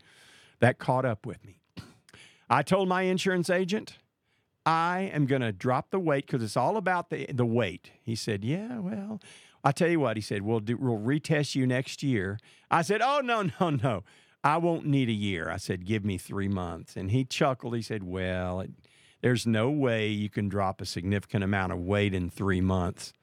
That 0.59 0.77
caught 0.77 1.05
up 1.05 1.25
with 1.25 1.45
me. 1.45 1.59
I 2.49 2.63
told 2.63 2.89
my 2.89 3.03
insurance 3.03 3.49
agent, 3.49 3.97
I 4.65 5.09
am 5.13 5.25
going 5.25 5.41
to 5.41 5.51
drop 5.51 5.91
the 5.91 5.99
weight 5.99 6.25
because 6.25 6.43
it's 6.43 6.57
all 6.57 6.77
about 6.77 7.09
the, 7.09 7.27
the 7.31 7.45
weight. 7.45 7.91
He 8.03 8.15
said, 8.15 8.43
Yeah, 8.43 8.79
well, 8.79 9.21
I 9.63 9.71
tell 9.71 9.89
you 9.89 9.99
what, 9.99 10.17
he 10.17 10.21
said, 10.21 10.41
we'll, 10.41 10.59
do, 10.59 10.77
we'll 10.77 10.97
retest 10.97 11.55
you 11.55 11.65
next 11.65 12.03
year. 12.03 12.39
I 12.69 12.81
said, 12.81 13.01
Oh, 13.01 13.21
no, 13.23 13.49
no, 13.59 13.69
no. 13.69 14.03
I 14.43 14.57
won't 14.57 14.85
need 14.85 15.09
a 15.09 15.13
year. 15.13 15.49
I 15.49 15.57
said, 15.57 15.85
give 15.85 16.05
me 16.05 16.17
three 16.17 16.47
months. 16.47 16.95
And 16.95 17.11
he 17.11 17.25
chuckled. 17.25 17.75
He 17.75 17.81
said, 17.81 18.03
well, 18.03 18.61
it, 18.61 18.71
There's 19.21 19.45
no 19.45 19.69
way 19.69 20.07
you 20.07 20.29
can 20.29 20.47
drop 20.47 20.79
a 20.79 20.85
significant 20.85 21.43
amount 21.43 21.73
of 21.73 21.79
weight 21.79 22.13
in 22.13 22.29
three 22.29 22.61
months 22.61 23.13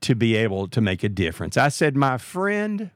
to 0.00 0.14
be 0.14 0.34
able 0.36 0.68
to 0.68 0.80
make 0.80 1.02
a 1.02 1.08
difference. 1.08 1.56
I 1.56 1.68
said, 1.68 1.96
My 1.96 2.18
friend, 2.18 2.90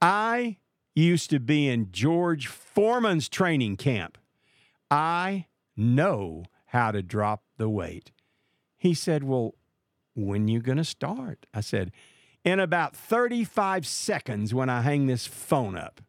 I 0.00 0.58
used 0.94 1.30
to 1.30 1.40
be 1.40 1.68
in 1.68 1.92
George 1.92 2.46
Foreman's 2.46 3.28
training 3.28 3.76
camp. 3.76 4.18
I 4.90 5.46
know 5.76 6.44
how 6.66 6.90
to 6.90 7.02
drop 7.02 7.42
the 7.56 7.68
weight. 7.68 8.12
He 8.76 8.94
said, 8.94 9.24
Well, 9.24 9.54
when 10.14 10.48
you 10.48 10.60
going 10.60 10.78
to 10.78 10.84
start? 10.84 11.46
I 11.54 11.60
said, 11.60 11.92
In 12.44 12.58
about 12.58 12.96
35 12.96 13.86
seconds 13.86 14.54
when 14.54 14.68
I 14.68 14.82
hang 14.82 15.06
this 15.06 15.26
phone 15.26 15.76
up. 15.76 16.00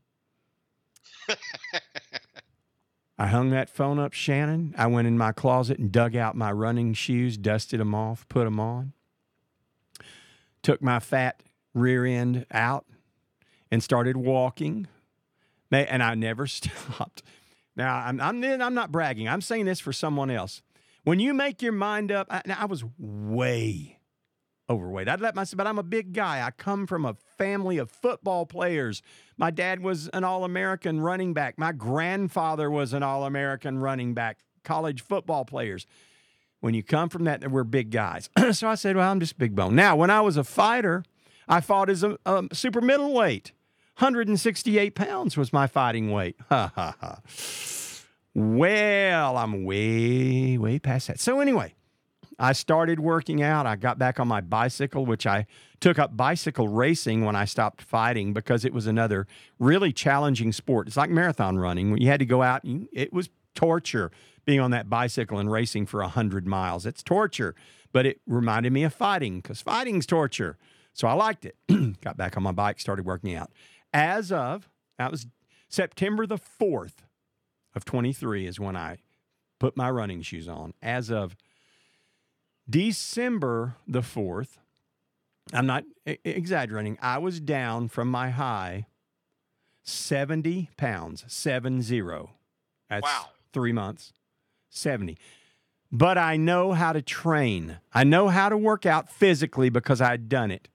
I 3.20 3.28
hung 3.28 3.50
that 3.50 3.70
phone 3.70 3.98
up, 4.00 4.14
Shannon. 4.14 4.76
I 4.78 4.88
went 4.88 5.08
in 5.08 5.18
my 5.18 5.32
closet 5.32 5.80
and 5.80 5.92
dug 5.92 6.16
out 6.16 6.36
my 6.36 6.52
running 6.52 6.94
shoes, 6.94 7.38
dusted 7.38 7.80
them 7.80 7.96
off, 7.96 8.28
put 8.30 8.46
them 8.46 8.60
on, 8.60 8.94
took 10.62 10.82
my 10.82 11.00
fat 11.00 11.42
rear 11.74 12.06
end 12.06 12.46
out, 12.52 12.86
and 13.72 13.82
started 13.84 14.18
walking. 14.18 14.88
And 15.72 16.04
I 16.04 16.16
never 16.16 16.48
stopped. 16.48 17.24
Now, 17.76 17.98
I'm, 17.98 18.22
I'm, 18.22 18.44
I'm 18.44 18.74
not 18.74 18.92
bragging. 18.92 19.28
I'm 19.28 19.42
saying 19.42 19.66
this 19.66 19.80
for 19.80 19.94
someone 19.94 20.30
else. 20.32 20.62
When 21.04 21.20
you 21.20 21.34
make 21.34 21.62
your 21.62 21.72
mind 21.72 22.12
up, 22.12 22.28
I, 22.30 22.42
I 22.60 22.66
was 22.66 22.84
way 22.98 23.97
overweight. 24.70 25.08
I'd 25.08 25.22
let 25.22 25.36
myself, 25.36 25.58
but 25.58 25.68
I'm 25.68 25.80
a 25.80 25.84
big 25.84 26.14
guy. 26.14 26.46
I 26.46 26.52
come 26.52 26.88
from 26.88 27.06
a 27.06 27.16
family 27.38 27.78
of 27.78 27.90
football 27.90 28.46
players. 28.46 29.02
My 29.38 29.52
dad 29.52 29.82
was 29.82 30.08
an 30.10 30.24
All 30.24 30.44
American 30.44 31.00
running 31.02 31.34
back. 31.34 31.58
My 31.58 31.72
grandfather 31.72 32.70
was 32.70 32.94
an 32.94 33.04
All 33.04 33.26
American 33.26 33.80
running 33.80 34.14
back, 34.14 34.40
college 34.64 35.02
football 35.02 35.46
players. 35.46 35.86
When 36.60 36.74
you 36.74 36.84
come 36.84 37.10
from 37.10 37.26
that, 37.26 37.50
we're 37.50 37.64
big 37.64 37.92
guys. 37.92 38.30
so 38.52 38.68
I 38.68 38.76
said, 38.76 38.96
well, 38.96 39.10
I'm 39.10 39.20
just 39.20 39.38
big 39.38 39.56
bone. 39.56 39.76
Now, 39.76 39.96
when 39.96 40.10
I 40.10 40.22
was 40.22 40.38
a 40.38 40.44
fighter, 40.44 41.04
I 41.48 41.62
fought 41.62 41.90
as 41.90 42.04
a, 42.04 42.18
a 42.26 42.46
super 42.52 42.82
middleweight. 42.82 43.52
168 44.00 44.96
pounds 44.96 45.38
was 45.38 45.52
my 45.54 45.68
fighting 45.68 46.12
weight. 46.12 46.36
Ha 46.50 46.72
ha 46.76 46.96
ha. 47.00 47.20
Well, 48.34 49.36
I'm 49.38 49.64
way, 49.64 50.60
way 50.60 50.78
past 50.78 51.08
that. 51.08 51.20
So, 51.20 51.40
anyway, 51.40 51.74
I 52.40 52.54
started 52.54 53.00
working 53.00 53.42
out. 53.42 53.66
I 53.66 53.76
got 53.76 53.98
back 53.98 54.20
on 54.20 54.28
my 54.28 54.42
bicycle, 54.42 55.06
which 55.06 55.26
I 55.26 55.48
took 55.80 55.98
up 55.98 56.16
bicycle 56.16 56.68
racing 56.68 57.26
when 57.26 57.36
I 57.36 57.46
stopped 57.46 57.82
fighting 57.82 58.34
because 58.34 58.64
it 58.64 58.74
was 58.74 58.88
another 58.88 59.28
really 59.60 59.92
challenging 59.92 60.52
sport. 60.52 60.88
It's 60.88 60.98
like 60.98 61.10
marathon 61.10 61.58
running. 61.58 61.92
When 61.92 62.02
you 62.02 62.08
had 62.08 62.20
to 62.20 62.26
go 62.26 62.44
out, 62.44 62.62
it 62.64 63.12
was 63.12 63.30
torture 63.56 64.12
being 64.46 64.60
on 64.60 64.72
that 64.72 64.90
bicycle 64.90 65.40
and 65.40 65.52
racing 65.52 65.88
for 65.88 66.02
100 66.02 66.46
miles. 66.48 66.86
It's 66.86 67.04
torture, 67.04 67.56
but 67.92 68.06
it 68.06 68.22
reminded 68.28 68.72
me 68.72 68.84
of 68.84 68.94
fighting 68.94 69.42
because 69.42 69.62
fighting's 69.62 70.06
torture. 70.06 70.58
So 70.94 71.08
I 71.08 71.14
liked 71.14 71.46
it. 71.46 71.56
got 72.02 72.18
back 72.18 72.38
on 72.38 72.44
my 72.44 72.52
bike, 72.52 72.80
started 72.80 73.06
working 73.06 73.36
out. 73.36 73.52
As 73.94 74.32
of, 74.32 74.70
that 74.98 75.12
was 75.12 75.28
September 75.70 76.26
the 76.26 76.38
4th, 76.38 77.04
of 77.78 77.86
23 77.86 78.46
is 78.46 78.60
when 78.60 78.76
I 78.76 78.98
put 79.60 79.78
my 79.78 79.90
running 79.90 80.22
shoes 80.22 80.50
on. 80.50 80.74
As 80.82 81.10
of 81.10 81.38
December 82.70 83.76
the 83.88 84.02
4th, 84.02 84.58
I'm 85.54 85.66
not 85.66 85.86
exaggerating, 86.06 86.98
I 87.02 87.18
was 87.18 87.40
down 87.40 87.88
from 87.88 88.10
my 88.10 88.30
high 88.30 88.88
70 89.84 90.70
pounds, 90.76 91.24
seven 91.30 91.82
zero. 91.82 92.32
That's 92.90 93.04
wow. 93.04 93.28
three 93.54 93.72
months, 93.72 94.12
70. 94.70 95.18
But 95.92 96.18
I 96.18 96.36
know 96.36 96.74
how 96.74 96.92
to 96.92 97.02
train. 97.02 97.80
I 97.94 98.04
know 98.04 98.28
how 98.28 98.50
to 98.50 98.58
work 98.58 98.86
out 98.86 99.10
physically 99.10 99.70
because 99.70 100.02
I'd 100.02 100.28
done 100.28 100.52
it. 100.52 100.68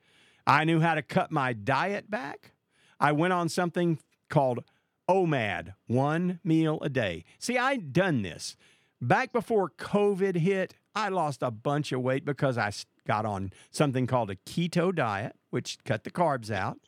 I 0.47 0.65
knew 0.65 0.81
how 0.81 0.95
to 0.95 1.03
cut 1.03 1.31
my 1.31 1.53
diet 1.53 2.11
back. 2.11 2.53
I 2.99 3.13
went 3.13 3.35
on 3.35 3.51
something 3.51 3.99
called 4.31 4.65
OMAD, 5.09 5.75
one 5.87 6.41
meal 6.43 6.79
a 6.81 6.89
day. 6.89 7.25
See, 7.39 7.59
I'd 7.59 7.93
done 7.93 8.23
this. 8.23 8.57
Back 9.01 9.33
before 9.33 9.69
COVID 9.69 10.37
hit, 10.37 10.75
I 10.95 11.09
lost 11.09 11.43
a 11.43 11.51
bunch 11.51 11.93
of 11.93 12.01
weight 12.01 12.25
because 12.25 12.59
I 12.59 12.73
got 13.07 13.25
on 13.25 13.53
something 13.71 14.07
called 14.07 14.31
a 14.31 14.37
keto 14.37 14.95
diet, 14.95 15.35
which 15.51 15.79
cut 15.85 16.05
the 16.05 16.11
carbs 16.11 16.51
out 16.51 16.79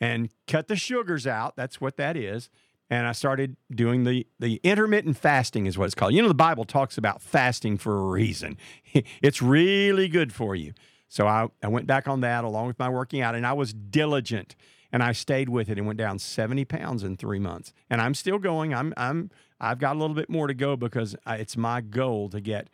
and 0.00 0.30
cut 0.46 0.68
the 0.68 0.76
sugars 0.76 1.26
out. 1.26 1.56
That's 1.56 1.80
what 1.80 1.96
that 1.96 2.16
is. 2.16 2.50
And 2.90 3.06
I 3.06 3.12
started 3.12 3.56
doing 3.70 4.04
the, 4.04 4.26
the 4.38 4.60
intermittent 4.62 5.16
fasting, 5.16 5.66
is 5.66 5.78
what 5.78 5.86
it's 5.86 5.94
called. 5.94 6.12
You 6.12 6.22
know, 6.22 6.28
the 6.28 6.34
Bible 6.34 6.64
talks 6.64 6.98
about 6.98 7.22
fasting 7.22 7.78
for 7.78 7.96
a 7.98 8.04
reason, 8.04 8.58
it's 9.22 9.40
really 9.40 10.08
good 10.08 10.32
for 10.32 10.54
you. 10.54 10.74
So 11.08 11.26
I, 11.26 11.48
I 11.62 11.68
went 11.68 11.86
back 11.86 12.08
on 12.08 12.20
that 12.22 12.44
along 12.44 12.66
with 12.66 12.78
my 12.78 12.88
working 12.88 13.20
out, 13.20 13.34
and 13.34 13.46
I 13.46 13.52
was 13.52 13.72
diligent 13.72 14.56
and 14.94 15.02
I 15.02 15.10
stayed 15.10 15.48
with 15.48 15.68
it 15.68 15.76
and 15.76 15.88
went 15.88 15.98
down 15.98 16.20
70 16.20 16.64
pounds 16.66 17.02
in 17.02 17.16
three 17.16 17.40
months. 17.40 17.72
And 17.90 18.00
I'm 18.00 18.14
still 18.14 18.38
going. 18.38 18.72
I'm 18.72 18.94
I'm 18.96 19.28
I've 19.60 19.80
got 19.80 19.96
a 19.96 19.98
little 19.98 20.14
bit 20.14 20.30
more 20.30 20.46
to 20.46 20.54
go 20.54 20.76
because 20.76 21.16
uh, 21.26 21.36
it's 21.38 21.56
my 21.56 21.80
goal 21.80 22.28
to 22.28 22.40
get, 22.40 22.68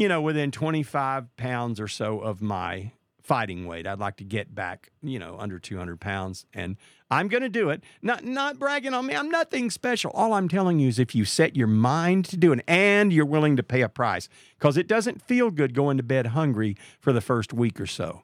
you 0.00 0.08
know, 0.08 0.22
within 0.22 0.50
25 0.50 1.36
pounds 1.36 1.78
or 1.78 1.86
so 1.86 2.20
of 2.20 2.40
my 2.40 2.90
fighting 3.22 3.66
weight. 3.66 3.86
I'd 3.86 3.98
like 3.98 4.16
to 4.16 4.24
get 4.24 4.54
back, 4.54 4.90
you 5.02 5.18
know, 5.18 5.36
under 5.38 5.58
200 5.58 6.00
pounds, 6.00 6.46
and 6.54 6.78
I'm 7.10 7.28
going 7.28 7.42
to 7.42 7.50
do 7.50 7.68
it. 7.68 7.84
Not 8.00 8.24
not 8.24 8.58
bragging 8.58 8.94
on 8.94 9.04
me. 9.04 9.14
I'm 9.14 9.28
nothing 9.28 9.68
special. 9.68 10.10
All 10.12 10.32
I'm 10.32 10.48
telling 10.48 10.78
you 10.78 10.88
is 10.88 10.98
if 10.98 11.14
you 11.14 11.26
set 11.26 11.54
your 11.54 11.66
mind 11.66 12.24
to 12.26 12.38
do 12.38 12.50
it 12.54 12.64
and 12.66 13.12
you're 13.12 13.26
willing 13.26 13.58
to 13.58 13.62
pay 13.62 13.82
a 13.82 13.90
price, 13.90 14.30
because 14.58 14.78
it 14.78 14.88
doesn't 14.88 15.20
feel 15.20 15.50
good 15.50 15.74
going 15.74 15.98
to 15.98 16.02
bed 16.02 16.28
hungry 16.28 16.78
for 16.98 17.12
the 17.12 17.20
first 17.20 17.52
week 17.52 17.78
or 17.78 17.86
so. 17.86 18.22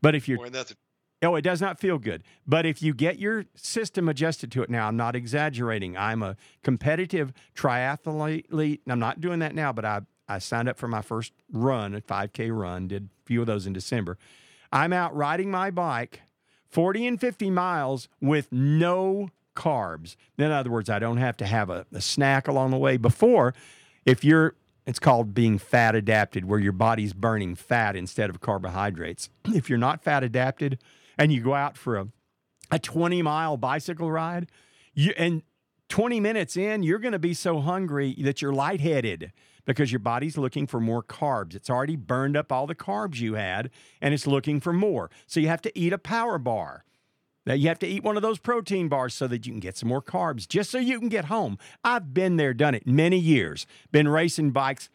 But 0.00 0.14
if 0.14 0.26
you're 0.26 0.38
Boy, 0.38 0.48
that's 0.48 0.70
a 0.70 0.74
no, 1.20 1.36
it 1.36 1.42
does 1.42 1.60
not 1.60 1.78
feel 1.78 1.98
good. 1.98 2.22
But 2.46 2.66
if 2.66 2.82
you 2.82 2.92
get 2.92 3.18
your 3.18 3.44
system 3.54 4.08
adjusted 4.08 4.50
to 4.52 4.62
it 4.62 4.70
now, 4.70 4.88
I'm 4.88 4.96
not 4.96 5.16
exaggerating. 5.16 5.96
I'm 5.96 6.22
a 6.22 6.36
competitive 6.62 7.32
triathlete. 7.54 8.80
I'm 8.86 8.98
not 8.98 9.20
doing 9.20 9.38
that 9.38 9.54
now, 9.54 9.72
but 9.72 9.84
I, 9.86 10.00
I 10.28 10.38
signed 10.38 10.68
up 10.68 10.78
for 10.78 10.88
my 10.88 11.02
first 11.02 11.32
run, 11.52 11.94
a 11.94 12.00
5K 12.00 12.56
run, 12.56 12.88
did 12.88 13.04
a 13.04 13.26
few 13.26 13.40
of 13.40 13.46
those 13.46 13.66
in 13.66 13.72
December. 13.72 14.18
I'm 14.72 14.92
out 14.92 15.14
riding 15.14 15.50
my 15.50 15.70
bike 15.70 16.22
40 16.68 17.06
and 17.06 17.20
50 17.20 17.50
miles 17.50 18.08
with 18.20 18.50
no 18.50 19.30
carbs. 19.54 20.16
In 20.36 20.50
other 20.50 20.70
words, 20.70 20.90
I 20.90 20.98
don't 20.98 21.18
have 21.18 21.36
to 21.36 21.46
have 21.46 21.70
a, 21.70 21.86
a 21.92 22.00
snack 22.00 22.48
along 22.48 22.72
the 22.72 22.78
way. 22.78 22.96
Before, 22.96 23.54
if 24.04 24.24
you're 24.24 24.56
it's 24.86 24.98
called 24.98 25.34
being 25.34 25.58
fat 25.58 25.94
adapted, 25.94 26.44
where 26.44 26.58
your 26.58 26.72
body's 26.72 27.14
burning 27.14 27.54
fat 27.54 27.96
instead 27.96 28.30
of 28.30 28.40
carbohydrates. 28.40 29.30
If 29.54 29.70
you're 29.70 29.78
not 29.78 30.02
fat 30.02 30.22
adapted, 30.22 30.78
and 31.16 31.32
you 31.32 31.40
go 31.40 31.54
out 31.54 31.78
for 31.78 31.96
a, 31.96 32.08
a 32.70 32.78
20 32.78 33.22
mile 33.22 33.56
bicycle 33.56 34.10
ride, 34.10 34.50
you, 34.92 35.14
and 35.16 35.42
20 35.88 36.20
minutes 36.20 36.56
in, 36.56 36.82
you're 36.82 36.98
going 36.98 37.12
to 37.12 37.18
be 37.18 37.34
so 37.34 37.60
hungry 37.60 38.14
that 38.20 38.42
you're 38.42 38.52
lightheaded 38.52 39.32
because 39.64 39.92
your 39.92 39.98
body's 39.98 40.36
looking 40.38 40.66
for 40.66 40.80
more 40.80 41.02
carbs. 41.02 41.54
It's 41.54 41.70
already 41.70 41.96
burned 41.96 42.36
up 42.36 42.52
all 42.52 42.66
the 42.66 42.74
carbs 42.74 43.20
you 43.20 43.34
had 43.34 43.70
and 44.00 44.14
it's 44.14 44.26
looking 44.26 44.60
for 44.60 44.72
more. 44.72 45.10
So 45.26 45.40
you 45.40 45.48
have 45.48 45.62
to 45.62 45.78
eat 45.78 45.92
a 45.92 45.98
power 45.98 46.38
bar. 46.38 46.84
Now 47.46 47.54
you 47.54 47.68
have 47.68 47.78
to 47.80 47.86
eat 47.86 48.02
one 48.02 48.16
of 48.16 48.22
those 48.22 48.38
protein 48.38 48.88
bars 48.88 49.14
so 49.14 49.26
that 49.26 49.46
you 49.46 49.52
can 49.52 49.60
get 49.60 49.76
some 49.76 49.88
more 49.88 50.02
carbs, 50.02 50.48
just 50.48 50.70
so 50.70 50.78
you 50.78 50.98
can 50.98 51.08
get 51.08 51.26
home. 51.26 51.58
I've 51.82 52.14
been 52.14 52.36
there, 52.36 52.54
done 52.54 52.74
it 52.74 52.86
many 52.86 53.18
years, 53.18 53.66
been 53.92 54.08
racing 54.08 54.52
bikes, 54.52 54.88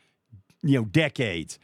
you 0.63 0.79
know, 0.79 0.85
decades. 0.85 1.59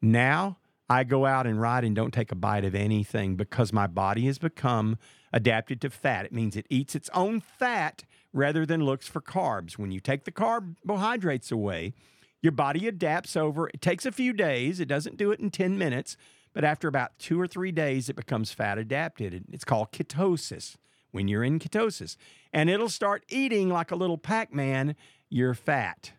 Now 0.00 0.58
I 0.88 1.04
go 1.04 1.26
out 1.26 1.46
and 1.46 1.60
ride 1.60 1.84
and 1.84 1.96
don't 1.96 2.14
take 2.14 2.32
a 2.32 2.36
bite 2.36 2.64
of 2.64 2.74
anything 2.74 3.36
because 3.36 3.72
my 3.72 3.86
body 3.86 4.26
has 4.26 4.38
become 4.38 4.98
adapted 5.32 5.80
to 5.80 5.90
fat. 5.90 6.26
It 6.26 6.32
means 6.32 6.56
it 6.56 6.66
eats 6.70 6.94
its 6.94 7.10
own 7.14 7.40
fat 7.40 8.04
rather 8.32 8.64
than 8.64 8.84
looks 8.84 9.08
for 9.08 9.20
carbs. 9.20 9.78
When 9.78 9.90
you 9.90 10.00
take 10.00 10.24
the 10.24 10.30
carbohydrates 10.30 11.50
away, 11.50 11.92
your 12.42 12.52
body 12.52 12.86
adapts 12.86 13.36
over. 13.36 13.68
It 13.68 13.80
takes 13.80 14.06
a 14.06 14.12
few 14.12 14.32
days. 14.32 14.80
It 14.80 14.88
doesn't 14.88 15.16
do 15.16 15.30
it 15.30 15.40
in 15.40 15.50
10 15.50 15.76
minutes, 15.76 16.16
but 16.52 16.64
after 16.64 16.88
about 16.88 17.18
two 17.18 17.40
or 17.40 17.46
three 17.46 17.72
days, 17.72 18.08
it 18.08 18.16
becomes 18.16 18.52
fat 18.52 18.78
adapted. 18.78 19.44
It's 19.52 19.64
called 19.64 19.92
ketosis 19.92 20.76
when 21.10 21.28
you're 21.28 21.44
in 21.44 21.58
ketosis. 21.58 22.16
And 22.52 22.70
it'll 22.70 22.88
start 22.88 23.24
eating 23.28 23.68
like 23.68 23.90
a 23.90 23.96
little 23.96 24.18
Pac 24.18 24.52
Man 24.52 24.96
your 25.28 25.54
fat. 25.54 26.12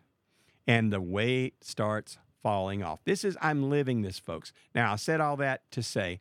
And 0.66 0.92
the 0.92 1.00
weight 1.00 1.64
starts 1.64 2.18
falling 2.42 2.82
off. 2.82 3.00
This 3.04 3.24
is, 3.24 3.36
I'm 3.40 3.68
living 3.68 4.02
this, 4.02 4.18
folks. 4.18 4.52
Now, 4.74 4.92
I 4.92 4.96
said 4.96 5.20
all 5.20 5.36
that 5.38 5.70
to 5.72 5.82
say 5.82 6.20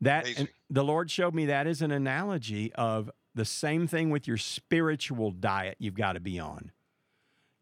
that 0.00 0.26
the 0.70 0.84
Lord 0.84 1.10
showed 1.10 1.34
me 1.34 1.46
that 1.46 1.66
is 1.66 1.82
an 1.82 1.90
analogy 1.90 2.72
of 2.74 3.10
the 3.34 3.44
same 3.44 3.86
thing 3.86 4.10
with 4.10 4.26
your 4.26 4.36
spiritual 4.36 5.30
diet 5.30 5.76
you've 5.78 5.94
got 5.94 6.14
to 6.14 6.20
be 6.20 6.38
on. 6.38 6.72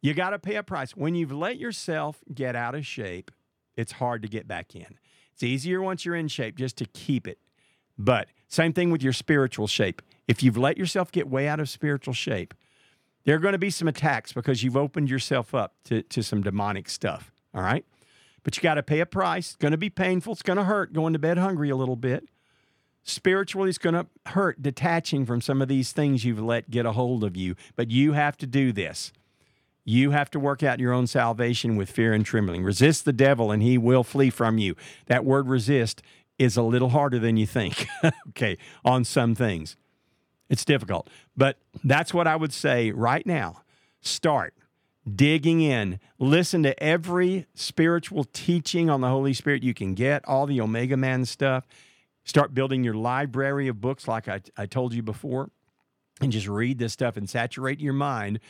You 0.03 0.15
got 0.15 0.31
to 0.31 0.39
pay 0.39 0.57
a 0.57 0.63
price. 0.63 0.97
When 0.97 1.15
you've 1.15 1.33
let 1.33 1.59
yourself 1.59 2.19
get 2.33 2.55
out 2.55 2.75
of 2.75 2.87
shape, 2.87 3.31
it's 3.77 3.93
hard 3.93 4.23
to 4.23 4.29
get 4.29 4.47
back 4.47 4.75
in. 4.77 4.99
It's 5.33 5.43
easier 5.43 5.83
once 5.83 6.05
you're 6.05 6.15
in 6.15 6.29
shape 6.29 6.57
just 6.57 6.77
to 6.79 6.87
keep 6.87 7.27
it. 7.27 7.39
But 7.99 8.29
same 8.49 8.73
thing 8.73 8.91
with 8.91 9.03
your 9.03 9.13
spiritual 9.13 9.67
shape. 9.67 10.03
If 10.29 10.43
you've 10.43 10.57
let 10.57 10.77
yourself 10.79 11.11
get 11.11 11.29
way 11.29 11.49
out 11.49 11.61
of 11.61 11.69
spiritual 11.69 12.15
shape, 12.15 12.55
There 13.27 13.35
are 13.35 13.41
going 13.41 13.53
to 13.53 13.59
be 13.59 13.71
some 13.71 13.89
attacks 13.89 14.33
because 14.33 14.63
you've 14.63 14.77
opened 14.77 15.11
yourself 15.11 15.53
up 15.53 15.75
to, 15.85 16.03
to 16.03 16.23
some 16.23 16.43
demonic 16.43 16.89
stuff. 16.89 17.33
All 17.53 17.63
right. 17.63 17.85
But 18.45 18.57
you 18.57 18.63
got 18.63 18.75
to 18.75 18.85
pay 18.85 19.01
a 19.01 19.07
price. 19.07 19.49
It's 19.49 19.57
going 19.57 19.73
to 19.73 19.79
be 19.79 19.91
painful. 19.91 20.33
It's 20.33 20.43
going 20.43 20.59
to 20.59 20.65
hurt 20.65 20.93
going 20.93 21.13
to 21.13 21.19
bed 21.19 21.37
hungry 21.37 21.69
a 21.69 21.77
little 21.77 21.97
bit. 21.97 22.29
Spiritually, 23.03 23.69
it's 23.69 23.79
going 23.79 23.95
to 23.95 24.07
hurt 24.27 24.63
detaching 24.63 25.27
from 25.27 25.41
some 25.41 25.61
of 25.61 25.67
these 25.67 25.91
things 25.91 26.25
you've 26.25 26.41
let 26.41 26.71
get 26.71 26.87
a 26.87 26.93
hold 26.93 27.25
of 27.25 27.37
you. 27.37 27.57
But 27.75 27.91
you 27.91 28.13
have 28.13 28.37
to 28.39 28.47
do 28.47 28.71
this. 28.73 29.13
You 29.89 30.11
have 30.11 30.31
to 30.33 30.41
work 30.41 30.65
out 30.65 30.81
your 30.81 30.93
own 30.93 31.07
salvation 31.07 31.77
with 31.77 31.89
fear 31.89 32.13
and 32.13 32.27
trembling. 32.27 32.65
Resist 32.65 33.05
the 33.05 33.13
devil, 33.13 33.53
and 33.53 33.63
he 33.63 33.79
will 33.79 34.03
flee 34.03 34.31
from 34.31 34.59
you. 34.59 34.75
That 35.07 35.25
word 35.25 35.49
resist 35.49 36.03
is 36.41 36.57
a 36.57 36.63
little 36.63 36.89
harder 36.89 37.21
than 37.21 37.37
you 37.37 37.47
think, 37.47 37.87
okay, 38.31 38.59
on 38.85 39.05
some 39.05 39.37
things. 39.37 39.77
It's 40.51 40.65
difficult. 40.65 41.09
But 41.37 41.59
that's 41.85 42.13
what 42.13 42.27
I 42.27 42.35
would 42.35 42.53
say 42.53 42.91
right 42.91 43.25
now. 43.25 43.63
Start 44.01 44.55
digging 45.15 45.61
in. 45.61 46.01
Listen 46.19 46.65
to 46.65 46.83
every 46.83 47.47
spiritual 47.55 48.25
teaching 48.25 48.91
on 48.91 49.01
the 49.01 49.09
Holy 49.09 49.33
Spirit 49.33 49.63
you 49.63 49.73
can 49.73 49.95
get, 49.95 50.27
all 50.27 50.47
the 50.47 50.61
Omega 50.61 50.97
Man 50.97 51.25
stuff. 51.25 51.65
Start 52.25 52.55
building 52.55 52.83
your 52.83 52.95
library 52.95 53.69
of 53.69 53.81
books, 53.81 54.09
like 54.09 54.27
I, 54.27 54.41
I 54.57 54.67
told 54.67 54.95
you 54.95 55.03
before, 55.03 55.49
and 56.21 56.33
just 56.33 56.49
read 56.49 56.79
this 56.79 56.93
stuff 56.93 57.17
and 57.17 57.31
saturate 57.31 57.79
your 57.79 57.93
mind 57.93 58.41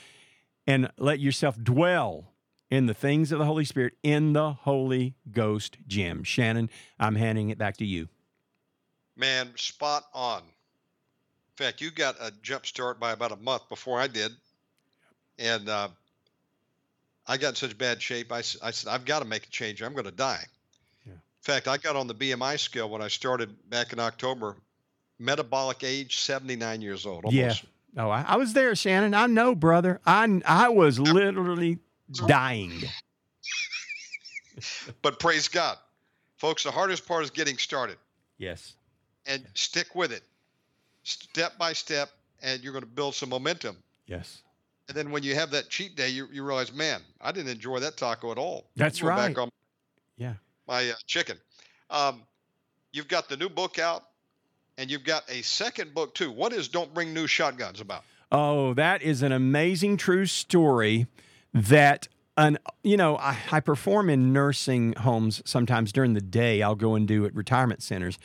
and 0.66 0.90
let 0.98 1.20
yourself 1.20 1.56
dwell 1.62 2.32
in 2.70 2.86
the 2.86 2.94
things 2.94 3.32
of 3.32 3.38
the 3.38 3.44
Holy 3.44 3.64
Spirit 3.64 3.94
in 4.02 4.32
the 4.32 4.52
Holy 4.52 5.14
Ghost 5.30 5.78
gym. 5.86 6.24
Shannon, 6.24 6.70
I'm 6.98 7.14
handing 7.14 7.50
it 7.50 7.58
back 7.58 7.76
to 7.78 7.86
you. 7.86 8.08
Man, 9.16 9.52
spot 9.56 10.04
on. 10.12 10.42
In 10.42 11.64
fact, 11.64 11.80
you 11.80 11.90
got 11.90 12.16
a 12.20 12.32
jump 12.42 12.66
start 12.66 13.00
by 13.00 13.12
about 13.12 13.32
a 13.32 13.36
month 13.36 13.68
before 13.68 13.98
I 13.98 14.08
did. 14.08 14.32
And 15.38 15.68
uh, 15.68 15.88
I 17.26 17.36
got 17.36 17.50
in 17.50 17.54
such 17.54 17.78
bad 17.78 18.02
shape. 18.02 18.32
I, 18.32 18.38
I 18.38 18.70
said, 18.70 18.90
I've 18.90 19.04
got 19.04 19.20
to 19.20 19.24
make 19.24 19.46
a 19.46 19.50
change. 19.50 19.82
I'm 19.82 19.92
going 19.92 20.04
to 20.04 20.10
die. 20.10 20.44
Yeah. 21.06 21.12
In 21.12 21.18
fact, 21.40 21.68
I 21.68 21.78
got 21.78 21.96
on 21.96 22.08
the 22.08 22.14
BMI 22.14 22.58
scale 22.58 22.90
when 22.90 23.00
I 23.00 23.08
started 23.08 23.54
back 23.70 23.92
in 23.92 24.00
October. 24.00 24.56
Metabolic 25.18 25.82
age, 25.82 26.18
79 26.18 26.82
years 26.82 27.06
old. 27.06 27.24
Almost. 27.24 27.62
Yeah. 27.62 27.68
Oh, 27.96 28.10
I, 28.10 28.22
I 28.22 28.36
was 28.36 28.52
there, 28.52 28.74
Shannon. 28.74 29.14
I 29.14 29.26
know, 29.26 29.54
brother. 29.54 30.00
I, 30.06 30.40
I 30.44 30.68
was 30.68 30.98
literally 30.98 31.78
dying. 32.26 32.82
but 35.02 35.18
praise 35.18 35.48
God. 35.48 35.78
Folks, 36.36 36.64
the 36.64 36.70
hardest 36.70 37.06
part 37.06 37.24
is 37.24 37.30
getting 37.30 37.56
started. 37.56 37.96
Yes. 38.38 38.74
And 39.26 39.44
stick 39.54 39.94
with 39.94 40.12
it 40.12 40.22
step 41.06 41.56
by 41.56 41.72
step, 41.72 42.10
and 42.42 42.62
you're 42.62 42.72
going 42.72 42.82
to 42.84 42.90
build 42.90 43.14
some 43.14 43.28
momentum. 43.28 43.76
Yes. 44.06 44.42
And 44.88 44.96
then 44.96 45.10
when 45.10 45.22
you 45.22 45.34
have 45.34 45.50
that 45.52 45.68
cheat 45.68 45.96
day, 45.96 46.08
you, 46.08 46.28
you 46.32 46.44
realize, 46.44 46.72
man, 46.72 47.00
I 47.20 47.32
didn't 47.32 47.50
enjoy 47.50 47.80
that 47.80 47.96
taco 47.96 48.32
at 48.32 48.38
all. 48.38 48.66
That's 48.76 49.02
right. 49.02 49.28
Back 49.28 49.38
on 49.38 49.50
yeah. 50.16 50.34
My 50.66 50.90
uh, 50.90 50.94
chicken. 51.06 51.38
Um, 51.90 52.22
you've 52.92 53.08
got 53.08 53.28
the 53.28 53.36
new 53.36 53.48
book 53.48 53.78
out, 53.78 54.04
and 54.78 54.90
you've 54.90 55.04
got 55.04 55.24
a 55.30 55.42
second 55.42 55.94
book 55.94 56.14
too. 56.14 56.30
What 56.30 56.52
is 56.52 56.68
"Don't 56.68 56.92
Bring 56.92 57.14
New 57.14 57.26
Shotguns" 57.26 57.80
about? 57.80 58.04
Oh, 58.32 58.74
that 58.74 59.02
is 59.02 59.22
an 59.22 59.32
amazing 59.32 59.96
true 59.96 60.26
story. 60.26 61.06
That 61.54 62.08
an 62.36 62.58
you 62.82 62.96
know 62.96 63.16
I, 63.16 63.38
I 63.50 63.60
perform 63.60 64.10
in 64.10 64.32
nursing 64.32 64.94
homes 64.94 65.42
sometimes 65.44 65.92
during 65.92 66.14
the 66.14 66.20
day. 66.20 66.62
I'll 66.62 66.74
go 66.74 66.94
and 66.94 67.06
do 67.06 67.24
at 67.24 67.34
retirement 67.34 67.82
centers, 67.82 68.18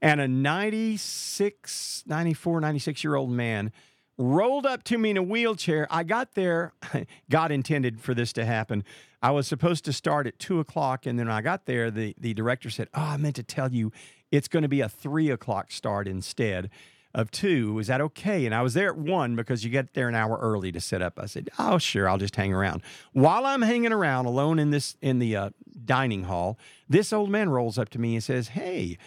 and 0.00 0.20
a 0.20 0.28
96, 0.28 2.04
94, 2.06 2.60
96 2.60 3.04
year 3.04 3.14
old 3.14 3.30
man 3.30 3.72
rolled 4.18 4.66
up 4.66 4.82
to 4.84 4.98
me 4.98 5.10
in 5.10 5.16
a 5.16 5.22
wheelchair. 5.22 5.86
I 5.90 6.02
got 6.02 6.34
there, 6.34 6.72
God 7.30 7.52
intended 7.52 8.00
for 8.00 8.14
this 8.14 8.32
to 8.34 8.44
happen. 8.44 8.84
I 9.22 9.30
was 9.30 9.48
supposed 9.48 9.84
to 9.86 9.92
start 9.92 10.26
at 10.26 10.38
two 10.38 10.60
o'clock, 10.60 11.06
and 11.06 11.18
then 11.18 11.28
I 11.28 11.40
got 11.40 11.66
there, 11.66 11.90
the, 11.90 12.14
the 12.18 12.34
director 12.34 12.70
said, 12.70 12.88
Oh, 12.94 13.02
I 13.02 13.16
meant 13.16 13.36
to 13.36 13.42
tell 13.42 13.72
you 13.72 13.92
it's 14.30 14.48
going 14.48 14.62
to 14.62 14.68
be 14.68 14.80
a 14.80 14.88
three 14.88 15.30
o'clock 15.30 15.70
start 15.70 16.06
instead 16.06 16.70
of 17.14 17.30
two. 17.30 17.78
Is 17.78 17.86
that 17.86 18.00
okay? 18.00 18.44
And 18.46 18.54
I 18.54 18.62
was 18.62 18.74
there 18.74 18.88
at 18.88 18.98
one 18.98 19.34
because 19.34 19.64
you 19.64 19.70
get 19.70 19.94
there 19.94 20.08
an 20.08 20.14
hour 20.14 20.38
early 20.40 20.70
to 20.72 20.80
set 20.80 21.02
up. 21.02 21.18
I 21.18 21.26
said, 21.26 21.48
Oh, 21.58 21.78
sure, 21.78 22.08
I'll 22.08 22.18
just 22.18 22.36
hang 22.36 22.52
around. 22.52 22.82
While 23.12 23.46
I'm 23.46 23.62
hanging 23.62 23.92
around 23.92 24.26
alone 24.26 24.58
in 24.58 24.70
this 24.70 24.96
in 25.00 25.18
the 25.18 25.36
uh, 25.36 25.50
dining 25.84 26.24
hall, 26.24 26.58
this 26.88 27.12
old 27.12 27.30
man 27.30 27.48
rolls 27.48 27.78
up 27.78 27.88
to 27.90 27.98
me 27.98 28.14
and 28.14 28.22
says, 28.22 28.48
Hey, 28.48 28.98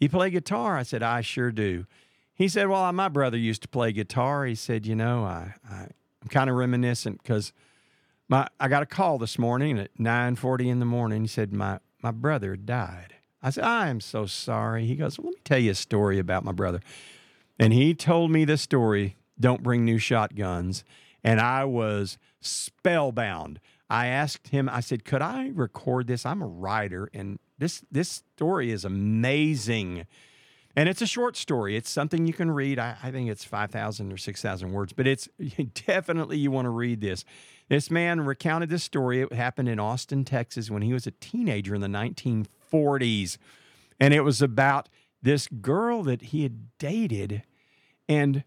you 0.00 0.08
play 0.08 0.30
guitar? 0.30 0.76
I 0.76 0.82
said, 0.82 1.02
I 1.02 1.20
sure 1.20 1.52
do. 1.52 1.86
He 2.34 2.48
said, 2.48 2.68
Well, 2.68 2.92
my 2.92 3.08
brother 3.08 3.38
used 3.38 3.62
to 3.62 3.68
play 3.68 3.92
guitar. 3.92 4.44
He 4.44 4.56
said, 4.56 4.86
You 4.86 4.96
know, 4.96 5.24
I, 5.24 5.54
I, 5.70 5.82
am 6.22 6.28
kind 6.28 6.50
of 6.50 6.56
reminiscent 6.56 7.22
because 7.22 7.52
my 8.28 8.48
I 8.58 8.68
got 8.68 8.82
a 8.82 8.86
call 8.86 9.18
this 9.18 9.38
morning 9.38 9.78
at 9.78 9.96
9:40 9.96 10.66
in 10.66 10.80
the 10.80 10.86
morning. 10.86 11.22
He 11.22 11.28
said, 11.28 11.52
My 11.52 11.78
my 12.02 12.10
brother 12.10 12.56
died. 12.56 13.14
I 13.44 13.50
said, 13.50 13.64
I 13.64 13.88
am 13.88 14.00
so 14.00 14.24
sorry. 14.24 14.86
He 14.86 14.96
goes, 14.96 15.18
well, 15.18 15.26
Let 15.26 15.34
me 15.34 15.40
tell 15.44 15.58
you 15.58 15.70
a 15.72 15.74
story 15.74 16.18
about 16.18 16.44
my 16.44 16.52
brother. 16.52 16.80
And 17.58 17.72
he 17.74 17.94
told 17.94 18.30
me 18.30 18.44
this 18.44 18.62
story, 18.62 19.16
Don't 19.38 19.62
Bring 19.62 19.84
New 19.84 19.98
Shotguns. 19.98 20.82
And 21.22 21.40
I 21.40 21.64
was 21.66 22.16
spellbound. 22.40 23.60
I 23.90 24.06
asked 24.06 24.48
him, 24.48 24.68
I 24.68 24.80
said, 24.80 25.04
Could 25.04 25.20
I 25.20 25.50
record 25.54 26.06
this? 26.06 26.24
I'm 26.24 26.42
a 26.42 26.46
writer 26.46 27.10
and 27.12 27.38
this 27.58 27.82
this 27.92 28.22
story 28.34 28.70
is 28.70 28.84
amazing. 28.84 30.06
And 30.76 30.88
it's 30.88 31.02
a 31.02 31.06
short 31.06 31.36
story. 31.36 31.76
It's 31.76 31.88
something 31.88 32.26
you 32.26 32.32
can 32.32 32.50
read. 32.50 32.78
I, 32.78 32.96
I 33.02 33.10
think 33.10 33.30
it's 33.30 33.44
5,000 33.44 34.12
or 34.12 34.16
6,000 34.16 34.72
words, 34.72 34.92
but 34.92 35.06
it's 35.06 35.28
definitely 35.86 36.38
you 36.38 36.50
want 36.50 36.66
to 36.66 36.70
read 36.70 37.00
this. 37.00 37.24
This 37.68 37.90
man 37.90 38.20
recounted 38.22 38.70
this 38.70 38.84
story. 38.84 39.20
It 39.20 39.32
happened 39.32 39.68
in 39.68 39.78
Austin, 39.78 40.24
Texas 40.24 40.70
when 40.70 40.82
he 40.82 40.92
was 40.92 41.06
a 41.06 41.12
teenager 41.12 41.74
in 41.74 41.80
the 41.80 41.86
1940s. 41.86 43.38
And 44.00 44.12
it 44.12 44.22
was 44.22 44.42
about 44.42 44.88
this 45.22 45.46
girl 45.46 46.02
that 46.02 46.22
he 46.22 46.42
had 46.42 46.76
dated 46.78 47.44
and 48.08 48.44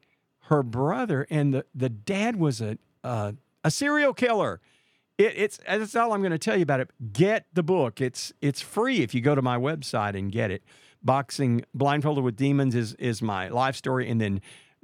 her 0.48 0.64
brother, 0.64 1.28
and 1.30 1.54
the, 1.54 1.66
the 1.76 1.90
dad 1.90 2.38
was 2.38 2.62
a, 2.62 2.78
a, 3.04 3.72
serial 3.72 4.14
killer. 4.14 4.62
It, 5.18 5.34
it's 5.36 5.60
that's 5.68 5.96
all 5.96 6.14
I'm 6.14 6.22
going 6.22 6.32
to 6.32 6.38
tell 6.38 6.56
you 6.56 6.64
about 6.64 6.80
it. 6.80 6.90
Get 7.12 7.48
the 7.54 7.64
book. 7.64 8.00
It's 8.00 8.32
it's 8.42 8.62
free 8.62 9.02
if 9.02 9.14
you 9.14 9.22
go 9.22 9.36
to 9.36 9.42
my 9.42 9.58
website 9.58 10.18
and 10.18 10.32
get 10.32 10.52
it. 10.52 10.64
Boxing 11.04 11.64
blindfolded 11.74 12.24
with 12.24 12.36
demons 12.36 12.76
is 12.76 12.94
is 12.96 13.22
my 13.22 13.48
life 13.50 13.76
story, 13.76 14.10
and 14.10 14.20
then 14.20 14.42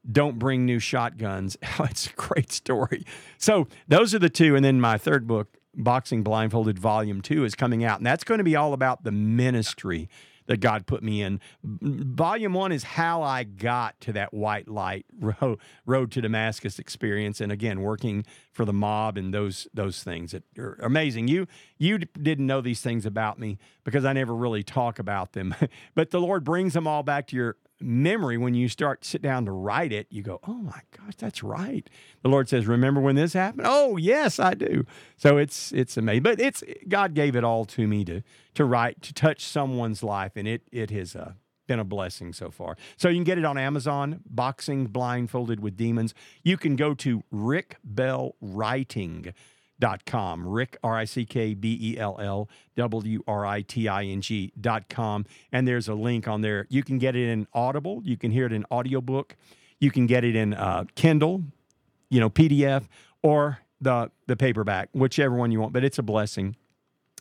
don't 0.10 0.38
bring 0.38 0.66
new 0.66 0.80
shotguns. 0.80 1.58
Oh, 1.80 1.86
it's 1.86 2.08
a 2.08 2.14
great 2.14 2.52
story. 2.52 3.06
So 3.38 3.68
those 3.88 4.14
are 4.14 4.20
the 4.20 4.30
two, 4.30 4.56
and 4.56 4.64
then 4.64 4.80
my 4.80 4.98
third 4.98 5.26
book, 5.26 5.58
Boxing 5.76 6.24
Blindfolded 6.24 6.78
Volume 6.78 7.22
Two, 7.22 7.46
is 7.46 7.56
coming 7.56 7.84
out, 7.84 8.00
and 8.00 8.06
that's 8.06 8.24
going 8.24 8.38
to 8.38 8.44
be 8.44 8.56
all 8.56 8.74
about 8.74 9.04
the 9.04 9.12
ministry 9.12 10.10
that 10.48 10.58
God 10.58 10.86
put 10.86 11.04
me 11.04 11.22
in. 11.22 11.40
Volume 11.64 12.54
one 12.54 12.72
is 12.72 12.84
how 12.84 13.22
I 13.22 13.44
got 13.44 14.00
to 14.02 14.14
that 14.14 14.34
white 14.34 14.68
light 14.68 15.06
road, 15.20 15.60
road 15.86 16.12
to 16.12 16.22
Damascus 16.22 16.80
experience, 16.80 17.42
and 17.42 17.52
again, 17.52 17.82
working 17.82 18.26
for 18.52 18.66
the 18.66 18.74
mob 18.74 19.18
and 19.18 19.34
those 19.34 19.68
those 19.74 20.04
things 20.04 20.32
that 20.32 20.44
are 20.58 20.78
amazing. 20.82 21.28
You 21.28 21.48
you 21.78 21.98
didn't 22.00 22.48
know 22.48 22.62
these 22.62 22.82
things 22.82 23.06
about 23.06 23.40
me 23.40 23.58
because 23.84 24.06
I 24.06 24.14
never 24.14 24.36
really 24.36 24.64
talk 24.64 25.00
about 25.00 25.34
them, 25.34 25.56
but 25.96 26.12
the 26.12 26.20
Lord 26.20 26.44
brings 26.44 26.74
them 26.74 26.88
all 26.88 27.04
back 27.04 27.28
to 27.28 27.36
your 27.36 27.58
memory 27.84 28.38
when 28.38 28.54
you 28.54 28.68
start 28.70 29.02
to 29.02 29.10
sit 29.10 29.22
down 29.22 29.46
to 29.46 29.52
write 29.52 29.92
it 29.92 30.08
you 30.10 30.24
go 30.24 30.40
oh 30.48 30.54
my 30.54 30.82
gosh 30.98 31.16
that's 31.18 31.44
right. 31.44 31.90
The 32.22 32.30
lord 32.30 32.50
says 32.50 32.68
remember 32.68 33.02
when 33.02 33.16
this 33.16 33.34
happened? 33.34 33.68
Oh 33.70 33.98
yes 33.98 34.40
i 34.40 34.54
do. 34.54 34.86
So 35.18 35.38
it's 35.38 35.72
it's 35.72 35.98
amazing. 35.98 36.24
But 36.24 36.40
it's 36.40 36.64
god 36.88 37.14
gave 37.14 37.36
it 37.36 37.44
all 37.44 37.66
to 37.66 37.88
me 37.88 38.06
to 38.06 38.22
to 38.56 38.66
write 38.66 39.02
to 39.04 39.14
touch 39.14 39.46
someone's 39.46 40.04
life 40.04 40.34
and 40.36 40.48
it 40.48 40.64
it 40.72 40.90
has 40.92 41.16
uh, 41.16 41.34
been 41.68 41.80
a 41.80 41.84
blessing 41.84 42.34
so 42.34 42.52
far. 42.52 42.78
So 42.98 43.10
you 43.10 43.16
can 43.16 43.24
get 43.24 43.38
it 43.38 43.46
on 43.46 43.58
amazon 43.58 44.22
boxing 44.26 44.88
blindfolded 44.88 45.60
with 45.60 45.76
demons. 45.76 46.14
You 46.44 46.58
can 46.58 46.76
go 46.76 46.94
to 46.96 47.24
rick 47.32 47.78
bell 47.84 48.36
writing 48.42 49.34
dot 49.80 50.06
com. 50.06 50.48
Rick, 50.48 50.78
R 50.84 50.96
I 50.98 51.06
C 51.06 51.26
K 51.26 51.54
B 51.54 51.78
E 51.82 51.98
L 52.00 52.18
L 52.20 52.50
W 52.76 53.24
R 53.28 53.46
I 53.46 53.62
T 53.62 53.88
I 53.88 54.04
N 54.06 54.22
G 54.22 54.54
dot 54.60 54.90
com. 54.90 55.26
And 55.52 55.68
there's 55.68 55.88
a 55.88 55.94
link 55.94 56.28
on 56.28 56.42
there. 56.42 56.68
You 56.70 56.84
can 56.84 56.98
get 57.00 57.16
it 57.16 57.30
in 57.30 57.48
Audible. 57.54 58.02
You 58.04 58.18
can 58.18 58.32
hear 58.32 58.46
it 58.46 58.54
in 58.54 58.66
audiobook. 58.72 59.36
You 59.80 59.92
can 59.92 60.06
get 60.06 60.24
it 60.24 60.36
in 60.36 60.54
uh, 60.54 60.86
Kindle, 60.96 61.44
you 62.10 62.20
know, 62.20 62.30
PDF, 62.30 62.88
or 63.22 63.60
the, 63.82 64.12
the 64.28 64.38
paperback, 64.38 64.90
whichever 64.94 65.36
one 65.36 65.52
you 65.52 65.60
want. 65.60 65.74
But 65.74 65.84
it's 65.84 65.98
a 66.00 66.04
blessing. 66.04 66.56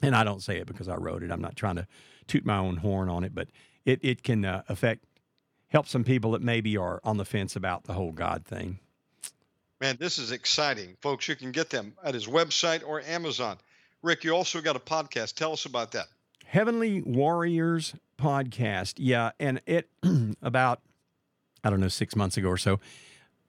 And 0.01 0.15
I 0.15 0.23
don't 0.25 0.43
say 0.43 0.59
it 0.59 0.67
because 0.67 0.89
I 0.89 0.97
wrote 0.97 1.23
it. 1.23 1.31
I'm 1.31 1.41
not 1.41 1.57
trying 1.57 1.77
to 1.77 1.87
toot 2.27 2.45
my 2.45 2.59
own 2.59 2.77
horn 2.77 3.09
on 3.09 3.25
it, 3.25 3.35
but 3.35 3.49
it, 3.85 4.01
it 4.03 4.23
can 4.23 4.45
uh, 4.45 4.63
affect, 4.69 5.05
help 5.69 5.89
some 5.89 6.05
people 6.05 6.33
that 6.33 6.43
maybe 6.43 6.77
are 6.77 7.01
on 7.03 7.17
the 7.17 7.25
fence 7.25 7.57
about 7.57 7.85
the 7.85 7.95
whole 7.95 8.13
God 8.13 8.45
thing. 8.45 8.79
Man, 9.83 9.97
this 9.99 10.17
is 10.17 10.31
exciting. 10.31 10.97
Folks, 11.01 11.27
you 11.27 11.35
can 11.35 11.51
get 11.51 11.69
them 11.69 11.93
at 12.05 12.15
his 12.15 12.29
website 12.29 12.87
or 12.87 13.01
Amazon. 13.01 13.59
Rick, 14.01 14.23
you 14.23 14.31
also 14.31 14.61
got 14.61 14.77
a 14.77 14.79
podcast. 14.79 15.35
Tell 15.35 15.53
us 15.53 15.65
about 15.65 15.91
that. 15.91 16.07
Heavenly 16.45 17.03
Warriors 17.03 17.93
podcast. 18.17 18.95
Yeah. 18.99 19.33
And 19.41 19.61
it, 19.67 19.89
about, 20.43 20.83
I 21.65 21.71
don't 21.71 21.81
know, 21.81 21.89
six 21.89 22.15
months 22.15 22.37
ago 22.37 22.49
or 22.49 22.57
so, 22.57 22.79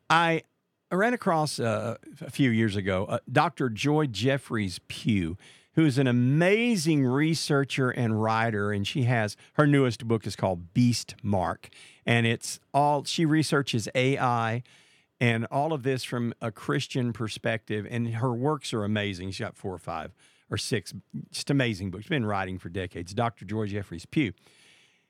I 0.09 0.41
I 0.89 0.95
ran 0.95 1.13
across 1.13 1.59
uh, 1.59 1.97
a 2.19 2.31
few 2.31 2.49
years 2.49 2.75
ago 2.75 3.05
uh, 3.05 3.19
Dr. 3.31 3.69
Joy 3.69 4.07
Jeffries 4.07 4.79
Pugh, 4.87 5.37
who's 5.75 5.99
an 5.99 6.07
amazing 6.07 7.05
researcher 7.05 7.91
and 7.91 8.23
writer, 8.23 8.71
and 8.71 8.87
she 8.87 9.03
has 9.03 9.37
her 9.53 9.67
newest 9.67 10.07
book 10.07 10.25
is 10.25 10.35
called 10.35 10.73
Beast 10.73 11.13
Mark, 11.21 11.69
and 12.07 12.25
it's 12.25 12.59
all 12.73 13.03
she 13.03 13.23
researches 13.23 13.87
AI 13.93 14.63
and 15.23 15.45
all 15.51 15.71
of 15.71 15.83
this 15.83 16.03
from 16.03 16.33
a 16.41 16.51
Christian 16.51 17.13
perspective, 17.13 17.87
and 17.89 18.15
her 18.15 18.33
works 18.33 18.73
are 18.73 18.83
amazing. 18.83 19.31
She's 19.31 19.45
got 19.45 19.55
four 19.55 19.73
or 19.73 19.77
five 19.79 20.11
or 20.51 20.57
six 20.57 20.93
just 21.31 21.49
amazing 21.49 21.91
books. 21.91 22.03
She's 22.03 22.09
been 22.09 22.25
writing 22.25 22.59
for 22.59 22.69
decades. 22.69 23.13
Dr. 23.13 23.45
Joy 23.45 23.67
Jeffries 23.67 24.05
Pugh. 24.05 24.33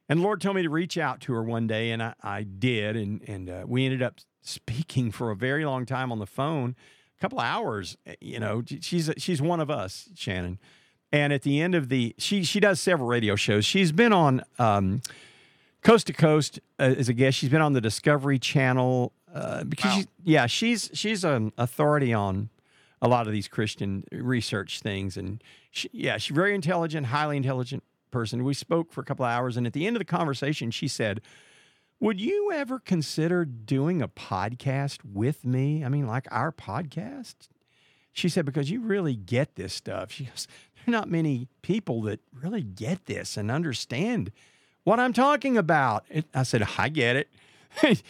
And 0.10 0.22
Lord 0.22 0.40
told 0.42 0.56
me 0.58 0.62
to 0.64 0.70
reach 0.70 0.98
out 0.98 1.20
to 1.22 1.34
her 1.34 1.44
one 1.44 1.66
day, 1.66 1.90
and 1.92 2.04
I, 2.04 2.14
I 2.22 2.44
did, 2.44 2.96
and 2.96 3.22
and 3.28 3.50
uh, 3.50 3.64
we 3.66 3.86
ended 3.86 4.04
up 4.04 4.16
speaking 4.42 5.12
for 5.12 5.32
a 5.32 5.36
very 5.36 5.66
long 5.66 5.86
time 5.86 6.12
on 6.12 6.20
the 6.20 6.28
phone, 6.28 6.76
a 7.18 7.22
couple 7.22 7.40
of 7.40 7.46
hours. 7.46 7.98
eh, 8.06 8.16
You 8.22 8.40
know, 8.40 8.62
she's 8.82 9.10
she's 9.18 9.42
one 9.42 9.60
of 9.62 9.70
us, 9.72 10.10
Shannon. 10.16 10.60
And 11.12 11.32
at 11.32 11.44
the 11.44 11.62
end 11.62 11.74
of 11.76 11.90
the, 11.90 12.14
she 12.18 12.44
she 12.44 12.60
does 12.60 12.80
several 12.80 13.08
radio 13.08 13.36
shows. 13.36 13.66
She's 13.66 13.92
been 13.92 14.12
on 14.14 14.44
um, 14.60 15.02
Coast 15.84 16.08
to 16.08 16.14
Coast 16.14 16.60
uh, 16.80 16.96
as 16.98 17.08
a 17.10 17.14
guest. 17.14 17.38
She's 17.38 17.50
been 17.50 17.62
on 17.62 17.74
the 17.74 17.82
Discovery 17.82 18.40
Channel 18.40 19.14
uh, 19.34 19.64
because 19.64 19.92
Wow. 19.92 19.98
she's, 19.98 20.08
yeah, 20.24 20.46
she's 20.48 20.90
she's 20.94 21.24
an 21.24 21.52
authority 21.58 22.14
on 22.14 22.50
a 23.02 23.08
lot 23.08 23.28
of 23.28 23.34
these 23.34 23.48
Christian 23.48 24.06
research 24.12 24.80
things, 24.80 25.18
and 25.18 25.44
she, 25.72 25.90
yeah, 25.92 26.18
she's 26.18 26.36
very 26.36 26.54
intelligent, 26.56 27.08
highly 27.08 27.36
intelligent 27.38 27.84
person. 28.12 28.44
We 28.44 28.54
spoke 28.54 28.94
for 28.94 29.02
a 29.02 29.04
couple 29.04 29.26
of 29.26 29.32
hours, 29.32 29.58
and 29.58 29.66
at 29.68 29.74
the 29.74 29.88
end 29.88 29.96
of 29.96 30.00
the 30.00 30.06
conversation, 30.06 30.70
she 30.72 30.88
said, 30.88 31.20
"Would 32.00 32.22
you 32.22 32.52
ever 32.54 32.80
consider 32.80 33.44
doing 33.44 34.02
a 34.02 34.08
podcast 34.08 35.00
with 35.04 35.44
me? 35.44 35.84
I 35.84 35.90
mean, 35.90 36.06
like 36.08 36.28
our 36.32 36.52
podcast?" 36.52 37.36
She 38.14 38.30
said, 38.30 38.46
"Because 38.46 38.70
you 38.70 38.82
really 38.82 39.16
get 39.16 39.56
this 39.56 39.74
stuff." 39.74 40.12
She 40.12 40.26
goes, 40.26 40.48
"There 40.76 40.94
are 40.94 41.00
not 41.00 41.10
many 41.10 41.48
people 41.64 42.04
that 42.04 42.20
really 42.32 42.62
get 42.62 43.08
this 43.08 43.36
and 43.36 43.50
understand 43.50 44.32
what 44.84 45.00
I'm 45.00 45.12
talking 45.14 45.58
about." 45.58 46.06
It, 46.10 46.26
I 46.36 46.44
said, 46.44 46.64
"I 46.78 46.90
get 46.90 47.16
it." 47.16 47.30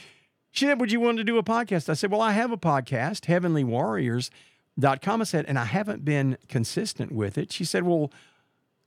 she 0.53 0.65
said, 0.65 0.80
"Would 0.80 0.93
you 0.93 1.01
want 1.01 1.17
to 1.17 1.25
do 1.25 1.38
a 1.38 1.43
podcast?" 1.43 1.89
I 1.89 1.93
said, 1.93 2.11
"Well, 2.11 2.21
I 2.21 2.31
have 2.31 2.53
a 2.53 2.57
podcast, 2.57 3.25
Heavenly 3.25 3.65
Warriors." 3.65 4.31
Dot 4.80 5.03
com. 5.03 5.21
I 5.21 5.25
said, 5.25 5.45
and 5.47 5.59
I 5.59 5.65
haven't 5.65 6.03
been 6.03 6.35
consistent 6.49 7.11
with 7.11 7.38
it. 7.38 7.51
She 7.51 7.63
said, 7.63 7.84
Well, 7.84 8.11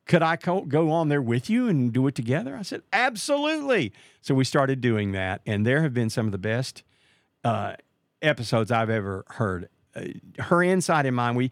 could 0.04 0.20
I 0.20 0.34
go 0.34 0.90
on 0.90 1.08
there 1.08 1.22
with 1.22 1.48
you 1.48 1.68
and 1.68 1.92
do 1.92 2.08
it 2.08 2.16
together? 2.16 2.56
I 2.56 2.62
said, 2.62 2.82
Absolutely. 2.92 3.92
So 4.20 4.34
we 4.34 4.42
started 4.42 4.80
doing 4.80 5.12
that, 5.12 5.42
and 5.46 5.64
there 5.64 5.82
have 5.82 5.94
been 5.94 6.10
some 6.10 6.26
of 6.26 6.32
the 6.32 6.38
best 6.38 6.82
uh, 7.44 7.74
episodes 8.20 8.72
I've 8.72 8.90
ever 8.90 9.24
heard. 9.28 9.68
Uh, 9.94 10.06
her 10.40 10.60
insight 10.60 11.06
and 11.06 11.14
mine, 11.14 11.36
we 11.36 11.50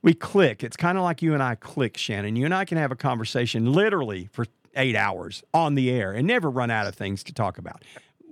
we 0.00 0.14
click. 0.14 0.64
It's 0.64 0.76
kind 0.76 0.96
of 0.96 1.04
like 1.04 1.20
you 1.20 1.34
and 1.34 1.42
I 1.42 1.54
click, 1.54 1.98
Shannon. 1.98 2.34
You 2.34 2.46
and 2.46 2.54
I 2.54 2.64
can 2.64 2.78
have 2.78 2.92
a 2.92 2.96
conversation 2.96 3.74
literally 3.74 4.30
for 4.32 4.46
eight 4.74 4.96
hours 4.96 5.42
on 5.52 5.74
the 5.74 5.90
air 5.90 6.12
and 6.12 6.26
never 6.26 6.48
run 6.48 6.70
out 6.70 6.86
of 6.86 6.94
things 6.94 7.22
to 7.24 7.34
talk 7.34 7.58
about. 7.58 7.84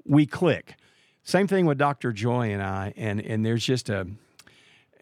We 0.07 0.25
click. 0.25 0.77
Same 1.25 1.47
thing 1.47 1.67
with 1.67 1.79
Dr. 1.79 2.13
Joy 2.13 2.53
and 2.53 2.63
I, 2.63 2.93
and 2.97 3.21
and 3.21 3.45
there's 3.45 3.65
just 3.65 3.89
a 3.89 4.07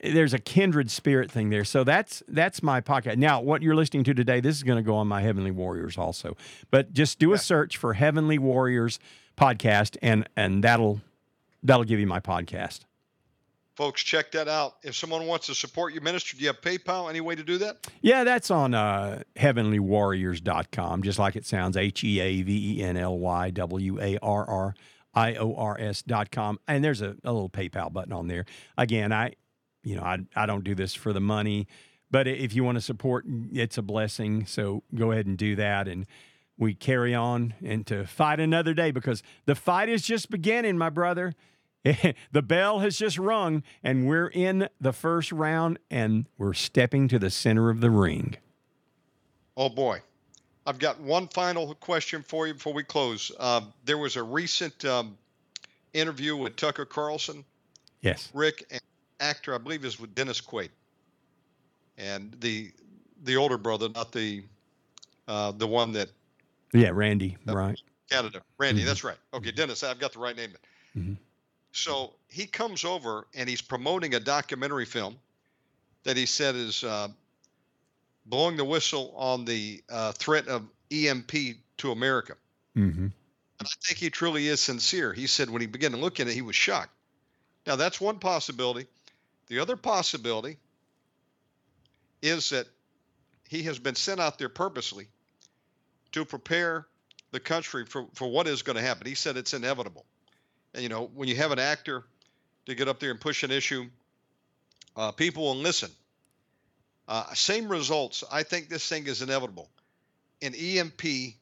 there's 0.03 0.35
a 0.35 0.39
kindred 0.39 0.91
spirit 0.91 1.31
thing 1.31 1.51
there. 1.51 1.65
So 1.65 1.85
that's 1.85 2.23
that's 2.29 2.63
my 2.63 2.81
podcast. 2.81 3.17
Now, 3.17 3.41
what 3.41 3.63
you're 3.63 3.75
listening 3.75 4.05
to 4.05 4.15
today, 4.15 4.41
this 4.41 4.57
is 4.57 4.63
going 4.63 4.77
to 4.77 4.83
go 4.83 4.97
on 4.97 5.09
my 5.09 5.21
Heavenly 5.21 5.51
Warriors 5.51 5.99
also. 5.99 6.37
But 6.71 6.93
just 6.93 7.19
do 7.19 7.33
a 7.33 7.39
search 7.39 7.77
for 7.77 7.95
Heavenly 7.95 8.39
Warriors 8.39 8.99
podcast, 9.37 9.97
and 10.01 10.29
and 10.37 10.63
that'll 10.63 11.01
that'll 11.63 11.85
give 11.85 12.01
you 12.01 12.07
my 12.07 12.21
podcast. 12.21 12.81
Folks, 13.75 14.03
check 14.03 14.31
that 14.33 14.49
out. 14.49 14.75
If 14.83 14.95
someone 14.95 15.27
wants 15.27 15.47
to 15.47 15.55
support 15.55 15.95
your 15.95 16.03
ministry, 16.03 16.37
do 16.37 16.45
you 16.45 16.49
have 16.49 16.61
PayPal? 16.61 17.09
Any 17.09 17.23
way 17.23 17.35
to 17.35 17.43
do 17.43 17.57
that? 17.59 17.89
Yeah, 18.03 18.23
that's 18.23 18.51
on 18.51 18.75
uh, 18.75 19.23
heavenlywarriors.com, 19.37 21.03
just 21.03 21.19
like 21.19 21.37
it 21.37 21.47
sounds 21.47 21.77
H 21.77 22.05
E 22.05 22.21
A 22.21 22.43
V 22.43 22.79
E 22.79 22.83
N 22.83 22.99
L 22.99 23.19
Y 23.19 23.51
W 23.51 23.99
A 24.01 24.19
R 24.19 24.45
R 24.49 24.75
I 25.15 25.35
O 25.35 25.55
R 25.55 25.79
S.com. 25.79 26.59
And 26.67 26.85
there's 26.85 27.03
a, 27.03 27.17
a 27.25 27.33
little 27.33 27.51
PayPal 27.51 27.93
button 27.93 28.13
on 28.13 28.29
there. 28.29 28.45
Again, 28.77 29.13
I, 29.13 29.35
you 29.83 29.97
know, 29.97 30.03
I, 30.03 30.19
I 30.35 30.47
don't 30.47 30.65
do 30.65 30.75
this 30.75 30.95
for 30.95 31.13
the 31.13 31.21
money, 31.21 31.67
but 32.11 32.27
if 32.27 32.55
you 32.55 32.65
want 32.65 32.77
to 32.77 32.83
support, 32.83 33.25
it's 33.53 33.79
a 33.79 33.83
blessing. 33.83 34.47
So 34.47 34.83
go 34.95 35.13
ahead 35.13 35.27
and 35.27 35.37
do 35.37 35.57
that. 35.57 35.89
And 35.89 36.07
we 36.59 36.75
carry 36.75 37.15
on 37.15 37.55
and 37.65 37.87
to 37.87 38.07
fight 38.07 38.41
another 38.41 38.75
day 38.75 38.91
because 38.91 39.23
the 39.47 39.55
fight 39.55 39.89
is 39.89 40.03
just 40.03 40.31
beginning, 40.31 40.79
my 40.79 40.91
brother. 40.91 41.35
the 42.33 42.43
bell 42.43 42.79
has 42.79 42.97
just 42.97 43.19
rung, 43.19 43.65
and 43.83 44.07
we're 44.07 44.29
in 44.29 44.69
the 44.81 44.93
first 44.93 45.33
round, 45.33 45.81
and 45.91 46.27
we're 46.39 46.53
stepping 46.53 47.09
to 47.09 47.19
the 47.19 47.31
center 47.31 47.71
of 47.71 47.81
the 47.81 47.91
ring. 47.91 48.37
Oh 49.57 49.69
boy, 49.69 50.03
I've 50.67 50.79
got 50.79 51.01
one 51.01 51.29
final 51.29 51.75
question 51.75 52.23
for 52.23 52.47
you 52.47 52.55
before 52.55 52.73
we 52.73 52.85
close. 52.85 53.33
Uh, 53.39 53.63
there 53.85 53.99
was 53.99 54.17
a 54.17 54.23
recent 54.23 54.85
um, 54.85 55.17
interview 55.93 56.37
with 56.37 56.57
Tucker 56.57 56.85
Carlson, 56.85 57.45
Yes. 58.01 58.31
Rick, 58.35 58.65
and 58.71 58.81
actor 59.21 59.55
I 59.55 59.59
believe 59.59 59.85
is 59.85 59.99
with 60.01 60.15
Dennis 60.15 60.41
Quaid, 60.41 60.71
and 61.99 62.35
the 62.41 62.73
the 63.25 63.37
older 63.37 63.57
brother, 63.59 63.89
not 63.89 64.11
the 64.13 64.43
uh, 65.29 65.53
the 65.53 65.67
one 65.67 65.93
that 65.93 66.09
Yeah, 66.73 66.91
Randy. 66.93 67.37
Yep. 67.47 67.55
Right. 67.57 67.81
Canada, 68.11 68.43
Randy. 68.59 68.83
Mhm. 68.83 68.87
That's 68.87 69.05
right. 69.05 69.17
Okay, 69.33 69.53
Dennis, 69.53 69.83
I've 69.83 69.99
got 70.01 70.13
the 70.13 70.19
right 70.19 70.37
name. 70.37 70.53
Mhm. 70.97 71.17
So 71.73 72.15
he 72.29 72.47
comes 72.47 72.85
over 72.85 73.27
and 73.35 73.49
he's 73.49 73.63
promoting 73.63 74.15
a 74.15 74.21
documentary 74.21 74.85
film 74.85 75.19
that 76.03 76.17
he 76.17 76.27
said 76.27 76.55
is 76.57 76.83
uh, 76.85 77.09
blowing 78.27 78.57
the 78.57 78.65
whistle 78.65 79.13
on 79.17 79.45
the 79.45 79.83
uh, 79.91 80.13
threat 80.13 80.49
of 80.49 80.67
EMP 80.91 81.33
to 81.79 81.91
America. 81.93 82.35
Mm-hmm. 82.77 83.05
And 83.05 83.15
I 83.61 83.87
think 83.87 83.99
he 83.99 84.11
truly 84.11 84.49
is 84.49 84.61
sincere. 84.61 85.13
He 85.13 85.27
said 85.27 85.51
when 85.51 85.61
he 85.61 85.67
began 85.67 85.93
to 85.93 85.97
look 85.97 86.21
at 86.21 86.29
it, 86.29 86.35
he 86.35 86.43
was 86.43 86.57
shocked. 86.57 86.93
Now, 87.67 87.77
that's 87.77 88.01
one 88.01 88.19
possibility. 88.19 88.87
The 89.49 89.61
other 89.61 89.77
possibility 89.77 90.57
is 92.23 92.51
that 92.51 92.67
he 93.49 93.65
has 93.65 93.79
been 93.79 93.95
sent 93.95 94.21
out 94.21 94.39
there 94.39 94.49
purposely 94.49 95.09
to 96.13 96.25
prepare 96.25 96.87
the 97.33 97.41
country 97.41 97.85
for, 97.87 98.07
for 98.15 98.29
what 98.29 98.47
is 98.47 98.63
going 98.63 98.77
to 98.77 98.83
happen. 98.83 99.07
He 99.07 99.15
said 99.15 99.37
it's 99.37 99.55
inevitable. 99.55 100.05
And, 100.75 100.83
you 100.83 100.89
know, 100.89 101.11
when 101.15 101.29
you 101.29 101.37
have 101.37 101.53
an 101.53 101.59
actor 101.59 102.05
to 102.67 102.75
get 102.75 102.89
up 102.89 103.01
there 103.01 103.11
and 103.11 103.21
push 103.21 103.43
an 103.43 103.51
issue, 103.51 103.87
uh, 104.97 105.13
people 105.13 105.45
will 105.45 105.57
listen. 105.57 105.91
Uh, 107.13 107.35
same 107.35 107.69
results. 107.69 108.25
I 108.33 108.43
think 108.43 108.71
this 108.71 108.89
thing 108.89 109.07
is 109.07 109.21
inevitable. 109.21 109.69
An 110.41 110.55
EMP 110.55 111.35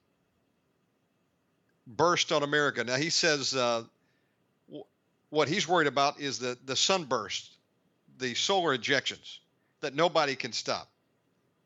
burst 1.87 2.33
on 2.33 2.43
America. 2.43 2.83
Now 2.83 2.97
he 2.97 3.09
says 3.09 3.55
uh, 3.55 3.85
w- 4.67 4.85
what 5.29 5.49
he's 5.49 5.69
worried 5.69 5.87
about 5.87 6.19
is 6.19 6.41
the 6.41 6.59
the 6.65 6.75
sunburst, 6.75 7.53
the 8.19 8.35
solar 8.35 8.77
ejections 8.77 9.39
that 9.81 9.95
nobody 9.95 10.35
can 10.35 10.51
stop 10.53 10.89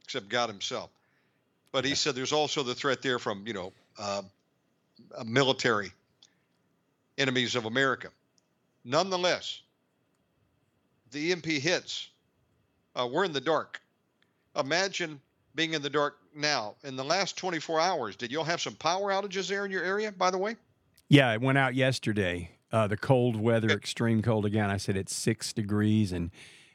except 0.03 0.29
God 0.29 0.51
Himself. 0.51 0.91
But 1.73 1.87
he 1.87 1.95
said 1.95 2.15
there's 2.15 2.35
also 2.35 2.63
the 2.63 2.75
threat 2.75 3.01
there 3.01 3.19
from 3.19 3.47
you 3.47 3.55
know 3.55 3.73
uh, 3.99 4.21
uh, 5.17 5.25
military 5.25 5.93
enemies 7.17 7.57
of 7.57 7.65
America. 7.65 8.09
Nonetheless, 8.85 9.63
the 11.11 11.33
EMP 11.33 11.47
hits. 11.47 12.09
Uh, 12.95 13.09
we're 13.11 13.25
in 13.25 13.33
the 13.33 13.41
dark. 13.41 13.81
Imagine 14.57 15.21
being 15.55 15.75
in 15.75 15.83
the 15.83 15.91
dark 15.91 16.19
now. 16.35 16.75
In 16.85 16.97
the 16.97 17.05
last 17.05 17.37
24 17.37 17.81
hours, 17.81 18.17
did 18.17 18.33
y'all 18.33 18.45
have 18.45 18.61
some 18.61 18.75
power 18.75 19.11
outages 19.11 19.49
there 19.49 19.65
in 19.65 19.71
your 19.71 19.85
area, 19.85 20.13
by 20.13 20.31
the 20.31 20.39
way? 20.39 20.57
Yeah, 21.09 21.33
it 21.33 21.41
went 21.41 21.59
out 21.59 21.75
yesterday. 21.75 22.51
Uh, 22.73 22.89
the 22.89 22.97
cold 22.97 23.37
weather, 23.37 23.69
extreme 23.71 24.21
cold 24.21 24.45
again. 24.45 24.71
I 24.71 24.79
said 24.79 24.97
it's 24.97 25.15
six 25.15 25.53
degrees, 25.53 26.11
and 26.11 26.31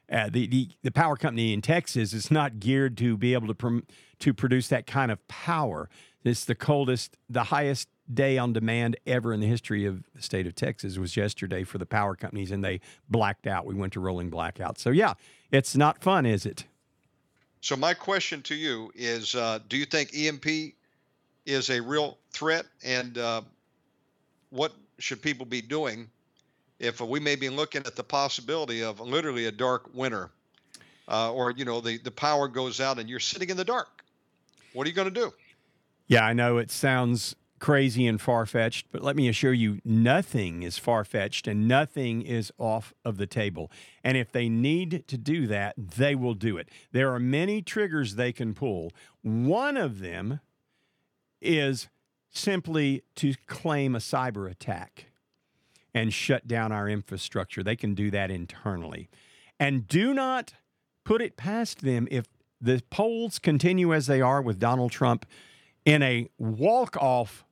uh, 0.10 0.30
the, 0.32 0.48
the 0.48 0.70
the 0.82 0.92
power 0.92 1.18
company 1.18 1.52
in 1.52 1.62
Texas 1.62 2.14
is 2.14 2.32
not 2.32 2.60
geared 2.60 2.96
to 3.00 3.18
be 3.18 3.34
able 3.34 3.48
to 3.48 3.54
prom- 3.54 3.86
to 4.20 4.34
produce 4.34 4.70
that 4.70 4.88
kind 4.88 5.12
of 5.12 5.26
power. 5.28 5.90
It's 6.24 6.46
the 6.46 6.56
coldest, 6.56 7.18
the 7.30 7.46
highest 7.46 7.90
day 8.14 8.38
on 8.38 8.54
demand 8.54 8.98
ever 9.06 9.34
in 9.34 9.40
the 9.40 9.48
history 9.48 9.86
of 9.86 10.04
the 10.16 10.22
state 10.22 10.48
of 10.48 10.56
Texas 10.56 10.98
was 10.98 11.18
yesterday 11.18 11.64
for 11.64 11.78
the 11.78 11.86
power 11.86 12.16
companies, 12.16 12.52
and 12.52 12.64
they 12.64 12.80
blacked 13.10 13.46
out. 13.46 13.66
We 13.66 13.76
went 13.76 13.94
to 13.94 14.00
rolling 14.00 14.30
blackout. 14.30 14.80
So 14.80 14.92
yeah, 14.92 15.16
it's 15.52 15.76
not 15.76 16.02
fun, 16.02 16.26
is 16.26 16.46
it? 16.46 16.66
So 17.62 17.76
my 17.76 17.94
question 17.94 18.42
to 18.44 18.56
you 18.56 18.92
is: 18.96 19.36
uh, 19.36 19.60
Do 19.68 19.78
you 19.78 19.86
think 19.86 20.12
EMP 20.16 20.74
is 21.46 21.70
a 21.70 21.82
real 21.82 22.18
threat, 22.32 22.66
and 22.84 23.18
uh, 23.18 23.42
what 24.50 24.74
should 25.00 25.22
people 25.22 25.46
be 25.46 25.62
doing 25.62 26.10
if 26.80 27.02
we 27.02 27.20
may 27.20 27.36
be 27.36 27.50
looking 27.50 27.86
at 27.86 27.96
the 27.96 28.04
possibility 28.04 28.84
of 28.84 29.00
literally 29.00 29.48
a 29.48 29.52
dark 29.52 29.90
winter, 29.94 30.30
uh, 31.08 31.32
or 31.34 31.52
you 31.52 31.66
know 31.66 31.82
the 31.82 31.98
the 32.00 32.12
power 32.12 32.48
goes 32.48 32.80
out 32.80 32.98
and 33.00 33.10
you're 33.10 33.20
sitting 33.20 33.50
in 33.50 33.58
the 33.58 33.66
dark? 33.66 34.04
What 34.74 34.86
are 34.86 34.90
you 34.90 34.96
going 34.96 35.14
to 35.14 35.20
do? 35.20 35.34
Yeah, 36.08 36.26
I 36.26 36.34
know 36.34 36.58
it 36.58 36.72
sounds 36.72 37.36
crazy 37.60 38.08
and 38.08 38.20
far 38.20 38.46
fetched, 38.46 38.88
but 38.92 39.04
let 39.04 39.16
me 39.16 39.28
assure 39.28 39.54
you, 39.54 39.80
nothing 39.84 40.64
is 40.64 40.78
far 40.78 41.04
fetched 41.04 41.48
and 41.48 41.68
nothing 41.68 42.22
is 42.22 42.52
off 42.58 42.94
of 43.06 43.18
the 43.18 43.28
table. 43.28 43.72
And 44.04 44.18
if 44.18 44.32
they 44.32 44.50
need 44.50 45.06
to 45.08 45.18
do 45.18 45.48
that, 45.48 45.76
they 45.78 46.16
will 46.16 46.34
do 46.34 46.58
it. 46.58 46.70
There 46.92 47.14
are 47.14 47.20
many 47.20 47.62
triggers 47.62 48.16
they 48.16 48.32
can 48.32 48.54
pull. 48.54 48.92
One 49.22 49.78
of 49.78 50.00
them 50.00 50.40
is 51.42 51.88
simply 52.32 53.04
to 53.16 53.34
claim 53.48 53.96
a 53.96 54.00
cyber 54.00 54.50
attack 54.50 55.06
and 55.94 56.14
shut 56.14 56.48
down 56.48 56.72
our 56.72 56.88
infrastructure. 56.88 57.64
They 57.64 57.76
can 57.76 57.96
do 57.96 58.12
that 58.12 58.30
internally. 58.32 59.10
And 59.60 59.88
do 59.88 60.14
not 60.14 60.54
put 61.04 61.22
it 61.22 61.36
past 61.36 61.82
them 61.82 62.08
if 62.12 62.26
the 62.62 62.82
polls 62.90 63.40
continue 63.40 63.94
as 63.94 64.08
they 64.08 64.22
are 64.22 64.42
with 64.42 64.60
Donald 64.60 64.92
Trump 64.92 65.26
in 65.86 66.04
a 66.04 66.30
walk 66.38 66.96
off 66.98 67.46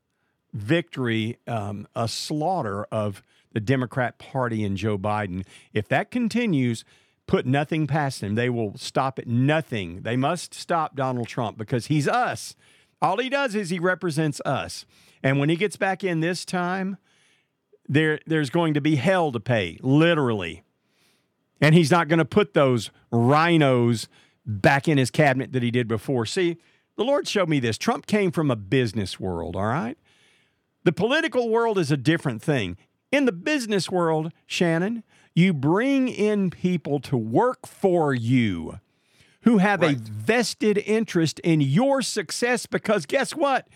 victory, 0.53 1.38
um, 1.48 1.88
a 1.95 2.07
slaughter 2.07 2.86
of 2.91 3.22
the 3.53 3.60
Democrat 3.60 4.18
Party 4.18 4.64
and 4.64 4.78
Joe 4.78 4.98
Biden. 4.98 5.45
If 5.74 5.88
that 5.88 6.11
continues, 6.11 6.84
put 7.28 7.45
nothing 7.45 7.88
past 7.88 8.22
them. 8.22 8.36
They 8.36 8.49
will 8.49 8.78
stop 8.78 9.19
at 9.19 9.28
nothing. 9.28 10.02
They 10.02 10.15
must 10.15 10.53
stop 10.53 10.95
Donald 10.95 11.28
Trump 11.28 11.57
because 11.57 11.88
he's 11.88 12.07
us. 12.07 12.56
All 13.02 13.18
he 13.18 13.30
does 13.30 13.56
is 13.56 13.69
he 13.69 13.80
represents 13.80 14.41
us. 14.45 14.86
And 15.24 15.40
when 15.40 15.49
he 15.49 15.56
gets 15.56 15.76
back 15.76 16.03
in 16.03 16.19
this 16.19 16.45
time, 16.45 16.98
there, 17.88 18.19
there's 18.26 18.49
going 18.49 18.74
to 18.74 18.82
be 18.82 18.95
hell 18.95 19.32
to 19.32 19.40
pay, 19.40 19.80
literally. 19.82 20.64
And 21.61 21.74
he's 21.74 21.91
not 21.91 22.07
going 22.07 22.19
to 22.19 22.26
put 22.26 22.53
those 22.53 22.91
RINOs 23.11 24.07
back 24.45 24.88
in 24.88 24.98
his 24.98 25.11
cabinet 25.11 25.52
that 25.53 25.64
he 25.64 25.72
did 25.72 25.88
before. 25.88 26.26
See, 26.26 26.57
the 26.95 27.03
Lord 27.03 27.28
showed 27.28 27.49
me 27.49 27.60
this. 27.60 27.78
Trump 27.78 28.07
came 28.07 28.32
from 28.32 28.49
a 28.49 28.56
business 28.56 29.19
world, 29.19 29.56
all 29.56 29.65
right? 29.65 29.98
The 30.84 30.94
political 30.94 31.49
world 31.49 31.78
is 31.78 31.91
a 31.91 31.98
different 31.98 32.41
thing. 32.41 32.78
In 33.12 33.26
the 33.26 33.32
business 33.32 33.90
world, 33.90 34.32
Shannon, 34.45 35.04
you 35.34 35.54
bring 35.54 36.08
in 36.08 36.49
people 36.49 36.99
to 37.02 37.18
work 37.18 37.68
for 37.68 38.14
you 38.14 38.80
who 39.41 39.60
have 39.60 39.82
right. 39.82 39.95
a 39.95 39.99
vested 39.99 40.78
interest 40.80 41.40
in 41.40 41.62
your 41.62 42.02
success 42.02 42.66
because 42.66 43.06
guess 43.06 43.34
what? 43.34 43.68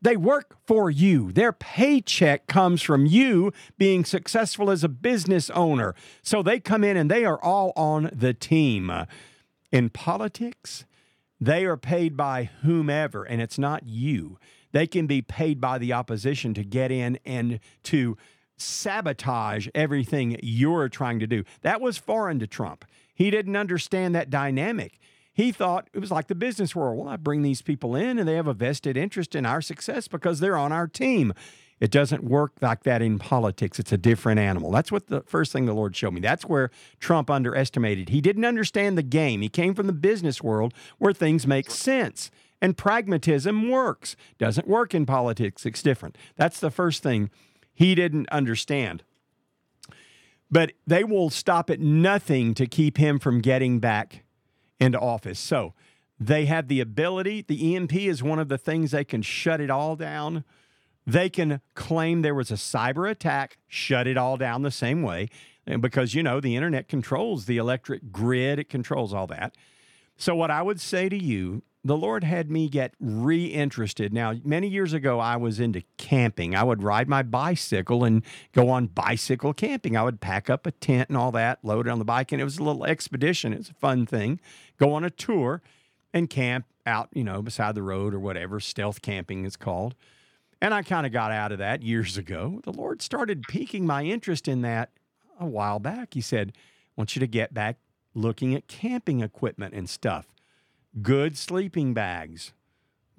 They 0.00 0.16
work 0.16 0.56
for 0.64 0.90
you. 0.90 1.32
Their 1.32 1.52
paycheck 1.52 2.46
comes 2.46 2.82
from 2.82 3.04
you 3.04 3.52
being 3.78 4.04
successful 4.04 4.70
as 4.70 4.84
a 4.84 4.88
business 4.88 5.50
owner. 5.50 5.94
So 6.22 6.42
they 6.42 6.60
come 6.60 6.84
in 6.84 6.96
and 6.96 7.10
they 7.10 7.24
are 7.24 7.42
all 7.42 7.72
on 7.74 8.10
the 8.12 8.32
team. 8.32 8.92
In 9.72 9.90
politics, 9.90 10.84
they 11.40 11.64
are 11.64 11.76
paid 11.76 12.16
by 12.16 12.50
whomever, 12.62 13.24
and 13.24 13.42
it's 13.42 13.58
not 13.58 13.86
you. 13.86 14.38
They 14.72 14.86
can 14.86 15.06
be 15.06 15.22
paid 15.22 15.60
by 15.60 15.78
the 15.78 15.92
opposition 15.92 16.54
to 16.54 16.64
get 16.64 16.90
in 16.90 17.18
and 17.24 17.60
to 17.84 18.16
sabotage 18.56 19.68
everything 19.74 20.38
you're 20.42 20.88
trying 20.88 21.18
to 21.20 21.26
do. 21.26 21.44
That 21.62 21.80
was 21.80 21.96
foreign 21.96 22.38
to 22.40 22.46
Trump. 22.46 22.84
He 23.14 23.30
didn't 23.30 23.56
understand 23.56 24.14
that 24.14 24.30
dynamic. 24.30 24.98
He 25.32 25.52
thought 25.52 25.88
it 25.92 26.00
was 26.00 26.10
like 26.10 26.26
the 26.26 26.34
business 26.34 26.74
world. 26.74 26.98
Well, 26.98 27.08
I 27.08 27.16
bring 27.16 27.42
these 27.42 27.62
people 27.62 27.94
in 27.94 28.18
and 28.18 28.26
they 28.28 28.34
have 28.34 28.48
a 28.48 28.54
vested 28.54 28.96
interest 28.96 29.36
in 29.36 29.46
our 29.46 29.62
success 29.62 30.08
because 30.08 30.40
they're 30.40 30.56
on 30.56 30.72
our 30.72 30.88
team. 30.88 31.32
It 31.80 31.92
doesn't 31.92 32.24
work 32.24 32.54
like 32.60 32.82
that 32.82 33.02
in 33.02 33.20
politics. 33.20 33.78
It's 33.78 33.92
a 33.92 33.96
different 33.96 34.40
animal. 34.40 34.72
That's 34.72 34.90
what 34.90 35.06
the 35.06 35.20
first 35.20 35.52
thing 35.52 35.66
the 35.66 35.74
Lord 35.74 35.94
showed 35.94 36.12
me. 36.12 36.20
That's 36.20 36.44
where 36.44 36.70
Trump 36.98 37.30
underestimated. 37.30 38.08
He 38.08 38.20
didn't 38.20 38.44
understand 38.44 38.98
the 38.98 39.02
game. 39.04 39.42
He 39.42 39.48
came 39.48 39.74
from 39.74 39.86
the 39.86 39.92
business 39.92 40.42
world 40.42 40.74
where 40.98 41.12
things 41.12 41.46
make 41.46 41.70
sense 41.70 42.32
and 42.60 42.76
pragmatism 42.76 43.70
works. 43.70 44.16
Doesn't 44.38 44.68
work 44.68 44.94
in 44.94 45.06
politics. 45.06 45.64
It's 45.66 45.82
different. 45.82 46.16
That's 46.36 46.60
the 46.60 46.70
first 46.70 47.02
thing 47.02 47.30
he 47.74 47.94
didn't 47.94 48.28
understand. 48.30 49.04
But 50.50 50.72
they 50.86 51.04
will 51.04 51.30
stop 51.30 51.70
at 51.70 51.80
nothing 51.80 52.54
to 52.54 52.66
keep 52.66 52.96
him 52.96 53.18
from 53.18 53.40
getting 53.40 53.80
back 53.80 54.24
into 54.80 54.98
office. 54.98 55.38
So 55.38 55.74
they 56.18 56.46
have 56.46 56.68
the 56.68 56.80
ability. 56.80 57.44
The 57.46 57.76
EMP 57.76 57.94
is 57.94 58.22
one 58.22 58.38
of 58.38 58.48
the 58.48 58.58
things 58.58 58.90
they 58.90 59.04
can 59.04 59.22
shut 59.22 59.60
it 59.60 59.70
all 59.70 59.94
down 59.94 60.44
they 61.08 61.30
can 61.30 61.62
claim 61.74 62.20
there 62.20 62.34
was 62.34 62.50
a 62.50 62.54
cyber 62.54 63.10
attack, 63.10 63.56
shut 63.66 64.06
it 64.06 64.18
all 64.18 64.36
down 64.36 64.60
the 64.60 64.70
same 64.70 65.02
way, 65.02 65.30
because, 65.80 66.12
you 66.12 66.22
know, 66.22 66.38
the 66.38 66.54
internet 66.54 66.86
controls 66.86 67.46
the 67.46 67.56
electric 67.56 68.12
grid, 68.12 68.58
it 68.58 68.68
controls 68.68 69.14
all 69.14 69.26
that. 69.28 69.56
So, 70.18 70.34
what 70.34 70.50
I 70.50 70.62
would 70.62 70.80
say 70.80 71.08
to 71.08 71.16
you, 71.16 71.62
the 71.84 71.96
Lord 71.96 72.24
had 72.24 72.50
me 72.50 72.68
get 72.68 72.92
reinterested. 72.98 74.12
Now, 74.12 74.34
many 74.44 74.66
years 74.66 74.92
ago, 74.92 75.20
I 75.20 75.36
was 75.36 75.60
into 75.60 75.84
camping. 75.96 76.56
I 76.56 76.64
would 76.64 76.82
ride 76.82 77.08
my 77.08 77.22
bicycle 77.22 78.02
and 78.02 78.24
go 78.52 78.68
on 78.68 78.88
bicycle 78.88 79.54
camping. 79.54 79.96
I 79.96 80.02
would 80.02 80.20
pack 80.20 80.50
up 80.50 80.66
a 80.66 80.72
tent 80.72 81.08
and 81.08 81.16
all 81.16 81.30
that, 81.32 81.64
load 81.64 81.86
it 81.86 81.90
on 81.90 82.00
the 82.00 82.04
bike, 82.04 82.32
and 82.32 82.40
it 82.40 82.44
was 82.44 82.58
a 82.58 82.64
little 82.64 82.84
expedition. 82.84 83.52
It 83.52 83.58
was 83.58 83.70
a 83.70 83.74
fun 83.74 84.06
thing. 84.06 84.40
Go 84.76 84.92
on 84.92 85.04
a 85.04 85.10
tour 85.10 85.62
and 86.12 86.28
camp 86.28 86.66
out, 86.84 87.10
you 87.12 87.22
know, 87.22 87.40
beside 87.40 87.76
the 87.76 87.82
road 87.82 88.12
or 88.12 88.18
whatever. 88.18 88.58
Stealth 88.58 89.00
camping 89.00 89.44
is 89.44 89.56
called. 89.56 89.94
And 90.60 90.74
I 90.74 90.82
kind 90.82 91.06
of 91.06 91.12
got 91.12 91.30
out 91.30 91.52
of 91.52 91.58
that 91.58 91.82
years 91.82 92.18
ago. 92.18 92.60
The 92.64 92.72
Lord 92.72 93.02
started 93.02 93.44
piquing 93.44 93.86
my 93.86 94.02
interest 94.02 94.48
in 94.48 94.62
that 94.62 94.90
a 95.38 95.46
while 95.46 95.78
back. 95.78 96.14
He 96.14 96.20
said, 96.20 96.52
I 96.56 96.60
want 96.96 97.14
you 97.14 97.20
to 97.20 97.28
get 97.28 97.54
back 97.54 97.76
looking 98.18 98.54
at 98.54 98.68
camping 98.68 99.20
equipment 99.20 99.74
and 99.74 99.88
stuff, 99.88 100.26
good 101.00 101.36
sleeping 101.36 101.94
bags, 101.94 102.52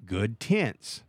good 0.04 0.38
tents, 0.38 1.02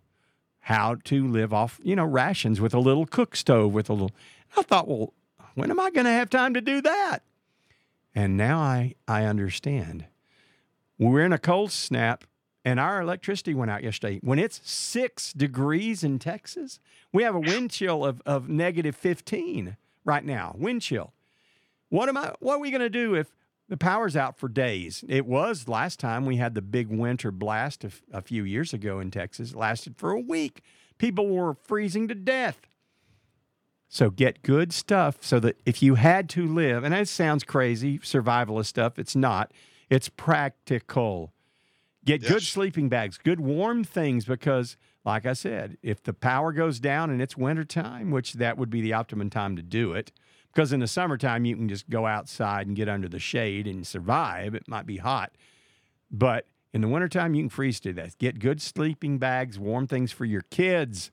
how 0.62 0.96
to 1.04 1.28
live 1.28 1.54
off, 1.54 1.80
you 1.84 1.96
know, 1.96 2.06
rations 2.06 2.62
with 2.62 2.74
a 2.74 2.80
little 2.80 3.06
cook 3.06 3.36
stove, 3.36 3.74
with 3.74 3.90
a 3.90 3.94
little. 3.94 4.12
I 4.56 4.62
thought, 4.64 4.88
well, 4.88 5.14
when 5.56 5.72
am 5.72 5.80
I 5.80 5.90
going 5.92 6.06
to 6.06 6.12
have 6.12 6.30
time 6.30 6.54
to 6.54 6.62
do 6.62 6.82
that? 6.82 7.20
And 8.14 8.38
now 8.38 8.60
I, 8.60 8.96
I 9.08 9.26
understand. 9.26 10.06
We're 10.98 11.26
in 11.26 11.34
a 11.34 11.40
cold 11.40 11.72
snap 11.72 12.26
and 12.64 12.80
our 12.80 13.02
electricity 13.02 13.54
went 13.54 13.72
out 13.72 13.84
yesterday. 13.84 14.20
When 14.22 14.38
it's 14.38 14.62
six 14.70 15.34
degrees 15.34 16.04
in 16.04 16.20
Texas, 16.20 16.80
we 17.12 17.24
have 17.24 17.36
a 17.36 17.40
wind 17.40 17.72
chill 17.72 18.06
of, 18.06 18.22
of 18.26 18.50
negative 18.50 18.96
15 18.96 19.78
right 20.06 20.24
now, 20.24 20.56
wind 20.58 20.82
chill. 20.82 21.14
What 21.90 22.08
am 22.08 22.18
I 22.18 22.34
what 22.40 22.56
are 22.56 22.60
we 22.60 22.72
going 22.72 22.82
to 22.82 22.90
do 22.90 23.16
if 23.16 23.34
the 23.72 23.78
power's 23.78 24.18
out 24.18 24.38
for 24.38 24.50
days? 24.50 25.02
It 25.08 25.26
was 25.26 25.70
last 25.70 25.98
time 25.98 26.26
we 26.26 26.36
had 26.36 26.56
the 26.56 26.62
big 26.62 26.90
winter 26.90 27.32
blast 27.32 27.86
a, 27.86 27.92
a 28.12 28.22
few 28.22 28.44
years 28.44 28.74
ago 28.74 29.00
in 29.00 29.12
Texas. 29.12 29.52
It 29.52 29.58
lasted 29.58 29.96
for 29.96 30.12
a 30.12 30.20
week. 30.20 30.62
People 30.98 31.30
were 31.30 31.54
freezing 31.54 32.10
to 32.10 32.14
death. 32.14 32.68
So 33.88 34.10
get 34.10 34.44
good 34.44 34.74
stuff 34.74 35.20
so 35.22 35.40
that 35.40 35.56
if 35.66 35.82
you 35.82 35.96
had 35.96 36.28
to 36.32 36.46
live, 36.46 36.84
and 36.84 36.94
that 36.94 37.08
sounds 37.08 37.46
crazy, 37.46 37.98
survivalist 38.00 38.66
stuff, 38.66 39.00
it's 39.00 39.16
not. 39.16 39.54
It's 39.90 40.10
practical. 40.10 41.32
Get 42.04 42.24
yes. 42.24 42.30
good 42.30 42.44
sleeping 42.44 42.90
bags, 42.90 43.18
good 43.18 43.40
warm 43.40 43.86
things, 43.86 44.26
because, 44.26 44.76
like 45.06 45.26
I 45.26 45.32
said, 45.32 45.78
if 45.82 46.04
the 46.04 46.14
power 46.14 46.52
goes 46.52 46.82
down 46.82 47.10
and 47.10 47.22
it's 47.22 47.38
winter 47.38 47.64
time, 47.64 48.12
which 48.12 48.34
that 48.34 48.58
would 48.58 48.70
be 48.70 48.82
the 48.82 48.92
optimum 48.92 49.30
time 49.30 49.56
to 49.56 49.62
do 49.62 49.94
it, 49.94 50.12
because 50.54 50.74
in 50.74 50.80
the 50.80 50.88
summertime 50.88 51.46
you 51.46 51.56
can 51.56 51.70
just 51.70 51.90
go 51.90 52.06
outside 52.06 52.68
and 52.68 52.76
get 52.76 52.90
under 52.90 53.08
the 53.08 53.20
shade 53.20 53.68
and 53.68 53.86
survive. 53.86 54.54
It 54.56 54.68
might 54.68 54.86
be 54.86 54.98
hot, 54.98 55.32
but 56.10 56.46
in 56.74 56.82
the 56.82 56.88
wintertime 56.88 57.34
you 57.34 57.44
can 57.44 57.50
freeze 57.50 57.80
to 57.82 57.94
death. 57.94 58.18
Get 58.18 58.40
good 58.40 58.62
sleeping 58.62 59.18
bags, 59.18 59.60
warm 59.60 59.88
things 59.88 60.12
for 60.12 60.26
your 60.26 60.42
kids, 60.50 61.12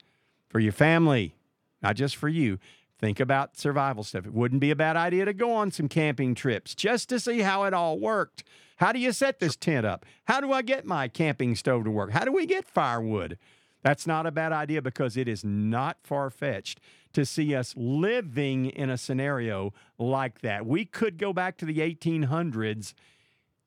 for 0.49 0.61
your 0.61 0.73
family, 0.73 1.35
not 1.83 1.97
just 1.97 2.17
for 2.17 2.29
you. 2.29 2.59
Think 2.99 3.21
about 3.21 3.57
survival 3.57 4.03
stuff. 4.03 4.27
It 4.27 4.35
wouldn't 4.35 4.61
be 4.61 4.73
a 4.73 4.77
bad 4.77 4.97
idea 4.97 5.25
to 5.25 5.33
go 5.33 5.53
on 5.53 5.71
some 5.71 5.89
camping 5.89 6.35
trips 6.35 6.75
just 6.75 7.09
to 7.11 7.21
see 7.21 7.41
how 7.41 7.63
it 7.65 7.73
all 7.73 7.99
worked. 7.99 8.43
How 8.79 8.93
do 8.93 8.99
you 8.99 9.13
set 9.13 9.39
this 9.39 9.57
tent 9.57 9.87
up? 9.87 10.05
How 10.25 10.41
do 10.41 10.53
I 10.53 10.63
get 10.63 10.85
my 10.85 11.07
camping 11.07 11.55
stove 11.55 11.85
to 11.85 11.91
work? 11.91 12.11
How 12.11 12.25
do 12.25 12.33
we 12.33 12.47
get 12.47 12.65
firewood? 12.65 13.39
That's 13.83 14.07
not 14.07 14.27
a 14.27 14.33
bad 14.33 14.53
idea 14.53 14.83
because 14.83 15.17
it 15.17 15.29
is 15.29 15.45
not 15.45 15.99
far 16.03 16.31
fetched 16.31 16.81
to 17.13 17.25
see 17.25 17.55
us 17.55 17.75
living 17.77 18.67
in 18.67 18.91
a 18.91 18.99
scenario 18.99 19.73
like 19.99 20.41
that. 20.41 20.67
We 20.67 20.85
could 20.85 21.19
go 21.19 21.33
back 21.33 21.57
to 21.59 21.65
the 21.65 21.79
1800s 21.79 22.95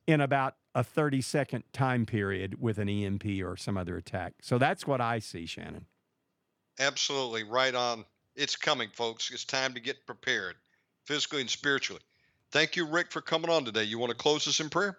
in 0.07 0.21
about 0.21 0.55
a 0.73 0.83
30 0.83 1.21
second 1.21 1.63
time 1.73 2.05
period 2.05 2.61
with 2.61 2.77
an 2.77 2.89
EMP 2.89 3.25
or 3.43 3.57
some 3.57 3.77
other 3.77 3.97
attack. 3.97 4.33
So 4.41 4.57
that's 4.57 4.87
what 4.87 5.01
I 5.01 5.19
see, 5.19 5.45
Shannon. 5.45 5.85
Absolutely. 6.79 7.43
Right 7.43 7.75
on. 7.75 8.05
It's 8.35 8.55
coming, 8.55 8.89
folks. 8.93 9.29
It's 9.31 9.43
time 9.43 9.73
to 9.73 9.79
get 9.79 10.05
prepared 10.05 10.55
physically 11.05 11.41
and 11.41 11.49
spiritually. 11.49 12.01
Thank 12.51 12.75
you, 12.75 12.85
Rick, 12.85 13.11
for 13.11 13.21
coming 13.21 13.49
on 13.49 13.65
today. 13.65 13.83
You 13.83 13.99
want 13.99 14.11
to 14.11 14.17
close 14.17 14.47
us 14.47 14.59
in 14.59 14.69
prayer? 14.69 14.97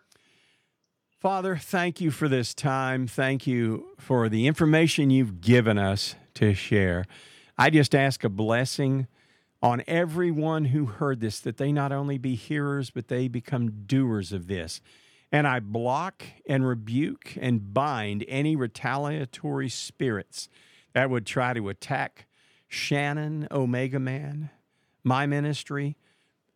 Father, 1.20 1.56
thank 1.56 2.00
you 2.00 2.10
for 2.10 2.28
this 2.28 2.52
time. 2.52 3.06
Thank 3.06 3.46
you 3.46 3.88
for 3.98 4.28
the 4.28 4.46
information 4.46 5.10
you've 5.10 5.40
given 5.40 5.78
us 5.78 6.16
to 6.34 6.52
share. 6.54 7.04
I 7.58 7.70
just 7.70 7.94
ask 7.94 8.24
a 8.24 8.28
blessing 8.28 9.06
on 9.62 9.82
everyone 9.86 10.66
who 10.66 10.86
heard 10.86 11.20
this, 11.20 11.38
that 11.40 11.56
they 11.56 11.70
not 11.70 11.92
only 11.92 12.18
be 12.18 12.34
hearers, 12.34 12.90
but 12.90 13.08
they 13.08 13.28
become 13.28 13.84
doers 13.86 14.32
of 14.32 14.48
this. 14.48 14.80
And 15.30 15.46
I 15.46 15.60
block 15.60 16.24
and 16.46 16.66
rebuke 16.66 17.36
and 17.40 17.72
bind 17.72 18.24
any 18.28 18.56
retaliatory 18.56 19.68
spirits 19.68 20.48
that 20.92 21.10
would 21.10 21.24
try 21.24 21.54
to 21.54 21.68
attack 21.68 22.26
Shannon, 22.68 23.46
Omega 23.50 23.98
Man, 23.98 24.50
my 25.04 25.26
ministry, 25.26 25.96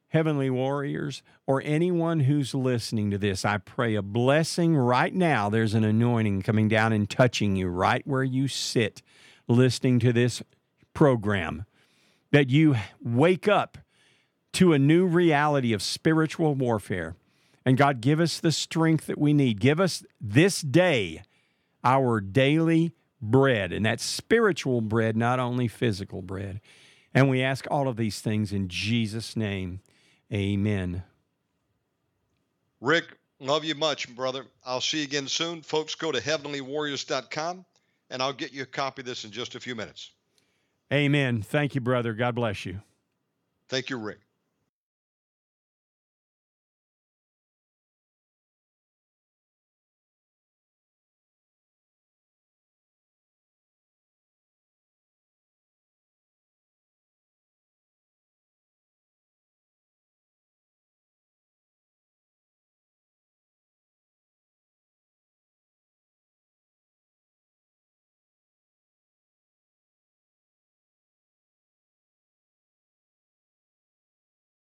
Heavenly 0.09 0.51
Warriors, 0.51 1.23
or 1.47 1.63
anyone 1.65 2.21
who's 2.21 2.55
listening 2.55 3.11
to 3.11 3.19
this, 3.19 3.45
I 3.45 3.59
pray 3.59 3.95
a 3.95 4.03
blessing 4.03 4.77
right 4.77 5.13
now. 5.13 5.49
There's 5.49 5.75
an 5.75 5.85
anointing 5.85 6.43
coming 6.43 6.69
down 6.69 6.93
and 6.93 7.09
touching 7.09 7.57
you 7.57 7.69
right 7.69 8.07
where 8.07 8.25
you 8.25 8.49
sit 8.49 9.03
listening 9.49 9.99
to 10.01 10.13
this 10.13 10.43
program. 10.97 11.67
That 12.33 12.51
you 12.51 12.75
wake 13.01 13.47
up 13.47 13.79
to 14.55 14.73
a 14.73 14.79
new 14.79 15.07
reality 15.07 15.73
of 15.73 15.83
spiritual 15.83 16.55
warfare. 16.55 17.15
And 17.65 17.77
God, 17.77 18.01
give 18.01 18.19
us 18.19 18.41
the 18.41 18.51
strength 18.51 19.07
that 19.07 19.19
we 19.19 19.33
need. 19.33 19.61
Give 19.61 19.79
us 19.79 20.05
this 20.21 20.63
day 20.63 21.23
our 21.85 22.21
daily 22.21 22.93
bread, 23.21 23.73
and 23.73 23.85
that's 23.85 24.05
spiritual 24.05 24.81
bread, 24.81 25.17
not 25.17 25.39
only 25.39 25.69
physical 25.69 26.23
bread. 26.23 26.61
And 27.15 27.29
we 27.29 27.43
ask 27.43 27.67
all 27.71 27.89
of 27.89 27.97
these 27.97 28.21
things 28.21 28.53
in 28.53 28.69
Jesus' 28.69 29.37
name. 29.37 29.81
Amen. 30.33 31.03
Rick, 32.81 33.19
love 33.39 33.65
you 33.65 33.75
much, 33.75 34.15
brother. 34.15 34.47
I'll 34.65 34.81
see 34.81 34.99
you 34.99 35.05
again 35.05 35.29
soon. 35.29 35.63
Folks, 35.63 35.95
go 35.95 36.11
to 36.11 36.21
heavenlywarriors.com 36.21 37.65
and 38.11 38.23
I'll 38.23 38.33
get 38.33 38.53
you 38.53 38.63
a 38.63 38.67
copy 38.67 39.03
of 39.03 39.07
this 39.07 39.25
in 39.25 39.31
just 39.31 39.55
a 39.55 39.61
few 39.61 39.75
minutes. 39.75 40.13
Amen. 40.93 41.43
Thank 41.43 41.75
you, 41.75 41.81
brother. 41.81 42.13
God 42.15 42.35
bless 42.35 42.65
you. 42.65 42.81
Thank 43.69 43.91
you, 43.91 43.97
Rick. 43.97 44.21